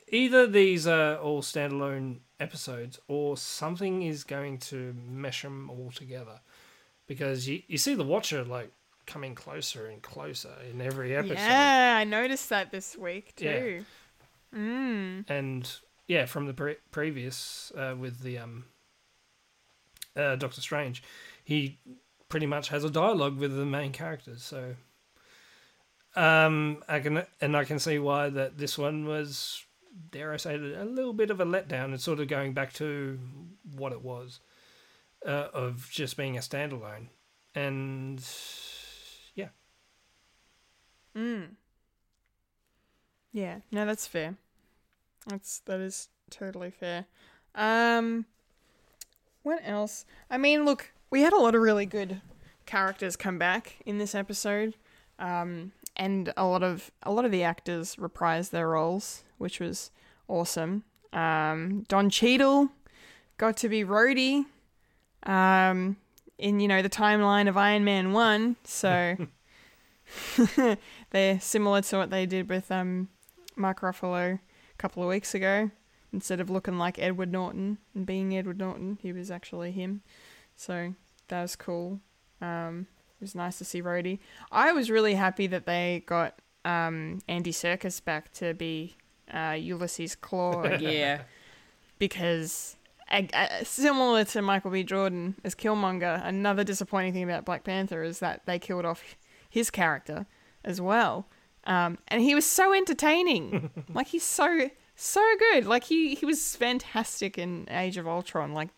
either 0.09 0.47
these 0.47 0.87
are 0.87 1.17
all 1.17 1.43
standalone 1.43 2.19
episodes 2.39 2.99
or 3.09 3.37
something 3.37 4.03
is 4.03 4.25
going 4.25 4.59
to 4.59 4.95
mesh 5.07 5.43
them 5.43 5.71
all 5.71 5.91
together 5.91 6.41
because 7.07 7.49
you, 7.49 7.63
you 7.67 7.79
see 7.79 7.95
the 7.95 8.05
watcher 8.05 8.45
like 8.45 8.71
coming 9.07 9.35
closer 9.35 9.87
and 9.87 10.03
closer 10.03 10.53
in 10.71 10.81
every 10.81 11.15
episode 11.17 11.35
Yeah, 11.39 11.97
I 12.01 12.05
noticed 12.05 12.49
that 12.51 12.71
this 12.71 12.97
week 12.97 13.35
Yeah. 13.39 13.61
too. 13.61 13.85
Mm. 14.55 15.25
and 15.29 15.71
yeah 16.09 16.25
from 16.27 16.47
the 16.47 16.55
pre- 16.55 16.77
previous 16.91 17.73
uh, 17.77 17.95
with 17.99 18.21
the 18.21 18.39
um 18.39 18.65
uh, 20.17 20.37
doctor 20.37 20.61
strange 20.61 21.03
he 21.45 21.79
pretty 22.29 22.47
much 22.47 22.69
has 22.69 22.83
a 22.85 22.91
dialogue 22.91 23.37
with 23.39 23.55
the 23.55 23.67
main 23.67 23.93
characters 23.93 24.43
so 24.43 24.75
um 26.15 26.83
i 26.89 27.01
can 27.01 27.23
and 27.41 27.57
i 27.57 27.65
can 27.65 27.79
see 27.79 27.99
why 27.99 28.29
that 28.31 28.57
this 28.57 28.79
one 28.79 29.05
was 29.07 29.63
dare 30.11 30.33
I 30.33 30.37
say 30.37 30.55
it, 30.57 30.61
a 30.79 30.85
little 30.85 31.15
bit 31.15 31.31
of 31.31 31.41
a 31.41 31.47
letdown. 31.47 31.95
It's 31.95 32.05
sort 32.05 32.21
of 32.21 32.29
going 32.29 32.53
back 32.53 32.75
to 32.75 33.19
what 33.77 33.93
it 33.93 34.03
was 34.03 34.41
uh, 35.27 35.49
of 35.55 35.89
just 35.91 36.19
being 36.19 36.37
a 36.37 36.41
standalone, 36.41 37.07
and 37.55 38.21
yeah, 38.21 38.76
Mm. 41.17 41.49
Yeah, 43.33 43.59
no, 43.73 43.87
that's 43.87 44.07
fair. 44.07 44.37
That's 45.27 45.61
that 45.61 45.81
is 45.81 46.09
totally 46.31 46.71
fair. 46.71 47.07
Um, 47.55 48.27
what 49.43 49.61
else? 49.65 50.05
I 50.31 50.39
mean, 50.39 50.65
look, 50.65 50.93
we 51.11 51.23
had 51.23 51.33
a 51.33 51.39
lot 51.39 51.55
of 51.55 51.63
really 51.63 51.87
good 51.87 52.21
characters 52.67 53.17
come 53.17 53.39
back 53.39 53.77
in 53.87 53.99
this 53.99 54.15
episode, 54.15 54.75
um, 55.19 55.73
and 55.97 56.33
a 56.37 56.45
lot 56.45 56.63
of 56.63 56.91
a 57.03 57.13
lot 57.13 57.25
of 57.25 57.31
the 57.31 57.43
actors 57.43 57.97
reprised 57.97 58.51
their 58.51 58.69
roles, 58.69 59.25
which 59.39 59.61
was 59.61 59.91
awesome. 60.29 60.85
Um, 61.13 61.85
Don 61.89 62.11
Cheadle 62.11 62.71
got 63.39 63.57
to 63.59 63.69
be 63.69 63.85
Rhodey, 63.85 64.45
um, 65.23 65.97
in 66.39 66.61
you 66.61 66.69
know 66.69 66.83
the 66.83 66.91
timeline 66.91 67.49
of 67.49 67.57
Iron 67.57 67.85
Man 67.85 68.13
one, 68.13 68.57
so. 68.65 69.17
They're 71.11 71.41
similar 71.41 71.83
to 71.83 71.97
what 71.99 72.11
they 72.11 72.27
did 72.27 72.49
with 72.49 72.71
um, 72.71 73.09
Mark 73.57 73.81
Ruffalo 73.81 74.35
a 74.39 74.77
couple 74.79 75.03
of 75.03 75.09
weeks 75.09 75.35
ago. 75.35 75.71
Instead 76.13 76.41
of 76.41 76.49
looking 76.49 76.79
like 76.79 76.99
Edward 76.99 77.31
Norton 77.33 77.79
and 77.95 78.07
being 78.07 78.37
Edward 78.37 78.59
Norton, 78.59 78.99
he 79.03 79.13
was 79.13 79.31
actually 79.31 79.73
him. 79.73 80.03
So 80.55 80.95
that 81.29 81.43
was 81.43 81.57
cool. 81.57 82.01
Um, 82.41 82.87
it 83.21 83.25
was 83.25 83.35
nice 83.35 83.59
to 83.59 83.65
see 83.65 83.83
Rhodey. 83.83 84.19
I 84.53 84.73
was 84.73 84.91
really 84.91 85.15
happy 85.15 85.47
that 85.49 85.67
they 85.67 86.05
got 86.07 86.41
um, 86.65 87.21
Andy 87.29 87.53
Serkis 87.53 88.03
back 88.03 88.33
to 88.35 88.55
be 88.55 88.97
uh, 89.33 89.57
Ulysses 89.59 90.17
Klaue 90.17 90.65
again 90.75 90.93
Yeah. 90.93 91.23
because 91.99 92.77
similar 93.65 94.25
to 94.25 94.43
Michael 94.43 94.71
B. 94.71 94.83
Jordan 94.85 95.35
as 95.45 95.55
Killmonger, 95.55 96.25
another 96.27 96.65
disappointing 96.65 97.13
thing 97.13 97.25
about 97.25 97.45
Black 97.45 97.65
Panther 97.65 98.03
is 98.03 98.21
that 98.21 98.43
they 98.47 98.59
killed 98.59 98.85
off 98.85 99.17
his 99.57 99.71
character 99.71 100.27
as 100.63 100.83
well. 100.83 101.27
Um, 101.65 101.97
and 102.09 102.21
he 102.21 102.35
was 102.35 102.45
so 102.45 102.75
entertaining. 102.75 103.71
like 103.95 104.09
he's 104.09 104.23
so 104.23 104.69
so 104.95 105.25
good. 105.39 105.67
Like 105.67 105.85
he 105.85 106.15
he 106.15 106.27
was 106.27 106.55
fantastic 106.55 107.39
in 107.39 107.67
Age 107.71 107.97
of 107.97 108.07
Ultron. 108.07 108.53
Like 108.53 108.69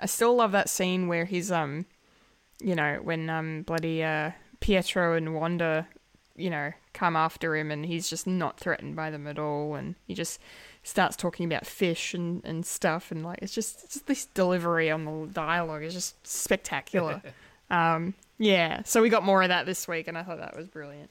I 0.00 0.06
still 0.06 0.34
love 0.34 0.50
that 0.52 0.68
scene 0.68 1.06
where 1.06 1.24
he's 1.24 1.52
um 1.52 1.86
you 2.60 2.74
know, 2.74 2.98
when 3.00 3.30
um 3.30 3.62
bloody 3.62 4.02
uh 4.02 4.32
Pietro 4.58 5.14
and 5.14 5.36
Wanda, 5.36 5.86
you 6.34 6.50
know, 6.50 6.72
come 6.94 7.14
after 7.14 7.54
him 7.54 7.70
and 7.70 7.86
he's 7.86 8.10
just 8.10 8.26
not 8.26 8.58
threatened 8.58 8.96
by 8.96 9.10
them 9.10 9.28
at 9.28 9.38
all 9.38 9.76
and 9.76 9.94
he 10.04 10.14
just 10.14 10.40
starts 10.82 11.16
talking 11.16 11.46
about 11.46 11.64
fish 11.64 12.12
and, 12.12 12.44
and 12.44 12.66
stuff 12.66 13.12
and 13.12 13.24
like 13.24 13.38
it's 13.40 13.54
just 13.54 13.84
it's 13.84 13.94
just 13.94 14.06
this 14.08 14.26
delivery 14.26 14.90
on 14.90 15.04
the 15.04 15.32
dialogue 15.32 15.84
is 15.84 15.94
just 15.94 16.26
spectacular. 16.26 17.22
um 17.70 18.14
yeah, 18.38 18.82
so 18.84 19.02
we 19.02 19.08
got 19.08 19.24
more 19.24 19.42
of 19.42 19.48
that 19.48 19.66
this 19.66 19.88
week 19.88 20.08
and 20.08 20.16
I 20.16 20.22
thought 20.22 20.38
that 20.38 20.56
was 20.56 20.68
brilliant. 20.68 21.10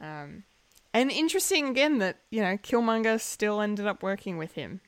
Um 0.00 0.44
and 0.92 1.10
interesting 1.10 1.68
again 1.68 1.98
that, 1.98 2.18
you 2.30 2.40
know, 2.40 2.56
Killmonger 2.56 3.20
still 3.20 3.60
ended 3.60 3.86
up 3.86 4.02
working 4.02 4.38
with 4.38 4.54
him 4.54 4.80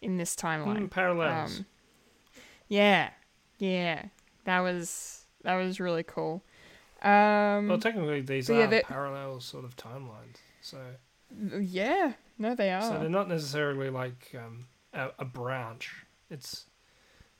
in 0.00 0.16
this 0.16 0.36
timeline. 0.36 0.82
Mm, 0.82 0.90
parallels. 0.90 1.58
Um, 1.58 1.66
yeah, 2.68 3.10
yeah, 3.58 4.04
that 4.44 4.60
was 4.60 5.24
that 5.42 5.56
was 5.56 5.80
really 5.80 6.02
cool. 6.04 6.42
Um, 7.02 7.68
well, 7.68 7.78
technically, 7.78 8.20
these 8.20 8.50
are 8.50 8.54
yeah, 8.54 8.80
parallel 8.84 9.40
sort 9.40 9.64
of 9.64 9.76
timelines. 9.76 10.36
So, 10.60 10.78
yeah, 11.58 12.12
no, 12.38 12.54
they 12.54 12.70
are. 12.70 12.82
so 12.82 12.98
they're 12.98 13.08
not 13.08 13.28
necessarily 13.28 13.90
like 13.90 14.32
um, 14.36 14.66
a, 14.92 15.08
a 15.18 15.24
branch. 15.24 15.92
It's 16.30 16.66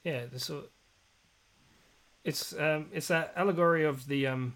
yeah, 0.02 0.24
this 0.26 0.46
sort. 0.46 0.70
It's 2.24 2.52
um, 2.58 2.86
it's 2.92 3.08
that 3.08 3.32
allegory 3.36 3.84
of 3.84 4.06
the 4.06 4.26
um, 4.26 4.54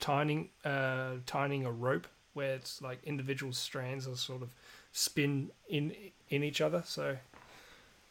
tining 0.00 0.48
uh, 0.64 1.12
tining 1.26 1.64
a 1.66 1.70
rope 1.72 2.06
where 2.32 2.54
it's 2.54 2.80
like 2.82 2.98
individual 3.04 3.52
strands 3.52 4.08
are 4.08 4.16
sort 4.16 4.42
of 4.42 4.50
spin 4.92 5.50
in 5.68 5.94
in 6.30 6.42
each 6.42 6.60
other. 6.60 6.82
So 6.86 7.16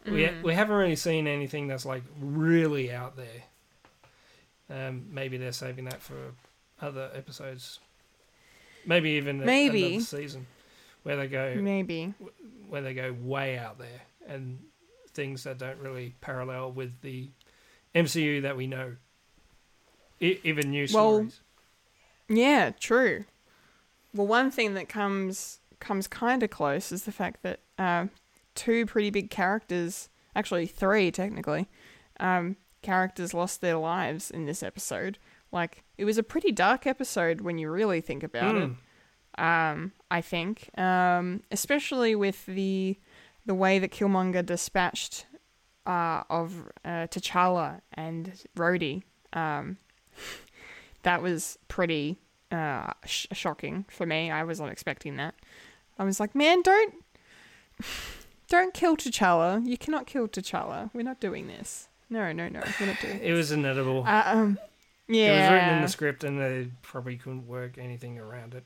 we 0.06 0.24
Mm. 0.24 0.44
we 0.44 0.54
haven't 0.54 0.76
really 0.76 0.96
seen 0.96 1.28
anything 1.28 1.68
that's 1.68 1.86
like 1.86 2.04
really 2.20 2.92
out 2.92 3.16
there. 3.18 3.44
Um, 4.70 5.06
maybe 5.12 5.38
they're 5.38 5.52
saving 5.52 5.86
that 5.86 6.02
for 6.02 6.34
other 6.82 7.10
episodes. 7.14 7.80
Maybe 8.86 9.12
even 9.12 9.40
Maybe. 9.40 9.86
another 9.88 10.04
season 10.04 10.46
where 11.04 11.16
they 11.18 11.28
go 11.28 11.56
Maybe. 11.56 12.14
where 12.70 12.82
they 12.82 12.94
go 12.94 13.14
way 13.22 13.58
out 13.58 13.78
there 13.78 14.02
and 14.28 14.60
things 15.14 15.44
that 15.44 15.58
don't 15.58 15.80
really 15.80 16.14
parallel 16.22 16.72
with 16.72 17.00
the 17.02 17.30
MCU 17.96 18.42
that 18.42 18.58
we 18.58 18.68
know. 18.68 18.96
I, 20.22 20.40
even 20.44 20.72
new 20.72 20.88
Well, 20.94 21.16
stories. 21.16 21.40
Yeah, 22.30 22.72
true. 22.72 23.26
well, 24.14 24.28
one 24.28 24.52
thing 24.52 24.74
that 24.76 24.90
comes 24.90 25.60
comes 25.80 26.08
kind 26.08 26.42
of 26.44 26.50
close 26.50 26.92
is 26.94 27.04
the 27.04 27.12
fact 27.12 27.44
that 27.44 27.60
uh, 27.78 28.08
two 28.56 28.86
pretty 28.86 29.10
big 29.10 29.30
characters, 29.30 30.08
actually 30.36 30.66
three 30.66 31.12
technically, 31.12 31.68
um, 32.22 32.56
characters 32.82 33.34
lost 33.34 33.60
their 33.60 33.76
lives 33.78 34.32
in 34.32 34.46
this 34.46 34.64
episode. 34.64 35.18
Like 35.52 35.84
it 35.98 36.06
was 36.06 36.18
a 36.18 36.24
pretty 36.24 36.52
dark 36.54 36.88
episode 36.88 37.42
when 37.42 37.58
you 37.58 37.70
really 37.70 38.00
think 38.02 38.24
about 38.24 38.56
it. 38.56 38.72
Um, 39.38 39.92
I 40.10 40.22
think, 40.22 40.70
um, 40.80 41.42
especially 41.52 42.16
with 42.16 42.46
the 42.46 42.98
the 43.46 43.54
way 43.54 43.78
that 43.80 43.92
Killmonger 43.92 44.46
dispatched 44.46 45.26
uh, 45.86 46.24
of 46.30 46.70
uh, 46.86 47.08
T'Challa 47.08 47.82
and 47.94 48.34
Rhodey. 48.56 49.04
Um, 49.34 49.78
that 51.04 51.22
was 51.22 51.58
pretty 51.68 52.18
uh, 52.52 52.94
sh- 53.06 53.28
shocking 53.32 53.86
for 53.90 54.06
me. 54.06 54.32
I 54.32 54.44
was 54.44 54.60
not 54.60 54.70
expecting 54.70 55.18
that. 55.18 55.36
I 55.98 56.04
was 56.04 56.20
like, 56.20 56.36
man, 56.36 56.62
don't 56.62 56.94
don't 58.48 58.74
kill 58.74 58.96
T'Challa. 58.96 59.66
You 59.66 59.78
cannot 59.78 60.06
kill 60.06 60.28
T'Challa. 60.28 60.90
We're 60.94 61.04
not 61.04 61.20
doing 61.20 61.48
this. 61.48 61.88
No, 62.10 62.32
no, 62.32 62.48
no. 62.48 62.62
We're 62.80 62.88
not 62.88 63.02
doing. 63.02 63.20
It 63.24 63.34
was 63.34 63.52
inedible. 63.52 64.04
Uh, 64.06 64.24
um, 64.26 64.60
yeah. 65.08 65.26
It 65.26 65.42
was 65.42 65.52
written 65.52 65.76
in 65.78 65.82
the 65.82 65.88
script, 65.88 66.24
and 66.24 66.40
they 66.40 66.70
probably 66.82 67.18
couldn't 67.18 67.48
work 67.48 67.78
anything 67.78 68.20
around 68.20 68.54
it. 68.54 68.64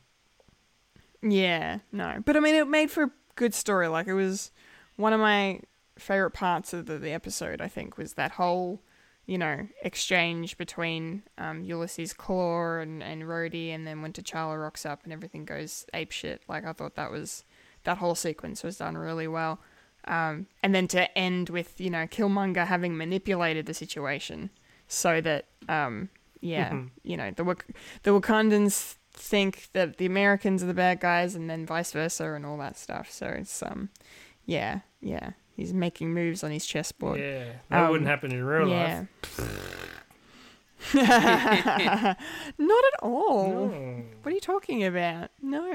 Yeah, 1.22 1.80
no. 1.91 2.22
But 2.23 2.35
I 2.38 2.39
mean, 2.41 2.56
it 2.56 2.68
made 2.68 2.91
for 2.91 3.03
a 3.03 3.11
good 3.35 3.53
story. 3.53 3.88
Like, 3.88 4.07
it 4.07 4.14
was 4.14 4.52
one 4.98 5.14
of 5.14 5.19
my 5.19 5.61
favorite 5.98 6.32
parts 6.32 6.74
of 6.74 6.86
the, 6.86 6.98
the 6.98 7.11
episode, 7.11 7.61
I 7.61 7.68
think, 7.68 7.98
was 7.98 8.14
that 8.14 8.32
whole, 8.32 8.82
you 9.26 9.38
know, 9.38 9.68
exchange 9.82 10.57
between 10.57 11.24
um, 11.38 11.64
Ulysses 11.64 12.14
Klaue 12.14 12.82
and, 12.82 13.03
and 13.03 13.24
Rhodey, 13.24 13.69
and 13.69 13.86
then 13.86 14.02
when 14.02 14.14
T'Challa 14.14 14.61
rocks 14.61 14.86
up 14.86 15.03
and 15.03 15.11
everything 15.11 15.45
goes 15.45 15.86
apeshit. 15.94 16.40
Like, 16.48 16.65
I 16.65 16.74
thought 16.74 16.95
that 16.95 17.11
was, 17.11 17.44
that 17.84 17.98
whole 17.98 18.15
sequence 18.15 18.64
was 18.64 18.78
done 18.78 18.98
really 18.98 19.28
well. 19.28 19.60
Um, 20.06 20.48
and 20.64 20.74
then 20.74 20.88
to 20.90 21.18
end 21.18 21.49
with, 21.49 21.82
you 21.82 21.90
know, 21.90 22.06
Killmonger 22.07 22.68
having 22.68 22.95
manipulated 22.95 23.65
the 23.65 23.74
situation 23.74 24.49
so 24.88 25.19
that, 25.19 25.45
um, 25.68 26.07
yeah, 26.40 26.84
you 27.03 27.18
know, 27.18 27.32
the, 27.32 27.44
Wak- 27.44 27.65
the 28.03 28.11
Wakandans 28.11 28.95
think 29.11 29.68
that 29.74 29.98
the 29.98 30.06
Americans 30.06 30.64
are 30.64 30.68
the 30.68 30.74
bad 30.74 31.02
guys 31.02 31.36
and 31.36 31.49
then 31.49 31.65
vice 31.65 31.91
versa 31.91 32.32
and 32.34 32.45
all 32.45 32.57
that 32.60 32.78
stuff. 32.78 33.11
So 33.11 33.26
it's, 33.26 33.61
um, 33.61 33.90
yeah, 34.45 34.80
yeah. 35.02 35.32
He's 35.58 35.74
making 35.74 36.14
moves 36.14 36.44
on 36.44 36.52
his 36.52 36.66
chessboard. 36.66 37.20
Yeah, 37.20 37.46
that 37.70 37.86
Um, 37.86 37.90
wouldn't 37.92 38.08
happen 38.08 38.32
in 38.32 38.44
real 38.44 38.70
yeah. 38.70 39.06
life. 39.28 39.88
Not 40.94 42.84
at 42.86 43.00
all. 43.02 43.68
No. 43.70 44.04
What 44.22 44.32
are 44.32 44.36
you 44.36 44.40
talking 44.40 44.84
about? 44.86 45.32
No. 45.42 45.72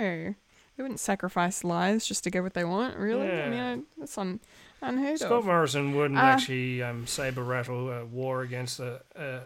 They 0.76 0.82
wouldn't 0.82 1.00
sacrifice 1.00 1.64
lives 1.64 2.06
just 2.06 2.22
to 2.24 2.30
get 2.30 2.42
what 2.44 2.54
they 2.54 2.64
want, 2.64 2.96
really? 2.96 3.30
I 3.30 3.48
mean, 3.50 3.84
that's 3.98 4.16
un- 4.16 4.40
unheard 4.80 5.18
Scott 5.18 5.32
of. 5.32 5.44
Morrison 5.46 5.94
wouldn't 5.96 6.18
Uh, 6.18 6.22
actually 6.22 6.82
um, 6.82 7.06
saber 7.06 7.42
rattle 7.42 7.90
a 7.90 8.04
war 8.06 8.42
against 8.42 8.78
a 8.80 9.02
a, 9.16 9.40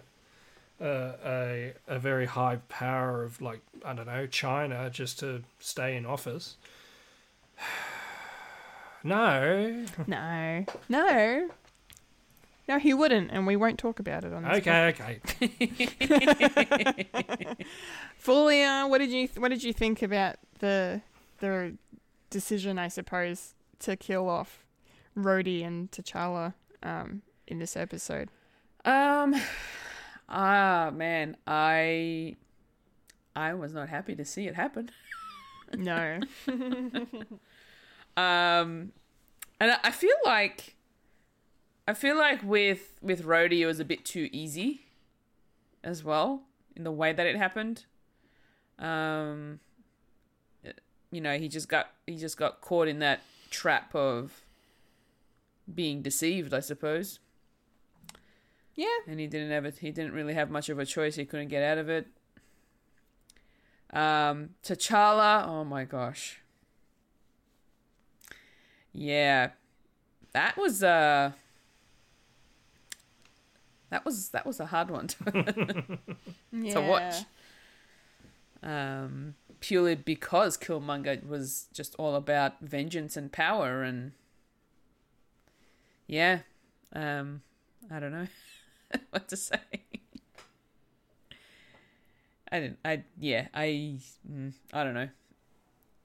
a 0.80 1.14
a 1.24 1.72
a 1.88 1.98
very 1.98 2.26
high 2.26 2.56
power 2.68 3.24
of 3.24 3.40
like 3.40 3.60
I 3.84 3.94
don't 3.94 4.06
know 4.06 4.26
China 4.26 4.88
just 4.90 5.18
to 5.20 5.42
stay 5.58 5.96
in 5.96 6.04
office. 6.06 6.56
No. 9.06 9.84
No. 10.06 10.64
No. 10.88 11.48
No, 12.68 12.78
he 12.80 12.92
wouldn't, 12.92 13.30
and 13.30 13.46
we 13.46 13.54
won't 13.54 13.78
talk 13.78 14.00
about 14.00 14.24
it 14.24 14.32
on 14.32 14.42
this 14.42 14.58
Okay, 14.58 14.88
okay. 14.88 15.20
Fulia, 18.20 18.88
what 18.88 18.98
did 18.98 19.10
you 19.10 19.28
what 19.36 19.50
did 19.50 19.62
you 19.62 19.72
think 19.72 20.02
about 20.02 20.36
the 20.58 21.00
the 21.38 21.76
decision, 22.30 22.76
I 22.78 22.88
suppose, 22.88 23.54
to 23.80 23.96
kill 23.96 24.28
off 24.28 24.64
Rhodey 25.16 25.64
and 25.64 25.88
T'Challa 25.92 26.54
um, 26.82 27.22
in 27.46 27.60
this 27.60 27.76
episode? 27.76 28.30
Um, 28.84 29.36
ah, 30.28 30.90
man, 30.92 31.36
I, 31.46 32.34
I 33.36 33.54
was 33.54 33.74
not 33.74 33.88
happy 33.88 34.16
to 34.16 34.24
see 34.24 34.48
it 34.48 34.56
happen. 34.56 34.90
No. 35.76 36.18
Um, 38.16 38.92
and 39.60 39.78
I- 39.82 39.90
feel 39.90 40.14
like, 40.24 40.74
I 41.88 41.94
feel 41.94 42.16
like 42.16 42.42
with 42.42 42.98
with 43.02 43.24
Rhodey 43.24 43.60
it 43.60 43.66
was 43.66 43.78
a 43.80 43.84
bit 43.84 44.04
too 44.04 44.28
easy, 44.32 44.82
as 45.84 46.02
well 46.02 46.42
in 46.74 46.84
the 46.84 46.90
way 46.92 47.12
that 47.12 47.26
it 47.26 47.36
happened. 47.36 47.84
Um, 48.78 49.60
you 51.10 51.20
know, 51.20 51.38
he 51.38 51.48
just 51.48 51.68
got 51.68 51.92
he 52.06 52.16
just 52.16 52.36
got 52.36 52.60
caught 52.60 52.88
in 52.88 52.98
that 52.98 53.20
trap 53.50 53.94
of 53.94 54.42
being 55.72 56.02
deceived, 56.02 56.52
I 56.52 56.60
suppose. 56.60 57.20
Yeah. 58.74 58.88
and 59.08 59.18
he 59.18 59.26
didn't 59.26 59.50
have 59.52 59.64
it. 59.64 59.78
He 59.78 59.90
didn't 59.90 60.12
really 60.12 60.34
have 60.34 60.50
much 60.50 60.68
of 60.68 60.78
a 60.78 60.84
choice. 60.84 61.14
He 61.14 61.24
couldn't 61.24 61.48
get 61.48 61.62
out 61.62 61.78
of 61.78 61.88
it. 61.88 62.08
Um, 63.90 64.50
T'Challa. 64.62 65.46
Oh 65.46 65.64
my 65.64 65.84
gosh. 65.84 66.40
Yeah, 68.96 69.50
that 70.32 70.56
was 70.56 70.82
uh 70.82 71.32
that 73.90 74.04
was 74.06 74.30
that 74.30 74.46
was 74.46 74.58
a 74.58 74.66
hard 74.66 74.90
one 74.90 75.08
to, 75.08 75.98
yeah. 76.52 76.74
to 76.74 76.80
watch. 76.80 77.14
Um, 78.62 79.34
purely 79.60 79.94
because 79.94 80.56
Killmonger 80.56 81.26
was 81.28 81.66
just 81.74 81.94
all 81.96 82.14
about 82.14 82.60
vengeance 82.62 83.18
and 83.18 83.30
power, 83.30 83.82
and 83.82 84.12
yeah, 86.06 86.40
um, 86.94 87.42
I 87.90 88.00
don't 88.00 88.12
know 88.12 88.28
what 89.10 89.28
to 89.28 89.36
say. 89.36 89.60
I 92.50 92.60
didn't. 92.60 92.78
I 92.82 93.02
yeah. 93.20 93.48
I 93.52 93.98
mm, 94.30 94.54
I 94.72 94.84
don't 94.84 94.94
know. 94.94 95.10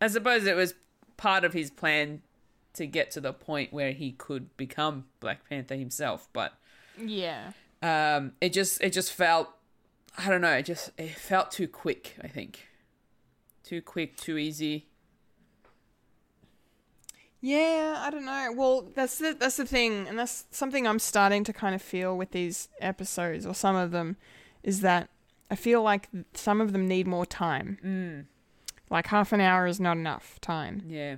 I 0.01 0.07
suppose 0.07 0.45
it 0.45 0.57
was 0.57 0.73
part 1.15 1.45
of 1.45 1.53
his 1.53 1.72
plan 1.72 2.22
to 2.73 2.88
get 2.88 3.11
to 3.11 3.22
the 3.22 3.34
point 3.34 3.73
where 3.73 3.91
he 3.91 4.11
could 4.14 4.56
become 4.57 5.06
Black 5.19 5.48
Panther 5.49 5.76
himself, 5.76 6.27
but 6.34 6.53
Yeah. 6.98 7.52
um, 7.81 8.34
it 8.41 8.53
just 8.53 8.81
it 8.81 8.91
just 8.93 9.11
felt 9.14 9.49
I 10.18 10.30
don't 10.30 10.41
know. 10.41 10.53
It 10.53 10.64
just 10.65 10.91
it 10.98 11.15
felt 11.15 11.52
too 11.52 11.68
quick. 11.68 12.15
I 12.22 12.27
think 12.27 12.68
too 13.64 13.81
quick, 13.81 14.18
too 14.18 14.38
easy. 14.38 14.88
Yeah, 17.43 17.95
I 18.06 18.11
don't 18.11 18.26
know. 18.26 18.53
Well, 18.56 18.91
that's 18.93 19.18
the 19.18 19.35
that's 19.38 19.57
the 19.57 19.65
thing, 19.65 20.07
and 20.07 20.18
that's 20.19 20.45
something 20.52 20.85
I'm 20.85 20.99
starting 20.99 21.43
to 21.45 21.53
kind 21.53 21.73
of 21.73 21.81
feel 21.81 22.15
with 22.15 22.31
these 22.31 22.69
episodes, 22.80 23.45
or 23.48 23.56
some 23.56 23.76
of 23.76 23.91
them, 23.91 24.18
is 24.64 24.81
that 24.81 25.10
I 25.49 25.56
feel 25.56 25.81
like 25.81 26.07
some 26.35 26.61
of 26.61 26.72
them 26.72 26.88
need 26.88 27.07
more 27.07 27.26
time. 27.26 27.80
Mm, 27.84 28.26
Like 28.91 29.07
half 29.07 29.34
an 29.34 29.41
hour 29.41 29.65
is 29.65 29.80
not 29.80 29.98
enough 29.98 30.39
time. 30.41 30.84
yeah. 30.88 31.15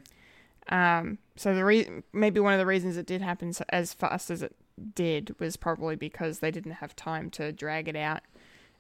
Um, 0.70 1.18
so 1.36 1.54
the 1.56 1.66
re- 1.66 2.04
maybe 2.14 2.40
one 2.40 2.54
of 2.54 2.60
the 2.60 2.66
reasons 2.66 2.98
it 2.98 3.06
did 3.06 3.22
happen 3.22 3.54
as 3.70 3.94
fast 3.94 4.30
as 4.30 4.42
it 4.42 4.56
did 4.96 5.36
was 5.40 5.56
probably 5.58 5.96
because 5.96 6.40
they 6.40 6.52
didn't 6.52 6.74
have 6.74 6.96
time 6.96 7.30
to 7.32 7.52
drag 7.52 7.88
it 7.88 7.96
out 7.96 8.22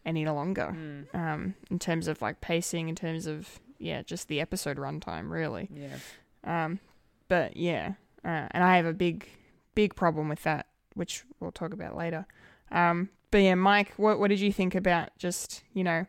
any 0.05 0.25
longer. 0.25 0.75
Mm, 0.75 1.15
Um, 1.15 1.55
in 1.71 1.79
terms 1.79 2.07
of 2.07 2.21
like 2.21 2.41
pacing, 2.41 2.89
in 2.89 2.95
terms 2.95 3.25
of 3.27 3.59
yeah, 3.79 4.01
just 4.01 4.27
the 4.27 4.39
episode 4.39 4.77
runtime, 4.77 5.29
really. 5.29 5.69
yeah. 5.73 5.97
Um, 6.43 6.79
but 7.27 7.55
yeah, 7.57 7.93
uh, 8.23 8.47
and 8.51 8.63
I 8.63 8.75
have 8.77 8.85
a 8.85 8.93
big, 8.93 9.27
big 9.75 9.95
problem 9.95 10.29
with 10.29 10.43
that, 10.43 10.67
which 10.93 11.23
we'll 11.39 11.51
talk 11.51 11.73
about 11.73 11.95
later. 11.97 12.25
Um, 12.71 13.09
but 13.31 13.39
yeah, 13.39 13.55
Mike, 13.55 13.93
what 13.97 14.19
what 14.19 14.27
did 14.29 14.39
you 14.39 14.51
think 14.53 14.75
about 14.75 15.09
just 15.17 15.63
you 15.73 15.83
know, 15.83 16.05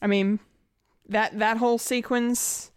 I 0.00 0.06
mean, 0.06 0.38
that 1.08 1.38
that 1.38 1.56
whole 1.58 1.78
sequence, 1.78 2.70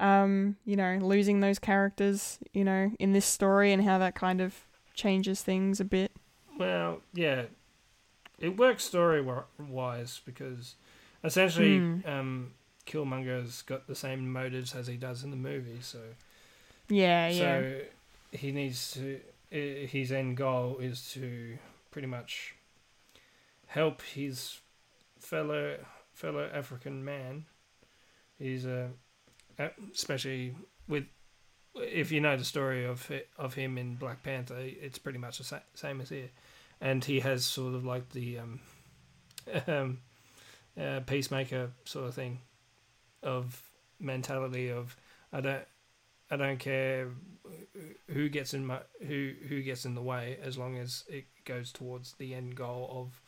um, 0.00 0.56
you 0.64 0.74
know, 0.76 0.98
losing 1.00 1.38
those 1.40 1.58
characters, 1.60 2.38
you 2.52 2.64
know, 2.64 2.90
in 2.98 3.12
this 3.12 3.26
story, 3.26 3.72
and 3.72 3.84
how 3.84 3.98
that 3.98 4.14
kind 4.16 4.40
of 4.40 4.54
changes 4.94 5.42
things 5.42 5.78
a 5.80 5.84
bit. 5.84 6.10
Well, 6.58 7.00
yeah, 7.14 7.44
it 8.38 8.56
works 8.56 8.84
story 8.84 9.24
wise 9.58 10.20
because 10.24 10.74
essentially, 11.22 11.78
Hmm. 11.78 12.00
um, 12.06 12.50
Killmonger's 12.86 13.62
got 13.62 13.86
the 13.86 13.94
same 13.94 14.32
motives 14.32 14.74
as 14.74 14.86
he 14.88 14.96
does 14.96 15.22
in 15.22 15.30
the 15.30 15.36
movie. 15.36 15.78
So, 15.80 16.00
Yeah, 16.88 17.28
yeah, 17.28 17.38
so 17.38 17.80
he 18.32 18.50
needs 18.52 18.90
to. 18.92 19.20
His 19.50 20.12
end 20.12 20.36
goal 20.36 20.78
is 20.78 21.10
to 21.12 21.58
pretty 21.90 22.06
much 22.08 22.54
help 23.66 24.02
his 24.02 24.58
fellow 25.18 25.78
fellow 26.12 26.48
African 26.52 27.04
man. 27.04 27.46
He's 28.38 28.64
a, 28.64 28.90
especially 29.92 30.54
with 30.88 31.04
if 31.74 32.10
you 32.10 32.20
know 32.20 32.36
the 32.36 32.44
story 32.44 32.84
of 32.84 33.10
of 33.38 33.54
him 33.54 33.78
in 33.78 33.94
Black 33.94 34.22
Panther, 34.22 34.56
it's 34.58 34.98
pretty 34.98 35.18
much 35.18 35.38
the 35.38 35.44
sa- 35.44 35.60
same 35.74 36.00
as 36.00 36.08
here, 36.08 36.30
and 36.80 37.04
he 37.04 37.20
has 37.20 37.44
sort 37.44 37.74
of 37.74 37.84
like 37.84 38.10
the 38.10 38.38
um, 38.38 38.60
um, 39.66 39.98
uh, 40.80 41.00
peacemaker 41.06 41.70
sort 41.84 42.08
of 42.08 42.14
thing, 42.14 42.40
of 43.22 43.62
mentality 43.98 44.70
of 44.70 44.96
I 45.32 45.40
don't 45.40 45.64
I 46.30 46.36
don't 46.36 46.58
care 46.58 47.08
who 48.08 48.28
gets 48.28 48.54
in 48.54 48.66
my 48.66 48.80
who 49.06 49.32
who 49.48 49.62
gets 49.62 49.84
in 49.84 49.94
the 49.94 50.02
way 50.02 50.38
as 50.42 50.56
long 50.58 50.76
as 50.78 51.04
it 51.08 51.24
goes 51.44 51.72
towards 51.72 52.14
the 52.14 52.34
end 52.34 52.56
goal 52.56 52.88
of 52.92 53.20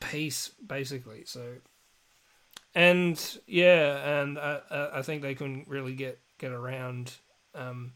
peace 0.00 0.50
basically. 0.66 1.24
So 1.24 1.54
and 2.74 3.38
yeah 3.46 4.20
and 4.20 4.38
I, 4.38 4.60
I 4.94 5.02
think 5.02 5.22
they 5.22 5.34
couldn't 5.34 5.68
really 5.68 5.94
get 5.94 6.20
get 6.38 6.52
around 6.52 7.12
um 7.54 7.92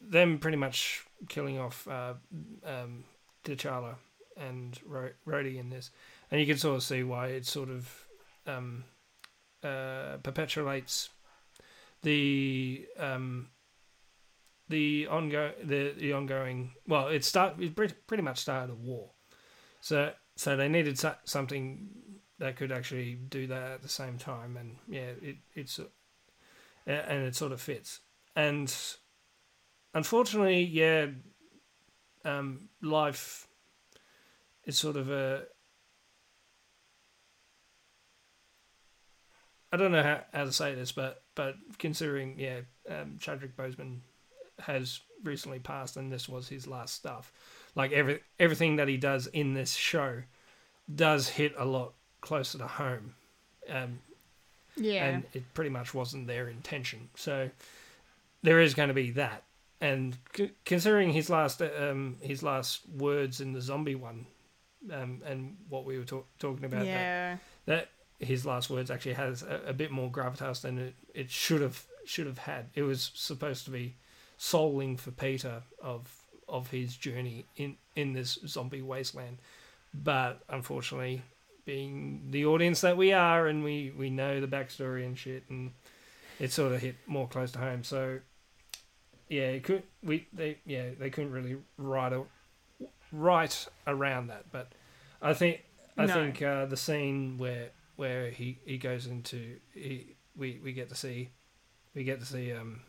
them 0.00 0.38
pretty 0.38 0.56
much 0.56 1.04
killing 1.28 1.58
off 1.58 1.86
uh, 1.88 2.14
um, 2.64 3.04
T'Challa 3.44 3.96
and 4.36 4.78
Ro- 4.84 5.10
Rhodey 5.26 5.58
in 5.58 5.70
this, 5.70 5.90
and 6.30 6.40
you 6.40 6.46
can 6.46 6.58
sort 6.58 6.76
of 6.76 6.82
see 6.82 7.02
why 7.02 7.28
it 7.28 7.46
sort 7.46 7.70
of 7.70 8.06
um, 8.46 8.84
uh, 9.62 10.16
perpetuates 10.22 11.10
the 12.02 12.86
um, 12.98 13.48
the 14.68 15.06
ongoing 15.06 15.52
the, 15.62 15.94
the 15.96 16.12
ongoing 16.12 16.72
well 16.86 17.08
it 17.08 17.24
start 17.24 17.60
it 17.60 17.74
pretty 17.74 18.22
much 18.22 18.38
started 18.38 18.72
a 18.72 18.76
war, 18.76 19.10
so 19.80 20.12
so 20.36 20.56
they 20.56 20.68
needed 20.68 20.98
something 21.24 21.88
that 22.38 22.56
could 22.56 22.72
actually 22.72 23.14
do 23.14 23.46
that 23.46 23.72
at 23.72 23.82
the 23.82 23.88
same 23.88 24.18
time, 24.18 24.56
and 24.56 24.76
yeah, 24.88 25.10
it 25.22 25.36
it's 25.54 25.78
and 26.86 27.24
it 27.24 27.34
sort 27.34 27.52
of 27.52 27.60
fits 27.60 28.00
and 28.36 28.74
unfortunately, 29.92 30.62
yeah, 30.62 31.06
um, 32.24 32.68
life 32.82 33.46
is 34.64 34.78
sort 34.78 34.96
of 34.96 35.10
a. 35.10 35.44
I 39.72 39.76
don't 39.76 39.92
know 39.92 40.02
how, 40.02 40.20
how 40.32 40.44
to 40.44 40.52
say 40.52 40.74
this, 40.74 40.92
but 40.92 41.22
but 41.34 41.54
considering 41.78 42.38
yeah, 42.38 42.60
um, 42.88 43.18
Chadwick 43.20 43.56
Boseman 43.56 44.00
has 44.60 45.00
recently 45.22 45.58
passed, 45.58 45.96
and 45.96 46.12
this 46.12 46.28
was 46.28 46.48
his 46.48 46.66
last 46.66 46.94
stuff. 46.94 47.32
Like 47.74 47.92
every 47.92 48.20
everything 48.38 48.76
that 48.76 48.88
he 48.88 48.96
does 48.96 49.26
in 49.28 49.54
this 49.54 49.74
show 49.74 50.22
does 50.92 51.28
hit 51.28 51.54
a 51.56 51.64
lot 51.64 51.94
closer 52.24 52.58
to 52.58 52.66
home, 52.66 53.14
um, 53.68 54.00
Yeah. 54.76 55.04
and 55.06 55.24
it 55.32 55.42
pretty 55.54 55.70
much 55.70 55.94
wasn't 55.94 56.26
their 56.26 56.48
intention. 56.48 57.08
So 57.14 57.50
there 58.42 58.60
is 58.60 58.74
going 58.74 58.88
to 58.88 58.94
be 58.94 59.10
that, 59.12 59.42
and 59.80 60.16
c- 60.36 60.50
considering 60.64 61.12
his 61.12 61.28
last 61.30 61.62
um, 61.62 62.16
his 62.20 62.42
last 62.42 62.80
words 62.88 63.40
in 63.40 63.52
the 63.52 63.60
zombie 63.60 63.94
one, 63.94 64.26
um, 64.90 65.22
and 65.24 65.56
what 65.68 65.84
we 65.84 65.98
were 65.98 66.04
talk- 66.04 66.26
talking 66.38 66.64
about, 66.64 66.80
that, 66.80 66.86
yeah. 66.86 67.36
that 67.66 67.88
his 68.18 68.44
last 68.46 68.70
words 68.70 68.90
actually 68.90 69.14
has 69.14 69.42
a, 69.42 69.60
a 69.66 69.72
bit 69.72 69.90
more 69.90 70.10
gravitas 70.10 70.62
than 70.62 70.78
it, 70.78 70.94
it 71.14 71.30
should 71.30 71.60
have 71.60 71.84
should 72.06 72.26
have 72.26 72.38
had. 72.38 72.66
It 72.74 72.82
was 72.82 73.10
supposed 73.14 73.64
to 73.66 73.70
be 73.70 73.96
souling 74.38 74.98
for 74.98 75.10
Peter 75.12 75.62
of 75.80 76.02
of 76.48 76.70
his 76.70 76.96
journey 76.96 77.44
in 77.56 77.76
in 77.96 78.12
this 78.12 78.38
zombie 78.46 78.82
wasteland, 78.82 79.38
but 79.94 80.42
unfortunately, 80.48 81.22
being 81.64 82.28
the 82.30 82.44
audience 82.46 82.80
that 82.82 82.96
we 82.96 83.12
are, 83.12 83.46
and 83.46 83.64
we 83.64 83.92
we 83.96 84.10
know 84.10 84.40
the 84.40 84.46
backstory 84.48 85.04
and 85.04 85.18
shit, 85.18 85.44
and 85.48 85.72
it 86.38 86.52
sort 86.52 86.72
of 86.72 86.80
hit 86.80 86.96
more 87.06 87.26
close 87.28 87.52
to 87.52 87.58
home. 87.58 87.84
So 87.84 88.18
yeah, 89.28 89.48
it 89.48 89.64
could 89.64 89.82
we 90.02 90.26
they 90.32 90.58
yeah 90.66 90.90
they 90.98 91.10
couldn't 91.10 91.32
really 91.32 91.56
write 91.78 92.12
a 92.12 92.22
right 93.12 93.66
around 93.86 94.26
that, 94.28 94.44
but 94.52 94.72
I 95.22 95.34
think 95.34 95.62
I 95.96 96.06
No. 96.06 96.14
think 96.14 96.42
uh, 96.42 96.66
the 96.66 96.76
scene 96.76 97.38
where 97.38 97.70
where 97.96 98.30
he, 98.30 98.58
he 98.66 98.76
goes 98.78 99.06
into 99.06 99.56
he 99.72 100.16
we, 100.36 100.60
we 100.64 100.72
get 100.72 100.88
to 100.88 100.96
see 100.96 101.28
we 101.94 102.02
get 102.04 102.18
to 102.20 102.26
see 102.26 102.52
um 102.52 102.80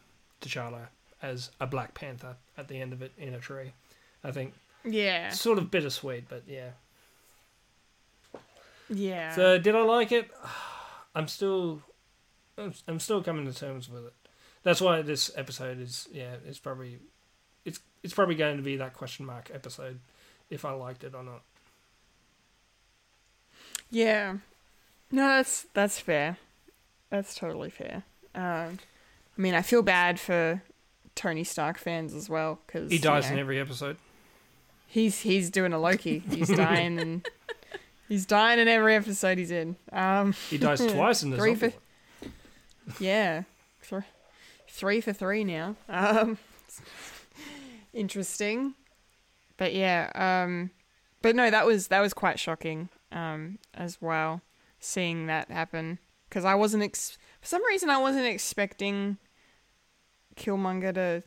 T'Challa 0.42 0.88
as 1.22 1.52
a 1.62 1.68
Black 1.68 1.94
Panther 1.94 2.36
at 2.58 2.68
the 2.68 2.80
end 2.82 2.92
of 2.92 3.02
it 3.02 3.12
in 3.18 3.34
a 3.36 3.40
tree. 3.40 3.72
I 4.24 4.32
think 4.32 4.54
Yeah. 4.84 5.30
sort 5.30 5.60
of 5.60 5.70
bittersweet, 5.72 6.28
but 6.28 6.44
yeah. 6.48 6.72
Yeah. 8.90 9.36
So 9.36 9.58
did 9.58 9.76
I 9.76 9.82
like 9.82 10.12
it? 10.12 10.32
I'm 11.16 11.28
still 11.28 11.82
I'm, 12.88 13.00
still 13.00 13.22
coming 13.22 13.46
to 13.46 13.54
terms 13.54 13.90
with 13.90 14.06
it. 14.06 14.14
That's 14.64 14.82
why 14.82 15.02
this 15.02 15.32
episode 15.36 15.80
is 15.80 16.08
yeah, 16.12 16.36
it's 16.46 16.60
probably 16.60 17.00
it's 17.64 17.80
it's 18.04 18.14
probably 18.14 18.36
going 18.36 18.58
to 18.58 18.64
be 18.64 18.78
that 18.78 18.94
question 18.94 19.26
mark 19.26 19.52
episode 19.54 20.00
if 20.50 20.66
I 20.66 20.72
liked 20.72 21.04
it 21.04 21.14
or 21.16 21.24
not. 21.24 21.42
Yeah. 23.90 24.38
No, 25.12 25.28
that's 25.28 25.68
that's 25.74 26.00
fair. 26.00 26.38
That's 27.10 27.36
totally 27.36 27.70
fair. 27.70 28.04
Um, 28.34 28.80
I 29.38 29.42
mean, 29.42 29.54
I 29.54 29.62
feel 29.62 29.82
bad 29.82 30.20
for 30.20 30.62
Tony 31.14 31.44
Stark 31.44 31.78
fans 31.78 32.14
as 32.14 32.30
well 32.30 32.60
because 32.66 32.92
He 32.92 32.98
dies 32.98 33.30
in 33.30 33.40
every 33.40 33.60
episode. 33.60 33.98
He's 34.88 35.22
he's 35.22 35.50
doing 35.50 35.74
a 35.74 35.80
Loki. 35.80 36.20
He's 36.20 36.50
dying 36.56 37.00
and 37.00 37.28
he's 38.08 38.26
dying 38.26 38.60
in 38.60 38.68
every 38.68 38.96
episode 38.96 39.38
he's 39.38 39.52
in. 39.52 39.76
Um, 39.92 40.34
He 40.50 40.58
dies 40.58 40.80
twice 40.94 41.24
in 41.24 41.30
the 41.32 41.38
three 41.38 41.56
for, 41.56 41.74
yeah, 43.00 43.44
three, 43.82 44.02
three 44.70 45.02
for 45.02 45.14
three 45.14 45.44
now. 45.44 45.76
Um, 45.90 46.38
interesting, 47.94 48.76
but 49.58 49.74
yeah. 49.74 50.12
Um, 50.16 50.72
but 51.22 51.36
no, 51.36 51.50
that 51.50 51.66
was 51.66 51.88
that 51.88 52.02
was 52.02 52.14
quite 52.14 52.40
shocking. 52.40 52.90
Um, 53.12 53.60
as 53.74 54.02
well, 54.02 54.42
seeing 54.80 55.28
that 55.28 55.50
happen 55.50 56.00
because 56.28 56.44
I 56.44 56.56
wasn't 56.56 56.84
ex- 56.84 57.18
for 57.40 57.48
some 57.48 57.66
reason 57.66 57.90
I 57.90 57.98
wasn't 57.98 58.26
expecting 58.26 59.18
Killmonger 60.36 60.94
to 60.96 61.24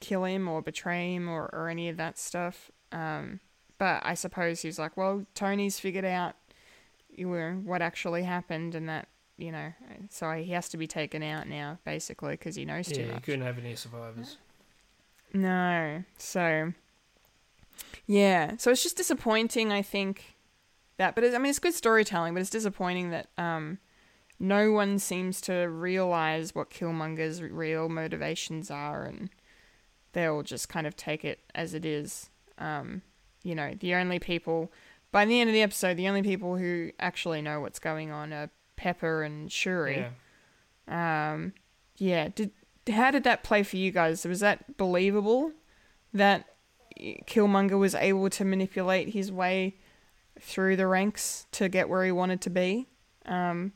kill 0.00 0.24
him 0.24 0.48
or 0.48 0.62
betray 0.62 1.14
him 1.14 1.28
or, 1.28 1.48
or 1.52 1.68
any 1.68 1.88
of 1.88 1.96
that 1.98 2.18
stuff. 2.18 2.70
Um, 2.90 3.38
but 3.80 4.02
I 4.04 4.12
suppose 4.12 4.60
he's 4.60 4.78
like, 4.78 4.94
well, 4.98 5.24
Tony's 5.34 5.80
figured 5.80 6.04
out 6.04 6.34
you 7.08 7.30
were 7.30 7.54
what 7.54 7.80
actually 7.80 8.22
happened 8.22 8.74
and 8.74 8.88
that 8.90 9.08
you 9.38 9.50
know, 9.50 9.72
so 10.10 10.30
he 10.32 10.52
has 10.52 10.68
to 10.68 10.76
be 10.76 10.86
taken 10.86 11.22
out 11.22 11.48
now, 11.48 11.78
basically, 11.86 12.32
because 12.32 12.56
he 12.56 12.66
knows 12.66 12.88
too 12.88 13.00
much. 13.00 13.08
Yeah, 13.08 13.14
you 13.14 13.20
couldn't 13.20 13.46
have 13.46 13.58
any 13.58 13.74
survivors. 13.74 14.36
No. 15.32 16.04
So, 16.18 16.74
yeah. 18.06 18.58
So 18.58 18.70
it's 18.70 18.82
just 18.82 18.98
disappointing, 18.98 19.72
I 19.72 19.80
think, 19.80 20.36
that. 20.98 21.14
But 21.14 21.24
it's, 21.24 21.34
I 21.34 21.38
mean, 21.38 21.48
it's 21.48 21.58
good 21.58 21.72
storytelling, 21.72 22.34
but 22.34 22.40
it's 22.40 22.50
disappointing 22.50 23.12
that 23.12 23.28
um, 23.38 23.78
no 24.38 24.72
one 24.72 24.98
seems 24.98 25.40
to 25.42 25.54
realize 25.54 26.54
what 26.54 26.68
Killmonger's 26.68 27.40
real 27.40 27.88
motivations 27.88 28.70
are, 28.70 29.04
and 29.04 29.30
they'll 30.12 30.42
just 30.42 30.68
kind 30.68 30.86
of 30.86 30.96
take 30.96 31.24
it 31.24 31.40
as 31.54 31.72
it 31.72 31.86
is. 31.86 32.28
Um, 32.58 33.00
you 33.42 33.54
know, 33.54 33.74
the 33.78 33.94
only 33.94 34.18
people 34.18 34.70
by 35.12 35.24
the 35.24 35.40
end 35.40 35.50
of 35.50 35.54
the 35.54 35.62
episode, 35.62 35.96
the 35.96 36.08
only 36.08 36.22
people 36.22 36.56
who 36.56 36.90
actually 37.00 37.42
know 37.42 37.60
what's 37.60 37.78
going 37.78 38.10
on 38.10 38.32
are 38.32 38.50
Pepper 38.76 39.22
and 39.22 39.50
Shuri. 39.50 40.06
Yeah. 40.88 41.32
Um, 41.32 41.52
yeah. 41.96 42.28
Did 42.34 42.52
how 42.90 43.10
did 43.10 43.24
that 43.24 43.42
play 43.42 43.62
for 43.62 43.76
you 43.76 43.90
guys? 43.90 44.24
Was 44.24 44.40
that 44.40 44.76
believable 44.76 45.52
that 46.12 46.56
Killmonger 46.98 47.78
was 47.78 47.94
able 47.94 48.30
to 48.30 48.44
manipulate 48.44 49.10
his 49.10 49.30
way 49.30 49.76
through 50.40 50.76
the 50.76 50.86
ranks 50.86 51.46
to 51.52 51.68
get 51.68 51.88
where 51.88 52.04
he 52.04 52.12
wanted 52.12 52.40
to 52.42 52.50
be? 52.50 52.86
Um, 53.26 53.72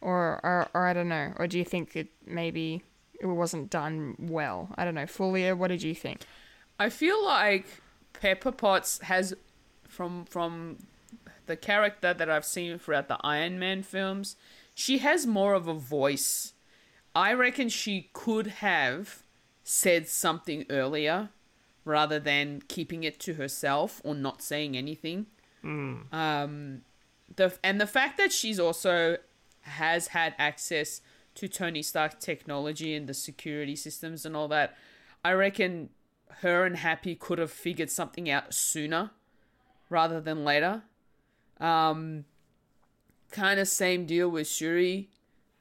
or, 0.00 0.40
or, 0.42 0.68
or 0.74 0.86
I 0.86 0.92
don't 0.92 1.08
know. 1.08 1.32
Or 1.36 1.46
do 1.46 1.58
you 1.58 1.64
think 1.64 1.96
it 1.96 2.08
maybe 2.26 2.82
it 3.20 3.26
wasn't 3.26 3.70
done 3.70 4.16
well? 4.18 4.68
I 4.76 4.84
don't 4.84 4.94
know. 4.94 5.06
Fulia, 5.06 5.56
what 5.56 5.68
did 5.68 5.82
you 5.82 5.94
think? 5.94 6.20
I 6.78 6.90
feel 6.90 7.24
like 7.24 7.66
Pepper 8.20 8.52
Potts 8.52 8.98
has, 9.02 9.34
from 9.88 10.24
from 10.24 10.78
the 11.46 11.56
character 11.56 12.14
that 12.14 12.30
I've 12.30 12.44
seen 12.44 12.78
throughout 12.78 13.08
the 13.08 13.18
Iron 13.22 13.58
Man 13.58 13.82
films, 13.82 14.36
she 14.74 14.98
has 14.98 15.26
more 15.26 15.54
of 15.54 15.68
a 15.68 15.74
voice. 15.74 16.52
I 17.14 17.32
reckon 17.32 17.68
she 17.68 18.08
could 18.12 18.46
have 18.46 19.22
said 19.62 20.08
something 20.08 20.64
earlier 20.70 21.30
rather 21.84 22.18
than 22.18 22.62
keeping 22.68 23.04
it 23.04 23.20
to 23.20 23.34
herself 23.34 24.00
or 24.04 24.14
not 24.14 24.42
saying 24.42 24.76
anything. 24.76 25.26
Um, 26.12 26.82
the 27.36 27.54
and 27.62 27.80
the 27.80 27.86
fact 27.86 28.16
that 28.18 28.32
she's 28.32 28.58
also 28.58 29.16
has 29.62 30.08
had 30.08 30.34
access 30.38 31.00
to 31.36 31.48
Tony 31.48 31.82
Stark 31.82 32.20
technology 32.20 32.94
and 32.94 33.06
the 33.06 33.14
security 33.14 33.76
systems 33.76 34.24
and 34.26 34.36
all 34.36 34.48
that, 34.48 34.76
I 35.24 35.32
reckon 35.32 35.90
her 36.40 36.64
and 36.64 36.76
Happy 36.76 37.14
could 37.14 37.38
have 37.38 37.50
figured 37.50 37.90
something 37.90 38.30
out 38.30 38.54
sooner 38.54 39.10
rather 39.90 40.20
than 40.20 40.44
later. 40.44 40.82
Um, 41.60 42.24
kind 43.30 43.60
of 43.60 43.68
same 43.68 44.06
deal 44.06 44.28
with 44.28 44.48
Shuri. 44.48 45.08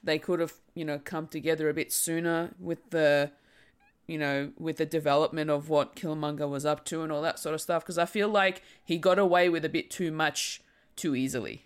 They 0.04 0.20
could 0.20 0.40
have, 0.40 0.54
you 0.74 0.86
know, 0.86 1.00
come 1.00 1.28
together 1.28 1.70
a 1.70 1.74
bit 1.74 1.92
sooner 1.92 2.52
with 2.60 2.90
the, 2.90 3.32
you 4.08 4.18
know, 4.18 4.52
with 4.60 4.78
the 4.78 4.86
development 4.86 5.50
of 5.50 5.70
what 5.70 5.96
Killmonger 5.96 6.50
was 6.50 6.66
up 6.66 6.84
to 6.86 7.04
and 7.04 7.12
all 7.12 7.22
that 7.22 7.40
sort 7.40 7.56
of 7.56 7.62
stuff. 7.62 7.84
Because 7.84 7.98
I 7.98 8.06
feel 8.06 8.28
like 8.28 8.62
he 8.84 8.98
got 8.98 9.20
away 9.20 9.50
with 9.50 9.64
a 9.64 9.70
bit 9.70 9.90
too 9.90 10.12
much 10.12 10.62
too 10.96 11.16
easily. 11.16 11.64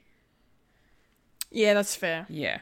Yeah, 1.49 1.73
that's 1.73 1.95
fair. 1.95 2.25
Yeah. 2.29 2.59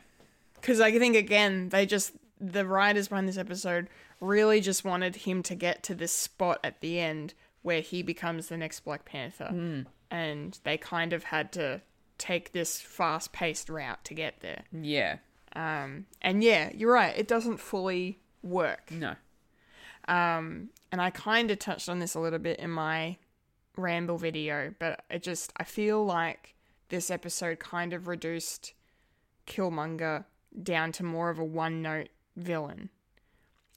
Because 0.55 0.79
I 0.79 0.97
think 0.97 1.15
again, 1.15 1.69
they 1.69 1.85
just 1.85 2.13
the 2.39 2.65
writers 2.65 3.07
behind 3.07 3.27
this 3.27 3.37
episode 3.37 3.87
really 4.19 4.61
just 4.61 4.85
wanted 4.85 5.15
him 5.17 5.43
to 5.43 5.55
get 5.55 5.83
to 5.83 5.95
this 5.95 6.11
spot 6.11 6.59
at 6.63 6.81
the 6.81 6.99
end 6.99 7.33
where 7.61 7.81
he 7.81 8.01
becomes 8.03 8.47
the 8.47 8.57
next 8.57 8.81
Black 8.81 9.05
Panther, 9.05 9.85
and 10.11 10.59
they 10.63 10.77
kind 10.77 11.13
of 11.13 11.25
had 11.25 11.51
to 11.53 11.81
take 12.17 12.51
this 12.51 12.79
fast-paced 12.79 13.69
route 13.69 14.03
to 14.05 14.13
get 14.13 14.39
there. 14.41 14.63
Yeah. 14.71 15.17
Um, 15.55 16.05
and 16.21 16.43
yeah, 16.43 16.69
you're 16.73 16.93
right; 16.93 17.17
it 17.17 17.27
doesn't 17.27 17.57
fully 17.57 18.19
work. 18.43 18.91
No. 18.91 19.15
Um, 20.07 20.69
and 20.91 21.01
I 21.01 21.09
kind 21.09 21.49
of 21.49 21.59
touched 21.59 21.89
on 21.89 21.99
this 21.99 22.13
a 22.13 22.19
little 22.19 22.39
bit 22.39 22.59
in 22.59 22.69
my 22.69 23.17
ramble 23.75 24.17
video, 24.17 24.73
but 24.79 25.03
it 25.09 25.23
just 25.23 25.51
I 25.57 25.63
feel 25.63 26.05
like 26.05 26.55
this 26.89 27.09
episode 27.09 27.59
kind 27.59 27.93
of 27.93 28.07
reduced 28.07 28.73
Killmonger 29.47 30.25
down 30.61 30.91
to 30.93 31.03
more 31.03 31.29
of 31.29 31.39
a 31.39 31.43
one-note 31.43 32.09
villain. 32.37 32.89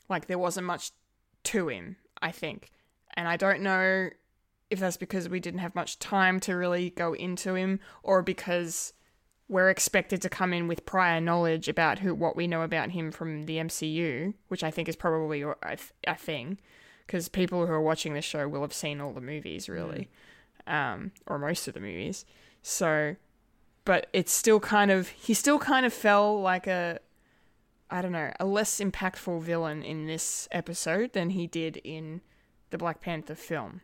Like 0.09 0.27
there 0.27 0.39
wasn't 0.39 0.67
much 0.67 0.93
to 1.45 1.69
him, 1.69 1.97
I 2.21 2.31
think. 2.31 2.71
And 3.15 3.29
I 3.29 3.37
don't 3.37 3.63
know 3.63 4.11
if 4.71 4.79
that's 4.81 4.97
because 4.97 5.29
we 5.29 5.41
didn't 5.41 5.61
have 5.61 5.75
much 5.75 5.99
time 5.99 6.41
to 6.41 6.55
really 6.55 6.91
go 6.91 7.15
into 7.15 7.55
him 7.55 7.81
or 8.03 8.23
because 8.23 8.93
we're 9.49 9.71
expected 9.71 10.21
to 10.23 10.29
come 10.29 10.53
in 10.53 10.69
with 10.69 10.85
prior 10.85 11.21
knowledge 11.21 11.69
about 11.69 12.01
who 12.01 12.15
what 12.15 12.37
we 12.37 12.47
know 12.47 12.63
about 12.63 12.91
him 12.91 13.11
from 13.11 13.45
the 13.45 13.57
MCU, 13.57 14.35
which 14.49 14.63
I 14.63 14.71
think 14.71 14.89
is 14.89 14.97
probably 14.97 15.43
a, 15.43 15.55
a 16.07 16.15
thing 16.15 16.59
because 17.07 17.29
people 17.29 17.67
who 17.67 17.73
are 17.73 17.81
watching 17.81 18.13
this 18.13 18.27
show 18.27 18.47
will 18.47 18.61
have 18.61 18.75
seen 18.75 19.01
all 19.01 19.13
the 19.13 19.21
movies 19.23 19.69
really, 19.69 20.11
um, 20.67 21.13
or 21.27 21.39
most 21.39 21.67
of 21.67 21.73
the 21.73 21.81
movies. 21.81 22.27
So, 22.63 23.17
but 23.87 24.09
it's 24.13 24.33
still 24.33 24.61
kind 24.61 24.91
of 24.91 25.09
he 25.09 25.33
still 25.33 25.59
kind 25.59 25.87
of 25.87 25.95
fell 25.95 26.41
like 26.43 26.67
a 26.67 27.01
I 27.91 28.03
don't 28.03 28.13
know 28.13 28.33
a 28.39 28.45
less 28.45 28.81
impactful 28.81 29.43
villain 29.43 29.83
in 29.83 30.07
this 30.07 30.49
episode 30.51 31.13
than 31.13 31.31
he 31.31 31.47
did 31.47 31.79
in 31.79 32.21
the 32.71 32.79
Black 32.79 33.01
Panther 33.01 33.35
film. 33.35 33.81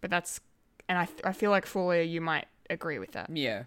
But 0.00 0.10
that's 0.10 0.40
and 0.88 0.98
I 0.98 1.08
I 1.24 1.32
feel 1.32 1.50
like 1.50 1.66
Fulia, 1.66 2.08
you 2.08 2.20
might 2.20 2.46
agree 2.70 2.98
with 2.98 3.12
that. 3.12 3.30
Yeah. 3.30 3.64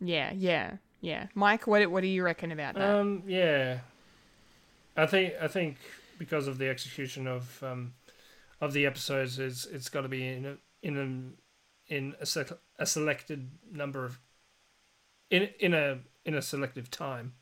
Yeah, 0.00 0.32
yeah, 0.34 0.76
yeah. 1.00 1.26
Mike, 1.34 1.66
what 1.66 1.88
what 1.90 2.00
do 2.02 2.08
you 2.08 2.22
reckon 2.22 2.52
about 2.52 2.74
that? 2.74 2.96
Um, 2.96 3.22
yeah, 3.26 3.78
I 4.96 5.06
think 5.06 5.34
I 5.40 5.48
think 5.48 5.76
because 6.18 6.46
of 6.46 6.58
the 6.58 6.68
execution 6.68 7.26
of 7.26 7.62
um, 7.62 7.94
of 8.60 8.72
the 8.72 8.86
episodes, 8.86 9.38
is 9.38 9.66
it's 9.70 9.88
got 9.88 10.02
to 10.02 10.08
be 10.08 10.26
in 10.26 10.46
a, 10.46 10.56
in 10.82 10.96
a, 11.88 11.94
in 11.94 12.14
a, 12.20 12.26
sec- 12.26 12.58
a 12.78 12.86
selected 12.86 13.50
number 13.70 14.04
of 14.04 14.18
in 15.30 15.50
in 15.60 15.74
a 15.74 15.98
in 16.24 16.34
a 16.34 16.42
selective 16.42 16.90
time 16.90 17.34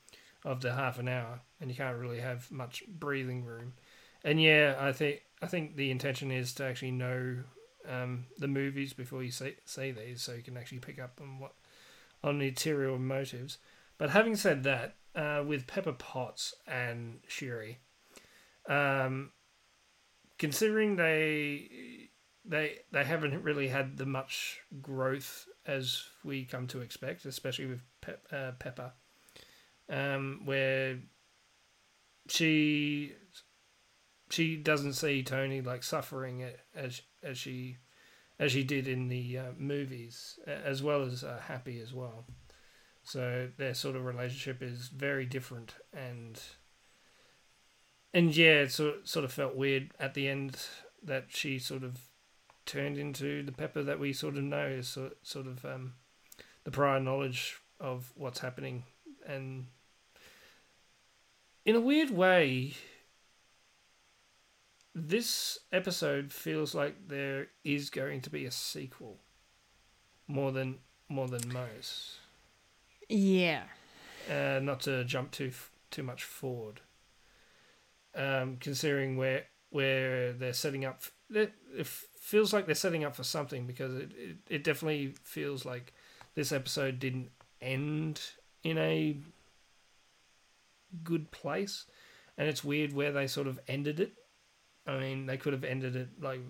of 0.44 0.60
the 0.60 0.72
half 0.72 0.98
an 0.98 1.08
hour, 1.08 1.40
and 1.60 1.70
you 1.70 1.76
can't 1.76 1.98
really 1.98 2.20
have 2.20 2.50
much 2.50 2.84
breathing 2.88 3.44
room. 3.44 3.74
And 4.24 4.40
yeah, 4.40 4.76
I 4.78 4.92
think 4.92 5.22
I 5.42 5.46
think 5.46 5.76
the 5.76 5.90
intention 5.90 6.30
is 6.30 6.54
to 6.54 6.64
actually 6.64 6.92
know 6.92 7.38
um, 7.88 8.26
the 8.38 8.48
movies 8.48 8.92
before 8.92 9.22
you 9.22 9.30
see 9.30 9.56
see 9.64 9.90
these, 9.90 10.22
so 10.22 10.32
you 10.32 10.42
can 10.42 10.56
actually 10.56 10.80
pick 10.80 11.00
up 11.00 11.20
on 11.20 11.38
what 11.38 11.52
on 12.22 12.38
the 12.38 12.48
interior 12.48 12.98
motives. 12.98 13.58
But 13.98 14.10
having 14.10 14.36
said 14.36 14.62
that, 14.64 14.96
uh, 15.14 15.42
with 15.46 15.66
Pepper 15.66 15.92
Potts 15.92 16.54
and 16.66 17.20
Shuri, 17.28 17.78
um, 18.68 19.32
considering 20.38 20.96
they 20.96 22.08
they 22.44 22.78
they 22.92 23.04
haven't 23.04 23.42
really 23.42 23.68
had 23.68 23.96
the 23.96 24.06
much 24.06 24.60
growth 24.80 25.46
as 25.66 26.04
we 26.24 26.44
come 26.44 26.66
to 26.68 26.80
expect, 26.80 27.24
especially 27.24 27.66
with 27.66 27.82
Pep, 28.00 28.26
uh, 28.32 28.52
Pepper, 28.58 28.92
um, 29.90 30.42
where 30.44 30.98
she 32.28 33.12
she 34.30 34.56
doesn't 34.56 34.94
see 34.94 35.22
Tony 35.22 35.60
like 35.60 35.82
suffering 35.82 36.44
as 36.74 37.02
as 37.22 37.36
she 37.36 37.76
as 38.38 38.52
she 38.52 38.64
did 38.64 38.88
in 38.88 39.08
the 39.08 39.36
uh, 39.36 39.52
movies, 39.58 40.38
as 40.46 40.82
well 40.82 41.02
as 41.02 41.22
uh, 41.22 41.38
Happy 41.46 41.78
as 41.80 41.92
well. 41.92 42.24
So 43.02 43.48
their 43.58 43.74
sort 43.74 43.96
of 43.96 44.04
relationship 44.06 44.62
is 44.62 44.88
very 44.88 45.26
different, 45.26 45.74
and 45.92 46.40
and 48.14 48.34
yeah, 48.34 48.62
it 48.62 48.72
sort 48.72 49.08
sort 49.08 49.24
of 49.24 49.32
felt 49.32 49.56
weird 49.56 49.90
at 49.98 50.14
the 50.14 50.28
end 50.28 50.56
that 51.02 51.26
she 51.28 51.58
sort 51.58 51.82
of 51.82 51.98
turned 52.66 52.98
into 52.98 53.42
the 53.42 53.52
Pepper 53.52 53.82
that 53.82 53.98
we 53.98 54.12
sort 54.12 54.36
of 54.36 54.44
know 54.44 54.66
is 54.66 54.88
sort 54.88 55.16
sort 55.22 55.46
of 55.46 55.64
um, 55.64 55.94
the 56.64 56.70
prior 56.70 57.00
knowledge 57.00 57.56
of 57.78 58.12
what's 58.14 58.40
happening, 58.40 58.84
and 59.26 59.66
in 61.64 61.76
a 61.76 61.80
weird 61.80 62.10
way, 62.10 62.74
this 64.94 65.58
episode 65.72 66.32
feels 66.32 66.74
like 66.74 67.08
there 67.08 67.48
is 67.64 67.90
going 67.90 68.20
to 68.22 68.30
be 68.30 68.44
a 68.44 68.50
sequel 68.50 69.18
more 70.26 70.52
than 70.52 70.78
more 71.08 71.28
than 71.28 71.52
most. 71.52 72.18
yeah. 73.08 73.62
Uh, 74.30 74.60
not 74.62 74.80
to 74.80 75.04
jump 75.04 75.30
too 75.30 75.50
too 75.90 76.02
much 76.02 76.24
forward. 76.24 76.80
Um, 78.14 78.56
considering 78.60 79.16
where 79.16 79.46
where 79.70 80.32
they're 80.32 80.52
setting 80.52 80.84
up, 80.84 81.02
it, 81.30 81.52
it 81.76 81.86
feels 81.86 82.52
like 82.52 82.66
they're 82.66 82.74
setting 82.74 83.04
up 83.04 83.14
for 83.14 83.24
something 83.24 83.66
because 83.66 83.94
it, 83.94 84.12
it, 84.16 84.36
it 84.48 84.64
definitely 84.64 85.14
feels 85.22 85.64
like 85.64 85.92
this 86.34 86.52
episode 86.52 86.98
didn't 86.98 87.30
end 87.60 88.20
in 88.62 88.78
a 88.78 89.16
good 91.02 91.30
place, 91.30 91.86
and 92.36 92.48
it's 92.48 92.64
weird 92.64 92.92
where 92.92 93.12
they 93.12 93.26
sort 93.26 93.46
of 93.46 93.60
ended 93.68 94.00
it. 94.00 94.12
I 94.86 94.98
mean, 94.98 95.26
they 95.26 95.36
could 95.36 95.52
have 95.52 95.64
ended 95.64 95.96
it 95.96 96.08
like 96.20 96.40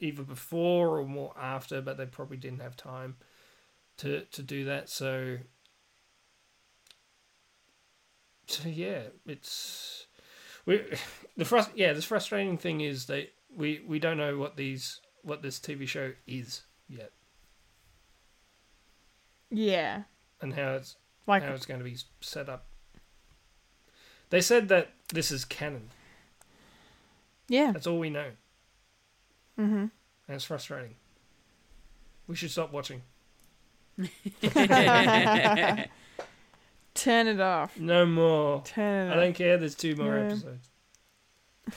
either 0.00 0.22
before 0.22 0.98
or 0.98 1.06
more 1.06 1.32
after, 1.38 1.80
but 1.80 1.96
they 1.96 2.06
probably 2.06 2.36
didn't 2.36 2.60
have 2.60 2.76
time 2.76 3.16
to 3.98 4.22
to 4.32 4.42
do 4.42 4.64
that. 4.66 4.88
So, 4.88 5.38
so 8.46 8.68
yeah, 8.68 9.02
it's 9.26 10.06
we 10.66 10.78
the 11.36 11.44
frust 11.44 11.70
yeah. 11.74 11.92
The 11.92 12.02
frustrating 12.02 12.58
thing 12.58 12.80
is 12.80 13.06
that 13.06 13.28
we 13.54 13.82
we 13.86 13.98
don't 13.98 14.18
know 14.18 14.38
what 14.38 14.56
these 14.56 15.00
what 15.22 15.42
this 15.42 15.58
TV 15.60 15.86
show 15.86 16.12
is 16.26 16.62
yet 16.88 17.12
Yeah. 19.50 20.02
and 20.40 20.52
how 20.54 20.72
it's 20.72 20.96
Like 21.26 21.42
how 21.42 21.52
it's 21.52 21.66
going 21.66 21.80
to 21.80 21.84
be 21.84 21.96
set 22.20 22.48
up. 22.48 22.66
They 24.30 24.40
said 24.40 24.68
that 24.68 24.92
this 25.12 25.30
is 25.30 25.44
canon. 25.44 25.90
yeah. 27.48 27.72
That's 27.72 27.86
all 27.86 27.98
we 27.98 28.10
know. 28.10 28.30
Mm-hmm. 29.58 29.74
And 29.76 29.90
it's 30.28 30.44
frustrating. 30.44 30.94
We 32.26 32.34
should 32.36 32.50
stop 32.50 32.72
watching. 32.72 33.02
Turn 36.94 37.26
it 37.26 37.40
off. 37.40 37.78
No 37.78 38.04
more. 38.06 38.62
Turn 38.64 39.10
it 39.10 39.12
I 39.12 39.16
don't 39.16 39.34
care. 39.34 39.56
There's 39.58 39.74
two 39.74 39.96
more 39.96 40.14
No. 40.14 40.26
episodes. 40.26 40.68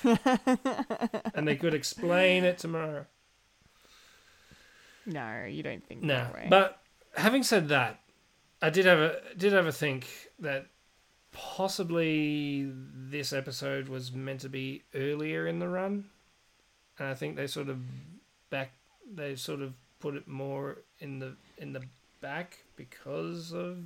and 1.35 1.47
they 1.47 1.55
could 1.55 1.73
explain 1.73 2.43
it 2.43 2.57
tomorrow. 2.57 3.05
No, 5.05 5.45
you 5.47 5.61
don't 5.63 5.85
think 5.85 6.01
No, 6.01 6.15
that 6.15 6.33
way. 6.33 6.47
but 6.49 6.81
having 7.15 7.43
said 7.43 7.69
that, 7.69 7.99
I 8.65 8.69
did 8.71 8.85
have 8.85 8.97
a 8.99 9.21
did 9.37 9.53
have 9.53 9.67
a 9.67 9.71
think 9.71 10.07
that 10.39 10.65
possibly 11.31 12.71
this 13.11 13.31
episode 13.31 13.87
was 13.89 14.11
meant 14.11 14.39
to 14.41 14.49
be 14.49 14.81
earlier 14.95 15.45
in 15.45 15.59
the 15.59 15.67
run, 15.67 16.05
and 16.97 17.07
I 17.07 17.13
think 17.13 17.35
they 17.35 17.45
sort 17.45 17.69
of 17.69 17.77
back 18.49 18.71
they 19.13 19.35
sort 19.35 19.61
of 19.61 19.73
put 19.99 20.15
it 20.15 20.27
more 20.27 20.79
in 20.99 21.19
the 21.19 21.35
in 21.59 21.73
the 21.73 21.83
back 22.21 22.57
because 22.75 23.53
of 23.53 23.77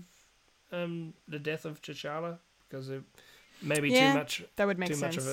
um 0.71 1.13
the 1.27 1.39
death 1.39 1.65
of 1.65 1.81
T'Challa 1.81 2.37
because 2.69 2.89
it 2.89 3.03
maybe 3.61 3.89
Yeah, 3.89 4.13
too 4.13 4.17
much 4.19 4.43
that 4.55 4.65
would 4.65 4.79
make 4.79 4.89
too 4.89 4.95
sense. 4.95 5.17
much 5.17 5.25
of 5.25 5.27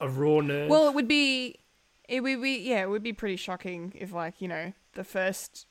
a 0.00 0.04
a 0.04 0.08
raw 0.08 0.40
nerve. 0.40 0.68
Well, 0.68 0.88
it 0.88 0.94
would 0.94 1.08
be, 1.08 1.56
it 2.08 2.20
would 2.22 2.42
be, 2.42 2.58
yeah, 2.58 2.82
it 2.82 2.90
would 2.90 3.04
be 3.04 3.12
pretty 3.12 3.36
shocking 3.36 3.92
if, 3.96 4.12
like, 4.12 4.40
you 4.40 4.48
know, 4.48 4.72
the 4.94 5.04
first 5.04 5.66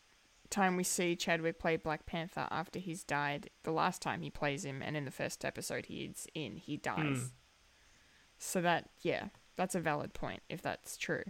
time 0.52 0.76
we 0.76 0.84
see 0.84 1.16
Chadwick 1.16 1.58
play 1.60 1.78
Black 1.78 2.06
Panther 2.06 2.48
after 2.52 2.78
he's 2.78 3.04
died, 3.04 3.50
the 3.64 3.72
last 3.72 4.02
time 4.02 4.22
he 4.22 4.30
plays 4.30 4.64
him, 4.64 4.82
and 4.82 4.96
in 4.96 5.06
the 5.06 5.12
first 5.12 5.44
episode 5.44 5.88
he's 5.88 6.28
in, 6.36 6.58
he 6.58 6.78
dies. 6.78 7.18
Hmm. 7.18 7.26
So 8.38 8.62
that, 8.62 8.90
yeah, 9.02 9.26
that's 9.56 9.76
a 9.76 9.80
valid 9.80 10.14
point 10.14 10.42
if 10.50 10.62
that's 10.62 10.98
true. 10.98 11.24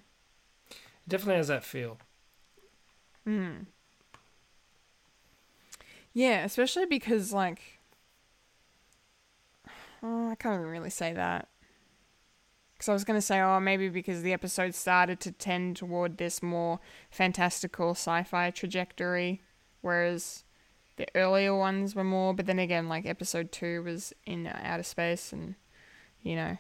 definitely 1.08 1.36
has 1.38 1.48
that 1.48 1.64
feel. 1.64 1.98
Hmm. 3.26 3.64
Yeah, 6.14 6.44
especially 6.44 6.86
because 6.86 7.32
like, 7.32 7.80
oh, 10.04 10.30
I 10.30 10.36
can't 10.36 10.56
even 10.56 10.68
really 10.68 10.90
say 10.90 11.14
that. 11.14 11.48
Because 12.82 12.90
I 12.90 12.94
was 12.94 13.04
gonna 13.04 13.22
say, 13.22 13.40
oh, 13.40 13.60
maybe 13.60 13.90
because 13.90 14.24
the 14.24 14.34
episode 14.34 14.74
started 14.74 15.20
to 15.20 15.32
tend 15.32 15.76
toward 15.78 16.18
this 16.18 16.42
more 16.42 16.80
fantastical 17.12 17.92
sci-fi 17.92 18.50
trajectory, 18.50 19.44
whereas 19.82 20.44
the 20.96 21.06
earlier 21.14 21.56
ones 21.56 21.94
were 21.94 22.04
more, 22.04 22.34
but 22.34 22.48
then 22.48 22.58
again, 22.58 22.90
like 22.90 23.06
episode 23.06 23.52
two 23.52 23.84
was 23.84 24.14
in 24.26 24.48
outer 24.48 24.82
space, 24.82 25.32
and 25.32 25.54
you 26.24 26.36
know, 26.36 26.58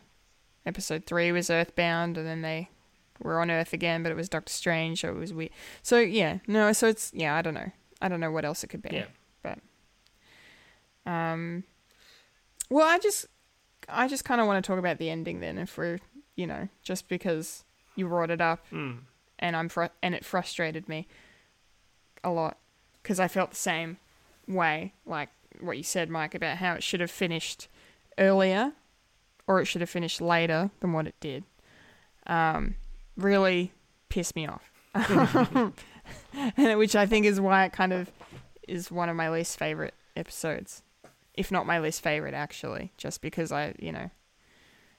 episode 0.63 1.07
three 1.07 1.31
was 1.31 1.49
Earthbound, 1.49 2.19
and 2.19 2.27
then 2.27 2.43
they 2.43 2.69
were 3.19 3.41
on 3.41 3.49
Earth 3.49 3.73
again, 3.73 4.03
but 4.03 4.11
it 4.11 4.15
was 4.15 4.29
Doctor 4.29 4.53
Strange, 4.53 5.01
so 5.01 5.09
it 5.09 5.15
was 5.15 5.33
weird. 5.33 5.49
So 5.81 5.97
yeah, 5.97 6.37
no, 6.45 6.71
so 6.71 6.85
it's 6.87 7.11
yeah, 7.15 7.33
I 7.35 7.41
don't 7.41 7.55
know, 7.55 7.71
I 7.99 8.09
don't 8.09 8.19
know 8.19 8.29
what 8.31 8.45
else 8.45 8.63
it 8.63 8.67
could 8.67 8.83
be, 8.83 8.89
Yeah. 8.93 9.05
but 9.41 9.57
um, 11.11 11.63
well, 12.69 12.87
I 12.87 12.99
just 12.99 13.25
I 13.89 14.07
just 14.07 14.23
kind 14.23 14.39
of 14.39 14.45
want 14.45 14.63
to 14.63 14.67
talk 14.67 14.77
about 14.77 14.99
the 14.99 15.09
ending 15.09 15.39
then, 15.39 15.57
if 15.57 15.77
we're 15.77 15.97
you 16.35 16.47
know, 16.47 16.67
just 16.81 17.07
because 17.07 17.63
you 17.95 18.07
brought 18.07 18.31
it 18.31 18.41
up, 18.41 18.65
Mm. 18.71 18.99
and 19.39 19.55
I'm 19.55 19.69
fr- 19.69 19.85
and 20.01 20.15
it 20.15 20.23
frustrated 20.25 20.87
me 20.89 21.07
a 22.23 22.29
lot 22.29 22.57
because 23.01 23.19
I 23.19 23.27
felt 23.27 23.49
the 23.51 23.55
same 23.57 23.97
way, 24.47 24.93
like 25.05 25.29
what 25.59 25.77
you 25.77 25.83
said, 25.83 26.09
Mike, 26.09 26.33
about 26.35 26.57
how 26.57 26.73
it 26.73 26.83
should 26.83 26.99
have 27.01 27.11
finished 27.11 27.67
earlier 28.17 28.73
or 29.47 29.59
it 29.59 29.65
should 29.65 29.81
have 29.81 29.89
finished 29.89 30.21
later 30.21 30.69
than 30.79 30.93
what 30.93 31.07
it 31.07 31.15
did. 31.19 31.43
Um, 32.27 32.75
really 33.17 33.73
pissed 34.09 34.35
me 34.35 34.47
off, 34.47 34.71
and 34.93 35.73
which 36.77 36.95
I 36.95 37.05
think 37.05 37.25
is 37.25 37.41
why 37.41 37.65
it 37.65 37.73
kind 37.73 37.91
of 37.93 38.11
is 38.67 38.91
one 38.91 39.09
of 39.09 39.15
my 39.15 39.29
least 39.29 39.57
favorite 39.57 39.93
episodes, 40.15 40.83
if 41.33 41.51
not 41.51 41.65
my 41.65 41.79
least 41.79 42.01
favorite 42.01 42.33
actually, 42.33 42.91
just 42.97 43.21
because 43.21 43.51
I, 43.51 43.73
you 43.79 43.91
know, 43.91 44.11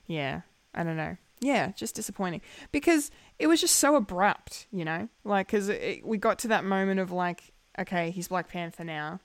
yeah, 0.07 0.41
I 0.75 0.83
don't 0.85 0.97
know. 0.97 1.17
Yeah, 1.41 1.73
just 1.73 1.97
disappointing 1.97 2.41
because 2.71 3.11
it 3.39 3.49
was 3.49 3.61
just 3.61 3.77
so 3.77 3.97
abrupt, 3.97 4.69
you 4.71 4.85
know? 4.85 5.09
Like, 5.25 5.49
because 5.49 5.71
we 6.05 6.17
got 6.17 6.39
to 6.41 6.49
that 6.49 6.65
moment 6.65 7.01
of 7.01 7.11
like, 7.11 7.53
okay, 7.79 8.11
he's 8.11 8.29
Black 8.29 8.49
Panther 8.49 8.85
now. 8.85 9.21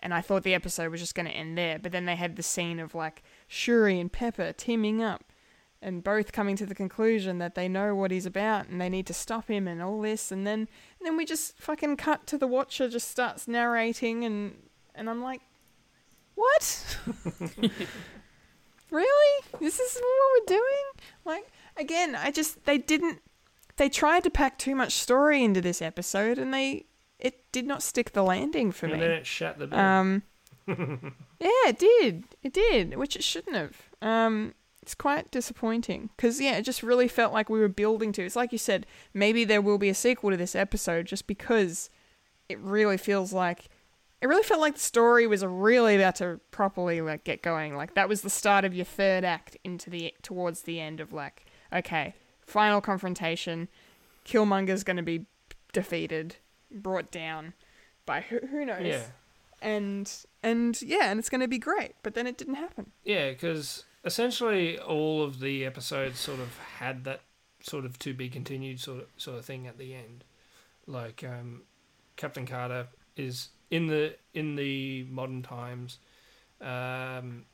And 0.00 0.14
I 0.14 0.20
thought 0.20 0.42
the 0.42 0.54
episode 0.54 0.90
was 0.90 1.00
just 1.00 1.14
going 1.14 1.26
to 1.26 1.32
end 1.32 1.56
there. 1.58 1.78
But 1.78 1.92
then 1.92 2.06
they 2.06 2.16
had 2.16 2.36
the 2.36 2.42
scene 2.42 2.80
of 2.80 2.94
like 2.94 3.22
Shuri 3.48 4.00
and 4.00 4.10
Pepper 4.10 4.52
teaming 4.52 5.02
up 5.02 5.24
and 5.82 6.02
both 6.02 6.32
coming 6.32 6.56
to 6.56 6.66
the 6.66 6.74
conclusion 6.74 7.38
that 7.38 7.54
they 7.54 7.68
know 7.68 7.94
what 7.94 8.10
he's 8.10 8.26
about 8.26 8.68
and 8.68 8.80
they 8.80 8.88
need 8.88 9.06
to 9.06 9.14
stop 9.14 9.48
him 9.48 9.68
and 9.68 9.82
all 9.82 10.00
this. 10.00 10.32
And 10.32 10.46
then, 10.46 10.60
and 10.60 11.04
then 11.04 11.16
we 11.16 11.24
just 11.24 11.58
fucking 11.58 11.96
cut 11.96 12.26
to 12.28 12.38
the 12.38 12.46
Watcher 12.46 12.88
just 12.88 13.10
starts 13.10 13.46
narrating 13.46 14.24
and, 14.24 14.56
and 14.94 15.10
I'm 15.10 15.22
like, 15.22 15.42
what? 16.34 16.98
really? 18.90 19.44
This 19.60 19.78
is 19.80 19.94
what 19.96 20.40
we're 20.50 20.56
doing? 20.56 20.84
Like, 21.24 21.50
again, 21.76 22.14
I 22.14 22.30
just, 22.30 22.64
they 22.64 22.78
didn't, 22.78 23.20
they 23.76 23.88
tried 23.88 24.22
to 24.24 24.30
pack 24.30 24.58
too 24.58 24.74
much 24.74 24.92
story 24.92 25.42
into 25.42 25.60
this 25.60 25.82
episode 25.82 26.38
and 26.38 26.52
they, 26.52 26.86
it 27.18 27.50
did 27.52 27.66
not 27.66 27.82
stick 27.82 28.12
the 28.12 28.22
landing 28.22 28.72
for 28.72 28.86
and 28.86 28.94
me. 28.94 29.00
then 29.00 29.10
it 29.10 29.26
shut 29.26 29.58
the 29.58 29.66
bed. 29.66 29.78
Um, 29.78 30.22
yeah, 30.68 31.48
it 31.68 31.78
did. 31.78 32.24
It 32.42 32.52
did, 32.52 32.96
which 32.96 33.16
it 33.16 33.24
shouldn't 33.24 33.56
have. 33.56 33.76
Um, 34.02 34.54
it's 34.82 34.94
quite 34.94 35.30
disappointing 35.32 36.10
because 36.16 36.40
yeah, 36.40 36.56
it 36.56 36.62
just 36.62 36.82
really 36.82 37.08
felt 37.08 37.32
like 37.32 37.50
we 37.50 37.58
were 37.58 37.68
building 37.68 38.12
to. 38.12 38.22
It's 38.24 38.36
like 38.36 38.52
you 38.52 38.58
said, 38.58 38.86
maybe 39.12 39.44
there 39.44 39.60
will 39.60 39.78
be 39.78 39.88
a 39.88 39.94
sequel 39.94 40.30
to 40.30 40.36
this 40.36 40.54
episode, 40.54 41.06
just 41.06 41.26
because 41.26 41.90
it 42.48 42.58
really 42.60 42.96
feels 42.96 43.32
like 43.32 43.68
it 44.20 44.26
really 44.26 44.42
felt 44.42 44.60
like 44.60 44.74
the 44.74 44.80
story 44.80 45.26
was 45.26 45.44
really 45.44 45.96
about 45.96 46.16
to 46.16 46.40
properly 46.50 47.00
like 47.00 47.24
get 47.24 47.42
going. 47.42 47.76
Like 47.76 47.94
that 47.94 48.08
was 48.08 48.22
the 48.22 48.30
start 48.30 48.64
of 48.64 48.74
your 48.74 48.84
third 48.84 49.24
act 49.24 49.56
into 49.64 49.90
the 49.90 50.14
towards 50.22 50.62
the 50.62 50.80
end 50.80 51.00
of 51.00 51.12
like 51.12 51.46
okay, 51.72 52.14
final 52.40 52.80
confrontation. 52.80 53.68
Killmonger's 54.24 54.82
going 54.82 54.96
to 54.96 55.02
be 55.02 55.26
defeated, 55.72 56.36
brought 56.70 57.10
down 57.10 57.52
by 58.06 58.22
who, 58.22 58.38
who 58.38 58.64
knows 58.64 58.84
yeah. 58.84 59.04
and 59.60 60.12
and 60.42 60.80
yeah, 60.82 61.10
and 61.10 61.18
it's 61.18 61.28
going 61.28 61.40
to 61.40 61.48
be 61.48 61.58
great. 61.58 61.94
But 62.02 62.14
then 62.14 62.26
it 62.26 62.38
didn't 62.38 62.54
happen. 62.54 62.92
Yeah, 63.04 63.30
because 63.30 63.84
essentially 64.04 64.78
all 64.78 65.22
of 65.22 65.40
the 65.40 65.64
episodes 65.66 66.18
sort 66.18 66.40
of 66.40 66.58
had 66.78 67.04
that 67.04 67.20
sort 67.60 67.84
of 67.84 67.98
to 67.98 68.14
be 68.14 68.28
continued 68.28 68.80
sort 68.80 69.02
of 69.02 69.06
sort 69.16 69.38
of 69.38 69.44
thing 69.44 69.66
at 69.66 69.76
the 69.76 69.94
end. 69.94 70.24
Like 70.86 71.22
um, 71.22 71.62
Captain 72.16 72.46
Carter 72.46 72.86
is 73.16 73.48
in 73.70 73.86
the 73.86 74.14
in 74.34 74.56
the 74.56 75.04
modern 75.10 75.42
times. 75.42 75.98
Um, 76.60 77.44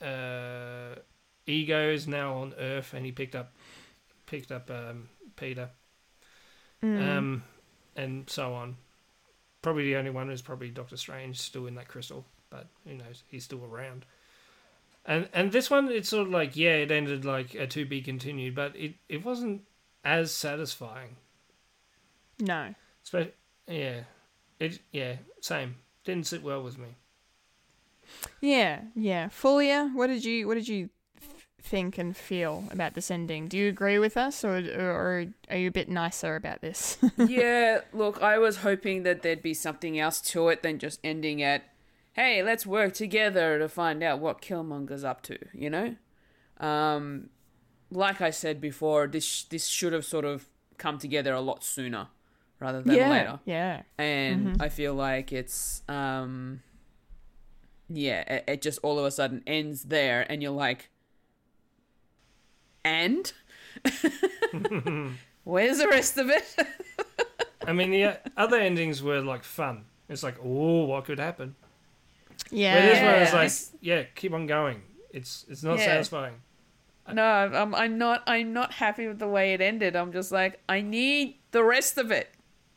uh, 0.00 0.96
Ego 1.46 1.90
is 1.90 2.08
now 2.08 2.38
on 2.38 2.54
Earth, 2.58 2.94
and 2.94 3.04
he 3.04 3.12
picked 3.12 3.34
up 3.34 3.52
picked 4.26 4.50
up 4.50 4.70
um, 4.70 5.08
Peter, 5.36 5.70
um, 6.82 7.42
and 7.96 8.28
so 8.28 8.54
on. 8.54 8.76
Probably 9.62 9.84
the 9.84 9.96
only 9.96 10.10
one 10.10 10.30
is 10.30 10.42
probably 10.42 10.70
Doctor 10.70 10.96
Strange 10.96 11.40
still 11.40 11.66
in 11.66 11.74
that 11.76 11.88
crystal, 11.88 12.24
but 12.50 12.66
who 12.86 12.94
knows? 12.94 13.22
He's 13.28 13.44
still 13.44 13.64
around. 13.64 14.04
And 15.06 15.28
and 15.34 15.52
this 15.52 15.70
one, 15.70 15.90
it's 15.90 16.08
sort 16.08 16.26
of 16.26 16.32
like 16.32 16.56
yeah, 16.56 16.76
it 16.76 16.90
ended 16.90 17.24
like 17.24 17.54
a 17.54 17.66
to 17.66 17.84
be 17.84 18.00
continued, 18.00 18.54
but 18.54 18.74
it, 18.74 18.94
it 19.08 19.24
wasn't 19.24 19.62
as 20.02 20.32
satisfying. 20.32 21.16
No. 22.40 22.74
Spe- 23.02 23.34
yeah, 23.68 24.00
it 24.60 24.80
yeah 24.92 25.16
same 25.40 25.76
didn't 26.04 26.26
sit 26.26 26.42
well 26.42 26.62
with 26.62 26.78
me. 26.78 26.88
Yeah, 28.40 28.82
yeah. 28.94 29.28
Fulia, 29.28 29.90
what 29.94 30.08
did 30.08 30.24
you 30.24 30.46
what 30.46 30.54
did 30.54 30.68
you 30.68 30.90
th- 31.18 31.48
think 31.60 31.98
and 31.98 32.16
feel 32.16 32.64
about 32.70 32.94
this 32.94 33.10
ending? 33.10 33.48
Do 33.48 33.56
you 33.56 33.68
agree 33.68 33.98
with 33.98 34.16
us, 34.16 34.44
or 34.44 34.58
or 34.58 35.26
are 35.50 35.56
you 35.56 35.68
a 35.68 35.72
bit 35.72 35.88
nicer 35.88 36.36
about 36.36 36.60
this? 36.60 36.98
yeah, 37.16 37.80
look, 37.92 38.22
I 38.22 38.38
was 38.38 38.58
hoping 38.58 39.02
that 39.04 39.22
there'd 39.22 39.42
be 39.42 39.54
something 39.54 39.98
else 39.98 40.20
to 40.22 40.48
it 40.48 40.62
than 40.62 40.78
just 40.78 41.00
ending 41.02 41.42
at, 41.42 41.64
hey, 42.12 42.42
let's 42.42 42.66
work 42.66 42.92
together 42.92 43.58
to 43.58 43.68
find 43.68 44.02
out 44.02 44.20
what 44.20 44.42
Killmonger's 44.42 45.04
up 45.04 45.22
to, 45.22 45.38
you 45.52 45.70
know? 45.70 45.96
Um, 46.58 47.30
like 47.90 48.20
I 48.20 48.30
said 48.30 48.60
before, 48.60 49.06
this 49.06 49.44
this 49.44 49.66
should 49.66 49.94
have 49.94 50.04
sort 50.04 50.24
of 50.24 50.46
come 50.76 50.98
together 50.98 51.32
a 51.32 51.40
lot 51.40 51.64
sooner 51.64 52.08
rather 52.64 52.82
than 52.82 52.96
yeah, 52.96 53.10
later. 53.10 53.40
yeah. 53.44 53.82
And 53.98 54.60
I 54.62 54.68
feel 54.70 54.94
like 54.94 55.32
it's, 55.32 55.82
um, 55.88 56.62
yeah, 57.88 58.20
it, 58.22 58.44
it 58.48 58.62
just 58.62 58.78
all 58.82 58.98
of 58.98 59.04
a 59.04 59.10
sudden 59.10 59.42
ends 59.46 59.84
there, 59.84 60.24
and 60.30 60.42
you're 60.42 60.50
like, 60.52 60.90
and? 62.84 63.32
Where's 65.44 65.78
the 65.78 65.88
rest 65.88 66.16
of 66.18 66.30
it? 66.30 66.44
I 67.66 67.72
mean, 67.72 67.90
the 67.90 68.04
uh, 68.04 68.16
other 68.36 68.56
endings 68.58 69.02
were 69.02 69.20
like 69.20 69.44
fun. 69.44 69.84
It's 70.08 70.22
like, 70.22 70.36
oh, 70.42 70.84
what 70.84 71.04
could 71.04 71.18
happen? 71.18 71.54
Yeah. 72.50 72.74
Where 72.74 72.82
this 73.22 73.32
one 73.32 73.44
is 73.44 73.72
Yeah. 73.80 73.94
like, 73.96 74.06
yeah, 74.06 74.10
keep 74.14 74.32
on 74.32 74.46
going. 74.46 74.82
It's 75.10 75.44
it's 75.48 75.62
not 75.62 75.78
Yeah. 75.78 75.84
satisfying. 75.84 76.34
No, 77.12 77.22
I'm 77.22 77.74
I'm 77.74 77.98
not 77.98 78.22
I'm 78.26 78.52
not 78.54 78.72
happy 78.74 79.06
with 79.06 79.18
the 79.18 79.28
way 79.28 79.52
it 79.54 79.60
ended. 79.60 79.94
I'm 79.96 80.12
just 80.12 80.32
like 80.32 80.60
I 80.68 80.80
need 80.80 81.36
the 81.50 81.62
rest 81.62 81.98
of 81.98 82.10
it. 82.10 82.30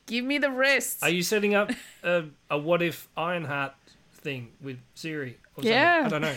Give 0.08 0.26
me 0.26 0.38
the 0.40 0.50
rest. 0.50 1.04
Are 1.04 1.10
you 1.10 1.22
setting 1.22 1.54
up 1.54 1.70
a, 2.04 2.24
a 2.50 2.58
what 2.58 2.82
if 2.82 3.08
Ironheart 3.16 3.74
thing 4.14 4.50
with 4.62 4.80
Siri? 4.96 5.38
Or 5.56 5.64
something? 5.64 5.72
Yeah. 5.72 6.04
I 6.06 6.10
don't 6.10 6.22
know. 6.22 6.36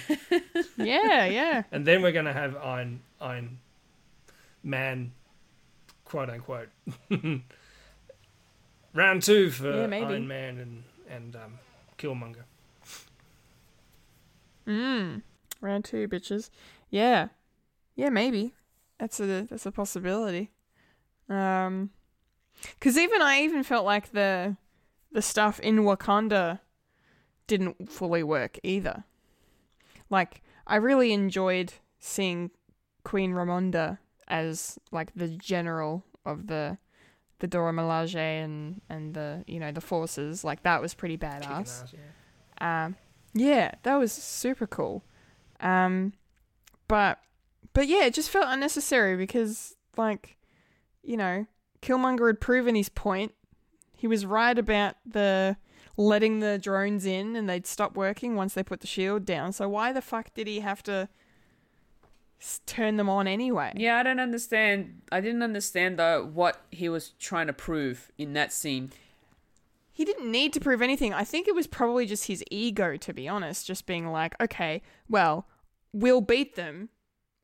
yeah, 0.84 1.24
yeah. 1.26 1.62
And 1.72 1.86
then 1.86 2.02
we're 2.02 2.12
gonna 2.12 2.32
have 2.32 2.56
Iron 2.56 3.00
Iron 3.20 3.58
Man, 4.62 5.12
quote 6.04 6.28
unquote. 6.30 6.68
Round 8.92 9.22
two 9.22 9.50
for 9.50 9.74
Yeah, 9.74 9.86
maybe. 9.86 10.04
Iron 10.06 10.28
Man 10.28 10.58
and 10.58 10.82
and 11.08 11.36
um, 11.36 11.58
Killmonger. 11.98 12.44
Mm. 14.66 15.22
Round 15.60 15.84
two, 15.84 16.08
bitches. 16.08 16.50
Yeah. 16.90 17.28
Yeah, 17.94 18.08
maybe. 18.08 18.54
That's 18.98 19.20
a 19.20 19.42
that's 19.42 19.66
a 19.66 19.70
possibility. 19.72 20.50
Um 21.28 21.90
cuz 22.80 22.96
even 22.96 23.22
I 23.22 23.40
even 23.42 23.62
felt 23.62 23.84
like 23.84 24.12
the 24.12 24.56
the 25.12 25.22
stuff 25.22 25.58
in 25.60 25.78
Wakanda 25.78 26.60
didn't 27.46 27.90
fully 27.90 28.22
work 28.22 28.58
either. 28.62 29.04
Like 30.08 30.42
I 30.66 30.76
really 30.76 31.12
enjoyed 31.12 31.72
seeing 31.98 32.50
Queen 33.04 33.32
Ramonda 33.32 33.98
as 34.28 34.78
like 34.92 35.12
the 35.14 35.28
general 35.28 36.04
of 36.24 36.46
the 36.46 36.78
the 37.40 37.46
Dora 37.46 37.72
Milaje 37.72 38.14
and 38.16 38.80
and 38.88 39.14
the 39.14 39.44
you 39.46 39.58
know 39.58 39.72
the 39.72 39.80
forces 39.80 40.44
like 40.44 40.62
that 40.62 40.80
was 40.80 40.94
pretty 40.94 41.18
badass. 41.18 41.46
ass, 41.48 41.84
yeah. 41.92 42.84
Um, 42.84 42.96
yeah, 43.34 43.72
that 43.82 43.96
was 43.96 44.12
super 44.12 44.66
cool. 44.66 45.02
Um, 45.60 46.12
but 46.88 47.18
but 47.72 47.86
yeah, 47.88 48.04
it 48.04 48.14
just 48.14 48.30
felt 48.30 48.46
unnecessary 48.48 49.16
because 49.16 49.76
like, 49.96 50.36
you 51.02 51.16
know, 51.16 51.46
Killmonger 51.82 52.26
had 52.28 52.40
proven 52.40 52.74
his 52.74 52.88
point. 52.88 53.32
He 53.96 54.06
was 54.06 54.24
right 54.26 54.58
about 54.58 54.96
the 55.06 55.56
letting 55.96 56.40
the 56.40 56.58
drones 56.58 57.04
in 57.04 57.36
and 57.36 57.48
they'd 57.48 57.66
stop 57.66 57.96
working 57.96 58.34
once 58.34 58.54
they 58.54 58.62
put 58.62 58.80
the 58.80 58.86
shield 58.86 59.24
down. 59.24 59.52
So 59.52 59.68
why 59.68 59.92
the 59.92 60.00
fuck 60.00 60.32
did 60.34 60.46
he 60.46 60.60
have 60.60 60.82
to 60.84 61.08
turn 62.64 62.96
them 62.96 63.08
on 63.08 63.26
anyway? 63.26 63.72
yeah, 63.76 63.98
I 63.98 64.02
don't 64.02 64.20
understand. 64.20 65.02
I 65.12 65.20
didn't 65.20 65.42
understand 65.42 65.98
though 65.98 66.24
what 66.24 66.62
he 66.70 66.88
was 66.88 67.10
trying 67.18 67.48
to 67.48 67.52
prove 67.52 68.10
in 68.16 68.32
that 68.32 68.52
scene. 68.52 68.92
he 69.92 70.04
didn't 70.06 70.30
need 70.30 70.54
to 70.54 70.60
prove 70.60 70.80
anything. 70.80 71.12
I 71.12 71.24
think 71.24 71.46
it 71.46 71.54
was 71.54 71.66
probably 71.66 72.06
just 72.06 72.26
his 72.28 72.42
ego, 72.50 72.96
to 72.96 73.12
be 73.12 73.28
honest, 73.28 73.66
just 73.66 73.84
being 73.84 74.06
like, 74.06 74.34
okay, 74.40 74.80
well, 75.08 75.46
we'll 75.92 76.22
beat 76.22 76.54
them. 76.56 76.88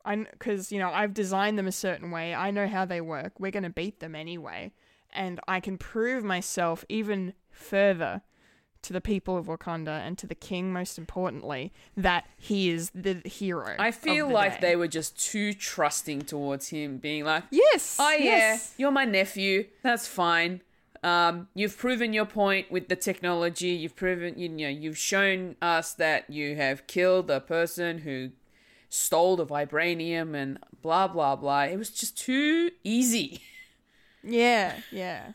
I 0.06 0.16
because 0.16 0.70
you 0.72 0.78
know 0.78 0.90
I've 0.90 1.12
designed 1.12 1.58
them 1.58 1.66
a 1.66 1.72
certain 1.72 2.10
way. 2.10 2.34
I 2.34 2.50
know 2.50 2.68
how 2.68 2.84
they 2.86 3.00
work. 3.00 3.38
We're 3.38 3.50
gonna 3.50 3.70
beat 3.70 4.00
them 4.00 4.14
anyway, 4.14 4.72
and 5.12 5.40
I 5.48 5.60
can 5.60 5.76
prove 5.76 6.24
myself 6.24 6.84
even 6.88 7.34
further 7.50 8.22
to 8.82 8.92
the 8.92 9.00
people 9.00 9.36
of 9.36 9.46
Wakanda 9.46 10.06
and 10.06 10.16
to 10.18 10.28
the 10.28 10.34
king, 10.36 10.72
most 10.72 10.96
importantly, 10.96 11.72
that 11.96 12.28
he 12.36 12.70
is 12.70 12.90
the 12.94 13.20
hero. 13.24 13.74
I 13.80 13.90
feel 13.90 14.28
the 14.28 14.34
like 14.34 14.60
day. 14.60 14.68
they 14.68 14.76
were 14.76 14.86
just 14.86 15.18
too 15.18 15.52
trusting 15.54 16.22
towards 16.22 16.68
him, 16.68 16.98
being 16.98 17.24
like, 17.24 17.42
Yes. 17.50 17.96
"Oh 17.98 18.10
yeah, 18.12 18.18
yes. 18.52 18.74
you're 18.78 18.92
my 18.92 19.04
nephew. 19.04 19.66
That's 19.82 20.06
fine. 20.06 20.60
Um, 21.02 21.48
you've 21.54 21.76
proven 21.76 22.12
your 22.12 22.26
point 22.26 22.70
with 22.70 22.88
the 22.88 22.96
technology. 22.96 23.68
You've 23.68 23.96
proven, 23.96 24.38
you 24.38 24.48
know, 24.48 24.68
you've 24.68 24.98
shown 24.98 25.56
us 25.60 25.92
that 25.94 26.30
you 26.30 26.56
have 26.56 26.86
killed 26.86 27.30
a 27.30 27.40
person 27.40 27.98
who 27.98 28.30
stole 28.88 29.36
the 29.36 29.46
vibranium 29.46 30.34
and 30.34 30.58
blah 30.82 31.08
blah 31.08 31.36
blah. 31.36 31.62
It 31.64 31.76
was 31.76 31.90
just 31.90 32.16
too 32.18 32.70
easy. 32.84 33.40
Yeah, 34.22 34.80
yeah. 34.90 35.32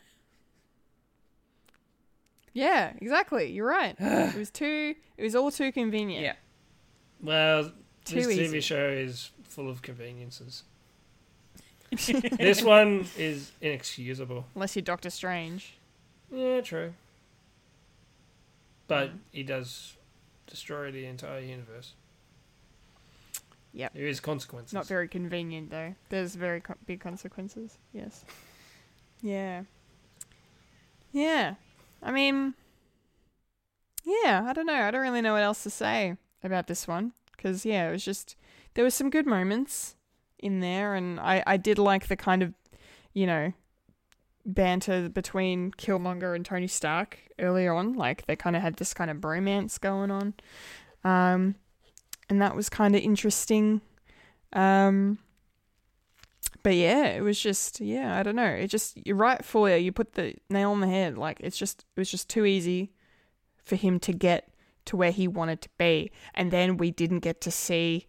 Yeah, 2.52 2.92
exactly. 3.00 3.50
You're 3.50 3.66
right. 3.66 3.96
it 3.98 4.34
was 4.34 4.50
too. 4.50 4.94
It 5.16 5.22
was 5.22 5.34
all 5.34 5.50
too 5.50 5.72
convenient. 5.72 6.24
Yeah. 6.24 6.34
Well, 7.22 7.72
Too 8.04 8.16
this 8.16 8.28
easy. 8.28 8.58
TV 8.58 8.62
show 8.62 8.88
is 8.88 9.30
full 9.44 9.70
of 9.70 9.80
conveniences. 9.80 10.64
this 12.38 12.62
one 12.62 13.06
is 13.16 13.52
inexcusable. 13.60 14.46
Unless 14.54 14.76
you're 14.76 14.82
Doctor 14.82 15.10
Strange. 15.10 15.74
Yeah, 16.32 16.60
true. 16.62 16.94
But 18.88 19.10
he 19.30 19.42
does 19.42 19.96
destroy 20.46 20.90
the 20.90 21.06
entire 21.06 21.40
universe. 21.40 21.92
Yep. 23.72 23.94
There 23.94 24.06
is 24.06 24.20
consequences. 24.20 24.72
Not 24.72 24.86
very 24.86 25.08
convenient 25.08 25.70
though. 25.70 25.94
There's 26.08 26.34
very 26.34 26.60
co- 26.60 26.74
big 26.86 27.00
consequences. 27.00 27.78
Yes. 27.92 28.24
Yeah. 29.22 29.62
Yeah. 31.12 31.54
I 32.02 32.12
mean. 32.12 32.54
Yeah. 34.04 34.44
I 34.46 34.52
don't 34.52 34.66
know. 34.66 34.74
I 34.74 34.90
don't 34.90 35.00
really 35.00 35.22
know 35.22 35.32
what 35.32 35.42
else 35.42 35.62
to 35.62 35.70
say 35.70 36.16
about 36.42 36.66
this 36.66 36.86
one 36.86 37.12
because 37.42 37.64
yeah, 37.64 37.88
it 37.88 37.92
was 37.92 38.04
just 38.04 38.36
there 38.74 38.84
were 38.84 38.90
some 38.90 39.10
good 39.10 39.26
moments 39.26 39.96
in 40.38 40.60
there, 40.60 40.94
and 40.94 41.18
I 41.20 41.42
I 41.46 41.56
did 41.56 41.78
like 41.78 42.08
the 42.08 42.16
kind 42.16 42.42
of 42.42 42.54
you 43.12 43.26
know 43.26 43.52
banter 44.44 45.08
between 45.08 45.70
Killmonger 45.72 46.34
and 46.34 46.44
Tony 46.44 46.66
Stark 46.66 47.18
earlier 47.38 47.72
on. 47.72 47.94
Like 47.94 48.26
they 48.26 48.36
kind 48.36 48.56
of 48.56 48.62
had 48.62 48.76
this 48.76 48.94
kind 48.94 49.10
of 49.10 49.18
bromance 49.18 49.80
going 49.80 50.10
on. 50.10 50.34
Um, 51.04 51.56
and 52.32 52.40
that 52.40 52.56
was 52.56 52.70
kind 52.70 52.96
of 52.96 53.02
interesting. 53.02 53.82
Um, 54.54 55.18
but 56.62 56.74
yeah, 56.74 57.08
it 57.08 57.20
was 57.20 57.38
just 57.38 57.78
yeah, 57.78 58.18
I 58.18 58.22
don't 58.22 58.36
know. 58.36 58.46
It 58.46 58.68
just 58.68 58.96
you're 59.06 59.16
right, 59.16 59.42
Fulia. 59.42 59.82
You 59.82 59.92
put 59.92 60.14
the 60.14 60.34
nail 60.48 60.70
on 60.70 60.80
the 60.80 60.88
head. 60.88 61.18
Like 61.18 61.40
it's 61.40 61.58
just 61.58 61.84
it 61.94 62.00
was 62.00 62.10
just 62.10 62.30
too 62.30 62.46
easy 62.46 62.90
for 63.62 63.76
him 63.76 64.00
to 64.00 64.14
get 64.14 64.48
to 64.86 64.96
where 64.96 65.10
he 65.10 65.28
wanted 65.28 65.60
to 65.60 65.68
be, 65.76 66.10
and 66.34 66.50
then 66.50 66.78
we 66.78 66.90
didn't 66.90 67.20
get 67.20 67.42
to 67.42 67.50
see 67.50 68.06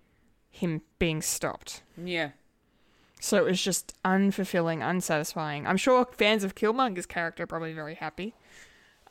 him 0.49 0.81
being 0.99 1.21
stopped. 1.21 1.83
Yeah. 2.01 2.29
So 3.19 3.37
it 3.37 3.43
was 3.43 3.61
just 3.61 3.93
unfulfilling, 4.05 4.87
unsatisfying. 4.87 5.67
I'm 5.67 5.77
sure 5.77 6.07
fans 6.13 6.45
of 6.45 6.55
Killmonger's 6.55 7.05
character 7.05 7.43
are 7.43 7.47
probably 7.47 7.73
very 7.73 7.95
happy, 7.95 8.35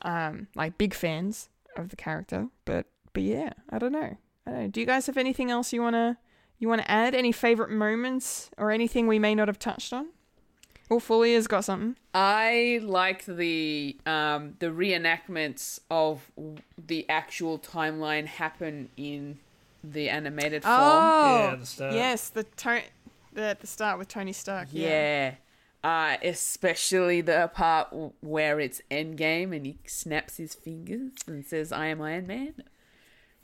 um, 0.00 0.48
like 0.54 0.78
big 0.78 0.94
fans 0.94 1.50
of 1.76 1.90
the 1.90 1.96
character. 1.96 2.48
But 2.64 2.86
but 3.12 3.24
yeah, 3.24 3.50
I 3.68 3.78
don't 3.78 3.92
know. 3.92 4.16
I 4.46 4.50
don't 4.50 4.60
know. 4.60 4.68
Do 4.68 4.80
you 4.80 4.86
guys 4.86 5.06
have 5.06 5.16
anything 5.16 5.50
else 5.50 5.72
you 5.72 5.82
wanna 5.82 6.18
you 6.58 6.68
wanna 6.68 6.84
add? 6.86 7.14
Any 7.14 7.32
favorite 7.32 7.70
moments 7.70 8.50
or 8.58 8.70
anything 8.70 9.06
we 9.06 9.18
may 9.18 9.34
not 9.34 9.48
have 9.48 9.58
touched 9.58 9.92
on? 9.92 10.08
Well, 10.88 11.00
Fulia's 11.00 11.46
got 11.46 11.64
something. 11.64 11.96
I 12.12 12.80
like 12.82 13.24
the 13.24 13.96
um, 14.04 14.54
the 14.58 14.66
reenactments 14.66 15.80
of 15.90 16.30
the 16.86 17.08
actual 17.08 17.58
timeline 17.58 18.26
happen 18.26 18.90
in 18.96 19.38
the 19.82 20.08
animated 20.10 20.62
form. 20.64 20.76
Oh, 20.78 21.48
Yeah, 21.50 21.56
the 21.56 21.66
start. 21.66 21.94
yes, 21.94 22.28
the 22.28 22.42
to- 22.44 22.82
the 23.32 23.42
at 23.42 23.60
the 23.60 23.66
start 23.66 23.98
with 23.98 24.08
Tony 24.08 24.32
Stark. 24.32 24.68
Yeah. 24.72 24.88
Yeah. 24.88 25.34
Uh, 25.84 26.16
especially 26.22 27.22
the 27.22 27.50
part 27.54 27.88
where 28.20 28.60
it's 28.60 28.80
Endgame 28.90 29.56
and 29.56 29.66
he 29.66 29.78
snaps 29.86 30.36
his 30.36 30.54
fingers 30.54 31.10
and 31.26 31.44
says, 31.44 31.72
I 31.72 31.86
am 31.86 32.00
Iron 32.02 32.26
Man. 32.28 32.54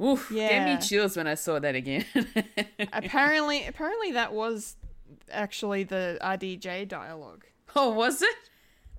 Oof, 0.01 0.31
yeah. 0.31 0.49
gave 0.67 0.77
me 0.81 0.87
chills 0.87 1.17
when 1.17 1.27
I 1.27 1.35
saw 1.35 1.59
that 1.59 1.75
again. 1.75 2.05
apparently, 2.93 3.67
apparently 3.67 4.13
that 4.13 4.33
was 4.33 4.77
actually 5.31 5.85
the 5.85 6.19
RDJ 6.23 6.89
dialogue. 6.89 7.45
oh, 7.75 7.91
was 7.91 8.23
it? 8.23 8.35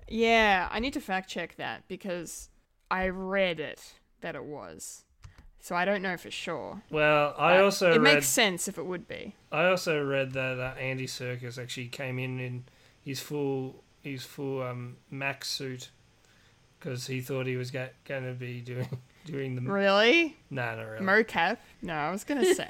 Yeah, 0.08 0.68
I 0.70 0.80
need 0.80 0.92
to 0.94 1.00
fact 1.00 1.28
check 1.30 1.56
that 1.56 1.86
because 1.88 2.48
I 2.90 3.08
read 3.08 3.60
it 3.60 3.94
that 4.20 4.34
it 4.34 4.44
was. 4.44 5.04
So 5.60 5.74
I 5.76 5.84
don't 5.84 6.02
know 6.02 6.16
for 6.16 6.30
sure. 6.30 6.82
Well, 6.90 7.34
I 7.38 7.56
But 7.56 7.64
also 7.64 7.88
it 7.92 8.00
read. 8.00 8.14
makes 8.14 8.28
sense 8.28 8.66
if 8.66 8.78
it 8.78 8.86
would 8.86 9.06
be. 9.06 9.34
I 9.52 9.66
also 9.66 10.02
read 10.04 10.32
that 10.32 10.58
uh, 10.58 10.78
Andy 10.78 11.06
Serkis 11.06 11.58
actually 11.62 11.88
came 11.88 12.18
in 12.18 12.40
in 12.40 12.64
his 13.04 13.20
full 13.20 13.84
his 14.02 14.24
full 14.24 14.62
um, 14.62 14.96
Mac 15.10 15.44
suit 15.44 15.90
because 16.78 17.06
he 17.06 17.20
thought 17.20 17.46
he 17.46 17.56
was 17.56 17.70
ga- 17.70 17.90
going 18.06 18.24
to 18.24 18.32
be 18.32 18.62
doing 18.62 18.88
doing 19.30 19.56
the 19.56 19.62
Really? 19.62 20.36
no, 20.50 20.76
not 20.76 20.82
really. 20.82 21.04
Mocap? 21.04 21.58
No, 21.82 21.94
I 21.94 22.10
was 22.10 22.24
gonna 22.24 22.54
say. 22.54 22.68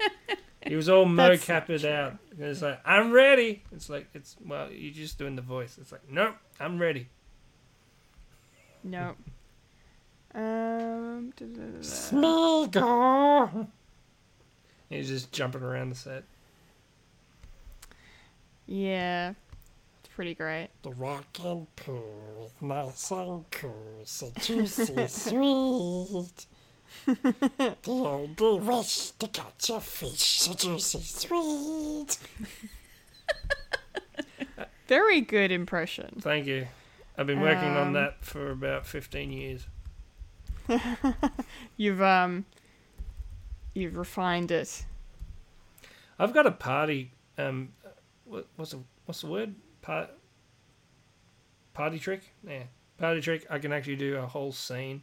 he 0.66 0.76
was 0.76 0.88
all 0.88 1.06
mocapped 1.06 1.84
out. 1.84 2.18
It's 2.38 2.62
like 2.62 2.80
I'm 2.84 3.12
ready. 3.12 3.62
It's 3.72 3.88
like 3.88 4.08
it's 4.14 4.36
well, 4.44 4.70
you're 4.70 4.92
just 4.92 5.18
doing 5.18 5.36
the 5.36 5.42
voice. 5.42 5.78
It's 5.80 5.92
like 5.92 6.02
nope, 6.10 6.34
I'm 6.60 6.78
ready. 6.78 7.08
Nope. 8.84 9.16
Um. 10.34 11.34
Smeagol. 11.82 13.66
He's 14.88 15.08
just 15.08 15.30
jumping 15.30 15.62
around 15.62 15.90
the 15.90 15.94
set. 15.94 16.24
Yeah, 18.66 19.34
pretty 20.14 20.34
great. 20.34 20.68
The 20.82 20.90
rock 20.90 21.26
and 21.44 21.74
pool, 21.76 22.50
nice 22.60 23.10
and 23.10 23.44
cool, 23.50 24.00
so 24.04 24.30
juicy 24.40 25.06
sweet. 25.08 26.46
the 27.06 27.76
only 27.88 28.60
wish 28.60 29.10
to 29.12 29.28
catch 29.28 29.70
a 29.70 29.80
fish, 29.80 30.40
so 30.40 30.54
juicy 30.54 31.00
sweet. 31.00 32.18
Very 34.88 35.20
good 35.22 35.50
impression. 35.50 36.18
Thank 36.20 36.46
you. 36.46 36.66
I've 37.16 37.26
been 37.26 37.40
working 37.40 37.70
on 37.70 37.88
Um, 37.88 37.92
that 37.94 38.24
for 38.24 38.50
about 38.50 38.86
15 38.86 39.30
years. 39.32 39.66
You've 41.76 42.02
um. 42.02 42.44
You've 43.74 43.96
refined 43.96 44.50
it. 44.50 44.84
I've 46.18 46.34
got 46.34 46.46
a 46.46 46.50
party. 46.50 47.12
Um, 47.38 47.70
what, 48.24 48.46
what's 48.56 48.72
the 48.72 48.80
what's 49.06 49.22
the 49.22 49.28
word? 49.28 49.54
Part, 49.82 50.10
party 51.74 51.98
trick. 51.98 52.32
Yeah, 52.46 52.62
party 52.98 53.20
trick. 53.20 53.46
I 53.50 53.58
can 53.58 53.72
actually 53.72 53.96
do 53.96 54.16
a 54.16 54.26
whole 54.26 54.52
scene 54.52 55.02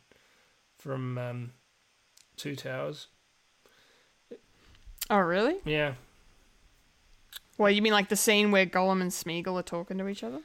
from 0.77 1.17
um, 1.17 1.51
Two 2.37 2.55
Towers. 2.55 3.07
Oh, 5.09 5.17
really? 5.19 5.55
Yeah, 5.65 5.93
Well, 7.57 7.71
you 7.71 7.81
mean 7.81 7.93
like 7.93 8.09
the 8.09 8.15
scene 8.15 8.51
where 8.51 8.65
Gollum 8.65 9.01
and 9.01 9.11
Smeagol 9.11 9.59
are 9.59 9.63
talking 9.63 9.97
to 9.97 10.07
each 10.07 10.23
other? 10.23 10.41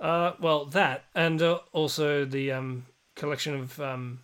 Uh, 0.00 0.32
well, 0.40 0.64
that 0.66 1.04
and 1.14 1.40
uh, 1.42 1.58
also 1.72 2.24
the 2.24 2.52
um 2.52 2.86
collection 3.16 3.54
of 3.54 3.78
um 3.80 4.20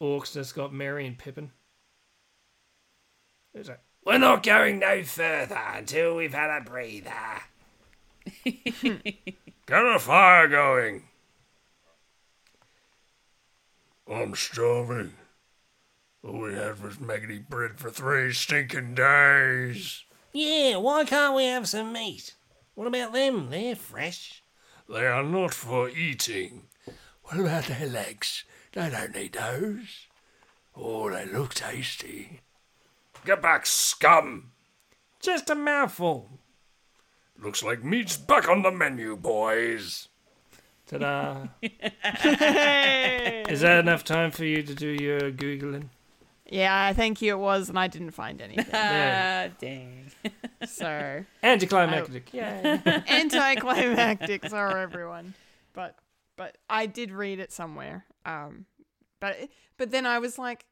orcs 0.00 0.32
that's 0.32 0.52
got 0.52 0.72
Merry 0.72 1.06
and 1.06 1.16
Pippin. 1.18 1.52
It's 3.54 3.68
like 3.68 3.80
we're 4.04 4.18
not 4.18 4.42
going 4.42 4.78
no 4.80 5.02
further 5.04 5.60
until 5.74 6.16
we've 6.16 6.34
had 6.34 6.50
a 6.50 6.64
breather. 6.64 7.12
Get 8.44 9.86
a 9.86 9.98
fire 9.98 10.48
going. 10.48 11.04
I'm 14.10 14.34
starving. 14.34 15.14
All 16.24 16.40
we 16.40 16.54
had 16.54 16.82
was 16.82 17.00
maggoty 17.00 17.38
bread 17.38 17.78
for 17.78 17.90
three 17.90 18.32
stinking 18.32 18.94
days. 18.94 20.04
Yeah, 20.32 20.76
why 20.76 21.04
can't 21.04 21.34
we 21.34 21.46
have 21.46 21.68
some 21.68 21.92
meat? 21.92 22.34
What 22.74 22.86
about 22.86 23.12
them? 23.12 23.50
They're 23.50 23.74
fresh. 23.74 24.42
They 24.88 25.06
are 25.06 25.22
not 25.22 25.54
for 25.54 25.88
eating. 25.88 26.64
What 27.24 27.40
about 27.40 27.64
their 27.64 27.88
legs? 27.88 28.44
They 28.72 28.90
don't 28.90 29.14
need 29.14 29.32
those. 29.32 30.06
Oh, 30.76 31.10
they 31.10 31.26
look 31.26 31.54
tasty. 31.54 32.40
Get 33.24 33.42
back, 33.42 33.66
scum! 33.66 34.52
Just 35.20 35.50
a 35.50 35.54
mouthful. 35.54 36.35
Looks 37.42 37.62
like 37.62 37.84
meat's 37.84 38.16
back 38.16 38.48
on 38.48 38.62
the 38.62 38.70
menu, 38.70 39.16
boys. 39.16 40.08
Ta-da! 40.86 41.48
Is 43.50 43.60
that 43.60 43.78
enough 43.80 44.04
time 44.04 44.30
for 44.30 44.44
you 44.44 44.62
to 44.62 44.74
do 44.74 44.86
your 44.88 45.32
googling? 45.32 45.88
yeah, 46.48 46.84
I 46.86 46.92
think 46.92 47.20
you 47.20 47.34
it 47.34 47.38
was, 47.38 47.68
and 47.68 47.78
I 47.78 47.88
didn't 47.88 48.12
find 48.12 48.40
anything. 48.40 48.66
Yeah. 48.72 49.48
Ah, 49.50 49.54
dang. 49.60 50.10
so 50.66 51.24
Anticlimactic. 51.42 52.32
Yeah. 52.32 52.80
anticlimactic. 53.08 54.46
Sorry, 54.48 54.80
everyone. 54.82 55.34
But 55.72 55.96
but 56.36 56.56
I 56.70 56.86
did 56.86 57.10
read 57.10 57.40
it 57.40 57.52
somewhere. 57.52 58.04
Um, 58.24 58.66
but 59.20 59.36
but 59.76 59.90
then 59.90 60.06
I 60.06 60.20
was 60.20 60.38
like, 60.38 60.66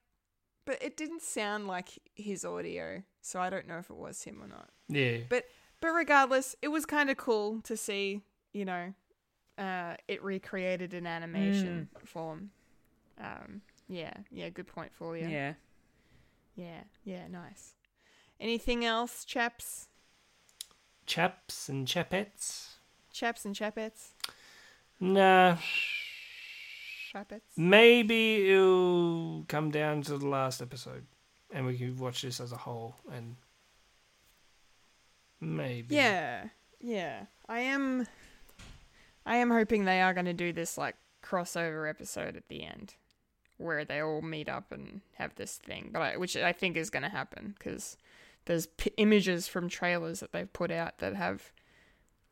but 0.64 0.80
it 0.82 0.96
didn't 0.96 1.22
sound 1.22 1.66
like 1.66 1.98
his 2.14 2.44
audio, 2.44 3.02
so 3.20 3.40
I 3.40 3.50
don't 3.50 3.66
know 3.66 3.78
if 3.78 3.90
it 3.90 3.96
was 3.96 4.22
him 4.22 4.40
or 4.42 4.46
not. 4.46 4.70
Yeah. 4.88 5.18
But 5.28 5.44
but 5.84 5.92
regardless, 5.92 6.56
it 6.62 6.68
was 6.68 6.86
kind 6.86 7.10
of 7.10 7.18
cool 7.18 7.60
to 7.60 7.76
see, 7.76 8.22
you 8.54 8.64
know, 8.64 8.94
uh, 9.58 9.96
it 10.08 10.22
recreated 10.24 10.94
in 10.94 11.06
animation 11.06 11.88
form. 12.06 12.48
Um, 13.20 13.60
yeah, 13.86 14.14
yeah, 14.30 14.48
good 14.48 14.66
point 14.66 14.92
for 14.94 15.14
you. 15.14 15.28
Yeah. 15.28 15.52
yeah, 16.56 16.84
yeah, 17.04 17.28
nice. 17.28 17.74
Anything 18.40 18.82
else, 18.86 19.26
chaps, 19.26 19.88
Chaps 21.04 21.68
and 21.68 21.86
chapettes. 21.86 22.68
chaps 23.12 23.44
and 23.44 23.54
chapettes, 23.54 24.12
Nah. 24.98 25.58
chapettes? 27.14 27.42
Maybe 27.58 28.50
it'll 28.50 29.44
come 29.48 29.70
down 29.70 30.00
to 30.04 30.16
the 30.16 30.26
last 30.26 30.62
episode, 30.62 31.04
and 31.52 31.66
we 31.66 31.76
can 31.76 31.98
watch 31.98 32.22
this 32.22 32.40
as 32.40 32.52
a 32.52 32.56
whole. 32.56 32.96
And 33.12 33.36
maybe. 35.44 35.94
Yeah, 35.94 36.48
yeah. 36.80 37.26
I 37.48 37.60
am. 37.60 38.06
I 39.26 39.36
am 39.36 39.50
hoping 39.50 39.84
they 39.84 40.00
are 40.02 40.12
going 40.14 40.26
to 40.26 40.32
do 40.34 40.52
this 40.52 40.76
like 40.76 40.96
crossover 41.22 41.88
episode 41.88 42.36
at 42.36 42.48
the 42.48 42.62
end, 42.64 42.94
where 43.56 43.84
they 43.84 44.00
all 44.00 44.20
meet 44.22 44.48
up 44.48 44.70
and 44.72 45.00
have 45.14 45.34
this 45.36 45.56
thing. 45.56 45.90
But 45.92 46.02
I, 46.02 46.16
which 46.16 46.36
I 46.36 46.52
think 46.52 46.76
is 46.76 46.90
going 46.90 47.02
to 47.04 47.08
happen 47.08 47.54
because 47.58 47.96
there's 48.46 48.66
p- 48.66 48.92
images 48.98 49.48
from 49.48 49.68
trailers 49.68 50.20
that 50.20 50.32
they've 50.32 50.52
put 50.52 50.70
out 50.70 50.98
that 50.98 51.14
have 51.16 51.52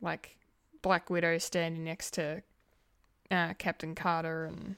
like 0.02 0.36
Black 0.82 1.08
Widow 1.08 1.38
standing 1.38 1.84
next 1.84 2.12
to 2.14 2.42
uh, 3.30 3.54
Captain 3.54 3.94
Carter 3.94 4.44
and 4.44 4.76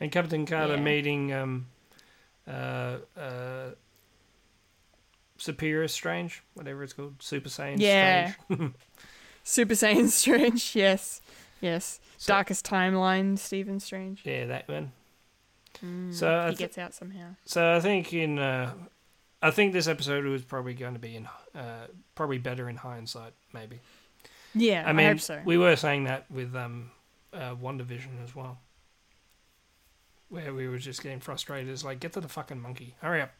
And 0.00 0.12
Captain 0.12 0.46
Carter 0.46 0.74
Yeah. 0.74 0.80
meeting 0.80 1.32
um, 1.32 1.66
uh, 2.46 2.98
uh, 3.16 3.70
Superior 5.44 5.88
Strange, 5.88 6.42
whatever 6.54 6.82
it's 6.82 6.92
called, 6.94 7.16
Super 7.22 7.48
Saiyan 7.50 7.76
Yeah. 7.78 8.32
Strange. 8.50 8.72
Super 9.44 9.74
Saiyan 9.74 10.08
Strange. 10.08 10.74
Yes, 10.74 11.20
yes. 11.60 12.00
Darkest 12.24 12.64
Timeline, 12.64 13.38
Stephen 13.38 13.78
Strange. 13.80 14.22
yeah, 14.24 14.46
that 14.46 14.66
one. 14.68 14.92
Mm, 15.84 16.14
So 16.14 16.40
he 16.44 16.48
th- 16.48 16.58
gets 16.58 16.78
out 16.78 16.94
somehow. 16.94 17.34
So 17.44 17.74
I 17.76 17.80
think 17.80 18.12
in, 18.14 18.38
uh, 18.38 18.72
I 19.42 19.50
think 19.50 19.72
this 19.74 19.86
episode 19.86 20.24
was 20.24 20.42
probably 20.42 20.72
going 20.72 20.94
to 20.94 20.98
be 21.00 21.16
in, 21.16 21.28
uh, 21.54 21.88
probably 22.14 22.38
better 22.38 22.68
in 22.70 22.76
hindsight, 22.76 23.34
maybe. 23.52 23.80
Yeah, 24.54 24.84
I, 24.86 24.90
I 24.90 24.92
mean, 24.94 25.08
hope 25.08 25.20
so. 25.20 25.42
we 25.44 25.58
were 25.58 25.76
saying 25.76 26.04
that 26.04 26.30
with 26.30 26.54
um, 26.56 26.90
uh, 27.34 27.54
WandaVision 27.56 28.22
as 28.24 28.34
well, 28.34 28.58
where 30.28 30.54
we 30.54 30.68
were 30.68 30.78
just 30.78 31.02
getting 31.02 31.20
frustrated. 31.20 31.68
It's 31.70 31.84
like, 31.84 32.00
get 32.00 32.12
to 32.14 32.20
the 32.20 32.28
fucking 32.28 32.60
monkey, 32.60 32.94
hurry 33.02 33.20
up. 33.20 33.32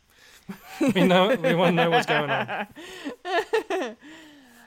We 0.94 1.04
know, 1.04 1.28
we 1.28 1.54
want 1.54 1.76
to 1.76 1.84
know 1.84 1.90
what's 1.90 2.06
going 2.06 2.30
on. 2.30 2.66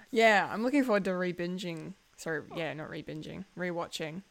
Yeah, 0.10 0.48
I'm 0.52 0.64
looking 0.64 0.84
forward 0.86 1.04
to 1.06 1.14
re-binging. 1.16 1.94
Sorry, 2.16 2.42
yeah, 2.56 2.74
not 2.74 2.90
re-binging, 2.90 3.44
re-watching, 3.56 4.24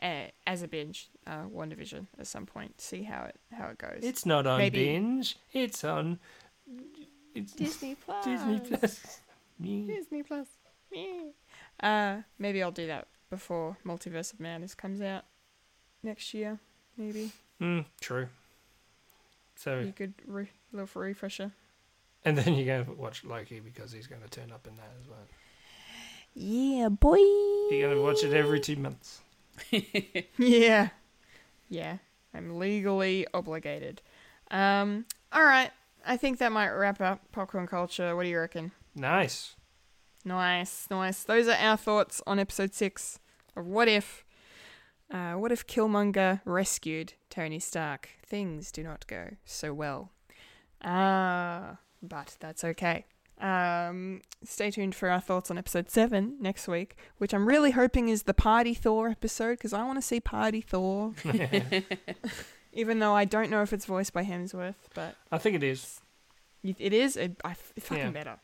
uh, 0.00 0.26
as 0.46 0.62
a 0.62 0.68
binge, 0.68 1.08
uh, 1.26 1.42
WandaVision 1.52 2.06
at 2.18 2.28
some 2.28 2.46
point. 2.46 2.80
See 2.80 3.02
how 3.02 3.24
it 3.24 3.34
how 3.52 3.66
it 3.68 3.78
goes. 3.78 3.98
It's 4.02 4.24
not 4.24 4.46
on 4.46 4.58
Maybe- 4.58 4.84
binge. 4.84 5.36
It's 5.52 5.82
on. 5.82 6.20
It's 7.34 7.52
Disney 7.52 7.96
Plus. 7.96 8.24
Disney 8.24 8.60
Plus. 8.60 9.20
Disney 9.60 10.22
Plus. 10.22 10.46
Yeah. 10.92 11.22
Uh, 11.80 12.22
maybe 12.38 12.62
I'll 12.62 12.70
do 12.70 12.86
that 12.86 13.08
before 13.28 13.76
Multiverse 13.84 14.32
of 14.32 14.38
Madness 14.40 14.74
comes 14.76 15.00
out 15.02 15.24
next 16.04 16.32
year. 16.34 16.60
Maybe 16.96 17.32
Mm, 17.60 17.84
true. 18.00 18.28
So, 19.56 19.80
you 19.80 19.92
could 19.92 20.14
re- 20.26 20.50
little 20.72 20.86
for 20.86 21.02
refresher. 21.02 21.52
and 22.24 22.36
then 22.36 22.54
you're 22.54 22.66
going 22.66 22.84
to 22.84 22.92
watch 23.00 23.24
Loki 23.24 23.60
because 23.60 23.92
he's 23.92 24.06
going 24.06 24.22
to 24.22 24.28
turn 24.28 24.50
up 24.52 24.66
in 24.66 24.74
that 24.76 24.92
as 25.00 25.08
well. 25.08 25.18
Yeah, 26.34 26.88
boy. 26.90 27.16
You're 27.16 27.88
going 27.88 27.96
to 27.96 28.02
watch 28.02 28.22
it 28.24 28.34
every 28.34 28.60
two 28.60 28.76
months. 28.76 29.20
Yeah. 30.38 30.88
Yeah. 31.68 31.98
I'm 32.34 32.58
legally 32.58 33.26
obligated. 33.32 34.02
Um, 34.50 35.06
all 35.32 35.44
right. 35.44 35.70
I 36.04 36.16
think 36.18 36.38
that 36.38 36.52
might 36.52 36.70
wrap 36.70 37.00
up 37.00 37.20
popcorn 37.32 37.66
culture. 37.66 38.14
What 38.14 38.24
do 38.24 38.28
you 38.28 38.38
reckon? 38.38 38.72
Nice. 38.94 39.56
Nice, 40.24 40.86
nice. 40.90 41.22
Those 41.24 41.48
are 41.48 41.56
our 41.56 41.76
thoughts 41.76 42.20
on 42.26 42.38
episode 42.38 42.74
six 42.74 43.18
of 43.56 43.66
What 43.66 43.88
If. 43.88 44.24
Uh, 45.10 45.34
what 45.34 45.52
if 45.52 45.66
Killmonger 45.66 46.40
rescued 46.44 47.12
Tony 47.30 47.60
Stark? 47.60 48.08
Things 48.26 48.70
do 48.72 48.82
not 48.82 49.06
go 49.06 49.36
so 49.44 49.72
well. 49.72 50.10
Ah, 50.84 51.78
but 52.02 52.36
that's 52.40 52.64
okay. 52.64 53.04
Um, 53.40 54.22
stay 54.44 54.70
tuned 54.70 54.94
for 54.94 55.10
our 55.10 55.20
thoughts 55.20 55.50
on 55.50 55.58
episode 55.58 55.90
seven 55.90 56.36
next 56.40 56.68
week, 56.68 56.96
which 57.18 57.34
I'm 57.34 57.46
really 57.46 57.72
hoping 57.72 58.08
is 58.08 58.22
the 58.22 58.32
Party 58.34 58.72
Thor 58.72 59.08
episode 59.10 59.52
because 59.58 59.72
I 59.74 59.84
want 59.84 59.98
to 59.98 60.02
see 60.02 60.20
Party 60.20 60.60
Thor. 60.62 61.12
Even 62.72 62.98
though 62.98 63.14
I 63.14 63.24
don't 63.24 63.50
know 63.50 63.62
if 63.62 63.72
it's 63.72 63.84
voiced 63.86 64.12
by 64.12 64.24
Hemsworth, 64.24 64.74
but 64.94 65.16
I 65.32 65.38
think 65.38 65.56
it 65.56 65.62
is. 65.62 66.00
it 66.62 66.92
is. 66.92 67.16
It, 67.16 67.40
I, 67.44 67.54
it's 67.74 67.86
fucking 67.88 68.04
Yeah. 68.04 68.10
better. 68.10 68.36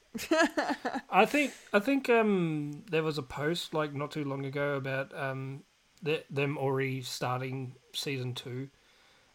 I 1.10 1.24
think 1.26 1.52
I 1.72 1.78
think 1.78 2.09
um 2.10 2.82
there 2.90 3.02
was 3.02 3.16
a 3.18 3.22
post 3.22 3.72
like 3.74 3.94
not 3.94 4.10
too 4.10 4.24
long 4.24 4.44
ago 4.44 4.74
about 4.76 5.10
um 5.18 5.62
th- 6.04 6.24
them 6.30 6.56
already 6.59 7.00
starting 7.02 7.74
season 7.94 8.34
two. 8.34 8.68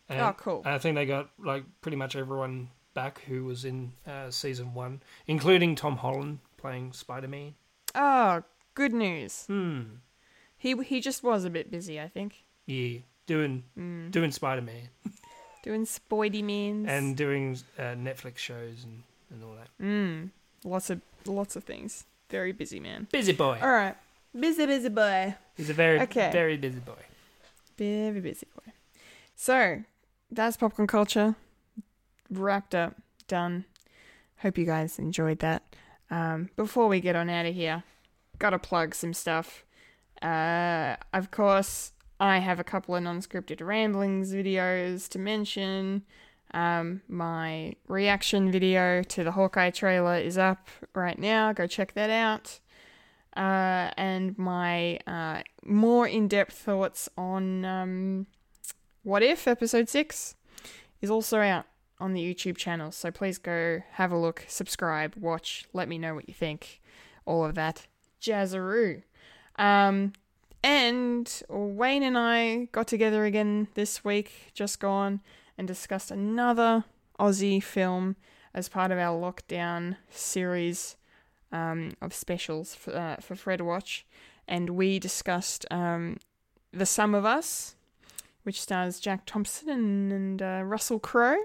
And 0.09 0.21
Oh, 0.21 0.33
cool. 0.37 0.61
I 0.65 0.77
think 0.77 0.95
they 0.95 1.05
got 1.05 1.29
like 1.39 1.63
pretty 1.81 1.97
much 1.97 2.15
everyone 2.15 2.69
back 2.97 3.21
who 3.27 3.45
was 3.45 3.63
in 3.63 3.91
uh, 4.07 4.31
season 4.31 4.73
one, 4.73 5.01
including 5.27 5.75
Tom 5.75 5.97
Holland 5.97 6.39
playing 6.57 6.93
Spider 6.93 7.27
Man. 7.27 7.53
Oh, 7.93 8.41
good 8.73 8.91
news. 8.93 9.45
Hmm. 9.45 9.81
He 10.57 10.75
he 10.83 10.99
just 10.99 11.21
was 11.23 11.45
a 11.45 11.49
bit 11.57 11.69
busy, 11.69 12.01
I 12.01 12.07
think, 12.07 12.31
Yeah, 12.65 12.99
doing 13.27 13.63
Mm. 13.77 14.09
doing 14.11 14.31
Spider 14.31 14.63
Man 14.63 14.89
doing 15.63 15.85
Spoidy 15.85 16.41
means 16.43 16.87
and 16.89 17.15
doing 17.15 17.45
uh, 17.77 17.93
Netflix 18.07 18.37
shows 18.37 18.83
and, 18.85 19.03
and 19.31 19.43
all 19.43 19.55
that. 19.61 19.69
mm, 19.83 20.29
lots 20.63 20.89
of 20.89 21.01
lots 21.25 21.55
of 21.55 21.63
things. 21.63 22.05
Very 22.29 22.51
busy 22.53 22.79
man. 22.79 23.07
Busy 23.11 23.33
boy. 23.33 23.59
All 23.61 23.69
right, 23.81 23.95
busy 24.33 24.65
busy 24.65 24.89
boy. 24.89 25.35
He's 25.55 25.69
a 25.69 25.73
very 25.85 25.99
Okay. 26.01 26.31
very 26.31 26.57
busy 26.57 26.79
boy. 26.79 27.03
Very 27.77 28.21
busy 28.21 28.47
boy. 28.55 28.71
So 29.35 29.83
that's 30.31 30.57
popcorn 30.57 30.87
culture 30.87 31.35
wrapped 32.29 32.75
up, 32.75 32.95
done. 33.27 33.65
Hope 34.37 34.57
you 34.57 34.65
guys 34.65 34.99
enjoyed 34.99 35.39
that. 35.39 35.63
Um, 36.09 36.49
before 36.55 36.87
we 36.87 36.99
get 37.01 37.15
on 37.15 37.29
out 37.29 37.45
of 37.45 37.55
here, 37.55 37.83
gotta 38.39 38.59
plug 38.59 38.95
some 38.95 39.13
stuff. 39.13 39.65
Uh, 40.21 40.95
of 41.13 41.31
course, 41.31 41.91
I 42.19 42.39
have 42.39 42.59
a 42.59 42.63
couple 42.63 42.95
of 42.95 43.03
non-scripted 43.03 43.65
ramblings 43.65 44.33
videos 44.33 45.07
to 45.09 45.19
mention. 45.19 46.03
Um, 46.53 47.01
my 47.07 47.73
reaction 47.87 48.51
video 48.51 49.03
to 49.03 49.23
the 49.23 49.31
Hawkeye 49.31 49.71
trailer 49.71 50.17
is 50.17 50.37
up 50.37 50.69
right 50.95 51.19
now. 51.19 51.51
Go 51.53 51.67
check 51.67 51.93
that 51.93 52.09
out. 52.09 52.59
Uh, 53.35 53.91
and 53.97 54.37
my 54.37 54.99
uh, 55.05 55.41
more 55.63 56.07
in-depth 56.07 56.57
thoughts 56.57 57.07
on 57.17 57.65
um, 57.65 58.27
What 59.03 59.21
If 59.21 59.47
episode 59.47 59.89
six 59.89 60.35
is 61.01 61.11
also 61.11 61.39
out 61.39 61.65
on 61.99 62.13
the 62.13 62.21
YouTube 62.21 62.57
channel. 62.57 62.91
So 62.91 63.11
please 63.11 63.37
go 63.37 63.81
have 63.93 64.11
a 64.11 64.17
look, 64.17 64.45
subscribe, 64.47 65.15
watch, 65.15 65.65
let 65.73 65.87
me 65.87 65.97
know 65.97 66.13
what 66.13 66.27
you 66.27 66.33
think, 66.33 66.81
all 67.25 67.43
of 67.43 67.55
that 67.55 67.87
jazzaroo. 68.21 69.03
Um, 69.57 70.13
and 70.63 71.41
Wayne 71.49 72.03
and 72.03 72.17
I 72.17 72.67
got 72.71 72.87
together 72.87 73.25
again 73.25 73.67
this 73.73 74.03
week, 74.03 74.51
just 74.53 74.79
gone, 74.79 75.21
and 75.57 75.67
discussed 75.67 76.11
another 76.11 76.83
Aussie 77.19 77.63
film 77.63 78.15
as 78.53 78.69
part 78.69 78.91
of 78.91 78.97
our 78.97 79.17
lockdown 79.19 79.97
series 80.09 80.97
um, 81.51 81.93
of 82.01 82.13
specials 82.13 82.75
for, 82.75 82.95
uh, 82.95 83.15
for 83.17 83.35
Fred 83.35 83.61
Watch. 83.61 84.05
And 84.47 84.71
we 84.71 84.99
discussed 84.99 85.65
um, 85.71 86.17
The 86.71 86.85
Sum 86.85 87.15
of 87.15 87.25
Us, 87.25 87.76
which 88.47 88.59
stars 88.59 88.99
Jack 88.99 89.27
Thompson 89.27 89.69
and, 89.69 90.11
and 90.11 90.41
uh, 90.41 90.61
Russell 90.65 90.99
Crowe. 90.99 91.43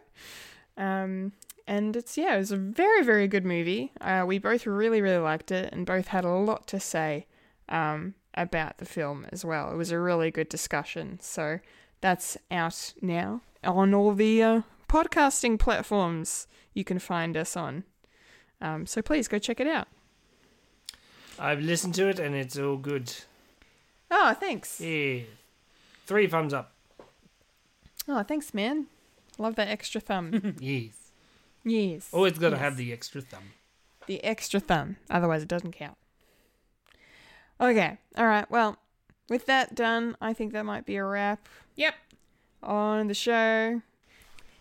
Um, 0.79 1.33
and 1.67 1.95
it's, 1.95 2.17
yeah, 2.17 2.37
it 2.37 2.39
was 2.39 2.53
a 2.53 2.57
very, 2.57 3.05
very 3.05 3.29
good 3.29 3.45
movie. 3.45 3.93
Uh, 4.01 4.25
we 4.27 4.39
both 4.39 4.67
really, 4.67 5.03
really 5.03 5.23
liked 5.23 5.51
it 5.51 5.71
and 5.73 5.85
both 5.85 6.09
had 6.09 6.25
a 6.25 6.31
lot 6.31 6.67
to 6.69 6.81
say. 6.81 7.27
Um, 7.69 8.15
about 8.35 8.79
the 8.79 8.85
film 8.85 9.27
as 9.33 9.45
well. 9.45 9.73
It 9.73 9.77
was 9.77 9.91
a 9.91 9.99
really 9.99 10.31
good 10.31 10.49
discussion. 10.49 11.19
So 11.21 11.61
that's 12.01 12.37
out 12.51 12.95
now 13.01 13.43
on 13.63 13.95
all 13.95 14.15
the 14.15 14.43
uh, 14.43 14.63
podcasting 14.89 15.59
platforms 15.59 16.47
you 16.75 16.85
can 16.85 16.99
find 16.99 17.37
us 17.37 17.57
on. 17.57 17.85
Um, 18.61 18.87
so 18.87 19.03
please 19.03 19.29
go 19.29 19.39
check 19.39 19.61
it 19.61 19.67
out. 19.67 19.89
I've 21.39 21.61
listened 21.61 21.95
to 21.97 22.09
it 22.09 22.19
and 22.19 22.35
it's 22.35 22.59
all 22.59 22.77
good. 22.77 23.13
Oh, 24.11 24.35
thanks. 24.39 24.81
Yeah. 24.81 25.21
Three 26.07 26.27
thumbs 26.27 26.55
up. 26.55 26.72
Oh, 28.09 28.23
thanks, 28.23 28.53
man. 28.53 28.87
Love 29.39 29.55
that 29.57 29.69
extra 29.69 30.01
thumb. 30.01 30.57
yes. 30.61 31.11
yes. 31.65 32.09
Always 32.13 32.33
got 32.39 32.51
to 32.51 32.57
yes. 32.57 32.61
have 32.61 32.77
the 32.77 32.93
extra 32.93 33.21
thumb. 33.21 33.53
the 34.07 34.23
extra 34.25 34.61
thumb. 34.61 34.97
Otherwise, 35.11 35.43
it 35.43 35.49
doesn't 35.49 35.73
count. 35.73 35.97
Okay. 37.61 37.99
All 38.17 38.27
right. 38.27 38.51
Well, 38.51 38.77
with 39.29 39.47
that 39.47 39.75
done, 39.75 40.17
I 40.21 40.33
think 40.35 40.53
that 40.53 40.65
might 40.65 40.85
be 40.85 40.97
a 40.97 41.05
wrap 41.05 41.49
Yep. 41.77 41.95
on 42.63 43.07
the 43.07 43.15
show. 43.15 43.33
And 43.33 43.83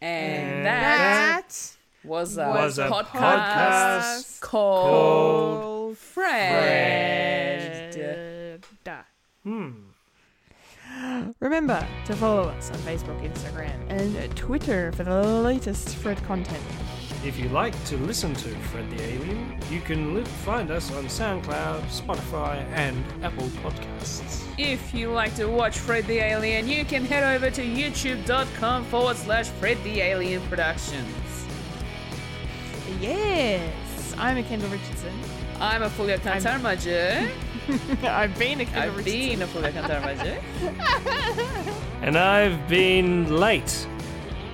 And 0.02 0.66
that 0.66 1.50
That 1.50 1.76
was 2.08 2.38
a, 2.38 2.48
was 2.48 2.78
a 2.80 2.88
podcast, 2.88 3.08
podcast 3.12 4.40
called 4.42 5.98
Fred. 5.98 7.96
Hmm. 9.44 9.72
Remember 11.42 11.88
to 12.06 12.16
follow 12.16 12.50
us 12.50 12.70
on 12.70 12.78
Facebook, 12.80 13.20
Instagram, 13.28 13.74
and 13.90 14.38
Twitter 14.38 14.92
for 14.92 15.04
the 15.04 15.24
latest 15.42 15.96
Fred 15.96 16.24
content. 16.26 16.64
If 17.26 17.40
you 17.40 17.50
like 17.50 17.74
to 17.86 17.98
listen 17.98 18.36
to 18.36 18.50
Fred 18.70 18.88
the 18.92 19.02
Alien, 19.02 19.58
you 19.72 19.82
can 19.82 20.14
li- 20.14 20.24
find 20.24 20.70
us 20.70 20.92
on 20.94 21.06
SoundCloud, 21.06 21.82
Spotify, 21.86 22.64
and 22.74 23.04
Apple 23.24 23.48
Podcasts. 23.64 24.44
If 24.60 24.94
you 24.94 25.10
like 25.10 25.36
to 25.38 25.48
watch 25.48 25.80
Fred 25.80 26.06
the 26.06 26.20
Alien, 26.20 26.68
you 26.68 26.86
can 26.86 27.06
head 27.06 27.24
over 27.36 27.50
to 27.50 27.64
youtube.com 27.64 28.86
forward 28.86 29.18
slash 29.18 29.50
Fred 29.50 29.84
the 29.84 30.00
Alien 30.00 30.44
Productions. 30.44 31.08
Yes, 33.00 34.14
I'm 34.20 34.38
a 34.38 34.44
Kendall 34.44 34.70
Richardson. 34.70 35.14
I'm 35.60 35.82
a 35.82 35.90
Fulia 35.90 36.20
Kantarmaja. 36.20 37.32
I've 38.04 38.38
been 38.38 38.62
a 38.62 38.66
Kendall 38.66 38.84
I've 38.84 38.98
Richardson. 38.98 39.30
been 39.30 39.42
a 39.42 39.48
Fulia 39.48 39.72
Kantarmaja. 39.72 40.38
And 42.02 42.18
I've 42.18 42.68
been 42.68 43.38
late. 43.40 43.88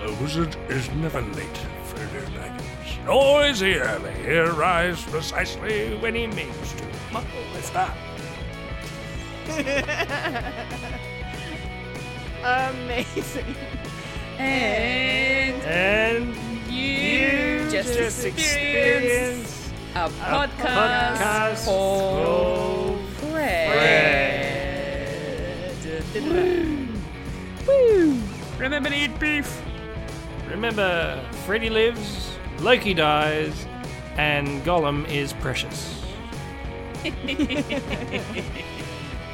A 0.02 0.12
wizard 0.22 0.58
is 0.68 0.90
never 0.92 1.22
late, 1.22 1.58
Freddy 1.86 2.26
Baggins. 2.36 3.06
Nor 3.06 3.46
is 3.46 3.62
he 3.62 3.76
early. 3.76 4.14
He 4.16 4.38
arrives 4.38 5.02
precisely 5.06 5.96
when 6.00 6.14
he 6.14 6.28
means 6.28 6.74
to. 6.74 6.84
What's 7.54 7.70
that? 7.70 7.96
Amazing. 12.44 13.56
and 14.38 15.62
And 15.64 16.36
you, 16.70 17.70
just, 17.72 17.94
just 17.94 18.26
experienced 18.26 18.26
experienced 18.26 19.72
a 19.96 20.10
podcast, 20.10 20.50
podcast 20.60 21.66
called 21.66 21.66
called 21.66 22.97
Fred. 23.48 24.48
Woo! 27.68 28.20
Remember 28.58 28.90
to 28.90 28.96
eat 28.96 29.20
beef. 29.20 29.62
remember, 30.50 31.24
Freddy 31.46 31.70
lives, 31.70 32.38
Loki 32.60 32.94
dies, 32.94 33.66
and 34.18 34.64
Gollum 34.64 35.08
is 35.10 35.34
precious. 35.34 36.04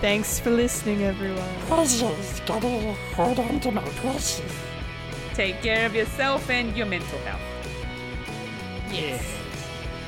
Thanks 0.02 0.40
for 0.40 0.52
listening, 0.52 1.04
everyone. 1.04 1.56
Precious, 1.68 2.40
gotta 2.42 2.94
hold 3.16 3.40
on 3.40 3.60
to 3.62 3.72
my 3.72 3.82
precious. 3.82 4.42
Take 5.34 5.62
care 5.62 5.86
of 5.86 5.96
yourself 5.96 6.50
and 6.50 6.76
your 6.76 6.86
mental 6.86 7.18
health. 7.20 7.42
Yes. 8.92 9.26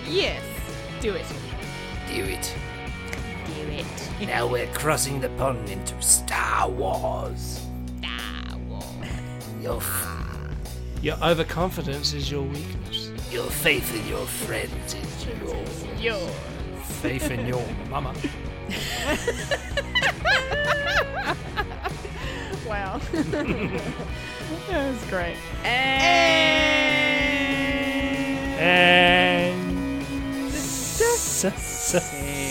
Yes. 0.07 0.43
Do 1.01 1.13
it. 1.13 1.25
Do 2.07 2.23
it. 2.23 2.55
Do 3.65 3.71
it. 3.71 3.85
Now 4.27 4.47
we're 4.47 4.67
crossing 4.67 5.19
the 5.21 5.29
pond 5.29 5.69
into 5.69 5.99
Star 6.01 6.69
Wars. 6.69 7.61
Star 7.99 8.57
Wars. 8.67 8.83
Your, 9.61 9.77
f- 9.77 10.07
Your 11.01 11.17
overconfidence 11.23 12.13
is 12.13 12.29
your 12.31 12.43
weakness. 12.43 13.09
your 13.31 13.45
faith 13.45 13.93
in 13.95 14.05
your 14.07 14.25
friends 14.25 14.93
is 14.93 15.25
your 15.25 15.35
Yo. 16.17 16.27
Faith 17.01 17.31
in 17.31 17.45
your 17.47 17.65
mama. 17.89 18.13
Wow. 22.67 22.99
that 23.13 23.47
was 24.69 25.05
great. 25.09 25.37
And. 25.63 25.75
S- 30.51 31.45
s- 31.45 32.01
see. 32.01 32.44